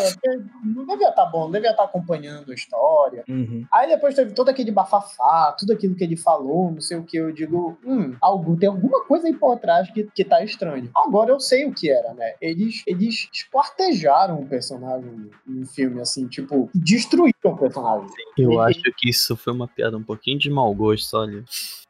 não 0.65 0.87
devia 0.87 1.09
estar 1.09 1.25
tá 1.25 1.27
bom, 1.27 1.45
não 1.45 1.51
devia 1.51 1.71
estar 1.71 1.83
tá 1.83 1.89
acompanhando 1.89 2.53
a 2.53 2.55
história. 2.55 3.25
Uhum. 3.29 3.67
Aí 3.73 3.89
depois 3.89 4.15
teve 4.15 4.33
todo 4.33 4.49
aquele 4.49 4.71
bafafá, 4.71 5.55
tudo 5.59 5.73
aquilo 5.73 5.97
que 5.97 6.05
ele 6.05 6.17
falou, 6.17 6.71
não 6.71 6.81
sei 6.81 6.97
o 6.97 7.05
que. 7.05 7.17
Eu 7.17 7.33
digo, 7.33 7.77
hum, 7.85 8.17
algo, 8.21 8.57
tem 8.57 8.69
alguma 8.69 9.05
coisa 9.05 9.27
aí 9.27 9.35
por 9.35 9.59
trás 9.59 9.91
que, 9.91 10.05
que 10.15 10.21
que 10.21 10.25
tá 10.25 10.45
estranho. 10.45 10.91
Agora 10.95 11.31
eu 11.31 11.41
sei 11.41 11.65
o 11.65 11.73
que 11.73 11.91
era, 11.91 12.13
né? 12.13 12.35
Eles, 12.43 12.83
eles 12.87 13.29
esquartejaram 13.33 14.39
o 14.39 14.47
personagem 14.47 15.31
no 15.47 15.67
filme, 15.67 15.99
assim, 16.01 16.29
tipo, 16.29 16.69
destruíram 16.75 17.33
o 17.45 17.57
personagem. 17.57 18.07
Eu 18.37 18.53
e, 18.53 18.59
acho 18.59 18.83
que 18.99 19.09
isso 19.09 19.35
foi 19.35 19.55
uma 19.55 19.67
piada 19.67 19.97
um 19.97 20.03
pouquinho 20.03 20.39
de 20.39 20.51
mau 20.51 20.75
gosto, 20.75 21.17
olha. 21.17 21.43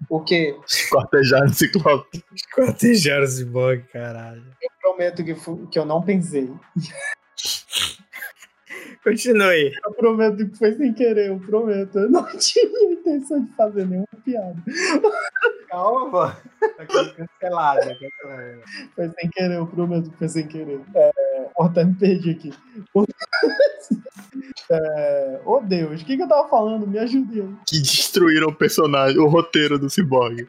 O 0.09 0.21
quê? 0.21 0.57
Esquartejaram 0.65 1.47
o 1.47 1.53
Ciclope. 1.53 2.25
Esquartejaram 2.33 3.25
o 3.25 3.29
Cyborg, 3.29 3.83
caralho. 3.93 4.45
Eu 4.63 4.71
prometo 4.81 5.25
que, 5.25 5.35
que 5.67 5.79
eu 5.79 5.85
não 5.85 6.01
pensei. 6.01 6.49
Continue. 9.03 9.73
Eu 9.85 9.95
prometo 9.95 10.49
que 10.49 10.59
foi 10.59 10.75
sem 10.75 10.93
querer, 10.93 11.29
eu 11.29 11.41
prometo. 11.41 11.99
Eu 11.99 12.11
não 12.11 12.27
tinha 12.37 12.93
intenção 12.93 13.45
de 13.45 13.53
fazer 13.53 13.87
nenhuma 13.87 14.07
piada. 14.25 14.57
Calma, 15.69 16.37
Tá 16.77 16.87
cancelado, 16.87 17.81
cancelado. 17.81 18.63
Foi 18.95 19.09
sem 19.09 19.31
querer, 19.31 19.57
eu 19.57 19.67
prometo 19.67 20.11
que 20.11 20.17
foi 20.19 20.29
sem 20.29 20.47
querer. 20.47 20.81
É, 20.95 21.49
até 21.59 21.85
me 21.85 21.95
perdi 21.95 22.31
aqui. 22.31 22.53
É, 24.71 25.41
oh 25.45 25.61
Deus, 25.61 26.01
o 26.01 26.05
que, 26.05 26.17
que 26.17 26.23
eu 26.23 26.29
tava 26.29 26.49
falando? 26.49 26.87
Me 26.87 26.99
ajude 26.99 27.41
aí. 27.41 27.55
Que 27.67 27.81
destruíram 27.81 28.49
o 28.49 28.55
personagem, 28.55 29.19
o 29.19 29.27
roteiro 29.27 29.79
do 29.79 29.91
Cyborg. 29.91 30.49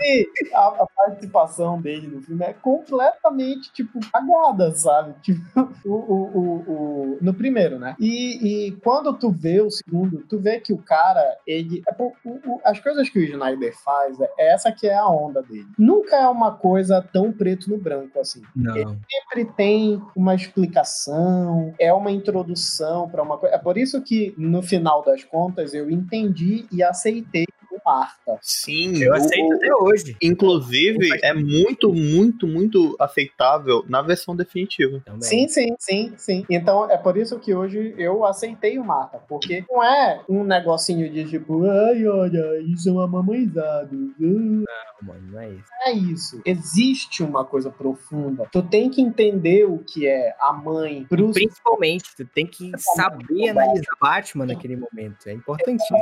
E 0.00 0.28
a, 0.54 0.66
a, 0.66 0.86
participação 0.86 1.80
dele 1.80 2.06
no 2.06 2.22
filme 2.22 2.44
é 2.44 2.52
completamente, 2.52 3.72
tipo, 3.72 3.98
cagada, 4.12 4.74
sabe? 4.74 5.14
Tipo, 5.22 5.42
o, 5.84 5.92
o, 5.92 6.38
o, 6.38 6.72
o, 6.72 7.18
no 7.20 7.34
primeiro, 7.34 7.78
né? 7.78 7.96
E, 7.98 8.68
e 8.68 8.72
quando 8.76 9.12
tu 9.14 9.30
vê 9.30 9.60
o 9.60 9.70
segundo, 9.70 10.24
tu 10.28 10.38
vê 10.38 10.60
que 10.60 10.72
o 10.72 10.78
cara, 10.78 11.22
ele. 11.46 11.82
É, 11.88 11.94
o, 12.00 12.60
as 12.64 12.78
coisas 12.80 13.08
que 13.08 13.18
o 13.18 13.22
Snyder 13.22 13.74
faz, 13.82 14.20
é, 14.20 14.30
essa 14.38 14.72
que 14.72 14.86
é 14.86 14.94
a 14.94 15.06
onda 15.06 15.42
dele. 15.42 15.66
Nunca 15.78 16.16
é 16.16 16.26
uma 16.26 16.52
coisa 16.52 17.02
tão 17.12 17.32
preto 17.32 17.68
no 17.68 17.78
branco 17.78 18.18
assim. 18.18 18.42
Não. 18.54 18.76
Ele 18.76 18.98
sempre 19.10 19.52
tem 19.56 20.02
uma 20.14 20.34
explicação, 20.34 21.74
é 21.78 21.92
uma 21.92 22.10
introdução 22.10 23.08
para 23.08 23.22
uma 23.22 23.38
coisa. 23.38 23.51
É 23.52 23.58
por 23.58 23.76
isso 23.76 24.00
que, 24.00 24.34
no 24.38 24.62
final 24.62 25.04
das 25.04 25.22
contas, 25.24 25.74
eu 25.74 25.90
entendi 25.90 26.64
e 26.72 26.82
aceitei 26.82 27.44
Marta. 27.84 28.38
Sim, 28.40 29.02
eu 29.02 29.14
aceito 29.14 29.54
até 29.54 29.74
hoje. 29.74 30.16
Inclusive, 30.22 31.08
é 31.22 31.34
muito, 31.34 31.92
muito, 31.92 32.46
muito 32.46 32.96
aceitável 32.98 33.84
na 33.88 34.02
versão 34.02 34.34
definitiva. 34.34 35.00
Também. 35.04 35.22
Sim, 35.22 35.48
sim, 35.48 35.74
sim, 35.78 36.14
sim. 36.16 36.46
Então 36.48 36.90
é 36.90 36.96
por 36.96 37.16
isso 37.16 37.38
que 37.38 37.54
hoje 37.54 37.94
eu 37.98 38.24
aceitei 38.24 38.78
o 38.78 38.84
Marta, 38.84 39.18
porque 39.28 39.64
não 39.70 39.82
é 39.82 40.20
um 40.28 40.44
negocinho 40.44 41.10
de 41.10 41.24
tipo, 41.24 41.64
ai, 41.64 42.06
olha, 42.06 42.60
isso 42.60 42.88
é 42.88 42.92
uma 42.92 43.06
mamãezada. 43.06 43.90
Não, 43.92 44.64
mano, 45.02 45.32
não 45.32 45.40
é 45.40 45.50
isso. 45.50 45.72
É 45.84 45.92
isso. 45.92 46.42
Existe 46.44 47.22
uma 47.22 47.44
coisa 47.44 47.70
profunda. 47.70 48.48
Tu 48.50 48.62
tem 48.62 48.90
que 48.90 49.00
entender 49.00 49.64
o 49.64 49.78
que 49.78 50.06
é 50.06 50.34
a 50.40 50.52
mãe. 50.52 51.04
Pros... 51.08 51.32
Principalmente, 51.32 52.04
tu 52.16 52.24
tem 52.24 52.46
que 52.46 52.70
saber 52.94 53.48
analisar 53.48 53.92
Batman 54.00 54.46
naquele 54.46 54.76
momento. 54.76 55.26
É 55.26 55.32
importantíssimo. 55.32 55.98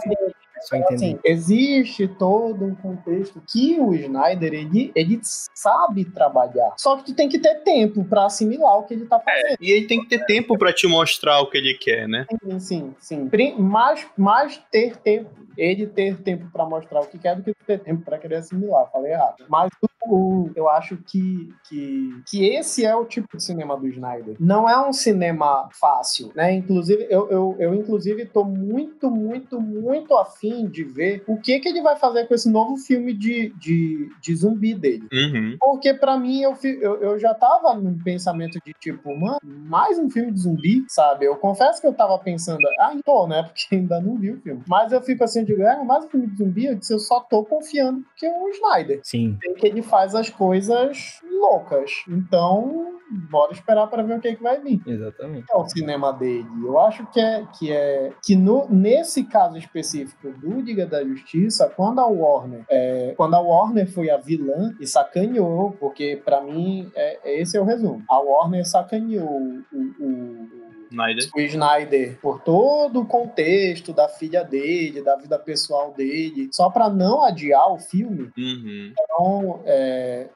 Só 0.63 0.77
entender. 0.77 0.95
Assim, 0.95 1.19
existe 1.25 2.09
todo 2.09 2.65
um 2.65 2.75
contexto 2.75 3.43
que 3.47 3.79
o 3.81 3.95
Snyder 3.95 4.53
ele, 4.53 4.93
ele 4.95 5.21
sabe 5.23 6.05
trabalhar. 6.05 6.75
Só 6.77 6.97
que 6.97 7.05
tu 7.05 7.15
tem 7.15 7.29
que 7.29 7.39
ter 7.39 7.57
tempo 7.63 8.05
para 8.05 8.27
assimilar 8.27 8.79
o 8.79 8.85
que 8.85 8.95
ele 8.95 9.07
tá 9.07 9.17
é, 9.17 9.21
fazendo. 9.21 9.53
É, 9.53 9.57
e 9.61 9.71
ele 9.71 9.87
tem 9.87 10.01
que 10.01 10.09
ter 10.09 10.25
tempo 10.27 10.57
para 10.59 10.73
te 10.73 10.87
mostrar 10.87 11.41
o 11.41 11.51
que 11.51 11.59
ele 11.59 11.75
quer, 11.75 12.09
né? 12.09 12.27
Sim, 12.59 12.61
sim, 12.61 12.95
sim. 12.99 13.31
Mais, 13.59 14.07
mais 14.17 14.61
ter 14.71 14.97
tempo 14.97 15.31
ele 15.57 15.87
ter 15.87 16.21
tempo 16.23 16.51
para 16.53 16.65
mostrar 16.65 17.01
o 17.01 17.07
que 17.07 17.19
quer 17.19 17.37
do 17.37 17.43
que 17.43 17.55
ter 17.67 17.81
tempo 17.81 18.05
para 18.05 18.19
querer 18.19 18.37
assimilar. 18.37 18.91
Falei 18.91 19.13
errado. 19.13 19.45
Mas 19.49 19.71
o, 20.07 20.51
eu 20.55 20.69
acho 20.69 20.97
que, 20.97 21.49
que, 21.69 22.23
que 22.27 22.47
esse 22.47 22.85
é 22.85 22.95
o 22.95 23.05
tipo 23.05 23.37
de 23.37 23.43
cinema 23.43 23.77
do 23.77 23.87
Snyder. 23.89 24.37
Não 24.39 24.69
é 24.69 24.89
um 24.89 24.93
cinema 24.93 25.69
fácil, 25.73 26.33
né? 26.35 26.53
Inclusive, 26.55 27.07
eu, 27.11 27.29
eu, 27.31 27.57
eu 27.59 27.75
inclusive 27.75 28.25
tô 28.27 28.45
muito, 28.45 29.11
muito, 29.11 29.61
muito 29.61 30.17
afim 30.17 30.67
de 30.67 30.85
ver 30.85 31.23
o 31.27 31.37
que 31.37 31.59
que 31.61 31.69
ele 31.69 31.83
vai 31.83 31.97
fazer 31.97 32.27
com 32.27 32.35
esse 32.35 32.51
novo 32.51 32.77
filme 32.77 33.13
de, 33.13 33.51
de, 33.59 34.11
de 34.21 34.37
zumbi 34.37 34.75
dele. 34.75 35.07
Uhum. 35.13 35.57
Porque 35.61 35.93
para 35.93 36.19
mim, 36.19 36.41
eu, 36.41 36.57
eu, 36.63 36.97
eu 37.03 37.19
já 37.19 37.35
tava 37.35 37.75
num 37.75 37.99
pensamento 37.99 38.59
de 38.65 38.73
tipo, 38.75 39.17
mano, 39.17 39.39
mais 39.45 39.99
um 39.99 40.09
filme 40.09 40.33
de 40.33 40.41
zumbi, 40.41 40.85
sabe? 40.89 41.27
Eu 41.27 41.37
confesso 41.37 41.81
que 41.81 41.87
eu 41.87 41.93
tava 41.93 42.19
pensando, 42.19 42.61
ah, 42.79 42.95
tô, 43.05 43.27
né? 43.27 43.43
Porque 43.51 43.75
ainda 43.75 44.01
não 44.01 44.17
vi 44.17 44.33
o 44.33 44.41
filme. 44.41 44.63
Mas 44.67 44.93
eu 44.93 45.01
fico 45.01 45.25
assim, 45.25 45.40
digo, 45.45 45.63
é, 45.63 45.83
mais 45.85 46.05
um 46.05 46.09
filme 46.09 46.27
de 46.27 46.37
zumbi, 46.37 46.67
eu 46.67 46.75
disse, 46.75 46.93
eu 46.93 46.99
só 46.99 47.21
tô 47.21 47.45
confiando 47.45 48.03
porque 48.03 48.27
é 48.27 48.33
o 48.33 48.49
Snyder. 48.49 49.01
Sim. 49.03 49.39
Que 49.57 49.67
ele 49.67 49.83
faz 49.83 50.15
as 50.15 50.31
coisas 50.31 51.21
loucas. 51.23 51.91
Então, 52.09 52.99
bora 53.11 53.53
esperar 53.53 53.87
para 53.89 54.03
ver 54.03 54.19
o 54.19 54.21
que, 54.21 54.29
é 54.29 54.35
que 54.35 54.43
vai 54.43 54.61
vir. 54.61 54.81
Exatamente. 54.87 55.47
É 55.51 55.57
o 55.57 55.67
cinema 55.67 56.13
dele. 56.13 56.47
Eu 56.63 56.79
acho 56.79 57.07
que 57.07 57.21
é 57.21 57.47
que 57.59 57.73
é 57.73 58.13
que 58.23 58.37
no, 58.37 58.69
nesse 58.69 59.25
caso 59.25 59.57
específico 59.57 60.31
do 60.31 60.61
Liga 60.61 60.87
da 60.87 61.03
Justiça, 61.05 61.69
quando 61.75 62.01
a 62.01 62.07
Warner, 62.07 62.65
é, 62.69 63.15
quando 63.17 63.35
a 63.35 63.41
Warner 63.41 63.91
foi 63.93 64.11
a 64.11 64.17
vilã 64.17 64.75
e 64.79 64.87
sacaneou, 64.87 65.73
porque 65.73 66.21
para 66.25 66.41
mim 66.41 66.91
é, 66.95 67.41
esse 67.41 67.57
é 67.57 67.61
o 67.61 67.65
resumo. 67.65 68.03
A 68.09 68.19
Warner 68.21 68.67
sacaneou 68.67 69.41
o, 69.73 69.79
o 69.99 70.60
Snyder. 70.91 71.31
o 71.35 71.41
Snyder 71.41 72.19
por 72.21 72.41
todo 72.41 73.01
o 73.01 73.07
contexto 73.07 73.93
da 73.93 74.09
filha 74.09 74.43
dele, 74.43 75.03
da 75.03 75.17
vida 75.17 75.39
pessoal 75.39 75.93
dele, 75.93 76.49
só 76.53 76.69
para 76.69 76.91
não 76.91 77.25
adiar 77.25 77.73
o 77.73 77.79
filme. 77.79 78.31
Uhum. 78.37 78.93
Então, 78.93 79.63
é, 79.65 80.29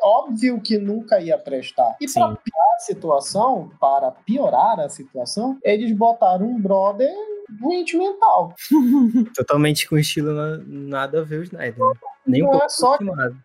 óbvio 0.00 0.60
que 0.60 0.78
nunca 0.78 1.20
ia 1.20 1.38
prestar. 1.38 1.96
E 2.00 2.12
para 2.12 2.36
piorar 2.36 2.74
a 2.76 2.80
situação, 2.80 3.70
para 3.80 4.10
piorar 4.10 4.80
a 4.80 4.88
situação, 4.88 5.58
eles 5.62 5.92
botaram 5.92 6.46
um 6.46 6.60
brother 6.60 7.12
doente 7.48 7.96
mental. 7.96 8.54
Totalmente 9.34 9.88
com 9.88 9.96
estilo 9.96 10.32
nada 10.66 11.20
a 11.20 11.24
ver 11.24 11.40
o 11.40 11.42
Snyder. 11.42 11.78
Né? 11.78 11.94
Nem 12.26 12.42
não 12.42 12.50
um 12.50 12.56
é 12.56 12.68
só 12.68 12.98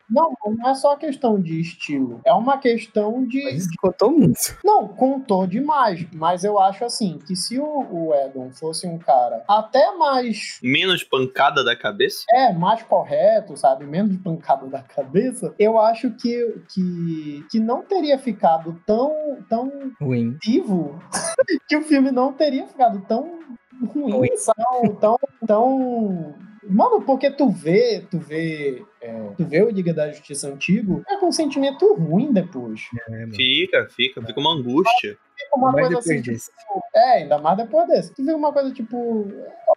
não, 0.09 0.36
não 0.45 0.69
é 0.69 0.73
só 0.73 0.95
questão 0.95 1.39
de 1.39 1.59
estilo, 1.59 2.21
é 2.25 2.34
uma 2.34 2.57
questão 2.57 3.25
de. 3.25 3.43
Mas 3.43 3.65
isso 3.65 3.69
contou 3.79 4.11
muito. 4.11 4.39
Não, 4.63 4.88
contou 4.88 5.45
demais. 5.45 6.05
Mas 6.13 6.43
eu 6.43 6.59
acho 6.59 6.84
assim 6.84 7.19
que 7.19 7.36
se 7.36 7.59
o, 7.59 7.65
o 7.65 8.13
Edon 8.13 8.51
fosse 8.51 8.88
um 8.88 8.97
cara 8.97 9.43
até 9.47 9.91
mais. 9.95 10.59
Menos 10.63 11.03
pancada 11.03 11.63
da 11.63 11.75
cabeça? 11.75 12.23
É, 12.32 12.53
mais 12.53 12.82
correto, 12.84 13.55
sabe? 13.55 13.86
Menos 13.86 14.17
pancada 14.17 14.67
da 14.67 14.82
cabeça, 14.82 15.53
eu 15.59 15.79
acho 15.79 16.11
que, 16.11 16.61
que, 16.73 17.45
que 17.49 17.59
não 17.59 17.84
teria 17.84 18.17
ficado 18.17 18.79
tão, 18.86 19.38
tão 19.49 19.71
ruim. 19.99 20.38
vivo 20.43 20.99
que 21.67 21.77
o 21.77 21.82
filme 21.84 22.11
não 22.11 22.34
teria 22.34 22.67
ficado 22.67 23.01
tão 23.07 23.39
ruim, 23.93 24.29
tão, 24.55 24.95
tão, 24.95 25.19
tão 25.45 26.36
Mano, 26.64 27.01
porque 27.01 27.32
tu 27.32 27.49
vê, 27.49 28.05
tu 28.09 28.20
vê, 28.20 28.84
é, 29.01 29.30
tu 29.36 29.45
vê 29.45 29.64
o 29.64 29.70
Liga 29.70 29.93
da 29.93 30.12
Justiça 30.12 30.47
antigo, 30.47 31.03
é 31.07 31.18
com 31.18 31.28
um 31.28 31.32
sentimento 31.32 31.93
ruim 31.95 32.32
depois. 32.32 32.82
É, 33.09 33.28
fica, 33.36 33.88
fica, 33.89 34.22
fica 34.26 34.39
uma 34.39 34.53
angústia. 34.53 35.18
Fica 35.36 35.55
uma 35.55 35.72
coisa 35.72 35.97
assim, 35.97 36.22
tipo, 36.22 36.39
é, 36.93 37.24
ainda 37.24 37.39
mais 37.39 37.57
depois 37.57 37.88
desse. 37.88 38.14
Tu 38.14 38.24
vê 38.24 38.34
uma 38.34 38.53
coisa 38.53 38.72
tipo, 38.72 39.28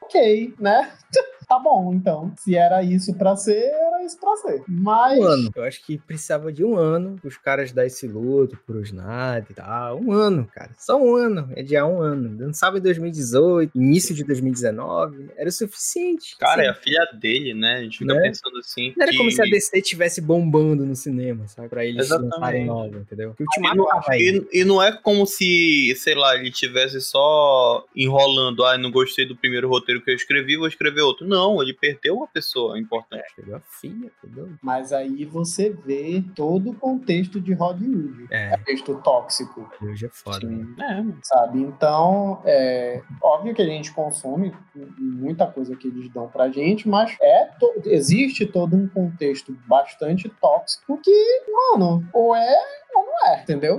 ok, 0.02 0.54
né? 0.58 0.92
tá 1.46 1.58
bom, 1.58 1.92
então. 1.94 2.32
Se 2.36 2.56
era 2.56 2.82
isso 2.82 3.14
pra 3.14 3.36
ser, 3.36 3.56
era 3.56 4.04
isso 4.04 4.18
pra 4.18 4.36
ser. 4.36 4.62
Mas. 4.68 5.18
Um 5.18 5.24
ano. 5.24 5.50
Eu 5.54 5.64
acho 5.64 5.84
que 5.84 5.98
precisava 5.98 6.52
de 6.52 6.64
um 6.64 6.76
ano 6.76 7.16
os 7.24 7.36
caras 7.36 7.72
dar 7.72 7.86
esse 7.86 8.06
luto 8.06 8.58
pros 8.66 8.92
nada 8.92 9.46
e 9.50 9.54
tal. 9.54 10.00
Um 10.00 10.12
ano, 10.12 10.48
cara. 10.52 10.70
Só 10.78 11.00
um 11.00 11.14
ano. 11.16 11.48
É 11.56 11.62
de 11.62 11.80
um 11.80 12.00
ano. 12.00 12.36
Lançava 12.38 12.78
em 12.78 12.80
2018, 12.80 13.72
início 13.74 14.14
de 14.14 14.24
2019. 14.24 15.30
Era 15.36 15.48
o 15.48 15.52
suficiente. 15.52 16.36
Cara, 16.38 16.62
assim. 16.62 16.68
é 16.68 16.70
a 16.70 16.74
filha 16.74 17.08
dele, 17.18 17.54
né? 17.54 17.76
A 17.76 17.82
gente 17.82 17.98
fica 17.98 18.14
né? 18.14 18.20
pensando 18.20 18.58
assim. 18.58 18.88
Não 18.88 18.94
que... 18.94 19.02
era 19.02 19.16
como 19.16 19.30
se 19.30 19.42
a 19.42 19.44
DC 19.44 19.78
estivesse 19.78 20.20
bombando 20.20 20.84
no 20.84 20.94
cinema, 20.94 21.46
sabe? 21.48 21.68
Pra 21.68 21.84
eles 21.84 22.06
Exatamente. 22.06 22.34
lançarem 22.34 22.66
nova, 22.66 22.98
entendeu? 22.98 23.34
Que 23.34 23.44
e, 23.44 23.74
não, 23.74 23.86
e, 24.12 24.60
e 24.60 24.64
não 24.64 24.82
é 24.82 24.92
como 24.92 25.26
se, 25.26 25.94
sei 25.96 26.14
lá, 26.14 26.36
ele 26.36 26.50
tivesse 26.50 27.00
só 27.00 27.84
enrolando. 27.94 28.64
Ah, 28.64 28.76
não 28.78 28.90
gostei 28.90 29.26
do 29.26 29.36
primeiro 29.36 29.68
roteiro 29.68 30.02
que 30.02 30.10
eu 30.10 30.14
escrevi, 30.14 30.56
vou 30.56 30.68
escrever 30.68 31.02
outro. 31.02 31.26
Não, 31.26 31.33
ele 31.62 31.74
perdeu 31.74 32.16
uma 32.16 32.26
pessoa 32.26 32.78
importante. 32.78 33.24
É, 33.32 33.36
perdeu 33.36 33.56
a 33.56 33.60
filha, 33.60 34.10
entendeu? 34.22 34.50
Mas 34.62 34.92
aí 34.92 35.24
você 35.24 35.70
vê 35.70 36.22
todo 36.34 36.70
o 36.70 36.74
contexto 36.74 37.40
de 37.40 37.52
Hollywood. 37.52 38.26
É. 38.30 38.56
Contexto 38.56 38.94
tóxico. 39.02 39.70
Hollywood 39.80 40.06
é 40.06 40.10
foda. 40.10 40.46
Né? 40.46 40.66
É. 40.80 41.14
Sabe? 41.22 41.60
Então, 41.60 42.40
é 42.44 43.02
óbvio 43.22 43.54
que 43.54 43.62
a 43.62 43.66
gente 43.66 43.92
consome 43.92 44.54
muita 44.98 45.46
coisa 45.46 45.76
que 45.76 45.88
eles 45.88 46.08
dão 46.10 46.28
pra 46.28 46.50
gente, 46.50 46.88
mas 46.88 47.16
é 47.20 47.46
to... 47.58 47.72
existe 47.84 48.46
todo 48.46 48.76
um 48.76 48.88
contexto 48.88 49.56
bastante 49.66 50.28
tóxico 50.40 50.98
que, 51.02 51.42
mano, 51.50 52.06
ou 52.12 52.34
é 52.34 52.56
ou 52.94 53.06
não 53.06 53.26
é, 53.28 53.42
entendeu? 53.42 53.76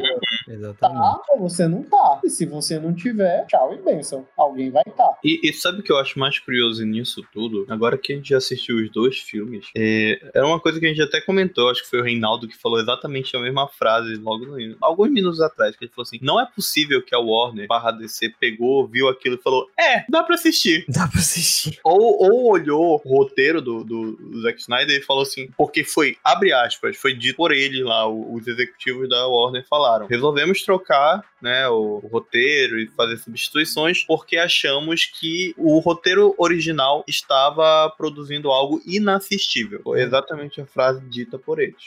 Exatamente. 0.48 0.80
Tá 0.80 1.22
ou 1.30 1.40
você 1.40 1.68
não 1.68 1.84
tá. 1.84 2.20
e 2.24 2.30
se 2.30 2.46
você 2.46 2.80
não 2.80 2.94
tiver, 2.94 3.46
tchau 3.48 3.74
e 3.74 3.78
benção. 3.78 4.28
Alguém 4.38 4.70
vai 4.70 4.84
estar. 4.88 5.04
Tá. 5.04 5.18
E, 5.24 5.48
e, 5.48 5.54
sabe 5.54 5.80
o 5.80 5.84
que 5.84 5.92
eu 5.92 5.98
acho 5.98 6.20
mais 6.20 6.40
curioso 6.40 6.86
nisso 6.86 7.26
tudo? 7.34 7.66
Agora 7.70 7.98
que 7.98 8.14
a 8.14 8.16
gente 8.16 8.30
já 8.30 8.38
assistiu 8.38 8.78
os 8.78 8.92
dois 8.92 9.18
filmes, 9.20 9.68
é, 9.76 10.20
é 10.34 10.44
uma 10.44 10.60
coisa 10.60 10.80
que 10.80 10.86
a 10.86 10.90
gente 10.90 11.02
até 11.02 11.22
comentou, 11.22 11.70
acho 11.70 11.84
que 11.84 11.90
foi 11.90 12.00
o 12.00 12.04
Reinaldo 12.04 12.48
que 12.48 12.58
falou 12.58 12.80
exatamente 12.80 13.36
a 13.36 13.40
mesma 13.40 13.68
frase 13.68 14.16
logo 14.16 14.46
no 14.46 14.56
alguns 14.82 15.10
minutos 15.10 15.42
atrás, 15.42 15.76
que 15.76 15.86
ele 15.86 15.92
falou 15.92 16.04
assim: 16.04 16.20
não 16.22 16.40
é 16.40 16.46
possível 16.46 17.02
que 17.02 17.14
a 17.14 17.20
Warner 17.20 17.68
barra 17.68 17.92
DC 17.92 18.34
pegou, 18.40 18.88
viu 18.88 19.08
aquilo 19.08 19.36
e 19.36 19.42
falou: 19.42 19.70
É, 19.78 20.06
dá 20.10 20.24
pra 20.24 20.36
assistir. 20.36 20.86
Dá 20.88 21.08
pra 21.08 21.20
assistir. 21.20 21.80
Ou, 21.84 22.24
ou 22.24 22.52
olhou 22.52 23.02
o 23.04 23.10
roteiro 23.10 23.62
do, 23.62 23.84
do, 23.84 24.12
do 24.14 24.42
Zack 24.42 24.60
Snyder 24.62 24.98
e 24.98 25.04
falou 25.04 25.24
assim, 25.24 25.50
porque 25.58 25.84
foi, 25.84 26.18
abre 26.24 26.54
aspas, 26.54 26.98
foi 26.98 27.14
dito 27.14 27.36
por 27.36 27.52
ele 27.52 27.84
lá, 27.84 28.08
os 28.08 28.48
executivos 28.48 29.05
da 29.08 29.28
Warner 29.28 29.66
falaram: 29.68 30.08
resolvemos 30.08 30.64
trocar 30.64 31.24
né, 31.42 31.68
o, 31.70 32.02
o 32.04 32.08
roteiro 32.08 32.80
e 32.80 32.88
fazer 32.88 33.18
substituições 33.18 34.04
porque 34.04 34.38
achamos 34.38 35.06
que 35.06 35.54
o 35.58 35.80
roteiro 35.80 36.36
original 36.38 37.04
estava 37.08 37.90
produzindo 37.98 38.52
algo 38.52 38.82
inassistível. 38.86 39.82
Foi 39.84 40.02
exatamente 40.02 40.62
a 40.62 40.66
frase 40.66 41.02
dita 41.10 41.38
por 41.38 41.60
eles. 41.60 41.82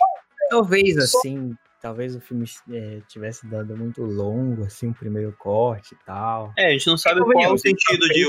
Talvez 0.51 0.97
assim, 0.97 1.55
talvez 1.81 2.14
o 2.16 2.20
filme 2.20 2.45
é, 2.70 3.01
tivesse 3.09 3.47
dado 3.47 3.76
muito 3.76 4.03
longo, 4.03 4.64
assim, 4.64 4.89
o 4.89 4.91
um 4.91 4.93
primeiro 4.93 5.35
corte 5.39 5.95
e 5.95 6.05
tal. 6.05 6.53
É, 6.57 6.66
a 6.66 6.70
gente 6.70 6.87
não 6.87 6.97
sabe 6.97 7.20
qual 7.20 7.41
é 7.41 7.49
o 7.49 7.59
sentido 7.59 8.07
de 8.09 8.24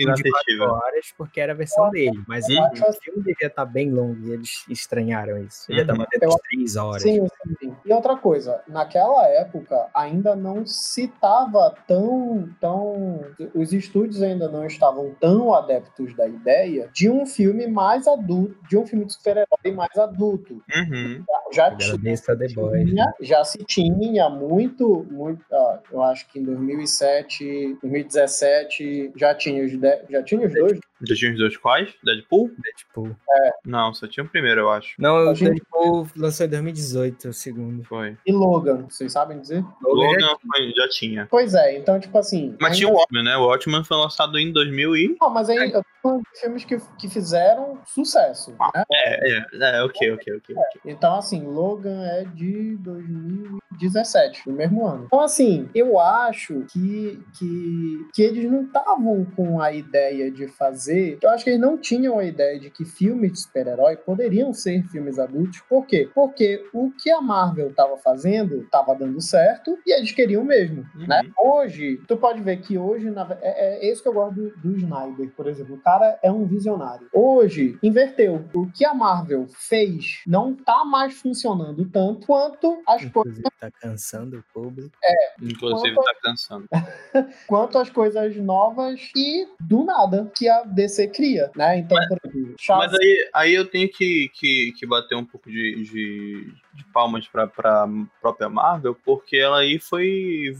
inassistível. 0.00 0.70
horas 0.70 1.12
porque 1.16 1.40
era 1.40 1.52
a 1.52 1.56
versão 1.56 1.90
dele, 1.90 2.20
mas 2.26 2.46
uhum. 2.48 2.64
o 2.64 2.92
filme 2.92 3.22
devia 3.22 3.48
estar 3.48 3.64
bem 3.64 3.90
longo 3.90 4.26
e 4.26 4.32
eles 4.32 4.64
estranharam 4.68 5.38
isso. 5.38 5.70
Ele 5.70 5.80
uhum. 5.82 5.96
ia 6.12 6.20
dar 6.20 6.36
três 6.50 6.76
horas. 6.76 7.02
Sim, 7.02 7.26
sim. 7.60 7.76
E 7.84 7.92
outra 7.92 8.16
coisa, 8.16 8.62
naquela 8.66 9.26
época 9.28 9.88
ainda 9.94 10.34
não 10.34 10.66
se 10.66 11.04
estava 11.04 11.74
tão, 11.86 12.48
tão... 12.60 13.20
Os 13.54 13.72
estúdios 13.72 14.22
ainda 14.22 14.48
não 14.48 14.66
estavam 14.66 15.14
tão 15.20 15.54
adeptos 15.54 16.14
da 16.16 16.26
ideia 16.26 16.90
de 16.92 17.08
um 17.08 17.26
filme 17.26 17.66
mais 17.66 18.06
adulto, 18.06 18.56
de 18.68 18.76
um 18.76 18.86
filme 18.86 19.04
de 19.04 19.12
super-herói 19.12 19.72
mais 19.74 19.96
adulto. 19.96 20.62
Uhum. 20.74 21.24
Já, 21.52 21.74
tinha 21.76 22.16
tinha, 22.46 23.14
já 23.20 23.44
se 23.44 23.58
tinha 23.64 24.28
muito, 24.28 25.06
muito 25.10 25.40
uh, 25.50 25.78
eu 25.90 26.02
acho 26.02 26.26
que 26.28 26.38
em 26.38 26.44
2007, 26.44 27.78
2017 27.82 29.12
já 29.16 29.34
tinha 29.34 29.64
os, 29.64 29.72
de, 29.72 30.02
já 30.10 30.22
tinha 30.22 30.46
os 30.46 30.52
dois. 30.52 30.80
Já 31.02 31.14
tinha 31.14 31.32
os 31.32 31.38
dois 31.38 31.56
quais? 31.56 31.94
Deadpool? 32.04 32.50
Deadpool. 32.58 33.16
É. 33.30 33.50
Não, 33.64 33.94
só 33.94 34.06
tinha 34.06 34.24
o 34.24 34.28
primeiro, 34.28 34.62
eu 34.62 34.70
acho. 34.70 34.94
Não, 34.98 35.30
o 35.30 35.34
Deadpool 35.34 36.08
lançou 36.16 36.46
em 36.46 36.48
2018, 36.48 37.28
o 37.28 37.32
segundo. 37.32 37.84
Foi. 37.84 38.16
E 38.26 38.32
Logan, 38.32 38.86
vocês 38.88 39.12
sabem 39.12 39.40
dizer? 39.40 39.64
Logan, 39.82 40.06
Logan 40.06 40.20
já, 40.20 40.38
foi, 40.38 40.72
já, 40.74 40.88
tinha. 40.88 41.26
Pois 41.30 41.54
é, 41.54 41.78
então, 41.78 42.00
tipo 42.00 42.18
assim... 42.18 42.56
Mas 42.60 42.72
ainda... 42.72 42.76
tinha 42.76 42.88
o 42.88 42.96
Watchmen, 42.96 43.24
né? 43.24 43.36
O 43.36 43.46
Watchmen 43.46 43.84
foi 43.84 43.96
lançado 43.96 44.38
em 44.38 44.52
2000 44.52 44.96
e... 44.96 45.16
Não, 45.20 45.30
mas 45.30 45.48
aí 45.48 45.56
eu 45.56 45.72
tô 45.72 45.84
falando 46.02 46.22
de 46.22 46.40
filmes 46.40 46.64
que, 46.64 46.78
que 46.98 47.08
fizeram 47.08 47.78
sucesso, 47.86 48.50
né? 48.50 48.84
É, 48.92 49.38
é, 49.38 49.46
é, 49.78 49.82
ok, 49.84 50.12
ok, 50.12 50.36
ok. 50.36 50.56
É. 50.56 50.90
Então, 50.90 51.14
assim, 51.14 51.37
Logan 51.42 52.02
é 52.02 52.24
de 52.24 52.76
2017, 52.76 54.48
no 54.48 54.54
mesmo 54.54 54.86
ano. 54.86 55.04
Então, 55.06 55.20
assim, 55.20 55.68
eu 55.74 55.98
acho 55.98 56.64
que, 56.70 57.22
que, 57.38 58.06
que 58.14 58.22
eles 58.22 58.50
não 58.50 58.62
estavam 58.62 59.26
com 59.36 59.60
a 59.60 59.72
ideia 59.72 60.30
de 60.30 60.48
fazer. 60.48 61.18
Eu 61.22 61.30
acho 61.30 61.44
que 61.44 61.50
eles 61.50 61.60
não 61.60 61.78
tinham 61.78 62.18
a 62.18 62.24
ideia 62.24 62.58
de 62.58 62.70
que 62.70 62.84
filmes 62.84 63.32
de 63.32 63.40
super-herói 63.40 63.96
poderiam 63.96 64.52
ser 64.52 64.82
filmes 64.88 65.18
adultos. 65.18 65.60
Por 65.68 65.86
quê? 65.86 66.10
Porque 66.14 66.64
o 66.72 66.90
que 66.90 67.10
a 67.10 67.20
Marvel 67.20 67.68
estava 67.68 67.96
fazendo 67.96 68.62
estava 68.62 68.94
dando 68.94 69.20
certo 69.20 69.78
e 69.86 69.92
eles 69.92 70.12
queriam 70.12 70.44
mesmo. 70.44 70.84
Uhum. 70.94 71.06
Né? 71.06 71.22
Hoje, 71.38 72.00
tu 72.06 72.16
pode 72.16 72.40
ver 72.40 72.60
que 72.60 72.78
hoje, 72.78 73.10
na, 73.10 73.26
é, 73.40 73.86
é, 73.86 73.92
isso 73.92 74.02
que 74.02 74.08
eu 74.08 74.12
gosto 74.12 74.34
do, 74.34 74.56
do 74.56 74.76
Snyder, 74.76 75.30
por 75.36 75.46
exemplo. 75.46 75.76
O 75.76 75.80
cara 75.80 76.18
é 76.22 76.30
um 76.30 76.46
visionário. 76.46 77.08
Hoje, 77.12 77.78
inverteu. 77.82 78.44
O 78.54 78.66
que 78.70 78.84
a 78.84 78.94
Marvel 78.94 79.46
fez 79.48 80.22
não 80.26 80.54
tá 80.54 80.84
mais 80.84 81.14
funcionando 81.28 81.84
tanto 81.90 82.26
quanto 82.26 82.82
as 82.86 83.04
coisas. 83.06 83.42
Tá 83.60 83.70
cansando 83.70 84.38
o 84.38 84.42
público. 84.52 84.96
É. 85.04 85.34
Inclusive 85.42 85.94
quanto... 85.94 86.06
tá 86.06 86.14
cansando. 86.22 86.68
quanto 87.46 87.78
as 87.78 87.90
coisas 87.90 88.36
novas 88.36 89.10
e 89.14 89.46
do 89.60 89.84
nada 89.84 90.30
que 90.34 90.48
a 90.48 90.62
DC 90.62 91.08
cria, 91.08 91.50
né? 91.54 91.78
Então, 91.78 91.96
mas, 91.96 92.08
por 92.08 92.30
exemplo, 92.30 92.56
mas 92.68 92.94
aí, 92.94 93.30
aí 93.34 93.54
eu 93.54 93.66
tenho 93.66 93.88
que, 93.90 94.30
que, 94.34 94.72
que 94.78 94.86
bater 94.86 95.16
um 95.16 95.24
pouco 95.24 95.50
de, 95.50 95.82
de, 95.84 96.54
de 96.74 96.84
palmas 96.92 97.28
pra, 97.28 97.46
pra 97.46 97.86
própria 98.20 98.48
Marvel, 98.48 98.94
porque 98.94 99.36
ela 99.36 99.58
aí 99.58 99.78
foi 99.78 100.54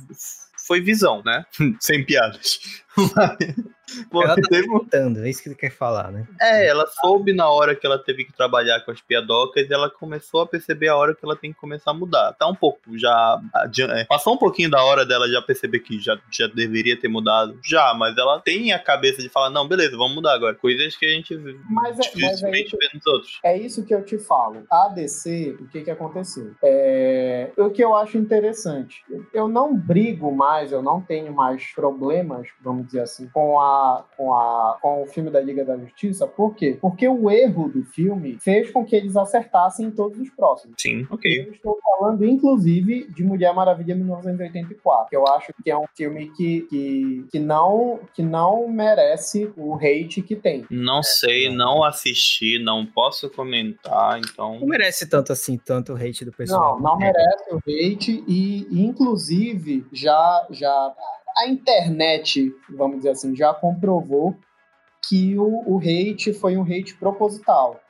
foi 0.67 0.81
visão, 0.81 1.23
né? 1.25 1.47
Sem 1.81 2.05
piadas. 2.05 2.61
Pô, 4.11 4.23
ela 4.23 4.37
tá 4.37 4.43
teve... 4.49 4.69
tentando, 4.69 5.25
é 5.25 5.31
isso 5.31 5.43
que 5.43 5.49
ele 5.49 5.57
quer 5.57 5.71
falar, 5.71 6.11
né? 6.11 6.27
É, 6.41 6.67
ela 6.67 6.87
soube 6.87 7.33
na 7.33 7.49
hora 7.49 7.75
que 7.75 7.87
ela 7.87 7.99
teve 7.99 8.25
que 8.25 8.33
trabalhar 8.33 8.81
com 8.81 8.91
as 8.91 9.01
piadocas 9.01 9.69
e 9.69 9.73
ela 9.73 9.91
começou 9.91 10.43
a 10.43 10.47
perceber 10.47 10.89
a 10.89 10.97
hora 10.97 11.15
que 11.15 11.25
ela 11.25 11.37
tem 11.37 11.53
que 11.53 11.59
começar 11.59 11.91
a 11.91 11.95
mudar. 11.95 12.33
Tá 12.35 12.47
um 12.47 12.55
pouco 12.55 12.99
já. 12.99 13.41
É, 13.95 14.05
passou 14.05 14.35
um 14.35 14.39
pouquinho 14.39 14.71
da 14.71 14.83
hora 14.83 15.05
dela 15.05 15.29
já 15.29 15.41
perceber 15.41 15.81
que 15.81 16.01
já, 16.01 16.19
já 16.31 16.47
deveria 16.47 16.99
ter 16.99 17.09
mudado. 17.09 17.59
Já, 17.65 17.95
mas 17.95 18.17
ela 18.17 18.41
tem 18.41 18.73
a 18.73 18.79
cabeça 18.79 19.23
de 19.23 19.29
falar: 19.29 19.51
não, 19.51 19.67
beleza, 19.67 19.97
vamos 19.97 20.15
mudar 20.15 20.35
agora. 20.35 20.55
Coisas 20.55 20.97
que 20.97 21.07
a 21.07 21.11
gente 21.11 21.37
mas 21.69 21.99
é, 21.99 22.03
dificilmente 22.03 22.77
mas 22.77 22.85
é 22.85 22.89
vê 22.89 22.95
nos 22.95 23.07
outros. 23.07 23.41
É 23.45 23.57
isso 23.57 23.85
que 23.85 23.95
eu 23.95 24.05
te 24.05 24.19
falo. 24.19 24.65
A 24.71 24.89
DC, 24.89 25.57
o 25.61 25.69
que 25.69 25.83
que 25.83 25.91
aconteceu? 25.91 26.55
É, 26.63 27.51
o 27.57 27.71
que 27.71 27.83
eu 27.83 27.95
acho 27.95 28.19
interessante. 28.19 29.03
Eu 29.33 29.49
não 29.49 29.77
brigo 29.77 30.35
mais, 30.35 30.73
eu 30.73 30.83
não 30.83 31.01
tenho 31.01 31.33
mais 31.33 31.73
problemas, 31.73 32.49
vamos 32.61 32.87
dizer 32.87 33.01
assim, 33.01 33.29
com 33.29 33.61
a 33.61 33.78
com, 34.17 34.35
a, 34.35 34.79
com 34.81 35.03
o 35.03 35.07
filme 35.07 35.31
da 35.31 35.41
Liga 35.41 35.65
da 35.65 35.77
Justiça. 35.77 36.27
Por 36.27 36.55
quê? 36.55 36.79
Porque 36.81 37.09
o 37.09 37.31
erro 37.31 37.69
do 37.69 37.85
filme 37.85 38.39
fez 38.41 38.71
com 38.71 38.85
que 38.85 38.97
eles 38.97 39.17
acertassem 39.17 39.87
em 39.87 39.91
todos 39.91 40.19
os 40.19 40.31
próximos. 40.31 40.77
Sim, 40.79 41.07
ok. 41.11 41.47
Eu 41.47 41.53
estou 41.53 41.79
falando, 41.83 42.25
inclusive, 42.25 43.09
de 43.13 43.25
Mulher 43.25 43.55
Maravilha 43.55 43.95
1984, 43.95 45.09
que 45.09 45.17
eu 45.17 45.27
acho 45.29 45.53
que 45.63 45.71
é 45.71 45.77
um 45.77 45.87
filme 45.97 46.31
que, 46.37 46.63
que, 46.63 47.27
que, 47.31 47.39
não, 47.39 48.01
que 48.15 48.23
não 48.23 48.69
merece 48.69 49.53
o 49.57 49.75
hate 49.77 50.23
que 50.23 50.37
tem. 50.37 50.67
Não 50.71 51.03
sei, 51.03 51.55
não 51.55 51.85
assisti, 51.85 52.59
não 52.59 52.85
posso 52.85 53.31
comentar, 53.31 54.19
então... 54.19 54.59
Não 54.61 54.67
merece 54.67 55.09
tanto 55.09 55.33
assim, 55.33 55.57
tanto 55.57 55.93
o 55.93 55.97
hate 55.97 56.25
do 56.25 56.33
pessoal. 56.33 56.77
Não, 56.81 56.91
não 56.91 56.97
merece 56.99 57.53
o 57.53 57.59
hate 57.59 58.25
e, 58.27 58.67
inclusive, 58.71 59.87
já... 59.93 60.47
já 60.51 60.95
a 61.39 61.49
internet, 61.49 62.53
vamos 62.69 62.99
dizer 62.99 63.11
assim, 63.11 63.35
já 63.35 63.55
comprovou 63.55 64.37
que 65.09 65.39
o, 65.39 65.63
o 65.67 65.79
hate 65.79 66.33
foi 66.33 66.57
um 66.57 66.63
hate 66.63 66.95
proposital. 66.95 67.81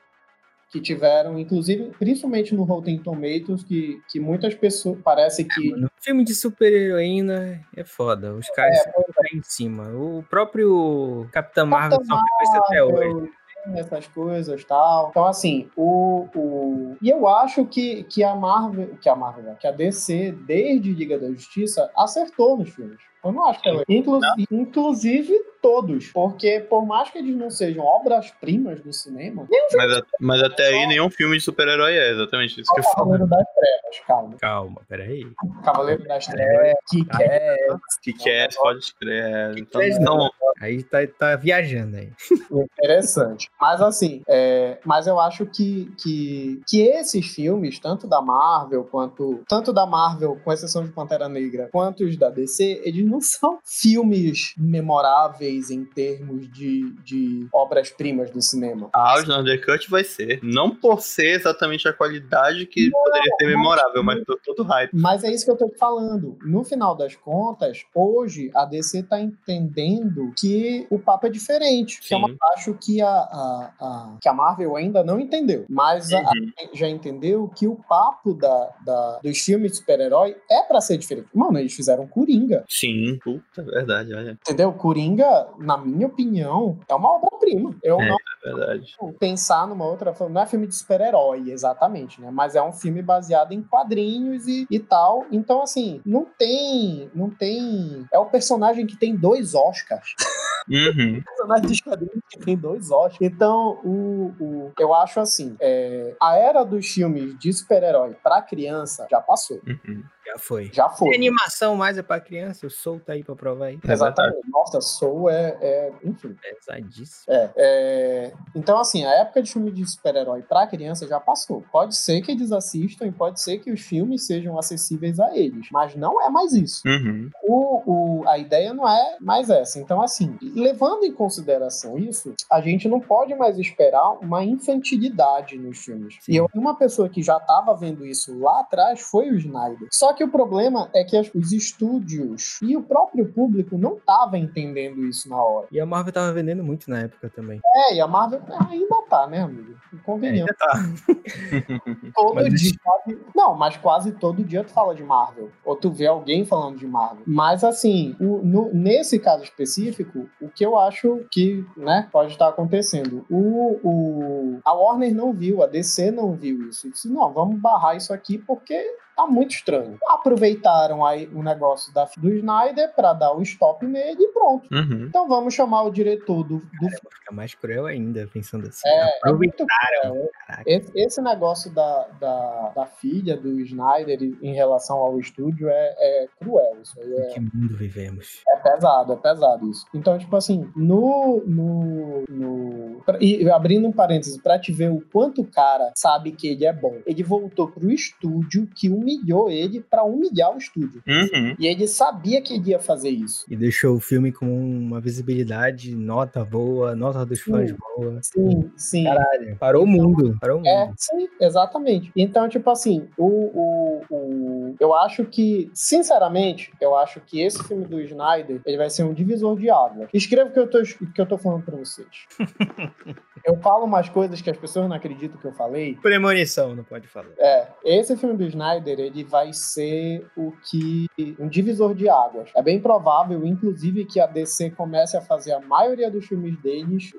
Que 0.71 0.83
tiveram, 0.83 1.39
inclusive, 1.39 1.91
principalmente 1.99 2.55
no 2.55 2.63
Rotten 2.63 2.99
Tomatoes, 2.99 3.65
que, 3.65 4.03
que 4.11 4.21
muitas 4.21 4.55
pessoas. 4.55 4.99
Parece 5.03 5.43
que. 5.43 5.73
É, 5.73 5.89
filme 5.99 6.23
de 6.23 6.35
super-heroína 6.35 7.65
é 7.75 7.85
foda. 7.85 8.35
Os 8.35 8.47
caras 8.51 8.77
é, 8.77 8.81
estão 8.81 9.05
é. 9.33 9.37
em 9.37 9.43
cima. 9.43 9.89
O 9.95 10.23
próprio 10.29 11.27
Capitão 11.33 11.67
Marvel 11.67 12.05
só 12.05 12.23
isso 12.43 12.57
até 12.59 12.85
hoje 12.85 13.31
essas 13.77 14.07
coisas 14.09 14.65
tal. 14.65 15.09
Então, 15.11 15.27
assim, 15.27 15.69
o, 15.77 16.29
o. 16.35 16.97
E 17.03 17.09
eu 17.09 17.27
acho 17.27 17.65
que, 17.65 18.05
que 18.05 18.23
a 18.23 18.35
Marvel, 18.35 18.97
que 19.01 19.09
a 19.09 19.17
Marvel, 19.17 19.55
que 19.57 19.67
a 19.67 19.73
DC, 19.73 20.33
desde 20.47 20.93
Liga 20.93 21.19
da 21.19 21.29
Justiça, 21.29 21.91
acertou 21.97 22.57
nos 22.57 22.71
filmes. 22.71 22.99
Eu 23.25 23.33
não 23.33 23.45
acho 23.49 23.61
que 23.61 23.69
ela. 23.69 23.83
Inclusive, 23.89 24.47
inclusive 24.51 25.35
todos. 25.61 26.11
Porque, 26.13 26.61
por 26.61 26.87
mais 26.87 27.11
que 27.11 27.19
eles 27.19 27.37
não 27.37 27.51
sejam 27.51 27.85
obras-primas 27.85 28.81
do 28.81 28.93
cinema. 28.93 29.47
Mas, 29.75 30.03
mas, 30.21 30.43
até 30.43 30.69
aí 30.69 30.87
nenhum 30.87 31.11
filme 31.11 31.37
de 31.37 31.43
super-herói 31.43 31.95
é 31.97 32.11
exatamente 32.11 32.61
isso 32.61 32.73
que 32.73 32.81
eu 32.81 32.85
falo. 32.85 32.97
Cavaleiro 32.97 33.27
das 33.27 33.47
Trevas, 33.55 34.07
calma. 34.07 34.37
Calma, 34.39 34.81
peraí. 34.89 35.27
Cavaleiro 35.65 36.05
das 36.05 36.27
Trevas, 36.27 36.75
Kick-Ass. 36.89 37.99
Kick-Ass, 38.03 38.57
pode 38.57 38.79
escrever. 38.79 39.59
Então, 39.59 39.83
então, 39.83 40.31
aí 40.61 40.83
tá, 40.83 40.99
tá 41.07 41.37
viajando 41.37 41.97
aí. 41.97 42.11
Interessante. 42.51 43.51
Mas 43.61 43.81
assim, 43.81 44.23
é, 44.29 44.79
mas 44.85 45.07
eu 45.07 45.19
acho 45.19 45.47
que, 45.47 45.93
que, 46.03 46.61
que 46.67 46.83
esses 46.83 47.27
filmes, 47.27 47.79
tanto 47.79 48.07
da 48.07 48.21
Marvel 48.21 48.85
quanto. 48.85 49.43
Tanto 49.49 49.73
da 49.73 49.87
Marvel, 49.87 50.39
com 50.43 50.53
exceção 50.53 50.85
de 50.85 50.93
Pantera 50.93 51.29
Negra, 51.29 51.69
quanto 51.71 52.05
os 52.05 52.17
da 52.17 52.31
DC, 52.31 52.83
eles 52.85 53.05
não 53.05 53.21
são 53.21 53.59
filmes 53.65 54.55
memoráveis 54.57 55.71
em 55.71 55.85
termos 55.85 56.51
de, 56.51 56.93
de 57.05 57.47
obras-primas 57.53 58.31
do 58.31 58.43
cinema. 58.43 58.91
Ah, 58.93 59.17
o 59.17 59.21
Snyder 59.21 59.65
Cut 59.65 59.91
vai 59.91 60.05
ser. 60.05 60.41
Não 60.43 60.75
por 60.75 61.01
ser 61.01 61.37
exatamente 61.37 61.89
a 61.89 61.93
qualidade 61.93 62.67
que 62.67 62.91
não, 62.91 63.03
poderia 63.03 63.33
ser 63.39 63.47
memorável, 63.47 64.03
mas 64.03 64.25
por 64.25 64.39
todo 64.45 64.63
hype. 64.65 64.91
Mas 64.93 65.25
é 65.25 65.31
isso 65.31 65.45
que 65.45 65.51
eu 65.51 65.57
tô 65.57 65.73
falando. 65.79 66.37
No 66.43 66.65
final 66.65 66.97
das 66.97 67.15
contas, 67.15 67.85
hoje 67.95 68.51
a 68.55 68.65
DC 68.65 69.05
tá 69.05 69.21
entendendo 69.21 70.33
que 70.39 70.48
o 70.91 70.99
papo 70.99 71.27
é 71.27 71.31
diferente. 71.31 72.01
Que 72.01 72.15
é 72.15 72.17
uma, 72.17 72.35
acho 72.55 72.75
que 72.75 73.01
a, 73.01 73.09
a, 73.09 73.73
a, 73.81 74.17
que 74.21 74.29
a 74.29 74.33
Marvel 74.33 74.77
ainda 74.77 75.03
não 75.03 75.19
entendeu. 75.19 75.65
Mas 75.69 76.11
uhum. 76.11 76.19
a, 76.19 76.33
já 76.77 76.89
entendeu 76.89 77.51
que 77.55 77.67
o 77.67 77.77
papo 77.89 78.35
da, 78.35 78.71
da 78.85 79.21
dos 79.23 79.39
filmes 79.39 79.73
de 79.73 79.79
super-herói 79.79 80.37
é 80.51 80.63
para 80.63 80.81
ser 80.81 80.99
diferente. 80.99 81.29
Mano, 81.35 81.59
eles 81.59 81.73
fizeram 81.73 82.07
Coringa. 82.07 82.65
Sim 82.69 82.89
Sim, 82.89 83.19
puta, 83.23 83.61
é 83.61 83.63
verdade, 83.63 84.15
olha. 84.15 84.31
Entendeu? 84.33 84.73
Coringa, 84.73 85.49
na 85.59 85.77
minha 85.77 86.07
opinião, 86.07 86.79
é 86.89 86.95
uma 86.95 87.17
obra-prima. 87.17 87.77
Eu 87.83 88.01
É. 88.01 88.09
não 88.09 88.17
É 88.17 88.51
verdade. 88.51 88.97
pensar 89.19 89.67
numa 89.67 89.85
outra. 89.85 90.15
Não 90.29 90.41
é 90.41 90.47
filme 90.47 90.67
de 90.67 90.75
super-herói, 90.75 91.51
exatamente, 91.51 92.21
né? 92.21 92.31
Mas 92.31 92.55
é 92.57 92.63
um 92.63 92.73
filme 92.73 93.03
baseado 93.03 93.53
em 93.53 93.63
quadrinhos 93.63 94.47
e, 94.47 94.67
e 94.71 94.79
tal. 94.79 95.27
Então, 95.31 95.63
assim, 95.63 96.01
não 96.05 96.27
tem. 96.39 97.11
Não 97.15 97.31
tem. 97.31 98.07
É 98.13 98.19
o 98.19 98.27
personagem 98.27 98.87
que 98.87 98.97
tem 98.97 99.15
dois 99.15 99.55
Oscars. 99.55 100.15
Uhum. 100.69 101.23
personagem 101.23 101.83
quadrinhos 101.83 102.23
que 102.31 102.39
tem 102.39 102.57
dois 102.57 102.91
Oscars. 102.91 103.19
Então, 103.21 103.81
o, 103.85 104.35
o, 104.41 104.73
eu 104.79 104.95
acho 104.95 105.21
assim: 105.21 105.57
é, 105.61 106.17
a 106.21 106.37
era 106.37 106.65
dos 106.65 106.87
filmes 106.87 107.39
de 107.39 107.53
super-herói 107.53 108.17
pra 108.23 108.43
criança 108.43 109.07
já 109.11 109.21
passou. 109.21 109.61
uhum. 109.67 110.03
Já 110.33 110.39
foi. 110.39 110.71
Já 110.73 110.89
foi. 110.89 111.15
animação 111.15 111.75
mais 111.77 111.97
é 111.99 112.03
pra 112.03 112.21
criança, 112.21 112.67
o 112.67 112.71
Soul 112.71 113.01
tá 113.01 113.15
aí 113.15 113.25
pra 113.25 113.35
provar 113.35 113.67
aí. 113.67 113.79
Exatamente. 113.89 114.39
Nossa, 114.51 114.81
Soul 114.81 115.31
é, 115.31 115.57
é. 115.61 115.93
Enfim. 116.05 116.37
Pesadíssimo. 116.41 117.25
É, 117.35 117.51
é, 117.57 118.33
então, 118.55 118.79
assim, 118.79 119.05
a 119.05 119.11
época 119.21 119.43
de 119.43 119.53
filme 119.53 119.71
de 119.71 119.87
super-herói 119.87 120.43
pra 120.43 120.67
criança 120.67 121.07
já 121.07 121.19
passou. 121.19 121.65
Pode 121.73 121.97
ser 121.97 122.21
que 122.21 122.31
eles 122.33 122.53
assistam 122.53 123.07
e 123.07 123.13
pode 123.13 123.41
ser 123.41 123.59
que 123.59 123.71
os 123.71 123.81
filmes 123.81 124.27
sejam 124.27 124.59
acessíveis 124.59 125.19
a 125.19 125.37
eles, 125.37 125.69
mas 125.73 125.95
não 125.95 126.21
é 126.23 126.29
mais 126.29 126.53
isso. 126.53 126.83
Uhum. 126.87 127.31
O, 127.45 128.21
o- 128.23 128.29
a 128.29 128.37
ideia 128.39 128.75
não 128.75 128.89
é 128.89 129.17
mais 129.21 129.49
essa. 129.51 129.79
Então, 129.79 130.03
assim, 130.03 130.37
levando 130.55 131.05
em 131.05 131.13
consideração 131.13 131.99
isso, 131.99 132.35
a 132.51 132.61
gente 132.61 132.89
não 132.89 133.01
pode 133.01 133.35
mais 133.35 133.59
esperar 133.59 134.13
uma 134.21 134.45
infantilidade 134.45 135.57
nos 135.59 135.79
filmes. 135.79 136.17
Sim. 136.21 136.33
E 136.33 136.37
eu, 136.37 136.49
uma 136.55 136.77
pessoa 136.77 137.09
que 137.09 137.23
já 137.23 137.37
estava 137.37 137.75
vendo 137.75 138.05
isso 138.07 138.39
lá 138.39 138.61
atrás 138.61 139.01
foi 139.01 139.31
o 139.31 139.37
Snyder. 139.37 139.89
Só 139.93 140.13
que 140.19 140.25
o 140.25 140.29
problema 140.29 140.91
é 140.93 141.05
que 141.05 141.17
as- 141.17 141.31
os 141.33 141.53
estúdios 141.53 142.59
e 142.61 142.77
o 142.77 142.83
próprio 142.83 143.33
público 143.33 143.79
não 143.79 143.99
tava 144.01 144.37
entendendo 144.37 145.05
isso 145.07 145.29
na 145.29 145.41
hora. 145.41 145.69
E 145.71 145.81
a 145.81 145.87
Marvel 145.87 146.13
tava 146.13 146.33
vendendo 146.33 146.65
muito 146.65 146.91
na 146.91 146.99
época 147.03 147.31
também. 147.31 147.61
É, 147.75 147.95
e 147.95 148.01
a 148.01 148.07
Marvel 148.09 148.41
ainda 148.69 148.97
tá, 149.09 149.27
né, 149.29 149.43
amigo? 149.43 149.77
Convenhamos. 150.05 150.53
Todo 152.15 152.35
Mas 152.35 152.61
dia. 152.61 152.73
quase- 152.83 153.19
Não, 153.35 153.55
mas 153.57 153.77
quase 153.77 154.13
todo 154.13 154.45
dia 154.45 154.65
tu 154.65 154.71
fala 154.73 154.95
de 154.95 155.03
Marvel. 155.03 155.51
Ou 155.65 155.77
tu 155.77 155.91
vê 155.91 156.07
alguém 156.07 156.45
falando 156.45 156.77
de 156.79 156.87
Marvel. 156.87 157.23
Mas 157.27 157.63
assim, 157.65 158.17
o- 158.21 158.43
no- 158.43 158.73
nesse 158.75 159.19
caso 159.19 159.45
específico, 159.45 160.29
o 160.41 160.49
que 160.49 160.65
eu 160.65 160.77
acho 160.77 161.25
que 161.31 161.65
né, 161.77 162.09
pode 162.13 162.33
estar 162.33 162.49
acontecendo? 162.49 163.25
O, 163.31 163.79
o- 163.83 164.61
a 164.65 164.73
Warner 164.75 165.15
não 165.15 165.33
viu, 165.33 165.63
a 165.63 165.67
DC 165.67 166.11
não 166.11 166.33
viu 166.35 166.69
isso. 166.69 166.87
E 166.87 166.91
disse, 166.91 167.09
não, 167.09 167.33
vamos 167.33 167.59
barrar 167.61 167.97
isso 167.97 168.13
aqui 168.13 168.37
porque 168.39 168.75
tá 169.19 169.27
muito 169.27 169.51
estranho. 169.51 169.99
Aproveitaram 170.09 171.05
aí 171.05 171.29
o 171.35 171.43
negócio 171.43 171.93
da, 171.93 172.09
do 172.17 172.33
Snyder 172.33 172.95
pra 172.95 173.13
dar 173.13 173.35
o 173.35 173.43
stop 173.43 173.85
nele 173.85 174.23
e 174.23 174.29
pronto. 174.29 174.73
Uhum. 174.73 175.07
Então 175.09 175.27
vamos 175.27 175.55
chamar 175.55 175.83
o 175.83 175.91
diretor 175.91 176.45
do, 176.45 176.59
do 176.59 176.89
Fica 177.19 177.33
mais 177.33 177.55
cruel 177.55 177.87
ainda, 177.87 178.29
pensando 178.33 178.69
assim. 178.69 178.89
É, 178.89 179.01
é 179.01 179.17
Aproveitaram. 179.19 180.29
Caraca. 180.47 180.63
Esse, 180.65 180.93
esse 180.95 181.21
negócio 181.21 181.71
da, 181.73 182.07
da, 182.21 182.73
da 182.77 182.87
filha 182.87 183.37
do 183.37 183.61
Snyder 183.61 184.19
em 184.41 184.55
relação 184.55 184.99
ao 184.99 185.19
estúdio 185.19 185.69
é, 185.69 185.95
é 185.99 186.29
cruel. 186.39 186.79
Isso 186.83 186.99
aí 187.01 187.13
Em 187.13 187.21
é, 187.21 187.27
que 187.27 187.41
mundo 187.41 187.77
vivemos? 187.77 188.43
é 188.49 188.57
pesado, 188.57 189.13
é 189.13 189.17
pesado 189.17 189.69
isso. 189.69 189.85
Então, 189.93 190.17
tipo 190.17 190.35
assim, 190.37 190.71
no. 190.77 191.43
no, 191.45 192.25
no 192.29 193.03
e 193.21 193.51
abrindo 193.51 193.89
um 193.89 193.93
parênteses, 193.93 194.41
pra 194.41 194.59
te 194.59 194.73
ver 194.73 194.91
o 194.91 195.01
quanto 195.13 195.43
o 195.43 195.47
cara 195.47 195.93
sabe 195.97 196.33
que 196.33 196.47
ele 196.47 196.65
é 196.65 196.73
bom, 196.73 196.99
ele 197.05 197.23
voltou 197.23 197.69
pro 197.69 197.91
estúdio 197.91 198.69
que 198.75 198.89
humilhou 199.09 199.51
ele 199.51 199.81
pra 199.81 200.03
humilhar 200.05 200.55
o 200.55 200.59
estúdio. 200.59 201.03
Uhum. 201.07 201.55
E 201.59 201.67
ele 201.67 201.87
sabia 201.89 202.41
que 202.43 202.55
ele 202.55 202.71
ia 202.71 202.79
fazer 202.79 203.09
isso. 203.11 203.45
E 203.49 203.57
deixou 203.57 203.97
o 203.97 204.01
filme 204.01 204.33
com 204.33 204.47
uma 204.47 205.01
visibilidade, 205.01 205.95
nota 205.95 206.45
boa, 206.45 206.95
nota 206.95 207.25
dos 207.25 207.41
fãs 207.41 207.71
Sim. 207.71 207.77
boa. 207.97 208.19
Sim, 208.23 208.71
sim. 208.77 209.05
Caralho, 209.05 209.57
parou 209.57 209.85
o 209.85 209.87
mundo. 209.87 210.37
Parou 210.41 210.57
o 210.57 210.59
mundo. 210.61 210.69
É, 210.69 210.93
sim, 210.97 211.29
exatamente. 211.41 212.13
Então, 212.15 212.49
tipo 212.49 212.69
assim, 212.71 213.09
o, 213.17 213.27
o, 213.27 214.03
o- 214.11 214.77
eu 214.79 214.95
acho 214.95 215.25
que, 215.25 215.71
sinceramente, 215.75 216.71
eu 216.81 216.97
acho 216.97 217.21
que 217.21 217.41
esse 217.41 217.63
filme 217.65 217.85
do 217.87 218.01
Snyder, 218.01 218.61
ele 218.65 218.77
vai 218.77 218.91
ser 218.91 219.05
um 219.05 219.15
divisor 219.15 219.59
de 219.59 219.71
águas. 219.71 220.09
Escreva 220.13 220.51
o 220.51 220.53
que 220.53 220.59
eu 220.59 220.69
tô, 220.69 220.79
o 220.81 221.13
que 221.13 221.21
eu 221.21 221.27
tô 221.27 221.39
falando 221.39 221.65
pra 221.65 221.77
vocês. 221.77 222.07
eu 223.45 223.57
falo 223.61 223.85
umas 223.85 224.09
coisas 224.09 224.41
que 224.41 224.51
as 224.51 224.57
pessoas 224.57 224.89
não 224.89 224.97
acreditam 224.97 225.39
que 225.39 225.47
eu 225.47 225.53
falei. 225.53 225.95
Premonição, 225.97 226.75
não 226.75 226.85
pode 226.85 227.07
falar. 227.09 227.29
É, 227.39 227.69
esse 227.85 228.17
filme 228.17 228.37
do 228.37 228.45
Snyder, 228.45 228.98
ele 229.01 229.25
vai 229.25 229.53
ser 229.53 230.27
o 230.37 230.53
que 230.69 231.07
um 231.39 231.49
divisor 231.49 231.95
de 231.95 232.09
águas. 232.09 232.51
É 232.55 232.63
bem 232.63 232.81
provável, 232.81 233.45
inclusive, 233.47 234.05
que 234.05 234.21
a 234.21 234.27
DC 234.27 234.71
comece 234.71 235.17
a 235.17 235.21
fazer 235.21 235.53
a 235.53 235.61
maioria 235.61 236.11
dos 236.11 236.27
filmes 236.27 236.57
deles 236.61 237.11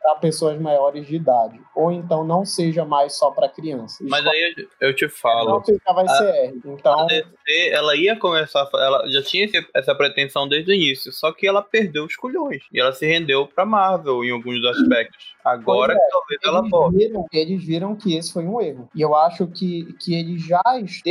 para 0.00 0.14
pessoas 0.16 0.58
maiores 0.60 1.06
de 1.06 1.16
idade, 1.16 1.60
ou 1.74 1.90
então 1.90 2.24
não 2.24 2.44
seja 2.44 2.84
mais 2.84 3.14
só 3.18 3.30
para 3.30 3.48
crianças. 3.48 4.06
Mas 4.08 4.24
aí 4.26 4.54
eu 4.80 4.94
te 4.94 5.08
falo. 5.08 5.50
não 5.50 5.62
já 5.86 5.92
vai 5.92 6.04
a- 6.04 6.08
ser 6.08 6.24
R. 6.30 6.60
Então, 6.64 7.00
A 7.00 7.04
DC, 7.06 7.68
ela 7.72 7.96
ia 7.96 8.16
começar, 8.16 8.68
ela 8.74 9.06
já 9.10 9.22
tinha 9.22 9.44
esse- 9.44 9.66
essa 9.74 9.94
pretensão 9.94 10.48
desde 10.48 10.70
o 10.70 10.74
início, 10.74 11.12
só 11.12 11.32
que 11.32 11.46
ela 11.46 11.62
perdeu 11.62 12.04
os 12.04 12.14
culhões. 12.16 12.62
E 12.72 12.80
ela 12.80 12.92
se 12.92 13.06
rendeu 13.06 13.46
pra 13.46 13.66
Marvel 13.66 14.24
em 14.24 14.30
alguns 14.30 14.64
aspectos. 14.64 15.36
Agora 15.44 15.94
é, 15.94 15.96
que 15.96 16.10
talvez 16.10 16.40
ela 16.44 16.68
volte. 16.68 16.96
viram, 16.96 17.26
eles 17.32 17.64
viram 17.64 17.96
que 17.96 18.14
esse 18.16 18.32
foi 18.32 18.44
um 18.46 18.60
erro. 18.60 18.88
E 18.94 19.00
eu 19.00 19.14
acho 19.14 19.46
que, 19.46 19.92
que 20.00 20.14
eles 20.14 20.42
já, 20.46 20.62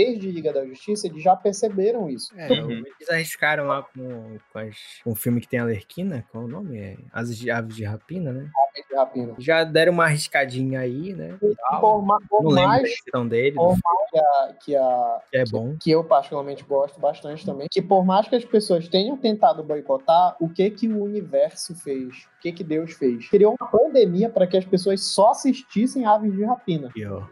desde 0.07 0.31
Liga 0.31 0.53
da 0.53 0.65
Justiça, 0.65 1.07
eles 1.07 1.21
já 1.21 1.35
perceberam 1.35 2.09
isso. 2.09 2.33
É, 2.37 2.51
Uhum. 2.51 2.71
eles 2.71 3.09
arriscaram 3.09 3.65
lá 3.67 3.83
com, 3.83 4.37
com, 4.53 4.59
as- 4.59 5.01
com 5.03 5.11
o 5.11 5.15
filme 5.15 5.41
que 5.41 5.47
tem 5.47 5.59
a 5.59 5.65
Lerquina, 5.65 6.25
qual 6.31 6.45
o 6.45 6.47
nome? 6.47 6.77
É 6.77 6.97
Aves 7.11 7.37
de, 7.37 7.51
Aves 7.51 7.75
de 7.75 7.83
Rapina, 7.83 8.31
né? 8.31 8.49
Rapina. 8.95 9.35
Já 9.39 9.63
deram 9.63 9.93
uma 9.93 10.05
arriscadinha 10.05 10.79
aí, 10.79 11.13
né? 11.13 11.37
E 11.41 11.55
por, 11.79 12.01
ma- 12.01 12.19
por 12.29 12.43
Não 12.43 12.51
lembro 12.51 12.69
mais 12.69 12.83
decisão 12.83 13.27
dele, 13.27 13.55
por 13.55 13.75
do 13.75 13.81
que 14.09 14.17
a, 14.17 14.53
que 14.63 14.75
a, 14.75 15.21
que 15.31 15.37
é 15.37 15.43
bom. 15.45 15.75
que 15.79 15.91
eu 15.91 16.03
particularmente 16.03 16.63
gosto 16.63 16.99
bastante 16.99 17.45
também, 17.45 17.67
que 17.69 17.81
por 17.81 18.03
mais 18.05 18.27
que 18.27 18.35
as 18.35 18.45
pessoas 18.45 18.87
tenham 18.87 19.17
tentado 19.17 19.63
boicotar, 19.63 20.35
o 20.39 20.47
que 20.49 20.69
que 20.71 20.87
o 20.87 21.03
universo 21.03 21.75
fez? 21.75 22.07
O 22.37 22.39
que 22.41 22.51
que 22.51 22.63
Deus 22.63 22.93
fez? 22.93 23.27
Criou 23.29 23.55
uma 23.59 23.69
pandemia 23.69 24.29
para 24.29 24.47
que 24.47 24.57
as 24.57 24.65
pessoas 24.65 25.03
só 25.03 25.31
assistissem 25.31 26.05
Aves 26.05 26.31
de 26.33 26.43
Rapina. 26.43 26.91
E, 26.95 27.05
ó, 27.05 27.23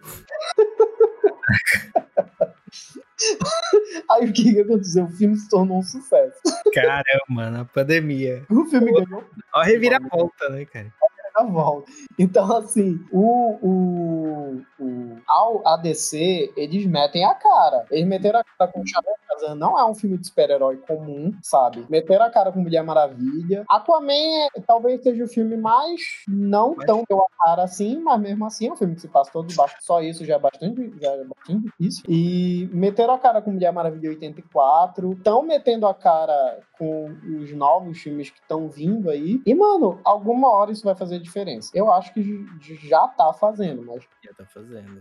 Aí 4.11 4.25
o 4.25 4.33
que 4.33 4.59
aconteceu? 4.59 5.05
O 5.05 5.09
filme 5.09 5.37
se 5.37 5.49
tornou 5.49 5.79
um 5.79 5.83
sucesso. 5.83 6.39
Caramba, 6.73 7.49
na 7.49 7.65
pandemia. 7.65 8.45
O 8.49 8.65
filme 8.65 8.91
ganhou 8.91 9.23
Ó, 9.53 9.59
a 9.59 9.63
reviravolta, 9.63 10.49
né, 10.49 10.65
cara? 10.65 10.93
Volta. 11.43 11.91
Então, 12.17 12.55
assim, 12.57 12.99
o, 13.11 13.57
o, 13.61 14.61
o, 14.79 15.17
ao 15.27 15.67
ADC, 15.67 16.53
eles 16.55 16.85
metem 16.85 17.25
a 17.25 17.33
cara. 17.33 17.85
Eles 17.91 18.07
meteram 18.07 18.39
a 18.39 18.43
cara 18.43 18.71
com 18.71 18.81
o 18.81 18.87
Shadow 18.87 19.13
Kazan. 19.27 19.55
Não 19.55 19.77
é 19.77 19.85
um 19.85 19.93
filme 19.93 20.17
de 20.17 20.27
super-herói 20.27 20.77
comum, 20.77 21.33
sabe? 21.41 21.85
Meteram 21.89 22.25
a 22.25 22.29
cara 22.29 22.51
com 22.51 22.59
Mulher 22.61 22.83
Maravilha. 22.83 23.65
Aquaman 23.69 24.13
é, 24.13 24.61
talvez 24.65 25.01
seja 25.03 25.23
o 25.23 25.27
filme 25.27 25.57
mais 25.57 26.01
não 26.27 26.75
Mas- 26.75 26.85
tão 26.85 27.03
deu 27.07 27.19
a 27.19 27.45
cara 27.45 27.63
assim, 27.63 27.99
mas 27.99 28.19
mesmo 28.19 28.45
assim 28.45 28.67
é 28.67 28.71
um 28.73 28.75
filme 28.75 28.95
que 28.95 29.01
se 29.01 29.07
passa 29.07 29.31
todo 29.31 29.47
debaixo. 29.47 29.75
Só 29.81 30.01
isso 30.01 30.23
já 30.25 30.35
é 30.35 30.39
bastante, 30.39 30.93
já 31.01 31.11
é 31.11 31.23
bastante 31.23 31.63
difícil. 31.65 32.03
E 32.07 32.69
meteram 32.71 33.13
a 33.13 33.19
cara 33.19 33.41
com 33.41 33.51
Mulher 33.51 33.71
Maravilha 33.71 34.09
84. 34.09 35.13
Estão 35.13 35.43
metendo 35.43 35.85
a 35.87 35.93
cara 35.93 36.59
com 36.77 37.13
os 37.41 37.51
novos 37.53 37.99
filmes 37.99 38.29
que 38.29 38.39
estão 38.39 38.67
vindo 38.69 39.09
aí. 39.09 39.41
E, 39.45 39.53
mano, 39.53 39.99
alguma 40.03 40.49
hora 40.49 40.71
isso 40.71 40.83
vai 40.83 40.95
fazer 40.95 41.19
diferença. 41.25 41.71
Eu 41.73 41.91
acho 41.91 42.13
que 42.13 42.45
já 42.87 43.07
tá 43.07 43.33
fazendo, 43.33 43.83
mas. 43.83 44.03
Já 44.23 44.33
tá 44.33 44.45
fazendo. 44.45 44.99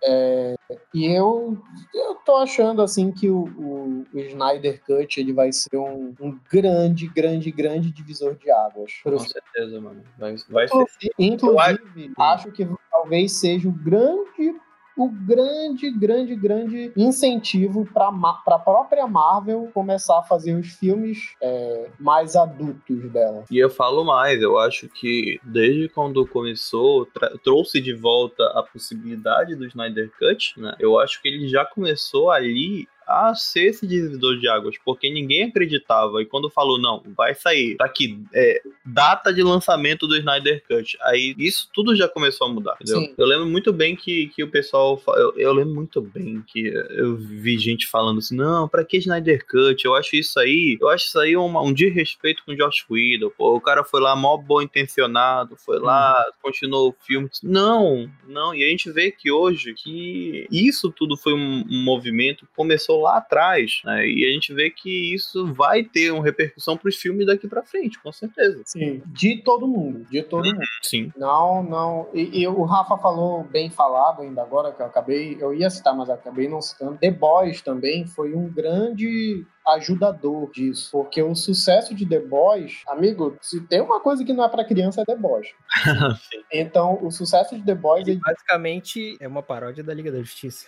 E 0.93 1.07
eu, 1.07 1.57
eu 1.95 2.15
tô 2.17 2.37
achando, 2.37 2.83
assim, 2.83 3.11
que 3.11 3.29
o, 3.29 3.45
o, 3.45 4.07
o 4.13 4.19
Snyder 4.19 4.83
Cut 4.85 5.21
ele 5.21 5.33
vai 5.33 5.53
ser 5.53 5.77
um, 5.77 6.15
um 6.21 6.39
grande, 6.51 7.07
grande, 7.09 7.51
grande 7.51 7.91
divisor 7.91 8.35
de 8.35 8.51
águas. 8.51 8.93
Com 9.03 9.19
certeza, 9.19 9.81
mano. 9.81 10.03
Vai, 10.19 10.37
vai 10.49 10.69
ser. 10.69 10.75
Inclusive, 10.75 11.13
inclusive, 11.19 12.13
acho 12.19 12.53
que 12.53 12.69
talvez 12.91 13.33
seja 13.33 13.69
o 13.69 13.73
grande, 13.73 14.55
o 14.97 15.09
grande, 15.09 15.91
grande, 15.91 16.35
grande 16.37 16.93
incentivo 16.97 17.87
para 17.93 18.09
a 18.09 18.59
própria 18.59 19.07
Marvel 19.07 19.71
começar 19.75 20.19
a 20.19 20.23
fazer 20.23 20.55
os 20.55 20.69
filmes 20.69 21.35
é, 21.41 21.91
mais 21.99 22.37
adultos 22.37 23.11
dela. 23.11 23.45
E 23.51 23.59
eu 23.59 23.69
falo 23.69 24.05
mais, 24.05 24.41
eu 24.41 24.59
acho 24.59 24.89
que 24.89 25.41
desde 25.43 25.89
quando 25.89 26.27
começou, 26.27 27.07
trouxe 27.43 27.81
de 27.81 27.95
volta 27.95 28.45
a 28.55 28.63
possibilidade 28.63 29.57
do 29.57 29.67
Snyder 29.67 30.11
Cut, 30.19 30.61
né? 30.61 30.75
Eu 30.79 30.99
acho 30.99 31.21
que 31.21 31.29
ele 31.29 31.49
já 31.49 31.65
começou 31.65 32.31
ali 32.31 32.89
a 33.07 33.35
ser 33.35 33.67
esse 33.67 33.87
divisor 33.87 34.39
de 34.39 34.49
águas, 34.49 34.77
porque 34.85 35.11
ninguém 35.11 35.45
acreditava. 35.45 36.23
E 36.23 36.27
quando 36.27 36.51
falou, 36.51 36.79
não, 36.79 37.03
vai 37.17 37.35
sair, 37.35 37.77
tá 37.77 37.85
aqui, 37.85 38.19
é, 38.33 38.61
data 38.85 39.33
de 39.33 39.43
lançamento 39.43 40.07
do 40.07 40.17
Snyder 40.17 40.63
Cut. 40.67 40.97
Aí 41.03 41.35
isso 41.39 41.69
tudo 41.73 41.95
já 41.95 42.09
começou 42.09 42.47
a 42.47 42.51
mudar, 42.51 42.77
entendeu? 42.81 43.03
Sim. 43.03 43.15
Eu 43.17 43.27
lembro 43.27 43.47
muito 43.47 43.73
bem 43.73 43.97
que, 43.97 44.29
que 44.29 44.43
o 44.43 44.51
pessoal. 44.51 45.01
Eu, 45.09 45.35
eu, 45.37 45.53
lembro 45.53 45.75
muito 45.75 46.01
bem 46.01 46.43
que 46.47 46.67
eu 46.91 47.17
vi 47.17 47.59
gente 47.59 47.87
falando 47.87 48.19
assim: 48.19 48.37
não, 48.37 48.69
pra 48.69 48.85
que 48.85 48.99
Snyder 48.99 49.45
Cut? 49.47 49.85
Eu 49.85 49.95
acho 49.95 50.17
isso 50.17 50.39
aí, 50.39 50.79
eu 50.81 50.89
acho 50.89 51.07
isso 51.07 51.19
aí 51.19 51.37
um, 51.37 51.59
um 51.59 51.73
desrespeito 51.73 52.43
com 52.45 52.53
o 52.53 52.57
Josh 52.57 52.85
Whedon. 52.91 53.31
Pô, 53.31 53.57
o 53.57 53.61
cara 53.61 53.85
foi 53.85 54.01
lá 54.01 54.15
mó 54.17 54.37
bom 54.37 54.63
intencionado, 54.63 55.57
foi 55.57 55.79
lá, 55.79 56.15
hum. 56.29 56.33
continuou 56.43 56.91
o 56.91 57.05
filme. 57.05 57.29
Não, 57.43 58.11
não. 58.27 58.55
E 58.55 58.65
a 58.65 58.69
gente 58.69 58.91
vê 58.91 59.11
que 59.11 59.31
hoje 59.31 59.75
que 59.75 60.47
isso 60.51 60.91
tudo 60.91 61.17
foi 61.17 61.35
um, 61.35 61.65
um 61.69 61.83
movimento 61.83 62.47
que 62.47 62.53
começou 62.95 63.01
lá 63.01 63.17
atrás, 63.17 63.81
né? 63.85 64.07
E 64.07 64.25
a 64.25 64.33
gente 64.33 64.53
vê 64.55 64.71
que 64.71 65.15
isso 65.15 65.53
vai 65.53 65.83
ter 65.83 66.13
uma 66.13 66.23
repercussão 66.23 66.77
pros 66.77 66.97
filmes 66.97 67.27
daqui 67.27 67.49
pra 67.49 67.63
frente, 67.63 68.01
com 68.01 68.13
certeza. 68.13 68.63
Sim, 68.65 69.03
de 69.07 69.43
todo 69.43 69.67
mundo, 69.67 70.07
de 70.11 70.23
todo 70.23 70.47
uhum, 70.47 70.53
mundo. 70.53 70.65
Sim. 70.83 71.13
Não, 71.17 71.63
não. 71.63 72.09
E, 72.15 72.43
e, 72.43 72.47
o 72.47 72.63
Rafa 72.63 72.97
falou 72.99 73.45
bem 73.45 73.71
falado 73.71 74.23
ainda 74.23 74.43
agora, 74.43 74.73
que 74.73 74.81
eu 74.81 74.87
acabei, 74.87 75.37
eu 75.41 75.55
ia 75.55 75.71
citar, 75.71 75.95
mas 75.97 76.09
acabei 76.09 76.49
não 76.49 76.61
citando. 76.61 76.99
The 76.99 77.11
Boys 77.11 77.61
também 77.61 78.07
foi 78.07 78.35
um 78.35 78.49
grande 78.49 79.45
ajudador 79.67 80.51
disso. 80.51 80.91
Porque 80.93 81.23
o 81.23 81.35
sucesso 81.35 81.95
de 81.95 82.07
The 82.07 82.21
Boys, 82.21 82.83
amigo, 82.87 83.37
se 83.41 83.61
tem 83.67 83.81
uma 83.81 84.01
coisa 84.01 84.25
que 84.25 84.33
não 84.33 84.45
é 84.45 84.49
para 84.49 84.65
criança 84.65 85.03
é 85.03 85.05
The 85.05 85.17
Boys. 85.17 85.49
então, 86.53 86.99
o 87.03 87.11
sucesso 87.11 87.57
de 87.57 87.65
The 87.65 87.75
Boys. 87.75 88.07
Ele, 88.07 88.21
basicamente 88.21 89.17
é 89.21 89.29
uma 89.29 89.43
paródia 89.43 89.83
da 89.83 89.95
Liga 89.95 90.13
da 90.13 90.19
Justiça. 90.19 90.67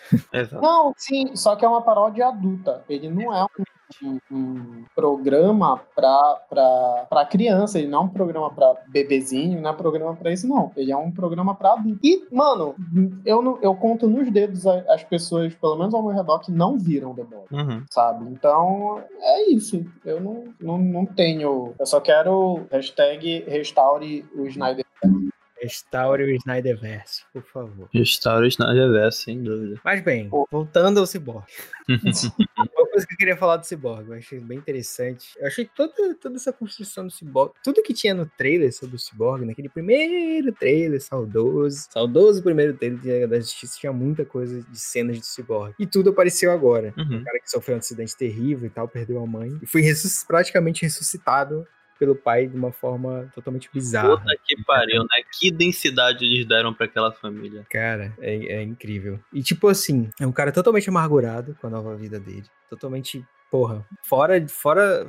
não, 0.53 0.93
sim, 0.97 1.35
só 1.37 1.57
que 1.57 1.65
é 1.65 1.69
uma 1.69 1.83
paródia 1.83 2.29
adulta. 2.29 2.85
Ele 2.89 3.09
não 3.09 3.35
é 3.35 3.45
um 3.45 3.49
um, 4.03 4.19
um 4.31 4.85
programa 4.95 5.81
para 5.95 7.27
criança, 7.31 7.79
ele 7.79 7.89
não 7.89 8.01
é 8.01 8.03
um 8.03 8.09
programa 8.09 8.51
para 8.51 8.75
bebezinho, 8.89 9.61
não 9.61 9.71
é 9.71 9.73
um 9.73 9.77
programa 9.77 10.17
para 10.17 10.33
isso, 10.33 10.49
não. 10.49 10.73
Ele 10.77 10.93
é 10.93 10.97
um 10.97 11.11
programa 11.11 11.55
para 11.55 11.73
adulto. 11.73 11.99
E, 12.03 12.27
mano, 12.33 12.75
eu, 13.25 13.43
não, 13.43 13.59
eu 13.63 13.75
conto 13.75 14.09
nos 14.09 14.31
dedos 14.31 14.67
as 14.67 15.05
pessoas, 15.05 15.55
pelo 15.55 15.77
menos 15.77 15.95
ao 15.95 16.03
meu 16.03 16.13
redor, 16.13 16.41
que 16.41 16.51
não 16.51 16.79
viram 16.79 17.15
The 17.15 17.25
Boys, 17.25 17.51
uhum. 17.51 17.85
sabe? 17.91 18.31
Então, 18.31 19.03
é 19.21 19.51
isso. 19.51 19.85
Eu 20.05 20.21
não, 20.21 20.45
não, 20.61 20.79
não 20.79 21.07
tenho. 21.07 21.75
Eu 21.79 21.87
só 21.87 22.01
quero 22.01 22.67
hashtag 22.71 23.45
restaure 23.49 24.25
o 24.35 24.47
Snyder 24.47 24.87
Restaure 25.61 26.23
o 26.23 26.31
Snyderverse, 26.37 27.25
por 27.33 27.43
favor. 27.43 27.89
Restaure 27.93 28.45
o 28.45 28.49
Snyderverse, 28.49 29.23
sem 29.25 29.43
dúvida. 29.43 29.81
Mas 29.83 30.03
bem, 30.03 30.29
voltando 30.51 31.01
ao 31.01 31.07
Cyborg. 31.07 31.45
Coisa 32.97 33.07
que 33.07 33.13
eu 33.13 33.19
queria 33.19 33.37
falar 33.37 33.59
do 33.59 33.67
Cyborg, 33.67 34.09
eu 34.09 34.15
achei 34.15 34.41
bem 34.41 34.57
interessante. 34.57 35.37
Eu 35.39 35.47
achei 35.47 35.67
toda, 35.67 36.15
toda 36.15 36.37
essa 36.37 36.51
construção 36.51 37.07
do 37.07 37.13
Cyborg, 37.13 37.53
tudo 37.63 37.83
que 37.83 37.93
tinha 37.93 38.15
no 38.15 38.25
trailer 38.25 38.73
sobre 38.73 38.97
o 38.97 38.99
Cyborg, 38.99 39.45
naquele 39.45 39.69
primeiro 39.69 40.51
trailer 40.51 40.99
saudoso, 41.03 41.89
saudoso 41.91 42.43
primeiro 42.43 42.73
trailer 42.73 43.29
da 43.29 43.39
Justiça, 43.39 43.79
tinha 43.79 43.93
muita 43.93 44.25
coisa 44.25 44.63
de 44.63 44.81
cenas 44.81 45.21
do 45.21 45.27
Cyborg. 45.27 45.75
E 45.79 45.87
tudo 45.87 46.09
apareceu 46.09 46.51
agora. 46.51 46.95
Uhum. 46.97 47.19
O 47.19 47.25
cara 47.25 47.39
que 47.39 47.51
sofreu 47.51 47.77
um 47.77 47.81
acidente 47.81 48.17
terrível 48.17 48.67
e 48.67 48.71
tal, 48.71 48.89
perdeu 48.89 49.23
a 49.23 49.27
mãe, 49.27 49.59
e 49.63 49.67
foi 49.67 49.83
ressusc 49.83 50.27
praticamente 50.27 50.83
ressuscitado 50.83 51.67
pelo 51.99 52.15
pai 52.15 52.47
de 52.47 52.57
uma 52.57 52.73
forma 52.73 53.31
totalmente 53.35 53.69
bizarra. 53.73 54.17
Puta 54.17 54.37
que 54.45 54.63
pariu, 54.65 55.03
né? 55.03 55.23
Que 55.39 55.51
densidade 55.51 56.25
eles 56.25 56.47
deram 56.47 56.73
para 56.73 56.87
aquela 56.87 57.13
família. 57.13 57.65
Cara, 57.71 58.15
é, 58.19 58.35
é 58.59 58.63
incrível. 58.63 59.19
E 59.33 59.43
tipo 59.43 59.69
assim, 59.69 60.11
é 60.21 60.27
um 60.27 60.33
cara 60.33 60.53
totalmente 60.53 60.89
amargurado 60.89 61.57
com 61.61 61.67
a 61.67 61.71
nova 61.71 61.97
vida 61.97 62.19
dele. 62.19 62.45
Totalmente 62.69 63.25
porra, 63.51 63.87
fora, 64.03 64.47
fora 64.49 65.09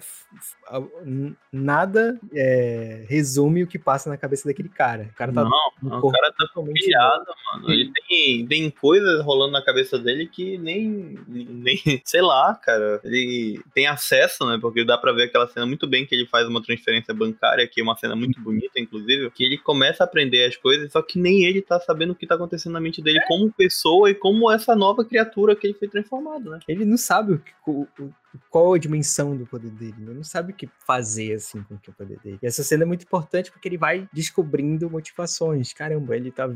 nada 1.51 2.19
é, 2.33 3.05
resume 3.07 3.63
o 3.63 3.67
que 3.67 3.79
passa 3.79 4.09
na 4.09 4.17
cabeça 4.17 4.47
daquele 4.47 4.69
cara. 4.69 5.09
O 5.11 5.15
cara 5.15 5.33
tá 5.33 5.43
não, 5.43 5.99
o 5.99 6.11
cara 6.11 6.31
tá 6.31 6.61
pilhado, 6.73 7.25
mano. 7.53 7.71
Ele 7.71 7.91
tem, 8.07 8.47
tem 8.47 8.69
coisas 8.69 9.23
rolando 9.23 9.53
na 9.53 9.63
cabeça 9.63 9.97
dele 9.97 10.27
que 10.27 10.57
nem, 10.57 11.17
nem, 11.27 11.77
sei 12.05 12.21
lá, 12.21 12.55
cara. 12.55 12.99
Ele 13.03 13.61
tem 13.73 13.87
acesso, 13.87 14.45
né? 14.45 14.57
Porque 14.61 14.85
dá 14.85 14.97
pra 14.97 15.13
ver 15.13 15.23
aquela 15.23 15.47
cena 15.47 15.65
muito 15.65 15.87
bem 15.87 16.05
que 16.05 16.13
ele 16.13 16.27
faz 16.27 16.47
uma 16.47 16.61
transferência 16.61 17.13
bancária, 17.13 17.67
que 17.67 17.81
é 17.81 17.83
uma 17.83 17.97
cena 17.97 18.15
muito 18.15 18.39
bonita, 18.41 18.79
inclusive, 18.79 19.31
que 19.31 19.43
ele 19.43 19.57
começa 19.57 20.03
a 20.03 20.05
aprender 20.05 20.45
as 20.45 20.55
coisas, 20.55 20.91
só 20.91 21.01
que 21.01 21.19
nem 21.19 21.45
ele 21.45 21.61
tá 21.61 21.79
sabendo 21.79 22.11
o 22.11 22.15
que 22.15 22.27
tá 22.27 22.35
acontecendo 22.35 22.73
na 22.73 22.79
mente 22.81 23.01
dele 23.01 23.19
é. 23.19 23.27
como 23.27 23.51
pessoa 23.51 24.09
e 24.09 24.15
como 24.15 24.51
essa 24.51 24.75
nova 24.75 25.03
criatura 25.03 25.55
que 25.55 25.67
ele 25.67 25.73
foi 25.73 25.87
transformado, 25.87 26.51
né? 26.51 26.59
Ele 26.67 26.85
não 26.85 26.97
sabe 26.97 27.33
o 27.33 27.39
que, 27.39 27.51
o, 27.65 27.87
qual 28.49 28.73
a 28.73 28.77
dimensão 28.77 29.35
do 29.35 29.45
poder 29.45 29.71
dele. 29.71 29.95
Ele 29.99 30.13
não 30.13 30.23
sabe 30.23 30.51
o 30.51 30.55
que 30.55 30.69
fazer 30.85 31.33
assim 31.33 31.61
com 31.63 31.75
o 31.75 31.93
poder 31.93 32.19
dele. 32.19 32.39
E 32.41 32.47
essa 32.47 32.63
cena 32.63 32.83
é 32.83 32.85
muito 32.85 33.03
importante 33.03 33.51
porque 33.51 33.67
ele 33.67 33.77
vai 33.77 34.07
descobrindo 34.13 34.89
motivações. 34.89 35.73
Caramba, 35.73 36.15
ele 36.15 36.31
tá. 36.31 36.49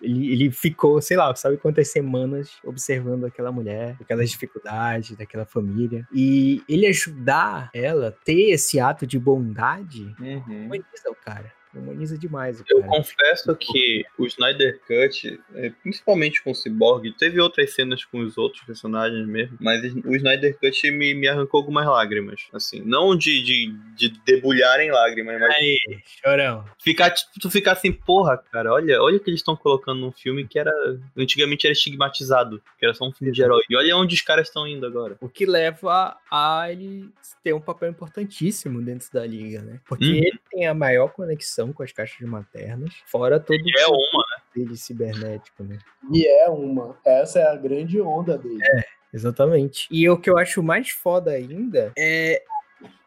Ele, 0.00 0.32
ele 0.32 0.50
ficou, 0.52 1.00
sei 1.02 1.16
lá, 1.16 1.34
sabe 1.34 1.56
quantas 1.56 1.90
semanas 1.90 2.52
observando 2.64 3.24
aquela 3.24 3.50
mulher, 3.50 3.96
aquelas 4.00 4.30
dificuldades 4.30 5.16
daquela 5.16 5.44
família. 5.44 6.06
E 6.12 6.62
ele 6.68 6.86
ajudar 6.86 7.70
ela 7.74 8.08
a 8.08 8.12
ter 8.12 8.50
esse 8.50 8.78
ato 8.78 9.06
de 9.06 9.18
bondade, 9.18 10.14
uhum. 10.20 10.66
humaniza 10.66 11.10
o 11.10 11.16
cara 11.16 11.57
humaniza 11.74 12.16
demais. 12.16 12.62
Eu 12.68 12.82
confesso 12.82 13.54
que 13.56 14.04
o 14.18 14.26
Snyder 14.26 14.80
Cut, 14.80 15.40
é, 15.54 15.70
principalmente 15.82 16.42
com 16.42 16.50
o 16.50 16.54
Cyborg, 16.54 17.12
teve 17.12 17.40
outras 17.40 17.74
cenas 17.74 18.04
com 18.04 18.20
os 18.20 18.38
outros 18.38 18.62
personagens 18.64 19.26
mesmo, 19.26 19.56
mas 19.60 19.82
o 20.04 20.14
Snyder 20.14 20.58
Cut 20.58 20.90
me, 20.90 21.14
me 21.14 21.28
arrancou 21.28 21.58
algumas 21.58 21.86
lágrimas. 21.86 22.46
Assim, 22.52 22.80
não 22.84 23.16
de, 23.16 23.42
de, 23.42 23.74
de 23.96 24.08
debulhar 24.24 24.80
em 24.80 24.90
lágrimas, 24.90 25.40
mas. 25.40 25.54
Aí, 25.54 25.78
chorão. 26.22 26.64
Ficar, 26.78 27.10
tipo, 27.10 27.30
tu 27.40 27.50
ficar 27.50 27.72
assim, 27.72 27.92
porra, 27.92 28.38
cara, 28.50 28.72
olha, 28.72 29.02
olha 29.02 29.16
o 29.16 29.20
que 29.20 29.30
eles 29.30 29.40
estão 29.40 29.56
colocando 29.56 30.00
num 30.00 30.12
filme 30.12 30.46
que 30.46 30.58
era. 30.58 30.72
Antigamente 31.16 31.66
era 31.66 31.72
estigmatizado, 31.72 32.62
que 32.78 32.84
era 32.84 32.94
só 32.94 33.06
um 33.06 33.12
filme 33.12 33.32
de 33.32 33.42
herói. 33.42 33.62
E 33.68 33.76
olha 33.76 33.96
onde 33.96 34.14
os 34.14 34.22
caras 34.22 34.48
estão 34.48 34.66
indo 34.66 34.86
agora. 34.86 35.16
O 35.20 35.28
que 35.28 35.44
leva 35.44 36.16
a 36.30 36.70
ele 36.70 37.10
ter 37.42 37.52
um 37.52 37.60
papel 37.60 37.90
importantíssimo 37.90 38.80
dentro 38.82 39.08
da 39.12 39.26
liga, 39.26 39.62
né? 39.62 39.80
Porque 39.86 40.04
uhum. 40.04 40.14
ele 40.14 40.40
tem 40.50 40.66
a 40.66 40.74
maior 40.74 41.08
conexão 41.08 41.57
com 41.72 41.82
as 41.82 41.92
caixas 41.92 42.26
maternas, 42.28 42.94
fora 43.06 43.40
todo 43.40 43.58
e 43.58 43.72
é 43.78 43.86
uma, 43.86 43.96
né? 43.96 44.42
dele 44.54 44.76
cibernético, 44.76 45.64
né? 45.64 45.78
E 46.12 46.26
é 46.26 46.48
uma. 46.48 46.98
Essa 47.04 47.40
é 47.40 47.50
a 47.50 47.56
grande 47.56 48.00
onda 48.00 48.38
dele. 48.38 48.60
É, 48.62 48.84
exatamente. 49.12 49.88
E 49.90 50.08
o 50.08 50.18
que 50.18 50.30
eu 50.30 50.38
acho 50.38 50.62
mais 50.62 50.90
foda 50.90 51.32
ainda 51.32 51.92
é 51.98 52.42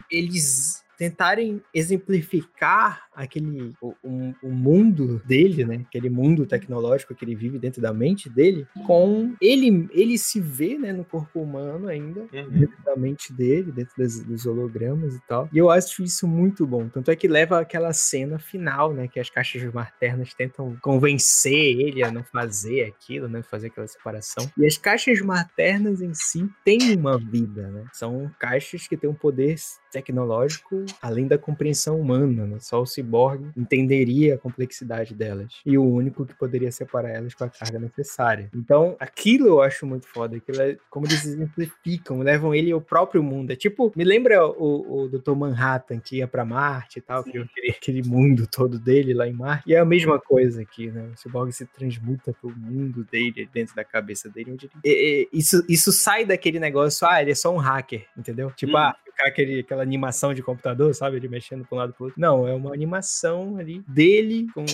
eles 0.10 0.81
tentarem 1.02 1.60
exemplificar 1.74 3.08
aquele 3.16 3.74
o, 3.82 3.96
o, 4.04 4.36
o, 4.44 4.52
mundo 4.52 5.20
dele, 5.26 5.66
né? 5.66 5.84
Aquele 5.88 6.12
mundo 6.12 6.46
tecnológico 6.46 7.16
que 7.16 7.26
ele 7.26 7.36
vive 7.36 7.58
dentro 7.58 7.82
da 7.82 7.92
mente 7.92 8.30
dele, 8.30 8.68
com 8.86 9.34
ele 9.42 9.90
ele 9.94 10.16
se 10.20 10.40
vê, 10.40 10.78
né, 10.78 10.94
no 10.94 11.04
corpo 11.04 11.42
humano 11.42 11.88
ainda, 11.88 12.22
uhum. 12.32 12.50
dentro 12.52 12.78
da 12.86 12.96
mente 12.96 13.34
dele, 13.34 13.72
dentro 13.72 13.96
das, 13.98 14.20
dos 14.20 14.46
hologramas 14.46 15.16
e 15.16 15.22
tal. 15.28 15.50
E 15.52 15.58
eu 15.58 15.72
acho 15.72 16.04
isso 16.04 16.28
muito 16.28 16.68
bom. 16.68 16.88
Tanto 16.88 17.10
é 17.10 17.16
que 17.16 17.28
leva 17.28 17.60
aquela 17.60 17.94
cena 17.94 18.38
final, 18.38 18.94
né, 18.94 19.08
que 19.08 19.20
as 19.20 19.30
caixas 19.30 19.64
maternas 19.74 20.36
tentam 20.36 20.78
convencer 20.84 21.82
ele 21.82 22.04
a 22.04 22.12
não 22.12 22.24
fazer 22.24 22.84
aquilo, 22.84 23.28
né, 23.28 23.42
fazer 23.42 23.68
aquela 23.68 23.88
separação. 23.88 24.48
E 24.56 24.68
as 24.68 24.78
caixas 24.78 25.20
maternas 25.20 26.00
em 26.00 26.14
si 26.14 26.48
têm 26.64 26.96
uma 26.96 27.18
vida, 27.18 27.72
né? 27.72 27.86
São 27.92 28.32
caixas 28.38 28.88
que 28.88 28.96
têm 28.96 29.10
um 29.10 29.16
poder 29.16 29.58
tecnológico 29.92 30.86
além 31.02 31.28
da 31.28 31.38
compreensão 31.38 32.00
humana, 32.00 32.46
né? 32.46 32.58
Só 32.60 32.82
o 32.82 32.86
ciborgue 32.86 33.52
entenderia 33.56 34.36
a 34.36 34.38
complexidade 34.38 35.14
delas. 35.14 35.62
E 35.66 35.78
o 35.78 35.84
único 35.84 36.26
que 36.26 36.34
poderia 36.34 36.72
separar 36.72 37.10
elas 37.10 37.34
com 37.34 37.44
a 37.44 37.50
carga 37.50 37.80
necessária. 37.80 38.50
Então, 38.56 38.96
aquilo 39.00 39.48
eu 39.48 39.62
acho 39.62 39.86
muito 39.86 40.08
foda. 40.08 40.38
Aquilo 40.38 40.62
é 40.62 40.78
como 40.90 41.06
eles 41.06 41.26
exemplificam, 41.26 42.20
levam 42.20 42.54
ele 42.56 42.72
ao 42.72 42.82
próprio 42.82 43.22
mundo. 43.22 43.52
É 43.52 43.56
tipo, 43.56 43.92
me 43.96 44.04
lembra 44.04 44.46
o, 44.46 45.04
o 45.04 45.10
Dr. 45.10 45.36
Manhattan 45.36 46.00
que 46.00 46.18
ia 46.18 46.28
para 46.28 46.46
Marte 46.46 47.00
e 47.00 47.02
tal, 47.02 47.22
aquele, 47.22 47.50
aquele 47.70 48.04
mundo 48.04 48.48
todo 48.48 48.80
dele 48.80 49.14
lá 49.14 49.28
em 49.28 49.34
Marte. 49.34 49.70
E 49.70 49.76
é 49.76 49.80
a 49.80 49.86
mesma 49.86 50.20
coisa 50.20 50.62
aqui, 50.62 50.90
né? 50.90 51.10
O 51.14 51.18
ciborgue 51.18 51.52
se 51.52 51.66
transmuta 51.66 52.34
pro 52.34 52.50
mundo 52.56 53.06
dele, 53.12 53.50
dentro 53.54 53.76
da 53.76 53.84
cabeça 53.84 54.30
dele. 54.30 54.54
Onde 54.54 54.66
ele... 54.66 54.74
e, 54.84 55.30
e, 55.32 55.40
isso, 55.40 55.64
isso 55.68 55.92
sai 55.92 56.26
daquele 56.26 56.60
negócio, 56.60 57.08
ah, 57.08 57.22
ele 57.22 57.32
é 57.32 57.36
só 57.36 57.54
um 57.54 57.58
hacker, 57.58 58.06
entendeu? 58.18 58.52
Tipo, 58.52 58.74
hum. 58.74 58.78
ah, 58.78 58.96
aquele, 59.28 59.60
aquela 59.60 59.82
animação 59.82 60.34
de 60.34 60.42
computador, 60.44 60.94
sabe? 60.94 61.18
Ele 61.18 61.28
mexendo 61.28 61.66
para 61.66 61.76
um 61.76 61.80
lado 61.80 61.94
para 61.94 62.06
outro. 62.06 62.20
Não, 62.20 62.48
é 62.48 62.54
uma 62.54 62.74
animação 62.74 63.58
ali 63.58 63.84
dele 63.88 64.48
com 64.54 64.66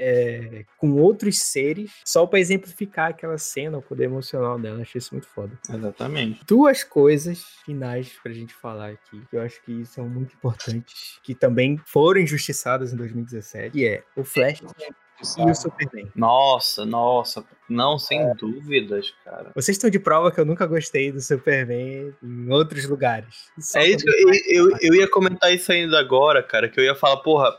é, 0.00 0.64
com 0.78 0.92
outros 0.92 1.38
seres, 1.40 1.92
só 2.06 2.26
para 2.26 2.40
exemplificar 2.40 3.10
aquela 3.10 3.36
cena, 3.36 3.76
o 3.76 3.82
poder 3.82 4.04
emocional 4.04 4.58
dela. 4.58 4.80
Achei 4.80 4.98
isso 4.98 5.12
muito 5.12 5.28
foda. 5.28 5.52
Exatamente. 5.68 6.42
Duas 6.46 6.82
coisas 6.82 7.44
finais 7.66 8.18
pra 8.22 8.32
gente 8.32 8.54
falar 8.54 8.92
aqui, 8.92 9.22
que 9.28 9.36
eu 9.36 9.42
acho 9.42 9.62
que 9.62 9.84
são 9.84 10.08
muito 10.08 10.34
importantes, 10.34 11.20
que 11.22 11.34
também 11.34 11.78
foram 11.84 12.20
injustiçadas 12.20 12.94
em 12.94 12.96
2017, 12.96 13.72
que 13.72 13.86
é 13.86 14.02
o 14.16 14.24
Flash 14.24 14.62
e 15.38 15.50
o 15.50 15.54
Superman. 15.54 16.10
Nossa, 16.14 16.84
nossa. 16.84 17.44
Não, 17.68 17.98
sem 17.98 18.20
é. 18.20 18.34
dúvidas, 18.34 19.14
cara. 19.24 19.52
Vocês 19.54 19.76
estão 19.76 19.88
de 19.88 19.98
prova 20.00 20.32
que 20.32 20.40
eu 20.40 20.44
nunca 20.44 20.66
gostei 20.66 21.12
do 21.12 21.20
Superman 21.20 22.12
em 22.20 22.50
outros 22.50 22.84
lugares. 22.84 23.48
Só 23.58 23.78
é 23.78 23.90
isso 23.90 24.04
que 24.04 24.10
eu, 24.10 24.30
eu, 24.48 24.76
eu, 24.80 24.94
ia 24.94 25.08
comentar 25.08 25.54
isso 25.54 25.70
ainda 25.70 25.98
agora, 25.98 26.42
cara, 26.42 26.68
que 26.68 26.80
eu 26.80 26.84
ia 26.84 26.96
falar, 26.96 27.18
porra, 27.18 27.56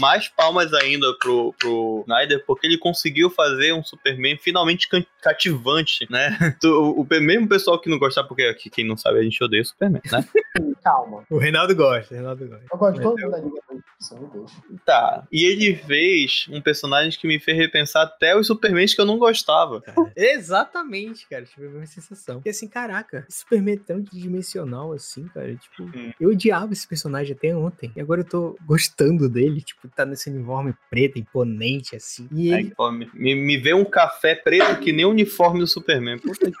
mais 0.00 0.28
palmas 0.28 0.72
ainda 0.72 1.06
pro, 1.18 1.54
pro 1.58 2.04
Snyder, 2.06 2.42
porque 2.46 2.66
ele 2.66 2.78
conseguiu 2.78 3.28
fazer 3.28 3.72
um 3.74 3.84
Superman 3.84 4.38
finalmente 4.38 4.88
cativante, 5.20 6.06
né? 6.10 6.36
O, 6.70 7.02
o 7.02 7.06
mesmo 7.20 7.48
pessoal 7.48 7.80
que 7.80 7.90
não 7.90 7.98
gostava, 7.98 8.28
porque 8.28 8.42
aqui, 8.42 8.70
quem 8.70 8.86
não 8.86 8.96
sabe, 8.96 9.18
a 9.18 9.22
gente 9.22 9.42
odeia 9.42 9.62
o 9.62 9.64
Superman, 9.64 10.00
né? 10.10 10.24
Calma. 10.82 11.24
O 11.28 11.38
Reinaldo 11.38 11.74
gosta, 11.74 12.14
o 12.14 12.16
Reinaldo 12.16 12.46
gosta. 12.46 12.64
Eu 12.72 12.78
gosto 12.78 12.96
de 12.96 13.02
todo 13.02 13.20
mundo 13.20 13.30
da 13.30 13.38
Liga 13.38 13.60
da 13.68 14.76
Tá. 14.84 15.26
E 15.30 15.44
ele 15.44 15.76
fez 15.76 16.46
um 16.50 16.60
personagem 16.60 16.99
que 17.08 17.26
me 17.26 17.38
fez 17.38 17.56
repensar 17.56 18.02
até 18.02 18.36
os 18.36 18.46
Supermans 18.46 18.94
que 18.94 19.00
eu 19.00 19.06
não 19.06 19.18
gostava. 19.18 19.80
Cara, 19.80 19.96
exatamente, 20.16 21.26
cara. 21.28 21.44
Tive 21.44 21.66
a 21.66 21.70
mesma 21.70 21.86
sensação. 21.86 22.36
Porque 22.36 22.50
assim, 22.50 22.68
caraca, 22.68 23.26
Superman 23.28 23.74
é 23.74 23.78
tão 23.78 24.02
tridimensional 24.02 24.92
assim, 24.92 25.26
cara. 25.28 25.54
Tipo, 25.54 25.84
hum. 25.84 26.12
eu 26.20 26.30
odiava 26.30 26.72
esse 26.72 26.86
personagem 26.86 27.34
até 27.34 27.54
ontem. 27.54 27.92
E 27.94 28.00
agora 28.00 28.20
eu 28.20 28.28
tô 28.28 28.58
gostando 28.64 29.28
dele. 29.28 29.60
Tipo, 29.60 29.88
tá 29.88 30.04
nesse 30.04 30.30
uniforme 30.30 30.74
preto, 30.88 31.18
imponente, 31.18 31.96
assim. 31.96 32.28
E 32.32 32.52
ele... 32.52 32.72
Ai, 32.78 32.92
me, 33.14 33.34
me 33.34 33.58
vê 33.58 33.74
um 33.74 33.84
café 33.84 34.34
preto 34.34 34.80
que 34.80 34.92
nem 34.92 35.04
o 35.04 35.10
uniforme 35.10 35.60
do 35.60 35.66
Superman. 35.66 36.18
Puta 36.18 36.50
que 36.50 36.56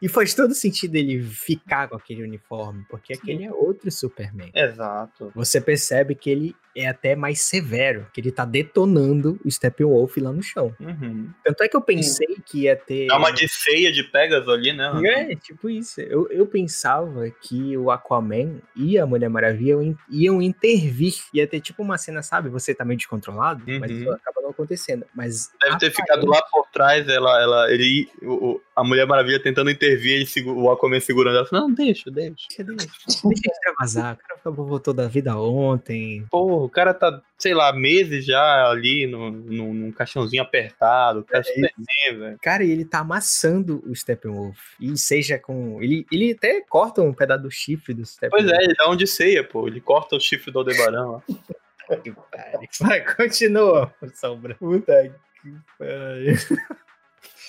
e 0.00 0.08
faz 0.08 0.34
todo 0.34 0.54
sentido 0.54 0.96
ele 0.96 1.22
ficar 1.22 1.88
com 1.88 1.96
aquele 1.96 2.22
uniforme, 2.22 2.84
porque 2.88 3.14
aquele 3.14 3.44
é 3.44 3.52
outro 3.52 3.90
Superman. 3.90 4.50
Exato. 4.54 5.32
Você 5.34 5.60
percebe 5.60 6.14
que 6.14 6.30
ele 6.30 6.56
é 6.74 6.88
até 6.88 7.14
mais 7.14 7.40
severo, 7.40 8.06
que 8.12 8.20
ele 8.20 8.32
tá 8.32 8.44
detonando 8.44 9.38
o 9.44 9.48
Steppenwolf 9.82 10.16
lá 10.18 10.32
no 10.32 10.42
chão. 10.42 10.74
Uhum. 10.80 11.30
Tanto 11.44 11.62
é 11.62 11.68
que 11.68 11.76
eu 11.76 11.80
pensei 11.80 12.26
Sim. 12.28 12.42
que 12.44 12.60
ia 12.62 12.76
ter. 12.76 13.06
Dá 13.06 13.16
uma 13.16 13.30
de 13.30 13.48
ceia 13.48 13.92
de 13.92 14.04
Pegasus 14.04 14.48
ali, 14.48 14.72
né? 14.72 14.92
É, 15.04 15.36
tipo 15.36 15.68
isso. 15.68 16.00
Eu, 16.00 16.28
eu 16.30 16.46
pensava 16.46 17.28
que 17.30 17.76
o 17.76 17.90
Aquaman 17.90 18.60
e 18.76 18.98
a 18.98 19.06
Mulher 19.06 19.28
Maravilha 19.28 19.96
iam 20.08 20.40
intervir. 20.40 21.14
Ia 21.34 21.46
ter 21.46 21.60
tipo 21.60 21.82
uma 21.82 21.98
cena, 21.98 22.22
sabe? 22.22 22.48
Você 22.48 22.74
tá 22.74 22.84
meio 22.84 22.96
descontrolado, 22.96 23.62
uhum. 23.68 23.80
mas 23.80 23.90
isso 23.90 24.10
acaba 24.10 24.42
não 24.42 24.50
acontecendo. 24.50 25.04
Mas 25.14 25.50
Deve 25.62 25.78
ter 25.78 25.90
ficado 25.90 26.26
lá 26.26 26.42
por 26.50 26.66
trás, 26.72 27.08
ela, 27.08 27.42
ela, 27.42 27.72
ele, 27.72 28.08
o, 28.22 28.60
a 28.76 28.84
Mulher 28.84 29.06
Maravilha 29.06 29.42
tentando 29.42 29.70
intervir, 29.70 30.12
ele, 30.12 30.50
o 30.50 30.70
Aquaman 30.70 31.00
segurando 31.00 31.38
ela. 31.38 31.48
Não, 31.52 31.72
deixa, 31.72 32.10
deixa. 32.10 32.34
Deixa, 32.48 32.64
deixa. 32.64 32.86
deixa 33.06 33.26
ele 33.26 33.34
extravasar. 33.34 34.14
O 34.14 34.18
cara 34.18 34.40
acabou 34.40 34.80
toda 34.80 35.04
a 35.04 35.08
vida 35.08 35.36
ontem. 35.36 36.26
Porra, 36.30 36.64
o 36.64 36.68
cara 36.68 36.94
tá, 36.94 37.20
sei 37.42 37.54
lá, 37.54 37.72
meses 37.72 38.24
já 38.24 38.70
ali 38.70 39.04
no, 39.04 39.32
no, 39.32 39.74
num 39.74 39.90
caixãozinho 39.90 40.40
apertado. 40.40 41.20
O 41.20 41.24
cara, 41.24 41.40
é, 41.40 41.42
super 41.42 41.72
bem, 41.76 42.18
velho. 42.18 42.38
cara, 42.40 42.62
ele 42.62 42.84
tá 42.84 43.00
amassando 43.00 43.82
o 43.84 43.92
Steppenwolf. 43.96 44.56
E 44.80 44.96
seja 44.96 45.40
com. 45.40 45.82
Ele, 45.82 46.06
ele 46.12 46.30
até 46.30 46.60
corta 46.60 47.02
um 47.02 47.12
pedaço 47.12 47.42
do 47.42 47.50
chifre 47.50 47.92
do 47.92 48.06
Steppenwolf. 48.06 48.48
Pois 48.48 48.60
é, 48.60 48.64
ele 48.64 48.74
dá 48.74 48.88
um 48.88 48.94
de 48.94 49.08
ceia, 49.08 49.42
pô. 49.42 49.66
Ele 49.66 49.80
corta 49.80 50.14
o 50.14 50.20
chifre 50.20 50.52
do 50.52 50.60
Aldebaran 50.60 51.10
lá. 51.10 51.22
Vai, 52.80 53.04
continua, 53.16 53.92
Sombra. 54.14 54.54
Puta 54.54 55.12
que 55.42 55.52
pariu. 55.76 56.36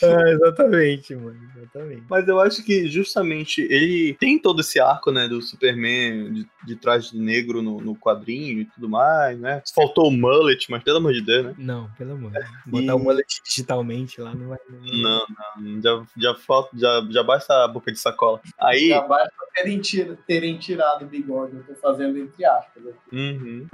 É, 0.04 0.32
exatamente, 0.34 1.16
mano. 1.16 1.40
Exatamente. 1.56 2.04
Mas 2.10 2.28
eu 2.28 2.40
acho 2.40 2.64
que 2.64 2.88
justamente 2.88 3.62
ele 3.62 4.16
tem 4.20 4.38
todo 4.38 4.62
esse 4.62 4.80
arco, 4.80 5.12
né, 5.12 5.28
do 5.28 5.42
Superman 5.42 6.34
de, 6.34 6.48
de 6.66 6.76
traje 6.76 7.12
de 7.12 7.20
negro 7.20 7.62
no, 7.62 7.80
no, 7.80 7.96
quadrinho 7.96 8.62
e 8.62 8.66
tudo 8.66 8.90
mais, 8.90 9.40
né? 9.40 9.62
Faltou 9.74 10.08
o 10.08 10.12
mullet, 10.12 10.70
mas 10.70 10.84
pelo 10.84 10.98
amor 10.98 11.14
de 11.14 11.22
Deus, 11.22 11.46
né? 11.46 11.56
Não, 11.58 11.90
pelo 11.98 12.14
amor. 12.14 12.36
É, 12.36 12.44
Botar 12.68 12.92
e... 12.92 12.96
o 12.96 13.00
mullet 13.00 13.42
digitalmente 13.44 14.22
lá 14.22 14.34
não 14.36 14.50
vai. 14.50 14.60
Não, 14.70 15.26
não. 15.58 15.82
Já, 15.82 16.06
já, 16.18 16.36
falta, 16.36 16.70
já, 16.78 17.08
já 17.10 17.24
basta 17.24 17.64
a 17.64 17.68
boca 17.68 17.92
de 17.92 18.00
sacola. 18.00 18.42
Aí... 18.60 18.90
Já 18.90 19.02
basta 19.02 19.34
terem, 19.54 19.82
terem 20.28 20.58
tirado 20.58 21.06
o 21.06 21.08
bigode, 21.08 21.56
eu 21.56 21.64
tô 21.64 21.76
fazendo 21.76 22.18
entre 22.18 22.44
aspas. 22.44 22.84
Aqui. 22.88 23.16
Uhum. 23.16 23.68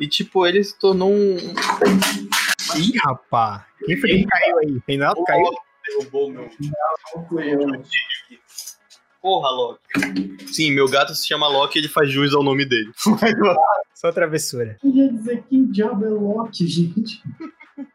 e 0.00 0.08
tipo, 0.08 0.46
ele 0.46 0.62
se 0.62 0.78
tornou 0.78 1.10
um. 1.10 1.36
Ih, 2.76 2.92
rapaz. 3.04 3.62
Quem 3.84 3.96
foi 3.96 4.10
que 4.10 4.26
caiu 4.26 4.58
aí? 4.58 4.80
Reinaldo 4.86 5.24
caiu? 5.24 5.50
Derrubou 5.86 6.30
meu. 6.30 6.50
Porra, 9.20 9.50
Loki. 9.50 10.46
Sim, 10.46 10.72
meu 10.72 10.88
gato 10.88 11.14
se 11.14 11.26
chama 11.26 11.48
Loki 11.48 11.78
e 11.78 11.82
ele 11.82 11.88
faz 11.88 12.10
jus 12.10 12.34
ao 12.34 12.42
nome 12.42 12.64
dele. 12.64 12.90
Só 13.94 14.10
travessura. 14.10 14.78
Eu 14.82 14.90
ia 14.90 15.12
dizer 15.12 15.42
que 15.42 15.66
diabo 15.66 16.06
é 16.06 16.08
Loki, 16.08 16.66
gente. 16.66 17.22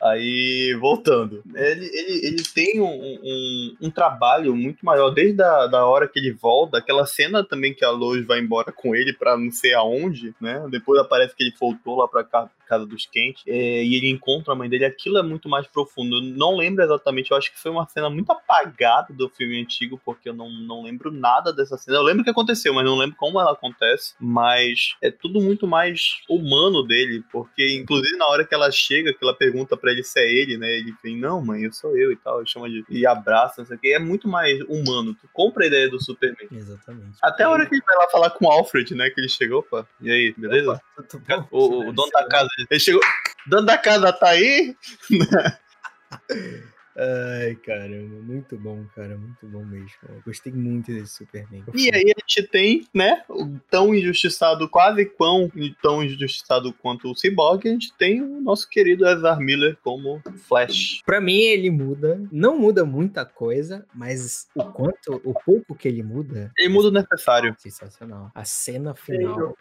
Aí, 0.02 0.76
voltando. 0.80 1.44
Ele, 1.56 1.86
ele, 1.86 2.28
ele 2.28 2.44
tem 2.44 2.80
um, 2.80 3.20
um, 3.24 3.76
um, 3.82 3.92
trabalho 3.92 4.56
muito 4.56 4.86
maior, 4.86 5.10
desde 5.10 5.42
a 5.42 5.68
da 5.68 5.86
hora 5.86 6.08
que 6.08 6.20
ele 6.20 6.32
volta, 6.32 6.78
aquela 6.78 7.06
cena 7.06 7.44
também 7.44 7.74
que 7.74 7.86
a 7.86 7.92
Lois 7.92 8.26
vai 8.26 8.40
embora 8.40 8.72
com 8.72 8.96
ele 8.96 9.14
pra 9.14 9.38
não 9.38 9.52
sei 9.52 9.74
aonde, 9.74 10.34
né? 10.40 10.66
Depois 10.70 11.00
aparece 11.00 11.36
que 11.36 11.44
ele 11.44 11.54
voltou 11.60 11.98
lá 11.98 12.08
pra 12.08 12.24
casa 12.66 12.86
dos 12.86 13.06
quentes 13.06 13.44
é, 13.48 13.84
e 13.84 13.96
ele 13.96 14.10
encontra 14.10 14.54
a 14.54 14.56
mãe 14.56 14.70
dele. 14.70 14.86
Aquilo 14.86 15.18
é 15.18 15.24
muito 15.24 15.48
mais 15.48 15.68
profundo. 15.68 16.18
Eu 16.18 16.22
não 16.22 16.58
lembro 16.58 16.84
exatamente, 16.84 17.32
eu 17.32 17.38
acho 17.38 17.52
que 17.52 17.60
foi 17.60 17.72
uma 17.72 17.88
cena 17.88 18.10
muito 18.10 18.32
apagada 18.32 19.14
do 19.14 19.30
filme 19.30 19.62
antigo, 19.62 20.00
porque 20.04 20.30
eu 20.30 20.34
não, 20.34 20.50
não 20.50 20.84
lembro 20.84 21.12
nada 21.12 21.54
dessa 21.54 21.78
cena. 21.78 21.98
Eu 21.98 22.04
lembro 22.04 22.22
o 22.22 22.24
que 22.24 22.30
aconteceu, 22.30 22.74
mas 22.74 22.86
não 22.86 22.98
lembro 22.98 23.16
como 23.18 23.40
ela 23.40 23.52
acontece. 23.52 24.14
Mas 24.20 24.96
é 25.02 25.12
tudo 25.12 25.42
muito 25.42 25.68
mais 25.68 26.18
humano 26.30 26.84
dele, 26.84 27.24
porque 27.32 27.76
inclusive 27.76 28.18
na 28.18 28.28
hora 28.28 28.46
que 28.46 28.54
ela 28.54 28.72
chega, 28.72 29.14
que 29.14 29.24
ela 29.24 29.34
pergunta 29.34 29.78
para 29.78 29.92
ele 29.92 30.04
se 30.04 30.20
é 30.20 30.32
ele, 30.32 30.58
né? 30.58 30.70
Ele 30.72 30.94
vem, 31.04 31.18
não, 31.18 31.44
mãe, 31.44 31.64
eu 31.64 31.74
sou 31.74 31.98
eu 31.98 32.12
e 32.12 32.16
tal, 32.16 32.42
e 32.42 32.48
chama 32.48 32.70
de. 32.70 32.84
e 32.90 33.06
abraça, 33.06 33.56
não 33.60 33.66
sei 33.66 33.78
o 33.78 33.80
que. 33.80 33.94
É 33.94 34.00
muito 34.00 34.28
mais 34.28 34.60
humano. 34.62 35.14
Tu 35.14 35.30
compra 35.34 35.64
a 35.64 35.68
ideia 35.68 35.90
do 35.90 36.02
Superman. 36.02 36.48
Exatamente. 36.52 37.18
Até 37.22 37.44
a 37.44 37.50
hora 37.50 37.66
que 37.66 37.76
ele 37.76 37.84
vai 37.86 37.98
lá 37.98 38.10
falar 38.10 38.30
com 38.32 38.46
o 38.46 38.52
Alfred, 38.52 38.96
né? 38.96 39.10
Que 39.10 39.22
ele 39.22 39.30
chegou, 39.30 39.60
opa. 39.60 39.88
E 40.02 40.12
aí, 40.12 40.34
beleza? 40.38 40.82
Opa, 40.98 41.48
o, 41.52 41.90
o 41.90 41.94
dono 41.94 42.12
da 42.12 42.28
casa. 42.28 42.50
Ele 42.70 42.80
chegou. 42.80 43.02
Dono 43.48 43.66
da 43.66 43.78
casa 43.78 44.12
tá 44.12 44.30
aí? 44.30 44.76
Ai, 46.98 47.56
caramba, 47.56 48.22
muito 48.22 48.58
bom, 48.58 48.86
cara, 48.96 49.18
muito 49.18 49.46
bom 49.46 49.66
mesmo. 49.66 49.92
Eu 50.08 50.22
gostei 50.26 50.54
muito 50.54 50.94
desse 50.94 51.18
Superman. 51.18 51.62
E 51.74 51.94
aí 51.94 52.14
a 52.16 52.20
gente 52.22 52.48
tem, 52.48 52.88
né, 52.94 53.22
o 53.28 53.60
tão 53.70 53.94
injustiçado, 53.94 54.70
quase 54.70 55.06
quão 55.06 55.52
tão 55.82 56.02
injustiçado 56.02 56.72
quanto 56.72 57.12
o 57.12 57.16
Cyborg, 57.16 57.68
a 57.68 57.72
gente 57.72 57.94
tem 57.98 58.22
o 58.22 58.40
nosso 58.40 58.70
querido 58.70 59.06
Ezra 59.06 59.36
Miller 59.36 59.78
como 59.84 60.22
Flash. 60.48 61.02
Pra 61.06 61.20
mim 61.20 61.42
ele 61.42 61.70
muda, 61.70 62.22
não 62.32 62.58
muda 62.58 62.86
muita 62.86 63.26
coisa, 63.26 63.86
mas 63.94 64.48
o 64.56 64.64
quanto, 64.64 65.22
o 65.26 65.34
pouco 65.34 65.76
que 65.76 65.90
ele 65.90 66.02
muda... 66.02 66.50
Ele 66.58 66.70
muda 66.70 66.88
o 66.88 66.92
necessário. 66.92 67.54
Sensacional. 67.60 68.32
A 68.34 68.46
cena 68.46 68.96
final... 68.96 69.54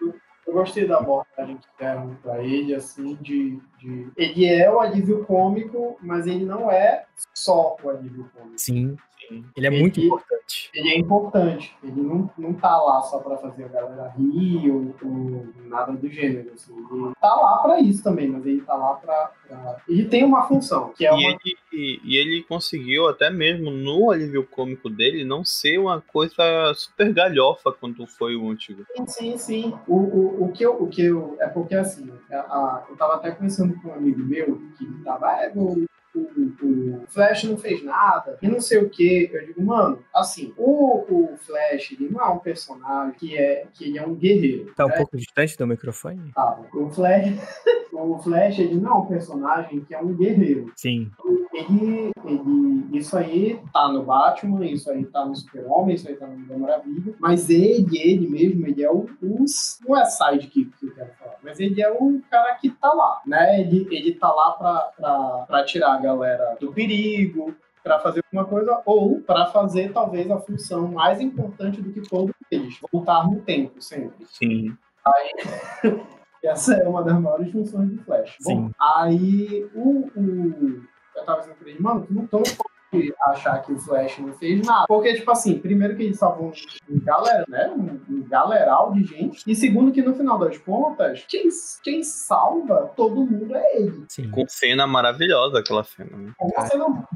Eu 0.54 0.60
gostei 0.60 0.86
da 0.86 0.98
abordagem 0.98 1.56
que 1.56 1.66
deram 1.76 2.14
pra 2.22 2.40
ele, 2.40 2.76
assim, 2.76 3.16
de, 3.16 3.58
de. 3.76 4.08
Ele 4.16 4.46
é 4.46 4.70
o 4.70 4.78
alívio 4.78 5.24
cômico, 5.24 5.98
mas 6.00 6.28
ele 6.28 6.44
não 6.44 6.70
é 6.70 7.06
só 7.34 7.76
o 7.82 7.90
alívio 7.90 8.30
cômico. 8.32 8.56
Sim. 8.56 8.96
Ele 9.30 9.66
é 9.66 9.70
ele, 9.70 9.80
muito 9.80 10.00
importante. 10.00 10.70
Ele 10.74 10.88
é 10.90 10.98
importante. 10.98 11.76
Ele 11.82 12.00
não, 12.00 12.30
não 12.36 12.54
tá 12.54 12.76
lá 12.76 13.02
só 13.02 13.18
para 13.18 13.36
fazer 13.38 13.64
a 13.64 13.68
galera 13.68 14.14
rir 14.16 14.70
ou, 14.70 14.94
ou, 15.02 15.46
nada 15.66 15.92
do 15.92 16.08
gênero. 16.08 16.52
Assim. 16.52 16.74
Ele 16.74 17.12
tá 17.20 17.34
lá 17.34 17.58
para 17.58 17.80
isso 17.80 18.02
também, 18.02 18.28
mas 18.28 18.44
ele 18.46 18.60
tá 18.62 18.74
lá 18.74 18.94
para. 18.94 19.32
Pra... 19.48 19.76
Ele 19.88 20.04
tem 20.06 20.24
uma 20.24 20.46
função, 20.46 20.92
que 20.96 21.06
é 21.06 21.10
e 21.10 21.12
uma. 21.12 21.20
Ele, 21.20 21.56
e, 21.72 22.00
e, 22.04 22.16
ele 22.16 22.42
conseguiu, 22.42 23.08
até 23.08 23.30
mesmo 23.30 23.70
no 23.70 24.10
alívio 24.10 24.46
cômico 24.46 24.88
dele, 24.88 25.24
não 25.24 25.44
ser 25.44 25.78
uma 25.78 26.00
coisa 26.00 26.72
super 26.74 27.12
galhofa 27.12 27.72
quanto 27.72 28.06
foi 28.06 28.36
o 28.36 28.50
antigo. 28.50 28.84
Sim, 28.96 29.06
sim, 29.06 29.38
sim. 29.38 29.74
O, 29.86 29.96
o, 29.96 30.44
o, 30.44 30.52
que, 30.52 30.64
eu, 30.64 30.82
o 30.82 30.88
que 30.88 31.04
eu. 31.04 31.36
É 31.40 31.48
porque 31.48 31.74
assim, 31.74 32.10
a, 32.30 32.36
a, 32.36 32.86
eu 32.88 32.96
tava 32.96 33.14
até 33.14 33.30
conversando 33.30 33.80
com 33.80 33.88
um 33.88 33.94
amigo 33.94 34.20
meu 34.20 34.60
que 34.78 35.04
tava. 35.04 35.26
Ah, 35.26 35.50
o, 35.54 35.84
o, 36.14 36.20
o, 36.62 37.04
Flash 37.08 37.44
não 37.44 37.56
fez 37.56 37.82
nada 37.82 38.38
e 38.40 38.48
não 38.48 38.60
sei 38.60 38.78
o 38.78 38.88
que. 38.88 39.30
Eu 39.32 39.46
digo, 39.46 39.62
mano, 39.62 39.98
assim, 40.14 40.52
o, 40.56 41.04
o 41.08 41.36
Flash 41.38 41.92
ele 41.92 42.08
não 42.10 42.20
é 42.20 42.28
um 42.28 42.38
personagem 42.38 43.14
que 43.14 43.36
é 43.36 43.66
que 43.72 43.84
ele 43.84 43.98
é 43.98 44.06
um 44.06 44.14
guerreiro. 44.14 44.72
Tá 44.74 44.86
um 44.86 44.88
né? 44.88 44.96
pouco 44.96 45.16
distante 45.16 45.56
do 45.56 45.66
microfone? 45.66 46.32
Tá, 46.32 46.60
o 46.72 46.90
Flash, 46.90 47.26
o 47.96 48.18
Flash 48.18 48.58
ele 48.58 48.76
não 48.76 48.90
é 48.90 48.94
um 48.94 49.06
personagem 49.06 49.80
que 49.80 49.94
é 49.94 50.00
um 50.00 50.14
guerreiro. 50.14 50.72
Sim. 50.76 51.10
Ele, 51.52 52.10
ele, 52.24 52.98
isso 52.98 53.16
aí 53.16 53.60
tá 53.72 53.88
no 53.88 54.02
Batman, 54.02 54.66
isso 54.66 54.90
aí 54.90 55.04
tá 55.04 55.24
no 55.24 55.36
Super-Homem, 55.36 55.94
isso 55.94 56.08
aí 56.08 56.16
tá 56.16 56.26
no 56.26 56.36
Mulher 56.36 56.58
Maravilha, 56.58 57.14
mas 57.20 57.48
ele, 57.48 57.98
ele 57.98 58.28
mesmo, 58.28 58.66
ele 58.66 58.82
é 58.82 58.90
o, 58.90 59.06
o 59.22 59.44
não 59.86 59.96
é 59.96 60.04
sidekick 60.04 60.72
que 60.78 60.86
eu 60.86 60.94
quero 60.94 61.10
falar, 61.18 61.36
mas 61.42 61.60
ele 61.60 61.80
é 61.80 61.90
o 61.90 62.20
cara 62.30 62.54
que 62.54 62.70
tá 62.70 62.92
lá, 62.92 63.22
né? 63.24 63.60
Ele, 63.60 63.86
ele 63.90 64.14
tá 64.14 64.32
lá 64.32 64.52
pra, 64.52 64.92
pra, 64.96 65.44
pra 65.46 65.64
tirar 65.64 66.02
galera 66.02 66.56
do 66.60 66.72
perigo, 66.72 67.54
para 67.84 68.00
fazer 68.00 68.24
alguma 68.24 68.48
coisa, 68.48 68.80
ou 68.84 69.20
para 69.20 69.46
fazer 69.46 69.92
talvez 69.92 70.30
a 70.30 70.40
função 70.40 70.88
mais 70.88 71.20
importante 71.20 71.82
do 71.82 71.92
que 71.92 72.00
todos 72.00 72.34
eles, 72.50 72.78
voltar 72.90 73.28
no 73.28 73.40
tempo 73.42 73.80
sempre. 73.80 74.26
Sim. 74.30 74.76
Aí 75.04 76.00
Essa 76.44 76.74
é 76.74 76.88
uma 76.88 77.02
das 77.02 77.18
maiores 77.20 77.50
funções 77.50 77.90
do 77.90 78.02
Flash. 78.04 78.36
Sim. 78.40 78.54
Bom, 78.54 78.70
aí 78.78 79.68
o, 79.74 80.10
o 80.16 80.84
eu 81.16 81.24
tava 81.24 81.40
dizendo 81.40 81.56
pra 81.56 81.68
ele, 81.68 81.80
mano, 81.80 82.06
tu 82.06 82.12
não, 82.12 82.26
pode 82.28 83.14
achar 83.26 83.62
que 83.62 83.72
o 83.72 83.78
Flash 83.78 84.18
não 84.18 84.32
fez 84.34 84.66
nada. 84.66 84.86
Porque, 84.86 85.14
tipo 85.14 85.30
assim, 85.30 85.58
primeiro 85.58 85.96
que 85.96 86.02
ele 86.04 86.14
salvou 86.14 86.52
um, 86.88 87.00
galera, 87.00 87.44
né? 87.48 87.70
Um, 87.70 88.00
um 88.14 88.28
galeral 88.28 88.92
de 88.92 89.04
gente. 89.04 89.50
E 89.50 89.54
segundo 89.54 89.92
que 89.92 90.02
no 90.02 90.14
final 90.14 90.38
das 90.38 90.58
contas, 90.58 91.24
quem, 91.28 91.48
quem 91.82 92.02
salva 92.02 92.92
todo 92.96 93.26
mundo 93.26 93.54
é 93.54 93.76
ele. 93.76 94.04
Sim. 94.08 94.30
Com 94.30 94.44
cena 94.48 94.86
maravilhosa 94.86 95.60
aquela 95.60 95.84
cena. 95.84 96.16
Né? 96.16 96.32
Com 96.36 96.48
uma 96.48 96.66
cena 96.66 97.08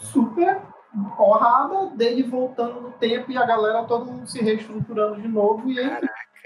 super 0.00 0.62
porrada 1.16 1.94
dele 1.94 2.22
voltando 2.22 2.80
no 2.80 2.92
tempo 2.92 3.30
e 3.30 3.36
a 3.36 3.44
galera 3.44 3.84
todo 3.84 4.06
mundo 4.06 4.26
se 4.26 4.42
reestruturando 4.42 5.20
de 5.20 5.28
novo 5.28 5.68
e 5.68 5.78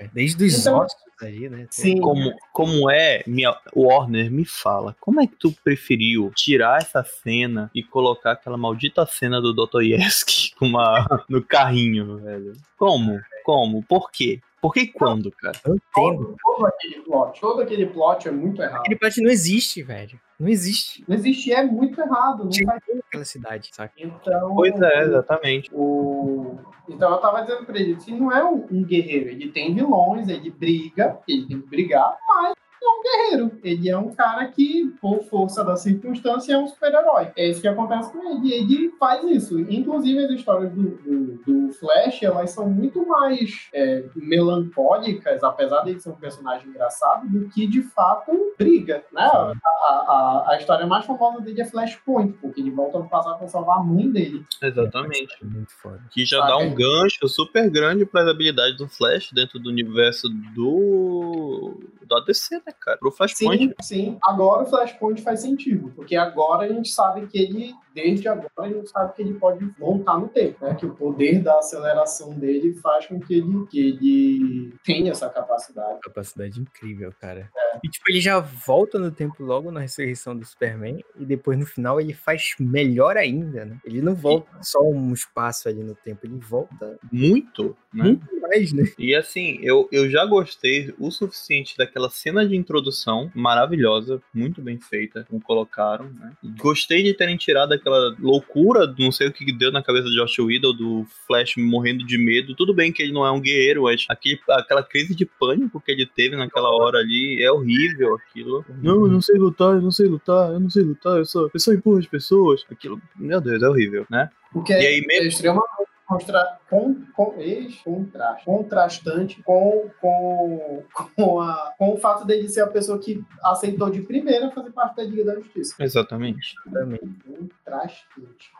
aí 0.01 0.11
Desde 0.13 0.45
os 0.45 0.61
então, 0.61 0.79
ossos 0.79 0.97
aí, 1.23 1.49
né? 1.49 1.67
Sim. 1.71 2.01
Como, 2.01 2.33
como 2.53 2.91
é, 2.91 3.23
minha, 3.27 3.55
Warner, 3.75 4.31
me 4.31 4.45
fala, 4.45 4.97
como 5.01 5.21
é 5.21 5.27
que 5.27 5.37
tu 5.37 5.53
preferiu 5.63 6.33
tirar 6.35 6.81
essa 6.81 7.05
cena 7.05 7.71
e 7.75 7.83
colocar 7.83 8.33
aquela 8.33 8.57
maldita 8.57 9.05
cena 9.07 9.41
do 9.41 9.53
Dostoyevsky 9.53 10.55
com 10.59 10.67
uma, 10.67 11.25
no 11.29 11.43
carrinho, 11.43 12.19
velho? 12.19 12.53
Como? 12.77 13.21
Como? 13.45 13.83
Por 13.83 14.11
quê? 14.11 14.41
Por 14.61 14.75
que 14.75 14.87
quando, 14.87 15.31
cara? 15.33 15.59
Eu 15.65 15.75
entendo. 15.75 15.87
Todo, 15.95 16.37
todo, 16.43 16.67
aquele 16.67 17.01
plot, 17.01 17.41
todo 17.41 17.63
aquele 17.63 17.87
plot 17.87 18.29
é 18.29 18.31
muito 18.31 18.63
errado. 18.63 18.81
Aquele 18.81 18.97
plot 18.97 19.21
não 19.23 19.31
existe, 19.31 19.83
velho. 19.83 20.21
Não 20.41 20.49
existe. 20.49 21.05
Não 21.07 21.15
existe, 21.15 21.53
é 21.53 21.63
muito 21.63 22.01
errado. 22.01 22.45
Não 22.45 22.67
faz... 22.67 22.83
aquela 23.07 23.25
cidade, 23.27 23.69
sabe? 23.73 23.93
Então, 23.99 24.55
pois 24.55 24.81
é, 24.81 25.03
exatamente. 25.03 25.71
O... 25.71 26.57
Então 26.89 27.13
eu 27.13 27.19
tava 27.19 27.43
dizendo 27.43 27.67
pra 27.67 27.79
ele 27.79 27.95
que 27.97 28.11
não 28.11 28.33
é 28.33 28.43
um, 28.43 28.67
um 28.71 28.83
guerreiro, 28.83 29.29
ele 29.29 29.51
tem 29.51 29.75
vilões, 29.75 30.29
ele 30.29 30.51
briga, 30.51 31.21
ele 31.29 31.47
tem 31.47 31.61
que 31.61 31.69
brigar, 31.69 32.17
mas 32.27 32.55
um 33.01 33.03
guerreiro. 33.03 33.59
Ele 33.63 33.89
é 33.89 33.97
um 33.97 34.11
cara 34.11 34.47
que, 34.49 34.93
por 35.01 35.23
força 35.25 35.65
da 35.65 35.77
circunstância, 35.77 36.55
é 36.55 36.59
um 36.59 36.69
super-herói. 36.69 37.31
É 37.37 37.49
isso 37.49 37.61
que 37.61 37.69
acontece 37.69 38.13
com 38.13 38.31
ele. 38.31 38.49
E 38.49 38.53
ele 38.53 38.91
faz 38.99 39.25
isso. 39.25 39.59
Inclusive, 39.61 40.25
as 40.25 40.31
histórias 40.31 40.73
do, 40.73 40.91
do, 40.91 41.37
do 41.45 41.73
Flash, 41.73 42.23
elas 42.23 42.51
são 42.51 42.69
muito 42.69 43.07
mais 43.07 43.69
é, 43.73 44.05
melancólicas, 44.15 45.43
apesar 45.43 45.83
de 45.83 45.91
ele 45.91 46.01
ser 46.01 46.11
um 46.11 46.17
personagem 46.17 46.69
engraçado, 46.69 47.29
do 47.29 47.49
que, 47.49 47.67
de 47.67 47.83
fato, 47.83 48.33
briga. 48.59 49.05
Né? 49.13 49.23
A, 49.23 49.53
a, 49.89 50.45
a, 50.51 50.57
história 50.59 50.87
mais 50.87 51.05
famosa 51.05 51.41
dele 51.41 51.63
é 51.63 51.65
Flashpoint, 51.65 52.37
porque 52.41 52.61
ele 52.61 52.71
volta 52.71 52.99
no 52.99 53.09
passado 53.09 53.39
para 53.39 53.49
salvar 53.49 53.79
a 53.79 53.83
mãe 53.83 54.11
dele. 54.11 54.45
Exatamente. 54.61 55.37
É 55.43 55.45
muito 55.45 55.73
foda. 55.75 56.01
Que 56.11 56.25
já 56.25 56.47
dá 56.47 56.57
um 56.59 56.75
gancho 56.75 57.27
super 57.29 57.71
grande 57.71 58.05
para 58.05 58.23
as 58.23 58.29
habilidades 58.29 58.77
do 58.77 58.89
Flash 58.89 59.31
dentro 59.33 59.59
do 59.59 59.71
universo 59.71 60.29
do, 60.55 61.81
do 62.07 62.17
ADC, 62.17 62.57
né? 62.67 62.73
cara? 62.79 62.90
Pro 62.99 63.13
Flashpoint. 63.13 63.75
Sim, 63.81 63.95
sim. 64.03 64.19
Agora 64.23 64.63
o 64.63 64.67
Flashpoint 64.67 65.21
faz 65.23 65.41
sentido, 65.41 65.93
porque 65.95 66.17
agora 66.17 66.65
a 66.65 66.69
gente 66.69 66.91
sabe 66.91 67.27
que 67.27 67.39
ele, 67.39 67.75
desde 67.95 68.29
agora, 68.29 68.51
a 68.59 68.69
gente 68.69 68.89
sabe 68.89 69.15
que 69.15 69.23
ele 69.23 69.35
pode 69.35 69.65
voltar 69.79 70.19
no 70.19 70.29
tempo, 70.29 70.65
né? 70.65 70.75
Que 70.75 70.87
o 70.87 70.95
poder 70.95 71.43
da 71.43 71.59
aceleração 71.59 72.39
dele 72.39 72.75
faz 72.75 73.07
com 73.07 73.21
que 73.21 73.35
ele, 73.35 73.67
que 73.67 73.79
ele 73.79 74.75
tenha 74.85 75.13
essa 75.13 75.29
capacidade. 75.29 76.01
Capacidade 76.03 76.61
incrível, 76.61 77.13
cara. 77.21 77.51
É. 77.57 77.79
E 77.85 77.89
tipo, 77.89 78.05
ele 78.11 78.21
já 78.21 78.39
volta 78.39 78.99
no 78.99 79.11
tempo 79.11 79.43
logo 79.43 79.71
na 79.71 79.81
ressurreição 79.81 80.37
do 80.37 80.45
Superman, 80.45 81.03
e 81.19 81.25
depois 81.25 81.59
no 81.59 81.67
final 81.67 82.01
ele 82.01 82.15
faz 82.15 82.55
melhor 82.59 83.17
ainda, 83.17 83.65
né? 83.65 83.79
Ele 83.85 84.01
não 84.01 84.15
volta 84.15 84.51
só 84.63 84.81
um 84.83 85.13
espaço 85.13 85.69
ali 85.69 85.83
no 85.83 85.95
tempo, 85.95 86.27
ele 86.27 86.37
volta 86.37 86.99
muito, 87.11 87.77
né? 87.93 88.05
Muito 88.05 88.41
mais, 88.41 88.73
né? 88.73 88.85
E 88.99 89.15
assim, 89.15 89.59
eu, 89.63 89.89
eu 89.93 90.11
já 90.11 90.25
gostei 90.25 90.95
o 90.99 91.11
suficiente 91.11 91.77
daquela 91.77 92.11
cena 92.11 92.47
de 92.47 92.57
introdução 92.57 93.31
maravilhosa, 93.35 94.21
muito 94.35 94.61
bem 94.61 94.79
feita, 94.79 95.25
como 95.29 95.41
colocaram, 95.41 96.11
né? 96.11 96.33
Gostei 96.59 97.03
de 97.03 97.15
terem 97.15 97.37
tirado 97.37 97.73
aquela 97.81 98.15
loucura, 98.21 98.93
não 98.99 99.11
sei 99.11 99.29
o 99.29 99.33
que 99.33 99.53
deu 99.53 99.73
na 99.73 99.83
cabeça 99.83 100.09
de 100.09 100.15
Josh 100.15 100.39
Whedon, 100.39 100.73
do 100.73 101.07
Flash 101.27 101.55
morrendo 101.57 102.05
de 102.07 102.17
medo. 102.19 102.55
Tudo 102.55 102.73
bem 102.75 102.93
que 102.93 103.03
ele 103.03 103.13
não 103.13 103.27
é 103.27 103.31
um 103.31 103.41
guerreiro, 103.41 103.83
mas 103.83 104.07
aquele, 104.09 104.39
aquela 104.51 104.83
crise 104.83 105.15
de 105.15 105.27
pânico 105.27 105.81
que 105.81 105.91
ele 105.91 106.07
teve 106.07 106.37
naquela 106.37 106.71
hora 106.71 106.99
ali 106.99 107.43
é 107.43 107.51
horrível 107.51 108.15
aquilo. 108.15 108.65
Não, 108.83 109.07
eu 109.07 109.09
não 109.09 109.21
sei 109.21 109.37
lutar, 109.37 109.75
eu 109.75 109.83
não 109.83 109.91
sei 109.91 110.07
lutar, 110.07 110.53
eu 110.53 110.61
não 110.61 110.71
sei 110.71 110.83
lutar, 110.83 111.19
eu 111.19 111.25
só, 111.25 111.49
eu 111.53 111.61
só 111.61 111.73
empurro 111.73 111.99
as 111.99 112.07
pessoas. 112.07 112.65
Aquilo, 112.71 113.01
meu 113.17 113.41
Deus, 113.41 113.63
é 113.63 113.69
horrível, 113.69 114.07
né? 114.11 114.31
Porque 114.53 114.73
e 114.73 114.87
aí, 114.87 115.01
mesmo... 115.07 115.25
é 115.25 115.29
extremamente 115.29 115.91
contra, 116.11 116.59
com, 116.69 117.05
com, 117.15 117.37
contraste, 117.85 118.45
contrastante 118.45 119.43
com, 119.45 119.89
com, 120.01 120.85
com, 121.15 121.41
a, 121.41 121.73
com 121.79 121.95
o 121.95 121.99
fato 121.99 122.27
dele 122.27 122.49
ser 122.49 122.63
a 122.63 122.67
pessoa 122.67 122.99
que 122.99 123.25
aceitou 123.45 123.89
de 123.89 124.03
primeira 124.03 124.51
fazer 124.51 124.73
parte 124.73 124.97
da 124.97 125.05
Liga 125.05 125.25
da 125.25 125.37
Justiça. 125.37 125.77
Exatamente. 125.79 126.57
Exatamente. 126.67 127.07
Contrastante. 127.25 128.51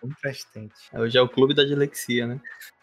Contrastante. 0.00 0.74
Hoje 0.92 1.16
é 1.16 1.22
o 1.22 1.28
clube 1.28 1.54
da 1.54 1.64
dilexia, 1.64 2.26
né? 2.26 2.40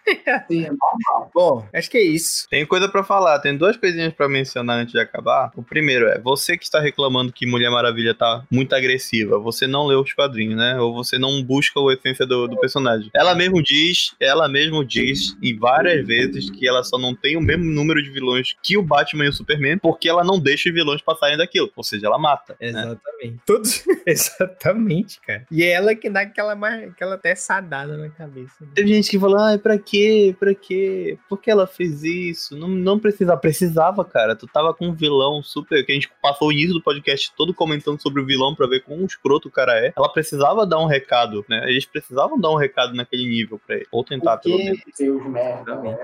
Sim, 0.48 0.66
é 0.66 0.70
normal. 0.70 1.32
Bom, 1.34 1.68
acho 1.74 1.90
que 1.90 1.98
é 1.98 2.04
isso. 2.04 2.48
Tem 2.50 2.66
coisa 2.66 2.88
para 2.88 3.04
falar, 3.04 3.40
tem 3.40 3.58
duas 3.58 3.78
coisinhas 3.78 4.14
para 4.14 4.28
mencionar 4.28 4.80
antes 4.80 4.94
de 4.94 5.00
acabar. 5.00 5.52
O 5.56 5.64
primeiro 5.64 6.08
é, 6.08 6.20
você 6.20 6.58
que 6.58 6.64
está 6.64 6.80
reclamando 6.80 7.34
que 7.34 7.46
Mulher 7.46 7.70
Maravilha 7.70 8.14
tá 8.14 8.44
muito 8.50 8.74
agressiva, 8.74 9.40
você 9.40 9.68
não 9.68 9.86
leu 9.86 10.02
os 10.02 10.14
quadrinhos, 10.14 10.58
né? 10.58 10.80
Ou 10.80 10.94
você 10.94 11.18
não 11.18 11.44
busca 11.44 11.80
a 11.80 11.94
essência 11.94 12.26
do, 12.26 12.48
do 12.48 12.58
personagem. 12.60 13.10
Ela 13.14 13.36
mesmo 13.36 13.62
diz, 13.62 14.16
ela 14.20 14.48
mesmo 14.48 14.84
diz, 14.84 15.38
e 15.42 15.54
várias 15.54 16.06
vezes, 16.06 16.50
que 16.50 16.68
ela 16.68 16.84
só 16.84 16.98
não 16.98 17.16
tem 17.16 17.36
o 17.38 17.42
mesmo 17.42 17.66
número 17.66 18.02
de 18.02 18.10
vilões 18.10 18.56
que 18.64 18.78
o 18.78 18.84
Batman 18.84 19.26
e 19.26 19.30
o 19.30 19.34
Superman, 19.34 19.78
porque 19.78 20.10
ela 20.10 20.24
não 20.24 20.40
deixa 20.40 20.70
os 20.70 20.76
vilões 20.76 21.02
passarem 21.02 21.38
daquilo. 21.38 21.72
Ou 21.76 21.84
seja, 21.84 22.08
ela 22.08 22.18
mata. 22.18 22.56
Né? 22.60 22.70
Exatamente. 22.70 23.32
Né? 23.32 23.40
Todos. 23.46 23.84
Exatamente, 24.06 25.20
cara. 25.22 25.46
E 25.52 25.64
é 25.64 25.72
ela 25.72 25.94
que 25.96 26.10
dá 26.10 26.22
aquela, 26.22 26.54
aquela 26.54 27.16
até 27.16 27.36
sadada 27.36 27.98
na 27.98 28.10
cabeça. 28.10 28.56
Né? 28.62 28.68
Tem 28.74 28.88
gente 28.88 29.10
que 29.10 29.20
fala, 29.20 29.50
ai, 29.50 29.58
pra 29.58 29.78
quê? 29.78 29.97
Quê? 29.98 30.36
Pra 30.40 30.54
quê? 30.54 31.18
Por 31.28 31.40
que 31.40 31.50
ela 31.50 31.66
fez 31.66 32.04
isso? 32.04 32.56
Não, 32.56 32.68
não 32.68 33.00
precisava. 33.00 33.40
Precisava, 33.40 34.06
cara. 34.06 34.36
Tu 34.36 34.48
tava 34.48 34.74
com 34.74 34.88
um 34.88 34.94
vilão 34.94 35.42
super. 35.42 35.84
Que 35.86 35.92
a 35.92 35.96
gente 35.96 36.12
passou 36.22 36.50
o 36.50 36.52
início 36.52 36.74
do 36.74 36.82
podcast 36.82 37.34
todo 37.36 37.54
comentando 37.54 38.02
sobre 38.02 38.22
o 38.22 38.26
vilão 38.26 38.56
pra 38.56 38.68
ver 38.68 38.82
quão 38.82 39.04
escroto 39.06 39.48
o 39.48 39.52
cara 39.52 39.78
é. 39.80 39.94
Ela 39.96 40.12
precisava 40.12 40.66
dar 40.66 40.80
um 40.80 40.86
recado, 40.86 41.44
né? 41.50 41.64
Eles 41.70 41.86
precisavam 41.86 42.40
dar 42.40 42.52
um 42.52 42.58
recado 42.58 42.94
naquele 42.94 43.28
nível 43.28 43.60
pra 43.66 43.76
ele. 43.76 43.88
Ou 43.92 44.04
tentar, 44.04 44.38
Porque, 44.38 44.50
pelo 44.50 44.64
menos. 44.64 44.82
Deus 44.98 45.26
merda, 45.26 45.76
né? 45.82 45.98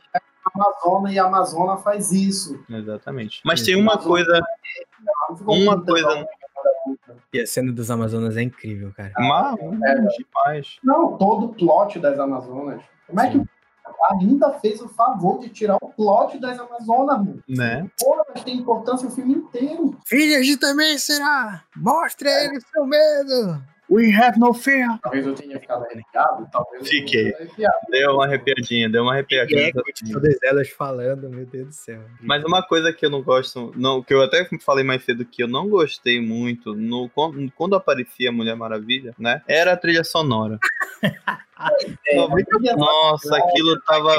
Amazona 0.53 1.11
e 1.11 1.17
a 1.17 1.25
Amazona 1.25 1.77
faz 1.77 2.11
isso. 2.11 2.63
Exatamente. 2.69 3.41
Mas 3.45 3.61
tem 3.61 3.75
uma 3.75 3.97
coisa. 3.97 4.37
É, 4.37 5.33
uma 5.45 5.81
coisa. 5.81 6.27
E 7.31 7.39
a 7.39 7.47
cena 7.47 7.71
dos 7.71 7.89
Amazonas 7.89 8.37
é 8.37 8.41
incrível, 8.41 8.91
cara. 8.95 9.11
Mas, 9.17 9.59
é, 9.59 9.95
demais. 9.95 10.77
Não, 10.83 11.17
todo 11.17 11.45
o 11.45 11.53
plot 11.53 11.99
das 11.99 12.19
Amazonas. 12.19 12.81
Como 13.07 13.19
é 13.19 13.29
que 13.31 13.41
ainda 14.11 14.51
fez 14.59 14.81
o 14.81 14.89
favor 14.89 15.39
de 15.39 15.49
tirar 15.49 15.77
o 15.81 15.89
plot 15.89 16.39
das 16.39 16.59
Amazonas, 16.59 17.17
mano. 17.17 17.43
Né? 17.47 17.89
Porra, 17.99 18.23
mas 18.33 18.43
tem 18.43 18.57
importância 18.57 19.07
o 19.07 19.11
filme 19.11 19.35
inteiro. 19.35 19.97
Filhas 20.05 20.45
de 20.45 20.57
também 20.57 20.97
será! 20.97 21.63
Mostre 21.75 22.29
a 22.29 22.45
ele 22.45 22.59
seu 22.61 22.85
medo! 22.85 23.73
We 23.89 24.11
have 24.11 24.39
no 24.39 24.53
fear. 24.53 24.97
Talvez 25.03 25.25
eu 25.27 25.35
tenha 25.35 25.59
ficado 25.59 25.83
arrepiado, 25.83 26.47
talvez. 26.51 26.87
Fiquei. 26.87 27.33
Deu 27.89 28.13
uma 28.13 28.25
arrepiadinha, 28.25 28.89
deu 28.89 29.03
uma 29.03 29.11
arrepiadinha. 29.11 29.67
É, 29.67 29.71
todas 30.11 30.37
elas 30.41 30.69
falando, 30.69 31.29
meu 31.29 31.45
Deus 31.45 31.67
do 31.67 31.73
céu. 31.73 32.01
Mas 32.21 32.43
uma 32.43 32.63
coisa 32.63 32.93
que 32.93 33.05
eu 33.05 33.09
não 33.09 33.21
gosto, 33.21 33.73
não, 33.75 34.01
que 34.01 34.13
eu 34.13 34.23
até 34.23 34.47
falei 34.61 34.83
mais 34.83 35.03
cedo 35.03 35.25
que 35.25 35.43
eu 35.43 35.47
não 35.47 35.69
gostei 35.69 36.21
muito, 36.21 36.73
no, 36.73 37.09
quando 37.55 37.75
aparecia 37.75 38.29
a 38.29 38.33
Mulher 38.33 38.55
Maravilha, 38.55 39.13
né? 39.19 39.41
Era 39.47 39.73
a 39.73 39.77
trilha 39.77 40.03
sonora. 40.03 40.57
É, 42.07 42.75
Nossa, 42.75 43.37
aquilo 43.37 43.79
tava. 43.81 44.17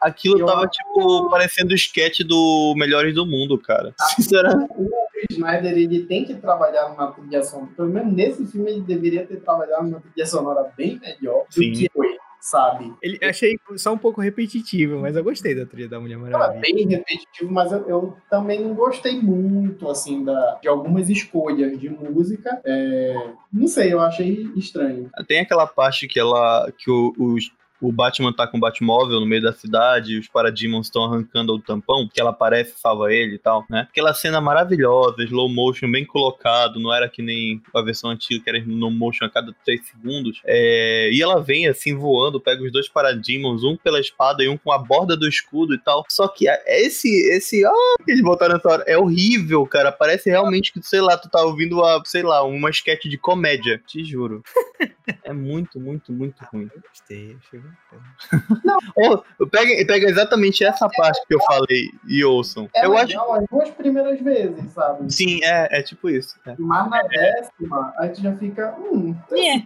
Aquilo 0.00 0.44
tava, 0.44 0.66
tipo, 0.66 1.30
parecendo 1.30 1.72
o 1.72 1.74
sketch 1.74 2.20
do 2.20 2.74
Melhores 2.76 3.14
do 3.14 3.26
Mundo, 3.26 3.58
cara. 3.58 3.94
Ah, 4.00 4.04
Sinceramente. 4.06 4.72
O 4.72 4.90
Snyder, 5.30 5.72
ele 5.72 6.04
tem 6.04 6.24
que 6.24 6.34
trabalhar 6.34 6.88
numa 6.88 7.12
trilha 7.12 7.42
sonora. 7.42 7.70
Pelo 7.76 7.88
menos 7.88 8.12
nesse 8.12 8.46
filme, 8.46 8.70
ele 8.70 8.80
deveria 8.82 9.26
ter 9.26 9.40
trabalhado 9.40 9.84
numa 9.84 10.00
trilha 10.00 10.26
sonora 10.26 10.70
bem 10.76 11.00
melhor 11.00 11.44
Sim. 11.50 11.72
do 11.72 11.78
que 11.78 11.90
foi 11.92 12.16
sabe? 12.46 12.94
Ele, 13.02 13.18
achei 13.24 13.58
só 13.76 13.92
um 13.92 13.98
pouco 13.98 14.20
repetitivo, 14.20 15.00
mas 15.00 15.16
eu 15.16 15.24
gostei 15.24 15.52
da 15.52 15.66
trilha 15.66 15.88
da 15.88 15.98
Mulher 15.98 16.16
Maravilha. 16.16 16.58
É 16.58 16.60
bem 16.60 16.86
repetitivo, 16.86 17.52
mas 17.52 17.72
eu, 17.72 17.88
eu, 17.88 18.16
também 18.30 18.62
não 18.62 18.72
gostei 18.72 19.20
muito, 19.20 19.88
assim, 19.90 20.24
da, 20.24 20.54
de 20.62 20.68
algumas 20.68 21.10
escolhas 21.10 21.76
de 21.78 21.88
música. 21.88 22.60
É, 22.64 23.30
não 23.52 23.66
sei, 23.66 23.92
eu 23.92 24.00
achei 24.00 24.48
estranho. 24.54 25.10
Tem 25.26 25.40
aquela 25.40 25.66
parte 25.66 26.06
que 26.06 26.20
ela, 26.20 26.70
que 26.78 26.88
o, 26.88 27.12
os 27.18 27.50
o 27.80 27.92
Batman 27.92 28.32
tá 28.32 28.46
com 28.46 28.56
o 28.56 28.60
Batmóvel 28.60 29.20
no 29.20 29.26
meio 29.26 29.42
da 29.42 29.52
cidade 29.52 30.12
e 30.12 30.18
os 30.18 30.28
Parademons 30.28 30.86
estão 30.86 31.04
arrancando 31.04 31.54
o 31.54 31.60
tampão, 31.60 32.08
que 32.12 32.20
ela 32.20 32.30
aparece 32.30 32.78
salva 32.78 33.12
ele 33.12 33.34
e 33.34 33.38
tal, 33.38 33.64
né? 33.68 33.86
Aquela 33.90 34.14
cena 34.14 34.40
maravilhosa, 34.40 35.22
slow 35.24 35.48
motion 35.48 35.90
bem 35.90 36.04
colocado, 36.04 36.80
não 36.80 36.92
era 36.92 37.08
que 37.08 37.22
nem 37.22 37.60
a 37.74 37.82
versão 37.82 38.10
antiga 38.10 38.42
que 38.42 38.50
era 38.50 38.64
no 38.64 38.90
motion 38.90 39.24
a 39.24 39.30
cada 39.30 39.54
3 39.64 39.86
segundos. 39.86 40.40
É... 40.44 41.10
E 41.12 41.22
ela 41.22 41.42
vem 41.42 41.68
assim 41.68 41.94
voando, 41.94 42.40
pega 42.40 42.62
os 42.62 42.72
dois 42.72 42.88
Parademons, 42.88 43.62
um 43.64 43.76
pela 43.76 44.00
espada 44.00 44.42
e 44.42 44.48
um 44.48 44.56
com 44.56 44.72
a 44.72 44.78
borda 44.78 45.16
do 45.16 45.28
escudo 45.28 45.74
e 45.74 45.78
tal. 45.78 46.04
Só 46.08 46.28
que 46.28 46.46
esse, 46.66 47.08
esse, 47.30 47.64
ah, 47.64 47.94
que 48.04 48.12
eles 48.12 48.22
botaram 48.22 48.54
nessa 48.54 48.68
hora, 48.68 48.84
é 48.86 48.96
horrível, 48.96 49.66
cara. 49.66 49.92
Parece 49.92 50.30
realmente 50.30 50.72
que, 50.72 50.82
sei 50.82 51.00
lá, 51.00 51.16
tu 51.16 51.28
tá 51.28 51.42
ouvindo, 51.42 51.84
a, 51.84 52.02
sei 52.04 52.22
lá, 52.22 52.42
uma 52.44 52.70
sketch 52.70 53.04
de 53.04 53.18
comédia. 53.18 53.80
Te 53.86 54.04
juro. 54.04 54.42
é 55.22 55.32
muito, 55.32 55.78
muito, 55.80 56.12
muito 56.12 56.44
ruim. 56.52 56.68
Gostei, 56.88 57.36
achei 57.40 57.60
Não. 58.64 58.78
oh, 59.38 59.46
pega, 59.46 59.86
pega 59.86 60.08
exatamente 60.08 60.64
essa 60.64 60.88
parte 60.88 61.26
que 61.26 61.34
eu 61.34 61.40
falei 61.46 61.90
e 62.06 62.24
ouçam. 62.24 62.68
É 62.74 62.86
eu 62.86 62.92
legal 62.92 63.32
acho... 63.32 63.42
as 63.42 63.48
duas 63.50 63.70
primeiras 63.70 64.20
vezes, 64.20 64.72
sabe? 64.72 65.12
Sim, 65.12 65.40
é, 65.42 65.78
é 65.78 65.82
tipo 65.82 66.08
isso. 66.08 66.38
É. 66.46 66.54
Mas 66.58 66.90
na 66.90 67.02
décima, 67.02 67.94
a 67.98 68.06
gente 68.06 68.22
já 68.22 68.36
fica. 68.36 68.74
Hum, 68.78 69.14
é 69.32 69.62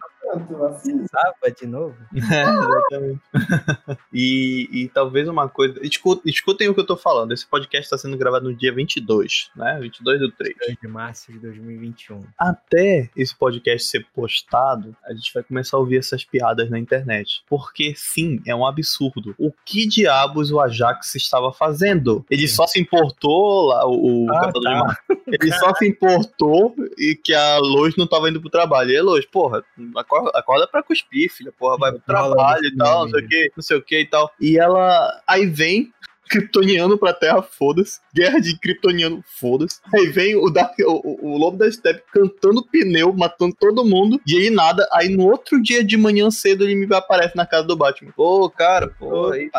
assim. 0.67 1.07
Sábado 1.07 1.57
de 1.59 1.67
novo? 1.67 1.97
É, 2.31 2.43
exatamente. 2.43 3.21
e, 4.13 4.69
e 4.71 4.89
talvez 4.89 5.29
uma 5.29 5.49
coisa. 5.49 5.81
Escutem, 5.85 6.31
escutem 6.31 6.69
o 6.69 6.75
que 6.75 6.81
eu 6.81 6.87
tô 6.87 6.97
falando. 6.97 7.33
Esse 7.33 7.47
podcast 7.47 7.87
está 7.87 7.99
sendo 7.99 8.17
gravado 8.17 8.49
no 8.49 8.55
dia 8.55 8.73
22, 8.73 9.51
né? 9.57 9.79
22 9.81 10.21
do 10.21 10.31
3. 10.33 10.55
2 10.67 10.79
de 10.81 10.89
março 10.89 11.33
de 11.33 11.39
2021. 11.39 12.25
Até 12.39 13.11
esse 13.17 13.35
podcast 13.35 13.89
ser 13.89 14.07
postado, 14.15 14.95
a 15.05 15.13
gente 15.13 15.33
vai 15.35 15.43
começar 15.43 15.77
a 15.77 15.81
ouvir 15.81 15.99
essas 15.99 16.25
piadas 16.25 16.71
na 16.71 16.79
internet. 16.79 17.43
Porque 17.49 17.95
sim, 17.97 18.41
é 18.47 18.55
um 18.55 18.67
absurdo. 18.67 19.35
O 19.39 19.53
que 19.65 19.87
diabos 19.87 20.53
o 20.53 20.61
Ajax 20.61 21.15
estava 21.15 21.53
fazendo? 21.53 22.25
Ele 22.31 22.47
só 22.47 22.67
se 22.67 22.81
importou 22.81 23.67
lá, 23.67 23.87
o, 23.87 24.27
o 24.27 24.33
ah, 24.33 24.53
tá. 24.53 24.99
Ele 25.27 25.53
só 25.53 25.75
se 25.75 25.89
importou 25.89 26.75
e 26.97 27.17
que 27.17 27.35
a 27.35 27.59
Lois 27.59 27.97
não 27.97 28.07
tava 28.07 28.29
indo 28.29 28.41
pro 28.41 28.51
trabalho. 28.51 28.91
E 28.91 28.97
a 28.97 29.03
Lois, 29.03 29.25
porra, 29.27 29.65
acorda 29.97 30.10
acorda, 30.11 30.31
acorda 30.35 30.67
pra 30.67 30.83
cuspir, 30.83 31.31
filha, 31.31 31.53
porra, 31.57 31.79
vai 31.79 31.93
pro 31.93 32.01
trabalho 32.01 32.65
e 32.65 32.77
tal, 32.77 33.05
não 33.05 33.11
sei 33.11 33.25
o 33.25 33.29
que, 33.29 33.53
não 33.57 33.63
sei 33.63 33.77
o 33.77 33.83
que 33.83 34.01
e 34.01 34.07
tal. 34.07 34.33
E 34.41 34.59
ela 34.59 35.23
aí 35.27 35.47
vem 35.47 35.93
kryptoniano 36.31 36.97
pra 36.97 37.13
Terra, 37.13 37.43
foda-se. 37.43 37.99
Guerra 38.15 38.41
de 38.41 38.57
kryptoniano, 38.59 39.23
foda-se. 39.27 39.81
Aí 39.93 40.07
vem 40.07 40.37
o, 40.37 40.49
Dark, 40.49 40.75
o, 40.79 41.33
o, 41.33 41.37
Lobo 41.37 41.59
da 41.59 41.71
Steppe 41.71 42.05
cantando 42.13 42.65
pneu, 42.65 43.13
matando 43.13 43.55
todo 43.59 43.85
mundo, 43.85 44.21
e 44.25 44.39
aí 44.39 44.51
nada. 44.51 44.89
Aí 44.93 45.09
no 45.09 45.29
outro 45.29 45.61
dia 45.61 45.85
de 45.85 45.97
manhã 45.97 46.31
cedo 46.31 46.65
ele 46.65 46.75
me 46.75 46.95
aparece 46.95 47.37
na 47.37 47.45
casa 47.45 47.67
do 47.67 47.77
Batman. 47.77 48.13
Pô, 48.17 48.49
cara, 48.49 48.89
pô, 48.99 49.33
aí, 49.33 49.51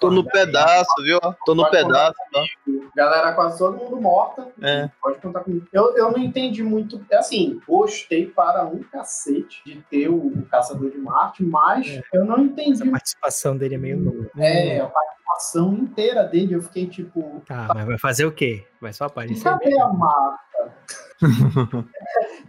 tô 0.00 0.10
no 0.10 0.24
pedaço, 0.24 0.94
viu? 1.02 1.20
Tô 1.44 1.54
no 1.54 1.68
pedaço, 1.70 2.16
tá? 2.32 2.42
Galera, 2.96 3.32
quase 3.32 3.58
todo 3.58 3.76
mundo 3.76 4.00
morta. 4.00 4.48
É. 4.62 4.88
Pode 5.02 5.20
contar 5.20 5.40
comigo. 5.40 5.66
Eu, 5.72 5.96
eu 5.96 6.10
não 6.10 6.18
entendi 6.18 6.62
muito. 6.62 7.04
É 7.10 7.16
assim, 7.16 7.60
gostei 7.66 8.26
para 8.26 8.64
um 8.64 8.82
cacete 8.84 9.62
de 9.66 9.80
ter 9.90 10.08
o, 10.08 10.14
o 10.14 10.46
Caçador 10.46 10.90
de 10.90 10.98
Marte, 10.98 11.42
mas 11.42 11.88
é. 11.88 12.02
eu 12.12 12.24
não 12.24 12.38
entendi. 12.38 12.82
A 12.88 12.90
participação 12.92 13.56
dele 13.56 13.74
é 13.74 13.78
meio 13.78 13.98
nula. 13.98 14.30
É, 14.38 14.80
a 14.80 14.86
participação 14.86 15.74
inteira 15.74 16.13
dele, 16.22 16.54
eu 16.54 16.62
fiquei 16.62 16.86
tipo. 16.86 17.42
Tá, 17.46 17.66
tá... 17.66 17.74
mas 17.74 17.86
vai 17.86 17.98
fazer 17.98 18.24
o 18.24 18.32
quê? 18.32 18.64
Vai 18.80 18.92
só 18.92 19.06
aparecer. 19.06 19.42
Cadê 19.42 19.78
a 19.80 19.88
Marta? 19.88 20.44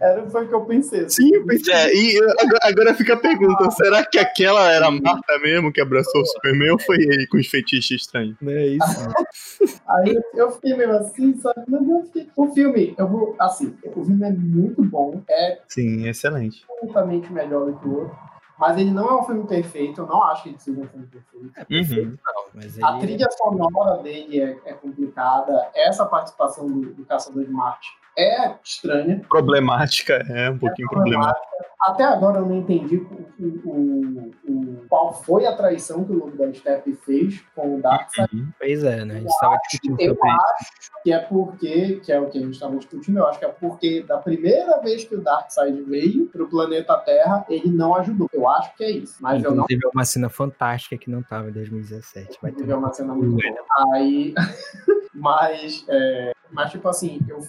era, 0.00 0.28
foi 0.28 0.44
o 0.44 0.48
que 0.48 0.54
eu 0.54 0.64
pensei. 0.64 1.04
Assim. 1.04 1.22
Sim, 1.22 1.34
eu 1.34 1.46
pensei. 1.46 1.74
É, 1.74 1.94
e 1.94 2.18
agora, 2.18 2.58
agora, 2.62 2.94
fica 2.94 3.14
a 3.14 3.16
pergunta: 3.16 3.70
será 3.70 4.04
que 4.04 4.18
aquela 4.18 4.70
era 4.70 4.86
a 4.86 4.90
Marta 4.90 5.38
mesmo 5.40 5.72
que 5.72 5.80
abraçou 5.80 6.20
o 6.20 6.26
Superman 6.26 6.72
ou 6.72 6.78
foi 6.78 6.96
ele 6.96 7.26
com 7.26 7.38
os 7.38 7.46
feitiços 7.46 7.90
estranhos? 7.90 8.36
Não 8.40 8.52
é 8.52 8.66
isso. 8.66 9.80
Aí 9.88 10.18
eu 10.34 10.50
fiquei 10.52 10.76
meio 10.76 10.92
assim, 10.92 11.34
sabe? 11.36 11.62
Mas 11.68 11.88
eu 11.88 12.02
fiquei. 12.04 12.28
O 12.36 12.52
filme, 12.52 12.94
eu 12.98 13.08
vou. 13.08 13.36
Assim, 13.38 13.76
o 13.84 14.04
filme 14.04 14.26
é 14.26 14.30
muito 14.30 14.82
bom. 14.84 15.22
É. 15.28 15.58
Sim, 15.68 16.08
excelente. 16.08 16.64
Absolutamente 16.70 17.32
melhor 17.32 17.66
do 17.66 17.78
que 17.78 17.88
o 17.88 18.00
outro. 18.00 18.35
Mas 18.58 18.78
ele 18.78 18.90
não 18.90 19.08
é 19.08 19.20
um 19.20 19.22
filme 19.22 19.46
perfeito, 19.46 20.00
eu 20.00 20.06
não 20.06 20.22
acho 20.22 20.44
que 20.44 20.48
ele 20.50 20.58
seja 20.58 20.80
um 20.80 20.88
filme 20.88 21.06
perfeito. 21.06 21.52
É 21.56 21.64
perfeito, 21.64 22.18
uhum. 22.54 22.60
ele... 22.60 22.84
A 22.84 22.98
trilha 22.98 23.26
sonora 23.30 24.02
dele 24.02 24.40
é, 24.40 24.60
é 24.64 24.72
complicada, 24.72 25.70
essa 25.74 26.06
participação 26.06 26.66
do, 26.66 26.94
do 26.94 27.04
Caçador 27.04 27.44
de 27.44 27.50
Marte 27.50 27.88
é 28.16 28.54
estranha. 28.64 29.20
Problemática, 29.28 30.14
é 30.28 30.50
um 30.50 30.58
pouquinho 30.58 30.86
é 30.86 30.90
problemática. 30.90 31.34
problemática. 31.34 31.66
Até 31.86 32.04
agora 32.04 32.38
eu 32.38 32.46
não 32.46 32.56
entendi 32.56 32.96
o, 32.96 33.44
o, 33.64 34.32
o, 34.48 34.86
qual 34.88 35.12
foi 35.12 35.46
a 35.46 35.54
traição 35.54 36.04
que 36.04 36.12
o 36.12 36.18
Lobo 36.18 36.36
da 36.36 36.52
Steppe 36.52 36.96
fez 36.96 37.44
com 37.54 37.76
o 37.76 37.80
Darkseid. 37.80 38.34
Uhum. 38.34 38.48
Pois 38.58 38.82
é, 38.82 39.04
né? 39.04 39.14
A 39.14 39.18
gente 39.18 39.28
estava 39.28 39.58
discutindo 39.58 39.92
sobre 40.00 40.08
eu 40.08 40.32
acho 40.32 40.72
que 41.04 41.12
é 41.12 41.18
porque, 41.18 42.00
que 42.04 42.12
é 42.12 42.18
o 42.18 42.28
que 42.28 42.38
a 42.38 42.40
gente 42.40 42.54
estava 42.54 42.76
discutindo, 42.76 43.18
eu 43.18 43.26
acho 43.28 43.38
que 43.38 43.44
é 43.44 43.48
porque 43.48 44.02
da 44.02 44.18
primeira 44.18 44.80
vez 44.80 45.04
que 45.04 45.14
o 45.14 45.22
Darkseid 45.22 45.82
veio 45.82 46.26
para 46.26 46.42
o 46.42 46.48
planeta 46.48 46.96
Terra, 46.98 47.44
ele 47.48 47.68
não 47.68 47.94
ajudou. 47.94 48.28
Eu 48.32 48.48
acho 48.48 48.74
que 48.74 48.82
é 48.82 48.90
isso. 48.90 49.18
Mas 49.20 49.40
Inclusive, 49.40 49.74
eu 49.74 49.80
não... 49.84 49.90
é 49.90 49.92
uma 49.94 50.04
cena 50.04 50.28
fantástica 50.28 50.96
que 50.96 51.10
não 51.10 51.20
estava 51.20 51.48
em 51.48 51.52
2017. 51.52 52.38
Vai 52.42 52.52
ter 52.52 52.74
uma 52.74 52.92
cena 52.92 53.14
muito 53.14 53.30
boa. 53.32 53.94
Aí, 53.94 54.34
mas, 55.14 55.84
é... 55.88 56.32
mas 56.50 56.72
tipo 56.72 56.88
assim, 56.88 57.20
eu 57.28 57.40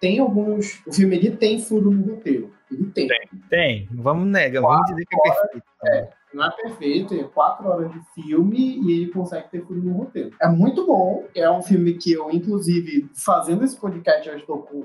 tem 0.00 0.18
alguns. 0.18 0.82
O 0.86 0.92
filme 0.92 1.16
ele 1.16 1.30
tem 1.32 1.58
furo 1.58 1.90
no 1.90 2.14
roteiro. 2.14 2.52
Ele 2.70 2.90
tem. 2.90 3.08
Tem, 3.08 3.28
tem. 3.48 3.88
Vamos 3.92 4.26
negar, 4.28 4.62
vamos 4.62 4.86
dizer 4.86 5.04
que 5.06 5.16
é 5.16 5.32
perfeito. 5.32 5.66
É, 5.84 6.08
não 6.36 6.44
é 6.44 6.50
perfeito, 6.50 7.14
é 7.14 7.24
quatro 7.24 7.66
horas 7.66 7.90
de 7.90 8.00
filme 8.14 8.78
e 8.82 8.92
ele 8.92 9.10
consegue 9.10 9.48
ter 9.50 9.64
furo 9.64 9.82
no 9.82 9.94
roteiro. 9.94 10.30
É 10.40 10.48
muito 10.48 10.86
bom, 10.86 11.24
é 11.34 11.50
um 11.50 11.62
filme 11.62 11.94
que 11.94 12.12
eu, 12.12 12.30
inclusive, 12.30 13.08
fazendo 13.14 13.64
esse 13.64 13.80
podcast, 13.80 14.28
eu 14.28 14.36
estou 14.36 14.58
com 14.58 14.84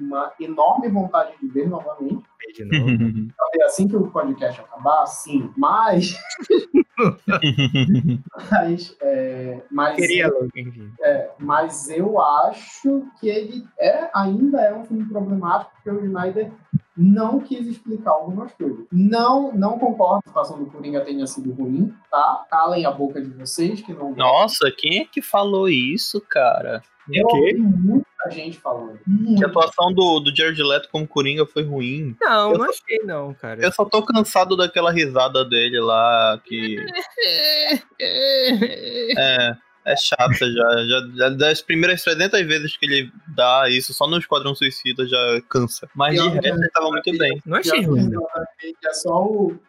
uma 0.00 0.32
enorme 0.40 0.88
vontade 0.88 1.34
de 1.40 1.46
ver 1.48 1.68
novamente. 1.68 2.24
De 2.54 2.64
novo. 2.64 3.32
assim 3.66 3.88
que 3.88 3.96
o 3.96 4.10
podcast 4.10 4.60
acabar, 4.60 5.06
sim. 5.06 5.50
Mas. 5.56 6.16
mas. 8.50 8.96
É, 9.00 9.62
mas 9.70 9.96
Queria 9.96 10.26
eu, 10.26 10.48
é, 11.02 11.30
mas 11.38 11.88
eu 11.90 12.20
acho 12.20 13.06
que 13.18 13.28
ele 13.28 13.66
é, 13.78 14.10
ainda 14.14 14.60
é 14.60 14.74
um 14.74 14.84
filme 14.84 15.04
problemático, 15.06 15.72
porque 15.74 15.90
o 15.90 16.04
Snyder 16.04 16.50
não 16.96 17.40
quis 17.40 17.66
explicar 17.66 18.12
algumas 18.12 18.52
coisas. 18.52 18.86
Não, 18.92 19.52
não 19.52 19.78
concordo 19.78 20.22
que 20.22 20.28
a 20.28 20.30
situação 20.30 20.58
do 20.58 20.70
Coringa 20.70 21.00
tenha 21.00 21.26
sido 21.26 21.52
ruim, 21.52 21.92
tá? 22.10 22.46
Calem 22.48 22.86
a 22.86 22.90
boca 22.90 23.20
de 23.20 23.30
vocês 23.30 23.82
que 23.82 23.92
não. 23.92 24.14
Nossa, 24.14 24.70
quem 24.76 25.00
é 25.00 25.04
que 25.04 25.20
falou 25.20 25.68
isso, 25.68 26.20
cara? 26.20 26.82
Eu 27.12 27.26
ouvi 27.26 27.54
muita 27.54 28.30
gente 28.30 28.58
falando. 28.58 28.98
Muita. 29.06 29.38
Que 29.38 29.44
a 29.44 29.48
atuação 29.48 29.92
do, 29.92 30.20
do 30.20 30.34
Jared 30.34 30.62
Leto 30.62 30.88
como 30.90 31.06
Coringa 31.06 31.44
foi 31.44 31.62
ruim. 31.62 32.16
Não, 32.20 32.52
eu 32.52 32.58
não 32.58 32.66
só, 32.66 32.70
achei 32.70 32.98
não, 33.04 33.34
cara. 33.34 33.62
Eu 33.62 33.72
só 33.72 33.84
tô 33.84 34.02
cansado 34.02 34.56
daquela 34.56 34.90
risada 34.90 35.44
dele 35.44 35.80
lá, 35.80 36.40
que... 36.42 36.78
é... 38.00 39.56
É 39.84 39.96
chata 39.96 40.32
já, 40.32 40.86
já, 40.86 41.08
já. 41.14 41.28
Das 41.30 41.60
primeiras 41.60 42.02
300 42.02 42.40
vezes 42.46 42.76
que 42.76 42.86
ele 42.86 43.12
dá 43.28 43.68
isso 43.68 43.92
só 43.92 44.06
no 44.06 44.18
Esquadrão 44.18 44.54
Suicida 44.54 45.06
já 45.06 45.40
cansa. 45.48 45.88
Mas 45.94 46.20
de 46.20 46.28
resto 46.28 46.46
ele 46.46 46.70
tava 46.70 46.88
muito 46.90 47.18
bem. 47.18 47.42
Não 47.44 47.58
achei 47.58 47.84
ruim. 47.84 48.10
É 48.84 48.92
só 48.92 49.22
o. 49.22 49.58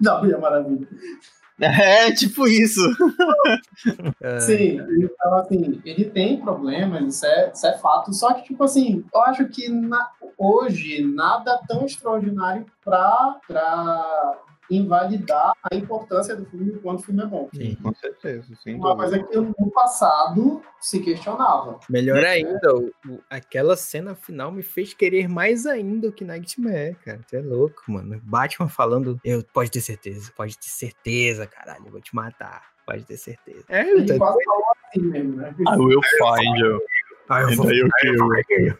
Da 0.00 0.18
Mulher 0.20 0.38
Maravilha. 0.38 0.86
É, 1.60 2.12
tipo 2.12 2.46
isso. 2.46 2.80
É. 4.20 4.38
Sim, 4.38 4.78
então 4.96 5.34
assim, 5.38 5.82
ele 5.84 6.04
tem 6.04 6.40
problemas, 6.40 7.16
isso 7.16 7.26
é, 7.26 7.50
isso 7.52 7.66
é 7.66 7.76
fato. 7.78 8.12
Só 8.12 8.32
que, 8.34 8.44
tipo 8.44 8.62
assim, 8.62 9.04
eu 9.12 9.20
acho 9.22 9.48
que 9.48 9.68
na, 9.68 10.08
hoje 10.36 11.02
nada 11.02 11.60
tão 11.66 11.84
extraordinário 11.84 12.64
pra, 12.84 13.40
pra 13.46 14.38
invalidar 14.70 15.52
a 15.70 15.74
importância 15.74 16.36
do 16.36 16.44
filme 16.46 16.72
enquanto 16.72 17.00
o 17.00 17.02
filme 17.02 17.22
é 17.22 17.26
bom. 17.26 17.48
Sim, 17.54 17.74
com 17.76 17.94
certeza. 17.94 18.46
Sim, 18.62 18.74
Uma 18.74 18.96
coisa 18.96 19.22
que 19.22 19.36
no 19.36 19.70
passado 19.72 20.62
se 20.80 21.00
questionava. 21.00 21.78
Melhor 21.88 22.22
ainda, 22.24 22.74
o, 22.74 22.92
o, 23.08 23.20
aquela 23.30 23.76
cena 23.76 24.14
final 24.14 24.52
me 24.52 24.62
fez 24.62 24.94
querer 24.94 25.28
mais 25.28 25.66
ainda 25.66 26.08
o 26.08 26.12
que 26.12 26.24
Nightmare, 26.24 26.96
cara. 27.04 27.20
Você 27.26 27.36
é 27.36 27.42
louco, 27.42 27.82
mano. 27.88 28.20
Batman 28.22 28.68
falando, 28.68 29.20
eu 29.24 29.42
pode 29.52 29.70
ter 29.70 29.80
certeza, 29.80 30.32
pode 30.36 30.58
ter 30.58 30.68
certeza, 30.68 31.46
caralho, 31.46 31.86
eu 31.86 31.92
vou 31.92 32.00
te 32.00 32.14
matar. 32.14 32.62
Pode 32.86 33.04
ter 33.04 33.18
certeza. 33.18 33.64
É, 33.68 33.82
Ele 33.82 34.06
tô... 34.06 34.18
quase 34.18 34.42
falou 34.44 34.64
assim 34.86 35.02
mesmo, 35.02 35.36
né? 35.36 35.54
I 35.58 35.76
will 35.76 36.00
find 36.02 36.58
you. 36.58 36.80
Ah, 37.28 37.42
eu 37.42 37.56
vou. 37.56 37.70
Eu, 37.70 37.86
eu, 38.04 38.78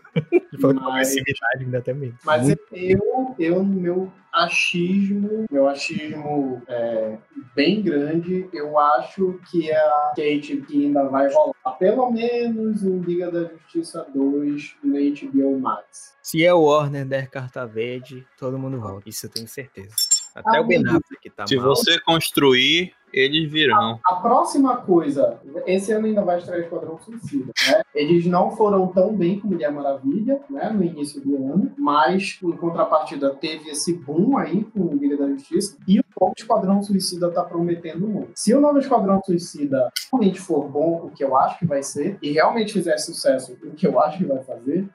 com 0.60 0.88
agressividade 0.88 1.64
ainda 1.64 1.80
também. 1.80 2.14
Mas 2.24 2.48
eu, 2.72 3.34
eu, 3.38 3.62
no 3.62 3.80
meu 3.80 4.12
achismo, 4.32 5.46
meu 5.50 5.68
achismo 5.68 6.62
é, 6.68 7.18
bem 7.54 7.82
grande, 7.82 8.48
eu 8.52 8.78
acho 8.78 9.40
que 9.50 9.70
a 9.72 10.12
Kate 10.16 10.64
ainda 10.70 11.04
vai 11.08 11.32
rolar 11.32 11.76
pelo 11.78 12.10
menos 12.10 12.82
um 12.82 13.00
Liga 13.00 13.30
da 13.30 13.44
Justiça 13.44 14.06
2 14.14 14.76
no 14.82 14.94
HBO 14.94 15.60
Max. 15.60 16.16
Se 16.22 16.44
é 16.44 16.52
o 16.52 16.64
Warner 16.64 17.06
der 17.06 17.28
carta 17.28 17.66
verde, 17.66 18.26
todo 18.38 18.58
mundo 18.58 18.80
volta. 18.80 19.08
Isso 19.08 19.26
eu 19.26 19.30
tenho 19.30 19.48
certeza. 19.48 19.94
Até 20.34 20.60
o 20.60 20.66
Ben 20.66 20.86
Affleck 20.86 21.30
tá 21.34 21.46
Se 21.46 21.56
mal. 21.56 21.66
você 21.66 21.98
construir, 22.00 22.92
eles 23.12 23.50
virão. 23.50 23.98
A 24.04 24.16
próxima 24.16 24.76
coisa, 24.76 25.40
esse 25.66 25.92
ano 25.92 26.06
ainda 26.06 26.22
vai 26.22 26.38
estrear 26.38 26.60
Esquadrão 26.60 26.98
Suicida, 26.98 27.52
né? 27.68 27.82
Eles 27.94 28.26
não 28.26 28.50
foram 28.50 28.86
tão 28.88 29.14
bem 29.14 29.40
com 29.40 29.48
Mulher 29.48 29.72
Maravilha, 29.72 30.40
né, 30.48 30.70
no 30.70 30.84
início 30.84 31.20
do 31.20 31.36
ano, 31.36 31.72
mas 31.76 32.38
em 32.42 32.52
contrapartida 32.52 33.30
teve 33.34 33.70
esse 33.70 33.92
boom 33.92 34.36
aí 34.36 34.64
com 34.64 34.80
o 34.80 34.94
Liga 34.94 35.16
da 35.16 35.28
Justiça 35.28 35.76
e 35.86 35.98
o 35.98 36.04
novo 36.20 36.34
Esquadrão 36.36 36.82
Suicida 36.82 37.30
tá 37.30 37.42
prometendo 37.42 38.06
muito. 38.06 38.30
Se 38.34 38.54
o 38.54 38.60
novo 38.60 38.78
Esquadrão 38.78 39.20
Suicida 39.24 39.90
realmente 40.12 40.40
for 40.40 40.68
bom, 40.68 41.06
o 41.06 41.10
que 41.10 41.24
eu 41.24 41.36
acho 41.36 41.58
que 41.58 41.66
vai 41.66 41.82
ser, 41.82 42.18
e 42.22 42.32
realmente 42.32 42.72
fizer 42.72 42.96
sucesso, 42.98 43.56
o 43.62 43.72
que 43.72 43.86
eu 43.86 44.00
acho 44.00 44.18
que 44.18 44.24
vai 44.24 44.42
fazer, 44.42 44.88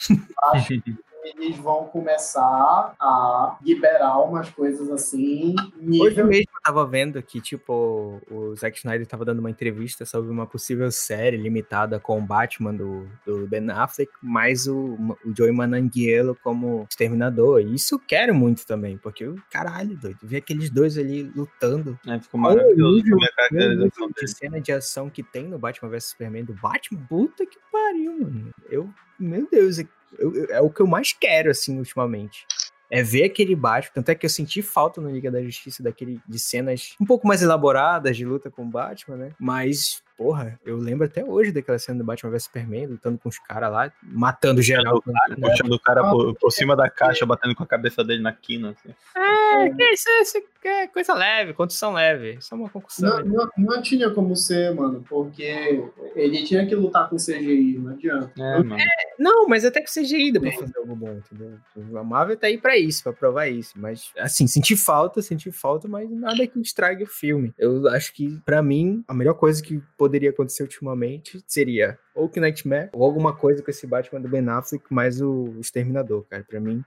acho 0.52 0.82
que 0.82 0.96
eles 1.24 1.58
vão 1.58 1.86
começar 1.86 2.96
a 3.00 3.58
liberar 3.62 4.20
umas 4.20 4.50
coisas 4.50 4.90
assim, 4.90 5.56
Hoje 5.78 5.82
nível 5.82 6.28
mesmo 6.28 6.52
eu 6.56 6.62
tava 6.64 6.86
vendo 6.86 7.22
que, 7.22 7.42
tipo, 7.42 8.22
o 8.30 8.56
Zack 8.56 8.78
Snyder 8.78 9.06
tava 9.08 9.26
dando 9.26 9.40
uma 9.40 9.50
entrevista 9.50 10.06
sobre 10.06 10.32
uma 10.32 10.46
possível 10.46 10.92
série 10.92 11.38
limitada 11.38 12.00
com 12.00 12.20
o 12.20 12.22
Batman 12.22 12.74
do, 12.74 13.08
do 13.26 13.48
Ben 13.48 13.70
Affleck, 13.70 14.12
mais 14.22 14.68
o, 14.68 14.96
o 15.26 15.34
Joey 15.36 15.52
Manganiello 15.52 16.38
como 16.44 16.86
exterminador. 16.90 17.62
E 17.62 17.76
isso 17.76 17.96
eu 17.96 18.00
quero 18.00 18.34
muito 18.34 18.66
também, 18.66 18.98
porque, 18.98 19.26
o 19.26 19.36
caralho, 19.50 19.98
doido, 19.98 20.20
ver 20.24 20.38
aqueles 20.38 20.70
dois 20.70 20.98
ali 20.98 21.24
lutando. 21.36 22.00
É, 22.08 22.20
ficou 22.20 22.40
maravilhoso 22.40 23.04
de 23.04 23.12
dele. 23.52 23.92
cena 24.28 24.60
de 24.60 24.72
ação 24.72 25.10
que 25.10 25.24
tem 25.24 25.48
no 25.48 25.60
Batman 25.60 25.90
vs 25.90 26.06
Superman 26.06 26.46
do 26.46 26.54
Batman, 26.54 27.06
puta 27.08 27.46
que 27.46 27.58
pariu, 27.72 28.20
mano. 28.20 28.52
Eu, 28.70 28.90
meu 29.20 29.48
Deus, 29.50 29.80
eu- 30.20 30.46
é 30.50 30.62
o 30.62 30.70
que 30.70 30.82
eu 30.82 30.88
mais 30.88 31.14
quero, 31.14 31.50
assim, 31.50 31.78
ultimamente. 31.78 32.46
É 32.92 33.02
ver 33.02 33.24
aquele 33.24 33.56
Batman. 33.56 33.92
Tanto 33.96 34.10
é 34.10 34.16
que 34.16 34.26
eu 34.26 34.30
senti 34.30 34.62
falta 34.62 35.02
no 35.02 35.10
Liga 35.10 35.32
da 35.32 35.42
Justiça 35.42 35.82
daquele, 35.82 36.20
de 36.28 36.38
cenas 36.38 36.94
um 37.02 37.06
pouco 37.06 37.28
mais 37.28 37.42
elaboradas 37.42 38.16
de 38.16 38.24
luta 38.26 38.52
com 38.52 38.70
Batman, 38.70 39.16
né? 39.18 39.32
Mas, 39.40 40.03
porra, 40.18 40.60
eu 40.66 40.78
lembro 40.78 41.06
até 41.06 41.24
hoje 41.24 41.52
daquela 41.52 41.80
cena 41.80 42.00
do 42.00 42.04
Batman 42.04 42.32
vs 42.32 42.44
Superman, 42.44 42.88
lutando 42.88 43.18
com 43.18 43.30
os 43.30 43.40
caras 43.40 43.72
lá, 43.72 43.92
matando 44.02 44.62
geral. 44.62 45.02
Puxando 45.02 45.74
o 45.74 45.80
cara 45.80 46.10
por, 46.10 46.36
por 46.36 46.52
cima 46.52 46.76
da 46.76 46.90
caixa, 46.90 47.26
batendo 47.26 47.56
com 47.56 47.64
a 47.64 47.68
cabeça 47.68 48.04
dele 48.04 48.22
na 48.22 48.34
quina. 48.34 48.72
Assim. 48.72 48.94
É, 49.16 49.70
que 49.70 49.84
isso, 49.92 50.10
isso 50.22 50.38
é 50.66 50.88
coisa 50.88 51.14
leve, 51.14 51.54
condição 51.54 51.94
leve. 51.94 52.38
Só 52.42 52.56
uma 52.56 52.70
concussão. 52.70 53.20
Não, 53.20 53.26
não, 53.26 53.50
não 53.58 53.82
tinha 53.82 54.10
como 54.10 54.36
ser, 54.36 54.74
mano, 54.74 55.04
porque 55.08 55.84
ele 56.16 56.44
tinha 56.44 56.66
que 56.66 56.76
lutar 56.76 57.10
com 57.10 57.18
CGI, 57.18 57.80
não 57.80 57.92
adianta. 57.92 58.32
É, 58.38 58.64
mano. 58.64 58.78
Não, 59.20 59.48
mas 59.48 59.66
até 59.66 59.82
que 59.82 59.92
CGI 59.92 60.32
dá 60.32 60.40
pra 60.40 60.52
fazer 60.52 60.78
algo 60.78 60.96
bom, 60.96 61.14
entendeu? 61.14 61.58
A 62.00 62.04
Marvel 62.04 62.38
tá 62.38 62.48
aí 62.48 62.58
pra 62.58 62.78
isso, 62.78 63.04
pra 63.04 63.14
provar 63.14 63.48
isso. 63.48 63.74
Mas, 63.76 64.12
assim, 64.18 64.48
senti 64.48 64.76
falta, 64.76 65.22
senti 65.22 65.52
falta, 65.52 65.88
mas 65.88 66.10
nada 66.10 66.46
que 66.48 66.60
estrague 66.60 67.04
o 67.04 67.08
filme. 67.08 67.54
Eu 67.58 67.88
acho 67.90 68.14
que, 68.14 68.40
pra 68.46 68.62
mim, 68.62 69.04
a 69.08 69.14
melhor 69.14 69.36
coisa 69.36 69.62
que 69.62 69.82
poderia 70.04 70.32
acontecer 70.32 70.64
ultimamente 70.64 71.42
seria 71.48 71.98
ou 72.14 72.28
que 72.28 72.38
Nightmare, 72.38 72.90
ou 72.92 73.04
alguma 73.04 73.34
coisa 73.34 73.64
com 73.64 73.72
esse 73.72 73.88
Batman 73.88 74.20
do 74.20 74.28
Ben 74.28 74.48
Affleck, 74.50 74.84
mais 74.90 75.22
o 75.22 75.56
Exterminador, 75.62 76.26
cara. 76.30 76.44
Pra 76.44 76.60
mim, 76.60 76.84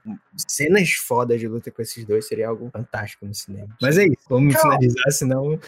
cenas 0.47 0.91
fodas 0.93 1.39
de 1.39 1.47
luta 1.47 1.71
com 1.71 1.81
esses 1.81 2.05
dois 2.05 2.27
seria 2.27 2.47
algo 2.47 2.69
fantástico 2.71 3.25
no 3.25 3.33
cinema. 3.33 3.75
Mas 3.81 3.97
é 3.97 4.05
isso, 4.05 4.23
vamos 4.29 4.53
Calma. 4.53 4.77
finalizar, 4.77 5.11
senão... 5.11 5.59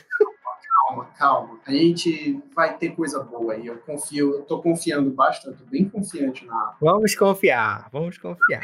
Calma, 0.87 1.05
calma. 1.17 1.59
A 1.65 1.71
gente 1.71 2.39
vai 2.55 2.77
ter 2.77 2.91
coisa 2.91 3.23
boa 3.23 3.53
aí. 3.53 3.65
Eu 3.65 3.77
confio, 3.79 4.35
eu 4.35 4.43
tô 4.43 4.61
confiando 4.61 5.09
bastante, 5.09 5.57
tô 5.57 5.65
bem 5.65 5.89
confiante 5.89 6.45
na 6.45 6.75
Vamos 6.79 7.15
confiar, 7.15 7.89
vamos 7.91 8.17
confiar. 8.19 8.61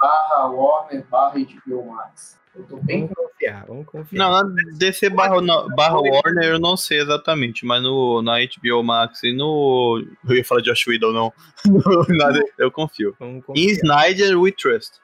barra 0.00 0.46
Warner, 0.46 1.04
barra 1.08 1.34
HBO 1.34 1.86
Max. 1.86 2.38
Eu 2.56 2.62
tô 2.64 2.76
bem 2.76 3.00
Vamos 3.00 3.14
confiar, 3.16 3.66
vamos 3.66 3.86
confiar. 3.86 4.18
Não, 4.18 4.48
na 4.48 4.62
DC 4.78 5.10
barra, 5.10 5.40
na- 5.40 5.66
barra 5.74 5.98
Warner 6.00 6.44
eu 6.50 6.58
não 6.58 6.76
sei 6.76 7.00
exatamente, 7.00 7.66
mas 7.66 7.82
no, 7.82 8.22
na 8.22 8.34
HBO 8.38 8.82
Max 8.82 9.22
e 9.24 9.32
no. 9.32 10.04
Eu 10.28 10.36
ia 10.36 10.44
falar 10.44 10.60
de 10.60 10.70
Josh 10.70 10.86
Whedon, 10.86 11.12
não. 11.12 11.32
Eu 12.58 12.70
confio. 12.70 13.16
Em. 13.54 13.66
Snyder 13.70 14.40
we 14.40 14.52
trust. 14.52 15.00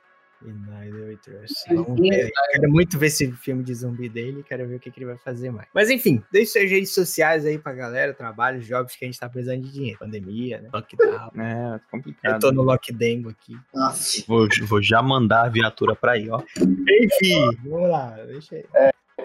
Trust. 1.22 1.74
Vamos 1.74 2.00
ver. 2.00 2.30
Quero 2.52 2.70
muito 2.70 2.98
ver 2.98 3.06
esse 3.06 3.30
filme 3.32 3.62
de 3.62 3.74
zumbi 3.74 4.08
dele, 4.08 4.42
quero 4.42 4.66
ver 4.66 4.76
o 4.76 4.80
que, 4.80 4.90
que 4.90 4.98
ele 4.98 5.06
vai 5.06 5.18
fazer 5.18 5.50
mais. 5.50 5.68
Mas 5.74 5.90
enfim, 5.90 6.22
deixe 6.32 6.52
suas 6.52 6.70
redes 6.70 6.94
sociais 6.94 7.44
aí 7.44 7.58
pra 7.58 7.72
galera, 7.72 8.14
trabalhos, 8.14 8.66
jobs 8.66 8.96
que 8.96 9.04
a 9.04 9.08
gente 9.08 9.20
tá 9.20 9.28
precisando 9.28 9.62
de 9.62 9.70
dinheiro. 9.70 9.98
Pandemia, 9.98 10.60
né? 10.60 10.70
Lockdown. 10.72 11.30
É, 11.36 11.74
Eu 11.74 11.80
complicado. 11.90 12.40
tô 12.40 12.52
no 12.52 12.62
lockdengo 12.62 13.28
aqui. 13.28 13.56
Ah, 13.76 13.94
Vou, 14.26 14.48
vou 14.62 14.82
já 14.82 15.02
mandar 15.02 15.44
a 15.46 15.48
viatura 15.48 15.94
pra 15.94 16.12
aí, 16.12 16.28
ó. 16.30 16.42
Enfim, 16.58 17.50
vamos 17.64 17.90
lá, 17.90 18.10
deixa 18.26 18.56
aí. 18.56 18.64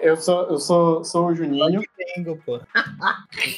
Eu 0.02 0.16
sou, 0.16 0.42
eu 0.44 0.58
sou, 0.58 1.04
sou 1.04 1.26
o 1.26 1.34
Juninho. 1.34 1.80
Lockdengo, 1.80 2.38
pô. 2.44 2.56
Eu 2.56 2.62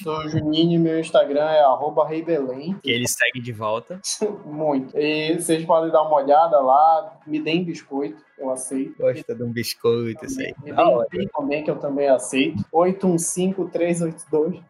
sou 0.03 0.19
o 0.19 0.29
Juninho 0.29 0.77
e 0.77 0.79
meu 0.79 0.99
Instagram 1.01 1.45
é 1.45 1.61
arroba 1.61 2.07
reibelém. 2.07 2.75
Que 2.83 2.91
ele 2.91 3.07
segue 3.09 3.41
de 3.41 3.53
volta. 3.53 4.01
Muito. 4.45 4.99
E 4.99 5.35
vocês 5.35 5.65
podem 5.65 5.91
dar 5.91 6.03
uma 6.03 6.17
olhada 6.17 6.61
lá. 6.61 7.19
Me 7.27 7.41
deem 7.41 7.65
biscoito, 7.65 8.23
eu 8.39 8.51
aceito. 8.51 8.99
Gosta 8.99 9.35
de 9.35 9.43
um 9.43 9.53
biscoito, 9.53 10.25
isso 10.25 10.41
aí. 10.41 10.55
Me 10.63 10.73
deem 11.11 11.29
também, 11.29 11.65
que 11.65 11.71
eu 11.71 11.79
também 11.79 12.09
aceito. 12.09 12.65
815-382. 12.73 14.63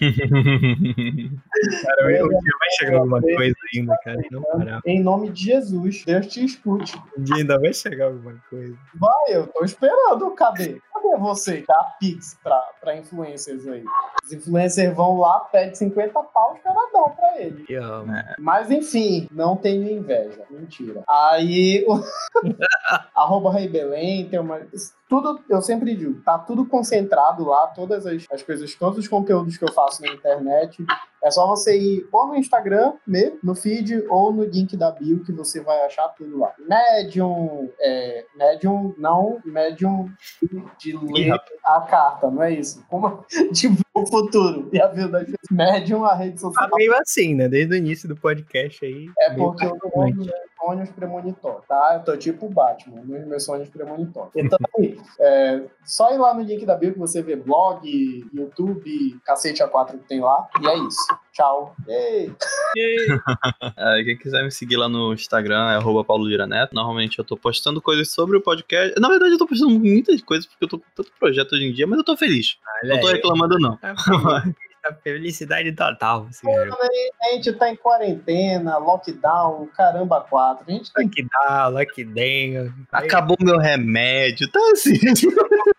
Cara, 0.00 0.12
um 2.06 2.28
dia 2.28 2.52
vai 2.58 2.70
chegar 2.78 2.98
alguma 2.98 3.20
coisa 3.20 3.54
ainda, 3.74 3.96
cara. 4.02 4.20
Não 4.30 4.42
parar. 4.42 4.80
Em 4.84 5.02
nome 5.02 5.30
de 5.30 5.44
Jesus, 5.44 6.04
Deus 6.04 6.26
te 6.26 6.44
escute. 6.44 7.00
Um 7.16 7.22
dia 7.22 7.36
ainda 7.36 7.60
vai 7.60 7.72
chegar 7.72 8.06
alguma 8.06 8.34
coisa. 8.50 8.76
Vai, 8.94 9.36
eu 9.36 9.46
tô 9.46 9.64
esperando. 9.64 10.30
Cadê? 10.32 10.80
Cadê 10.92 11.16
você? 11.18 11.64
Dá 11.66 11.94
Pix 12.00 12.36
pra, 12.42 12.58
pra 12.80 12.96
influencers 12.96 13.66
aí. 13.66 13.84
Os 14.24 14.32
influencers 14.32 14.94
vão 14.94 15.18
lá, 15.18 15.40
pedem 15.40 15.74
50 15.74 16.22
pau, 16.22 16.54
os 16.54 16.60
caras 16.60 16.92
dão 16.92 17.10
pra 17.10 17.40
ele. 17.40 17.64
Eu 17.68 17.84
amo. 17.84 18.12
Mas 18.38 18.70
enfim, 18.70 19.28
não 19.30 19.56
tenho 19.56 19.88
inveja. 19.88 20.44
Mentira. 20.50 21.04
Aí, 21.08 21.84
o... 21.86 22.00
arroba 23.14 23.52
Rei 23.52 23.68
Belém, 23.68 24.28
tem 24.28 24.40
uma. 24.40 24.60
Tudo, 25.14 25.40
eu 25.48 25.62
sempre 25.62 25.94
digo, 25.94 26.20
tá 26.22 26.36
tudo 26.36 26.66
concentrado 26.66 27.44
lá, 27.44 27.68
todas 27.68 28.04
as, 28.04 28.26
as 28.32 28.42
coisas, 28.42 28.74
todos 28.74 28.98
os 28.98 29.06
conteúdos 29.06 29.56
que 29.56 29.64
eu 29.64 29.72
faço 29.72 30.02
na 30.02 30.08
internet. 30.08 30.84
É 31.22 31.30
só 31.30 31.46
você 31.46 31.78
ir 31.78 32.08
ou 32.10 32.26
no 32.26 32.34
Instagram 32.34 32.94
mesmo, 33.06 33.38
no 33.44 33.54
feed, 33.54 34.04
ou 34.08 34.32
no 34.32 34.42
link 34.42 34.76
da 34.76 34.90
bio, 34.90 35.22
que 35.22 35.30
você 35.30 35.60
vai 35.60 35.86
achar 35.86 36.08
tudo 36.08 36.36
lá. 36.36 36.52
Medium, 36.58 37.70
é, 37.80 38.26
Medium, 38.34 38.92
não, 38.98 39.40
Medium 39.44 40.10
de 40.78 40.96
ler 40.96 41.40
a 41.64 41.80
carta, 41.82 42.28
não 42.28 42.42
é 42.42 42.52
isso? 42.52 42.84
Como 42.88 43.24
de 43.52 43.83
o 43.94 44.04
futuro 44.06 44.68
e 44.72 44.80
a 44.80 44.88
vida. 44.88 45.24
Medium, 45.50 46.04
a 46.04 46.14
rede 46.14 46.40
social. 46.40 46.68
Tá 46.68 46.76
meio 46.76 46.92
assim, 46.96 47.34
né? 47.34 47.48
Desde 47.48 47.74
o 47.74 47.76
início 47.76 48.08
do 48.08 48.16
podcast 48.16 48.84
aí. 48.84 49.08
É 49.20 49.34
porque 49.34 49.64
eu 49.64 49.78
tô 49.78 50.02
meus 50.02 50.30
sonhos 50.58 50.90
premonitórios, 50.90 51.64
tá? 51.66 51.94
Eu 51.94 52.04
tô 52.04 52.16
tipo 52.16 52.46
o 52.46 52.50
Batman, 52.50 53.02
nos 53.02 53.26
meus 53.26 53.44
sonhos 53.44 53.68
premonitórios. 53.68 54.32
Então, 54.34 54.58
é, 55.20 55.62
só 55.84 56.12
ir 56.12 56.18
lá 56.18 56.34
no 56.34 56.42
link 56.42 56.66
da 56.66 56.74
bio 56.74 56.92
que 56.92 56.98
você 56.98 57.22
vê 57.22 57.36
blog, 57.36 57.86
YouTube, 58.34 59.18
cacete 59.24 59.62
A4 59.62 59.92
que 59.92 60.08
tem 60.08 60.20
lá. 60.20 60.48
E 60.60 60.66
é 60.66 60.76
isso. 60.78 61.23
Tchau. 61.34 61.74
Ei. 61.88 62.32
É, 63.76 64.04
quem 64.04 64.16
quiser 64.16 64.44
me 64.44 64.52
seguir 64.52 64.76
lá 64.76 64.88
no 64.88 65.12
Instagram 65.12 65.72
é 65.72 65.74
arroba 65.76 66.04
Paulo 66.04 66.26
Lira 66.28 66.46
Neto. 66.46 66.72
Normalmente 66.74 67.18
eu 67.18 67.24
tô 67.24 67.36
postando 67.36 67.82
coisas 67.82 68.08
sobre 68.10 68.36
o 68.36 68.40
podcast. 68.40 68.98
Na 69.00 69.08
verdade, 69.08 69.32
eu 69.32 69.38
tô 69.38 69.46
postando 69.46 69.78
muitas 69.78 70.22
coisas 70.22 70.46
porque 70.46 70.64
eu 70.64 70.68
tô 70.68 70.78
com 70.78 70.84
tanto 70.94 71.10
projeto 71.18 71.52
hoje 71.54 71.64
em 71.64 71.72
dia, 71.72 71.88
mas 71.88 71.98
eu 71.98 72.04
tô 72.04 72.16
feliz. 72.16 72.56
Olha 72.84 72.94
Não 72.94 73.00
tô 73.00 73.08
aí. 73.08 73.14
reclamando, 73.14 73.58
não. 73.58 73.76
Tá 73.78 73.94
feliz, 73.96 74.54
tá 74.80 74.94
felicidade 75.02 75.72
total. 75.72 76.28
Assim? 76.30 76.46
A 76.48 77.34
gente 77.34 77.52
tá 77.54 77.68
em 77.68 77.74
quarentena, 77.76 78.78
lockdown, 78.78 79.66
caramba, 79.76 80.20
quatro. 80.20 80.64
A 80.68 80.70
gente 80.70 80.92
tem 80.92 81.04
Lockdown, 81.06 81.70
lockdown. 81.72 82.74
Acabou 82.92 83.36
meu 83.40 83.58
remédio, 83.58 84.48
tá 84.48 84.60
assim. 84.72 84.94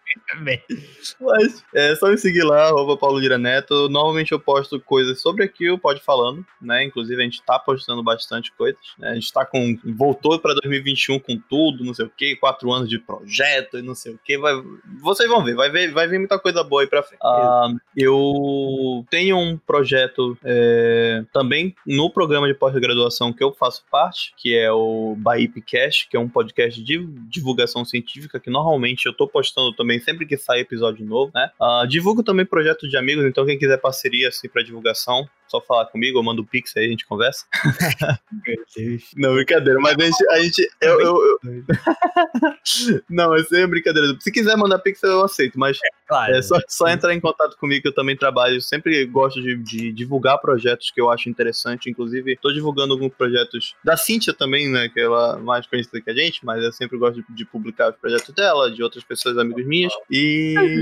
Mas 1.19 1.63
é 1.73 1.95
só 1.95 2.07
me 2.07 2.17
seguir 2.17 2.43
lá, 2.43 2.67
arroba 2.67 2.97
Paulo 2.97 3.19
Lira 3.19 3.37
Neto. 3.37 3.89
Normalmente 3.89 4.31
eu 4.31 4.39
posto 4.39 4.79
coisas 4.79 5.21
sobre 5.21 5.43
aquilo, 5.43 5.77
pode 5.77 6.01
falando, 6.01 6.45
né? 6.61 6.83
Inclusive 6.83 7.21
a 7.21 7.25
gente 7.25 7.43
tá 7.43 7.59
postando 7.59 8.03
bastante 8.03 8.51
coisas. 8.53 8.79
Né? 8.97 9.09
A 9.09 9.15
gente 9.15 9.31
tá 9.31 9.45
com. 9.45 9.77
Voltou 9.95 10.39
pra 10.39 10.53
2021 10.53 11.19
com 11.19 11.37
tudo, 11.37 11.83
não 11.83 11.93
sei 11.93 12.05
o 12.05 12.11
quê, 12.15 12.35
quatro 12.35 12.71
anos 12.71 12.89
de 12.89 12.99
projeto 12.99 13.77
e 13.77 13.81
não 13.81 13.95
sei 13.95 14.13
o 14.13 14.19
quê. 14.23 14.37
Vai, 14.37 14.53
vocês 15.01 15.29
vão 15.29 15.43
ver, 15.43 15.55
vai 15.55 15.69
ver, 15.69 15.91
vai 15.91 16.07
vir 16.07 16.19
muita 16.19 16.39
coisa 16.39 16.63
boa 16.63 16.81
aí 16.81 16.87
pra 16.87 17.03
frente. 17.03 17.19
Ah, 17.23 17.69
eu 17.95 19.05
tenho 19.09 19.37
um 19.37 19.57
projeto 19.57 20.37
é, 20.43 21.23
também 21.31 21.75
no 21.85 22.09
programa 22.09 22.47
de 22.47 22.53
pós-graduação 22.53 23.33
que 23.33 23.43
eu 23.43 23.53
faço 23.53 23.83
parte, 23.89 24.33
que 24.37 24.55
é 24.55 24.71
o 24.71 25.15
Baipcast, 25.17 26.07
que 26.09 26.17
é 26.17 26.19
um 26.19 26.29
podcast 26.29 26.81
de 26.81 27.05
divulgação 27.29 27.85
científica 27.85 28.39
que 28.39 28.49
normalmente 28.49 29.05
eu 29.05 29.13
tô 29.13 29.27
postando 29.27 29.73
também 29.73 29.99
sempre 29.99 30.24
que 30.25 30.37
sai 30.37 30.59
episódio 30.59 31.05
novo, 31.05 31.31
né? 31.33 31.49
Ah, 31.61 31.85
divulgo 31.87 32.23
também 32.23 32.45
projeto 32.45 32.87
de 32.87 32.97
amigos, 32.97 33.25
então 33.25 33.45
quem 33.45 33.57
quiser 33.57 33.77
parceria 33.77 34.29
assim 34.29 34.49
para 34.49 34.63
divulgação, 34.63 35.27
só 35.47 35.61
falar 35.61 35.85
comigo, 35.87 36.17
eu 36.17 36.23
mando 36.23 36.41
o 36.41 36.45
Pix 36.45 36.75
aí, 36.77 36.85
a 36.85 36.89
gente 36.89 37.05
conversa. 37.05 37.45
Não, 39.15 39.33
brincadeira, 39.33 39.79
mas 39.79 39.95
a 39.97 40.03
gente. 40.03 40.29
A 40.29 40.43
gente 40.43 40.69
eu, 40.81 41.01
eu, 41.01 41.15
eu... 41.15 41.39
Não, 43.09 43.29
mas 43.29 43.51
é 43.51 43.65
brincadeira. 43.67 44.15
Se 44.19 44.31
quiser 44.31 44.55
mandar 44.57 44.79
Pix, 44.79 45.01
eu 45.03 45.23
aceito, 45.23 45.57
mas 45.59 45.77
é, 45.77 45.87
claro, 46.07 46.35
é 46.35 46.41
só, 46.41 46.57
só 46.67 46.87
entrar 46.87 47.13
em 47.13 47.19
contato 47.19 47.57
comigo 47.57 47.81
que 47.81 47.87
eu 47.87 47.93
também 47.93 48.15
trabalho. 48.15 48.55
Eu 48.55 48.61
sempre 48.61 49.05
gosto 49.05 49.41
de, 49.41 49.55
de 49.55 49.91
divulgar 49.91 50.39
projetos 50.39 50.91
que 50.91 50.99
eu 50.99 51.09
acho 51.09 51.29
interessante. 51.29 51.89
Inclusive, 51.89 52.33
estou 52.33 52.53
divulgando 52.53 52.93
alguns 52.93 53.13
projetos 53.13 53.75
da 53.83 53.95
Cíntia 53.95 54.33
também, 54.33 54.69
né? 54.69 54.89
Que 54.89 55.01
ela 55.01 55.37
é 55.37 55.41
mais 55.41 55.67
conhecida 55.67 56.01
que 56.01 56.09
a 56.09 56.15
gente, 56.15 56.45
mas 56.45 56.63
eu 56.63 56.71
sempre 56.71 56.97
gosto 56.97 57.21
de, 57.21 57.35
de 57.35 57.45
publicar 57.45 57.91
os 57.91 57.97
projetos 57.97 58.33
dela, 58.33 58.71
de 58.71 58.81
outras 58.83 59.03
pessoas, 59.03 59.37
amigos 59.37 59.65
minhas. 59.65 59.93
E. 60.09 60.81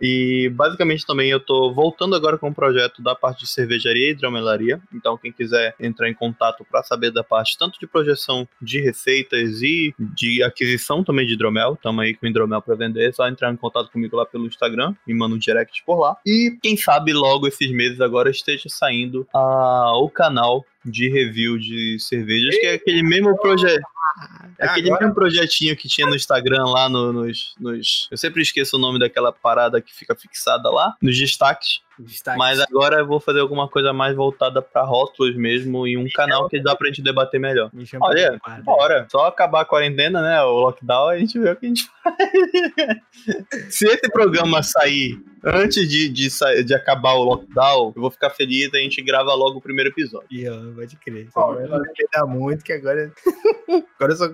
E 0.00 0.50
basicamente 0.54 1.06
também 1.06 1.30
eu 1.30 1.40
tô 1.40 1.72
voltando 1.72 2.14
agora 2.14 2.38
com 2.38 2.48
um 2.48 2.54
projeto 2.54 3.02
da 3.02 3.14
parte 3.14 3.40
de 3.40 3.50
cervejaria 3.50 4.08
e 4.08 4.10
hidromelaria. 4.10 4.80
Então, 4.94 5.16
quem 5.16 5.32
quiser 5.32 5.74
entrar 5.80 6.08
em 6.08 6.14
contato 6.14 6.64
para 6.68 6.82
saber 6.82 7.10
da 7.10 7.22
parte 7.22 7.56
tanto 7.58 7.78
de 7.78 7.86
projeção 7.86 8.48
de 8.60 8.80
receitas 8.80 9.62
e 9.62 9.94
de 9.98 10.42
aquisição 10.42 11.04
também 11.04 11.26
de 11.26 11.34
hidromel, 11.34 11.74
estamos 11.74 12.02
aí 12.02 12.14
com 12.14 12.26
hidromel 12.26 12.62
para 12.62 12.74
vender, 12.74 13.08
é 13.08 13.12
só 13.12 13.28
entrar 13.28 13.52
em 13.52 13.56
contato 13.56 13.90
comigo 13.90 14.16
lá 14.16 14.24
pelo 14.24 14.46
Instagram, 14.46 14.94
me 15.06 15.14
manda 15.14 15.34
um 15.34 15.38
direct 15.38 15.82
por 15.84 15.98
lá. 15.98 16.16
E 16.26 16.56
quem 16.62 16.76
sabe 16.76 17.12
logo 17.12 17.46
esses 17.46 17.70
meses 17.70 18.00
agora 18.00 18.30
esteja 18.30 18.68
saindo 18.68 19.26
a, 19.34 19.92
o 19.98 20.08
canal 20.08 20.64
de 20.84 21.08
review 21.08 21.58
de 21.58 21.98
cervejas, 21.98 22.54
que 22.56 22.66
é 22.66 22.74
aquele 22.74 23.02
mesmo 23.02 23.36
projeto. 23.38 23.82
É 24.58 24.66
aquele 24.66 24.88
agora... 24.88 25.02
mesmo 25.02 25.14
projetinho 25.14 25.76
que 25.76 25.88
tinha 25.88 26.06
no 26.06 26.14
Instagram 26.14 26.64
lá 26.64 26.88
no, 26.88 27.12
nos, 27.12 27.54
nos. 27.58 28.08
Eu 28.10 28.16
sempre 28.16 28.42
esqueço 28.42 28.76
o 28.76 28.80
nome 28.80 28.98
daquela 28.98 29.32
parada 29.32 29.80
que 29.80 29.94
fica 29.94 30.14
fixada 30.14 30.70
lá, 30.70 30.96
nos 31.00 31.16
destaques. 31.18 31.80
Destaques. 32.02 32.38
Mas 32.38 32.60
agora 32.60 33.00
eu 33.00 33.06
vou 33.06 33.20
fazer 33.20 33.40
alguma 33.40 33.68
coisa 33.68 33.92
mais 33.92 34.14
voltada 34.14 34.62
para 34.62 34.82
rótulos 34.82 35.36
mesmo 35.36 35.86
e 35.86 35.96
um 35.96 36.04
Me 36.04 36.12
canal 36.12 36.48
que 36.48 36.60
dá 36.60 36.74
pra 36.74 36.88
gente 36.88 37.02
debater 37.02 37.40
melhor. 37.40 37.70
Olha, 38.00 38.40
bora. 38.64 39.06
Só 39.10 39.26
acabar 39.26 39.62
a 39.62 39.64
quarentena, 39.64 40.20
né? 40.22 40.42
O 40.42 40.52
lockdown, 40.60 41.08
a 41.08 41.18
gente 41.18 41.38
vê 41.38 41.50
o 41.50 41.56
que 41.56 41.66
a 41.66 41.68
gente 41.68 41.88
faz. 42.02 42.16
Se 43.70 43.86
esse 43.86 44.10
programa 44.10 44.62
sair 44.62 45.22
antes 45.44 45.88
de, 45.88 46.08
de, 46.08 46.28
de 46.64 46.74
acabar 46.74 47.14
o 47.14 47.24
lockdown, 47.24 47.92
eu 47.94 48.02
vou 48.02 48.10
ficar 48.10 48.30
feliz, 48.30 48.72
a 48.74 48.78
gente 48.78 49.02
grava 49.02 49.34
logo 49.34 49.58
o 49.58 49.62
primeiro 49.62 49.90
episódio. 49.90 50.28
E 50.30 50.48
ó, 50.48 50.56
pode 50.74 50.96
crer. 50.96 51.28
Oh, 51.34 51.52
não 51.52 51.82
quer 51.94 52.24
muito, 52.26 52.64
que 52.64 52.72
agora. 52.72 53.12
agora 53.98 54.12
eu 54.12 54.16
só. 54.16 54.30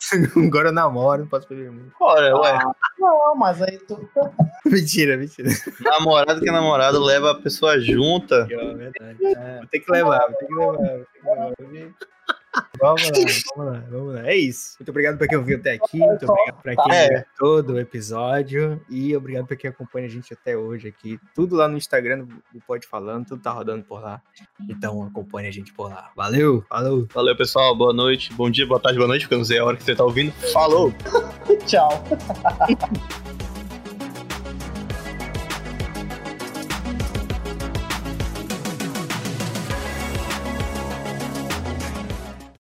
Agora 0.36 0.68
eu 0.68 0.72
namoro, 0.72 1.22
não 1.22 1.28
posso 1.28 1.48
beber 1.48 1.70
muito. 1.70 1.92
Olha, 2.00 2.36
ué. 2.36 2.50
Ah, 2.52 2.72
não, 2.98 3.36
mas 3.36 3.60
aí 3.60 3.78
tu. 3.78 4.08
mentira, 4.64 5.16
mentira. 5.16 5.50
Namorado 5.80 6.40
que 6.40 6.48
é 6.48 6.52
namorado 6.52 7.02
leva 7.02 7.32
a 7.32 7.40
pessoa 7.40 7.78
junta. 7.80 8.46
É 8.50 8.74
verdade. 8.74 9.26
É, 9.26 9.58
vou 9.58 9.66
ter 9.66 9.80
que 9.80 9.92
levar, 9.92 10.26
vou 10.26 10.36
ter 10.36 10.46
que 10.46 10.54
levar. 10.54 10.76
Vou 10.76 10.86
ter 10.86 11.56
que 11.56 11.70
levar. 11.72 11.94
Vamos 12.78 13.02
lá, 13.02 13.10
vamos 13.56 13.72
lá, 13.72 13.84
vamos 13.90 14.14
lá. 14.14 14.26
É 14.28 14.36
isso. 14.36 14.76
Muito 14.78 14.90
obrigado 14.90 15.18
por 15.18 15.28
quem 15.28 15.38
ouviu 15.38 15.58
até 15.58 15.72
aqui. 15.72 15.98
Muito 15.98 16.26
obrigado 16.30 16.62
por 16.62 16.84
quem 16.84 16.96
é. 16.96 17.08
viu 17.08 17.24
todo 17.38 17.72
o 17.74 17.78
episódio. 17.78 18.80
E 18.88 19.14
obrigado 19.16 19.46
por 19.46 19.56
quem 19.56 19.70
acompanha 19.70 20.06
a 20.06 20.10
gente 20.10 20.32
até 20.32 20.56
hoje 20.56 20.88
aqui. 20.88 21.18
Tudo 21.34 21.56
lá 21.56 21.68
no 21.68 21.76
Instagram 21.76 22.24
do 22.24 22.60
Pode 22.66 22.86
Falando, 22.86 23.26
tudo 23.26 23.42
tá 23.42 23.50
rodando 23.50 23.84
por 23.84 24.00
lá. 24.00 24.20
Então 24.68 25.02
acompanhe 25.02 25.48
a 25.48 25.52
gente 25.52 25.72
por 25.72 25.90
lá. 25.90 26.10
Valeu, 26.16 26.64
falou. 26.68 27.06
Valeu, 27.12 27.36
pessoal. 27.36 27.76
Boa 27.76 27.92
noite, 27.92 28.32
bom 28.32 28.50
dia, 28.50 28.66
boa 28.66 28.80
tarde, 28.80 28.98
boa 28.98 29.08
noite, 29.08 29.22
porque 29.22 29.34
eu 29.34 29.38
não 29.38 29.44
sei 29.44 29.58
a 29.58 29.64
hora 29.64 29.76
que 29.76 29.84
você 29.84 29.94
tá 29.94 30.04
ouvindo. 30.04 30.32
Falou! 30.52 30.92
Tchau. 31.66 31.90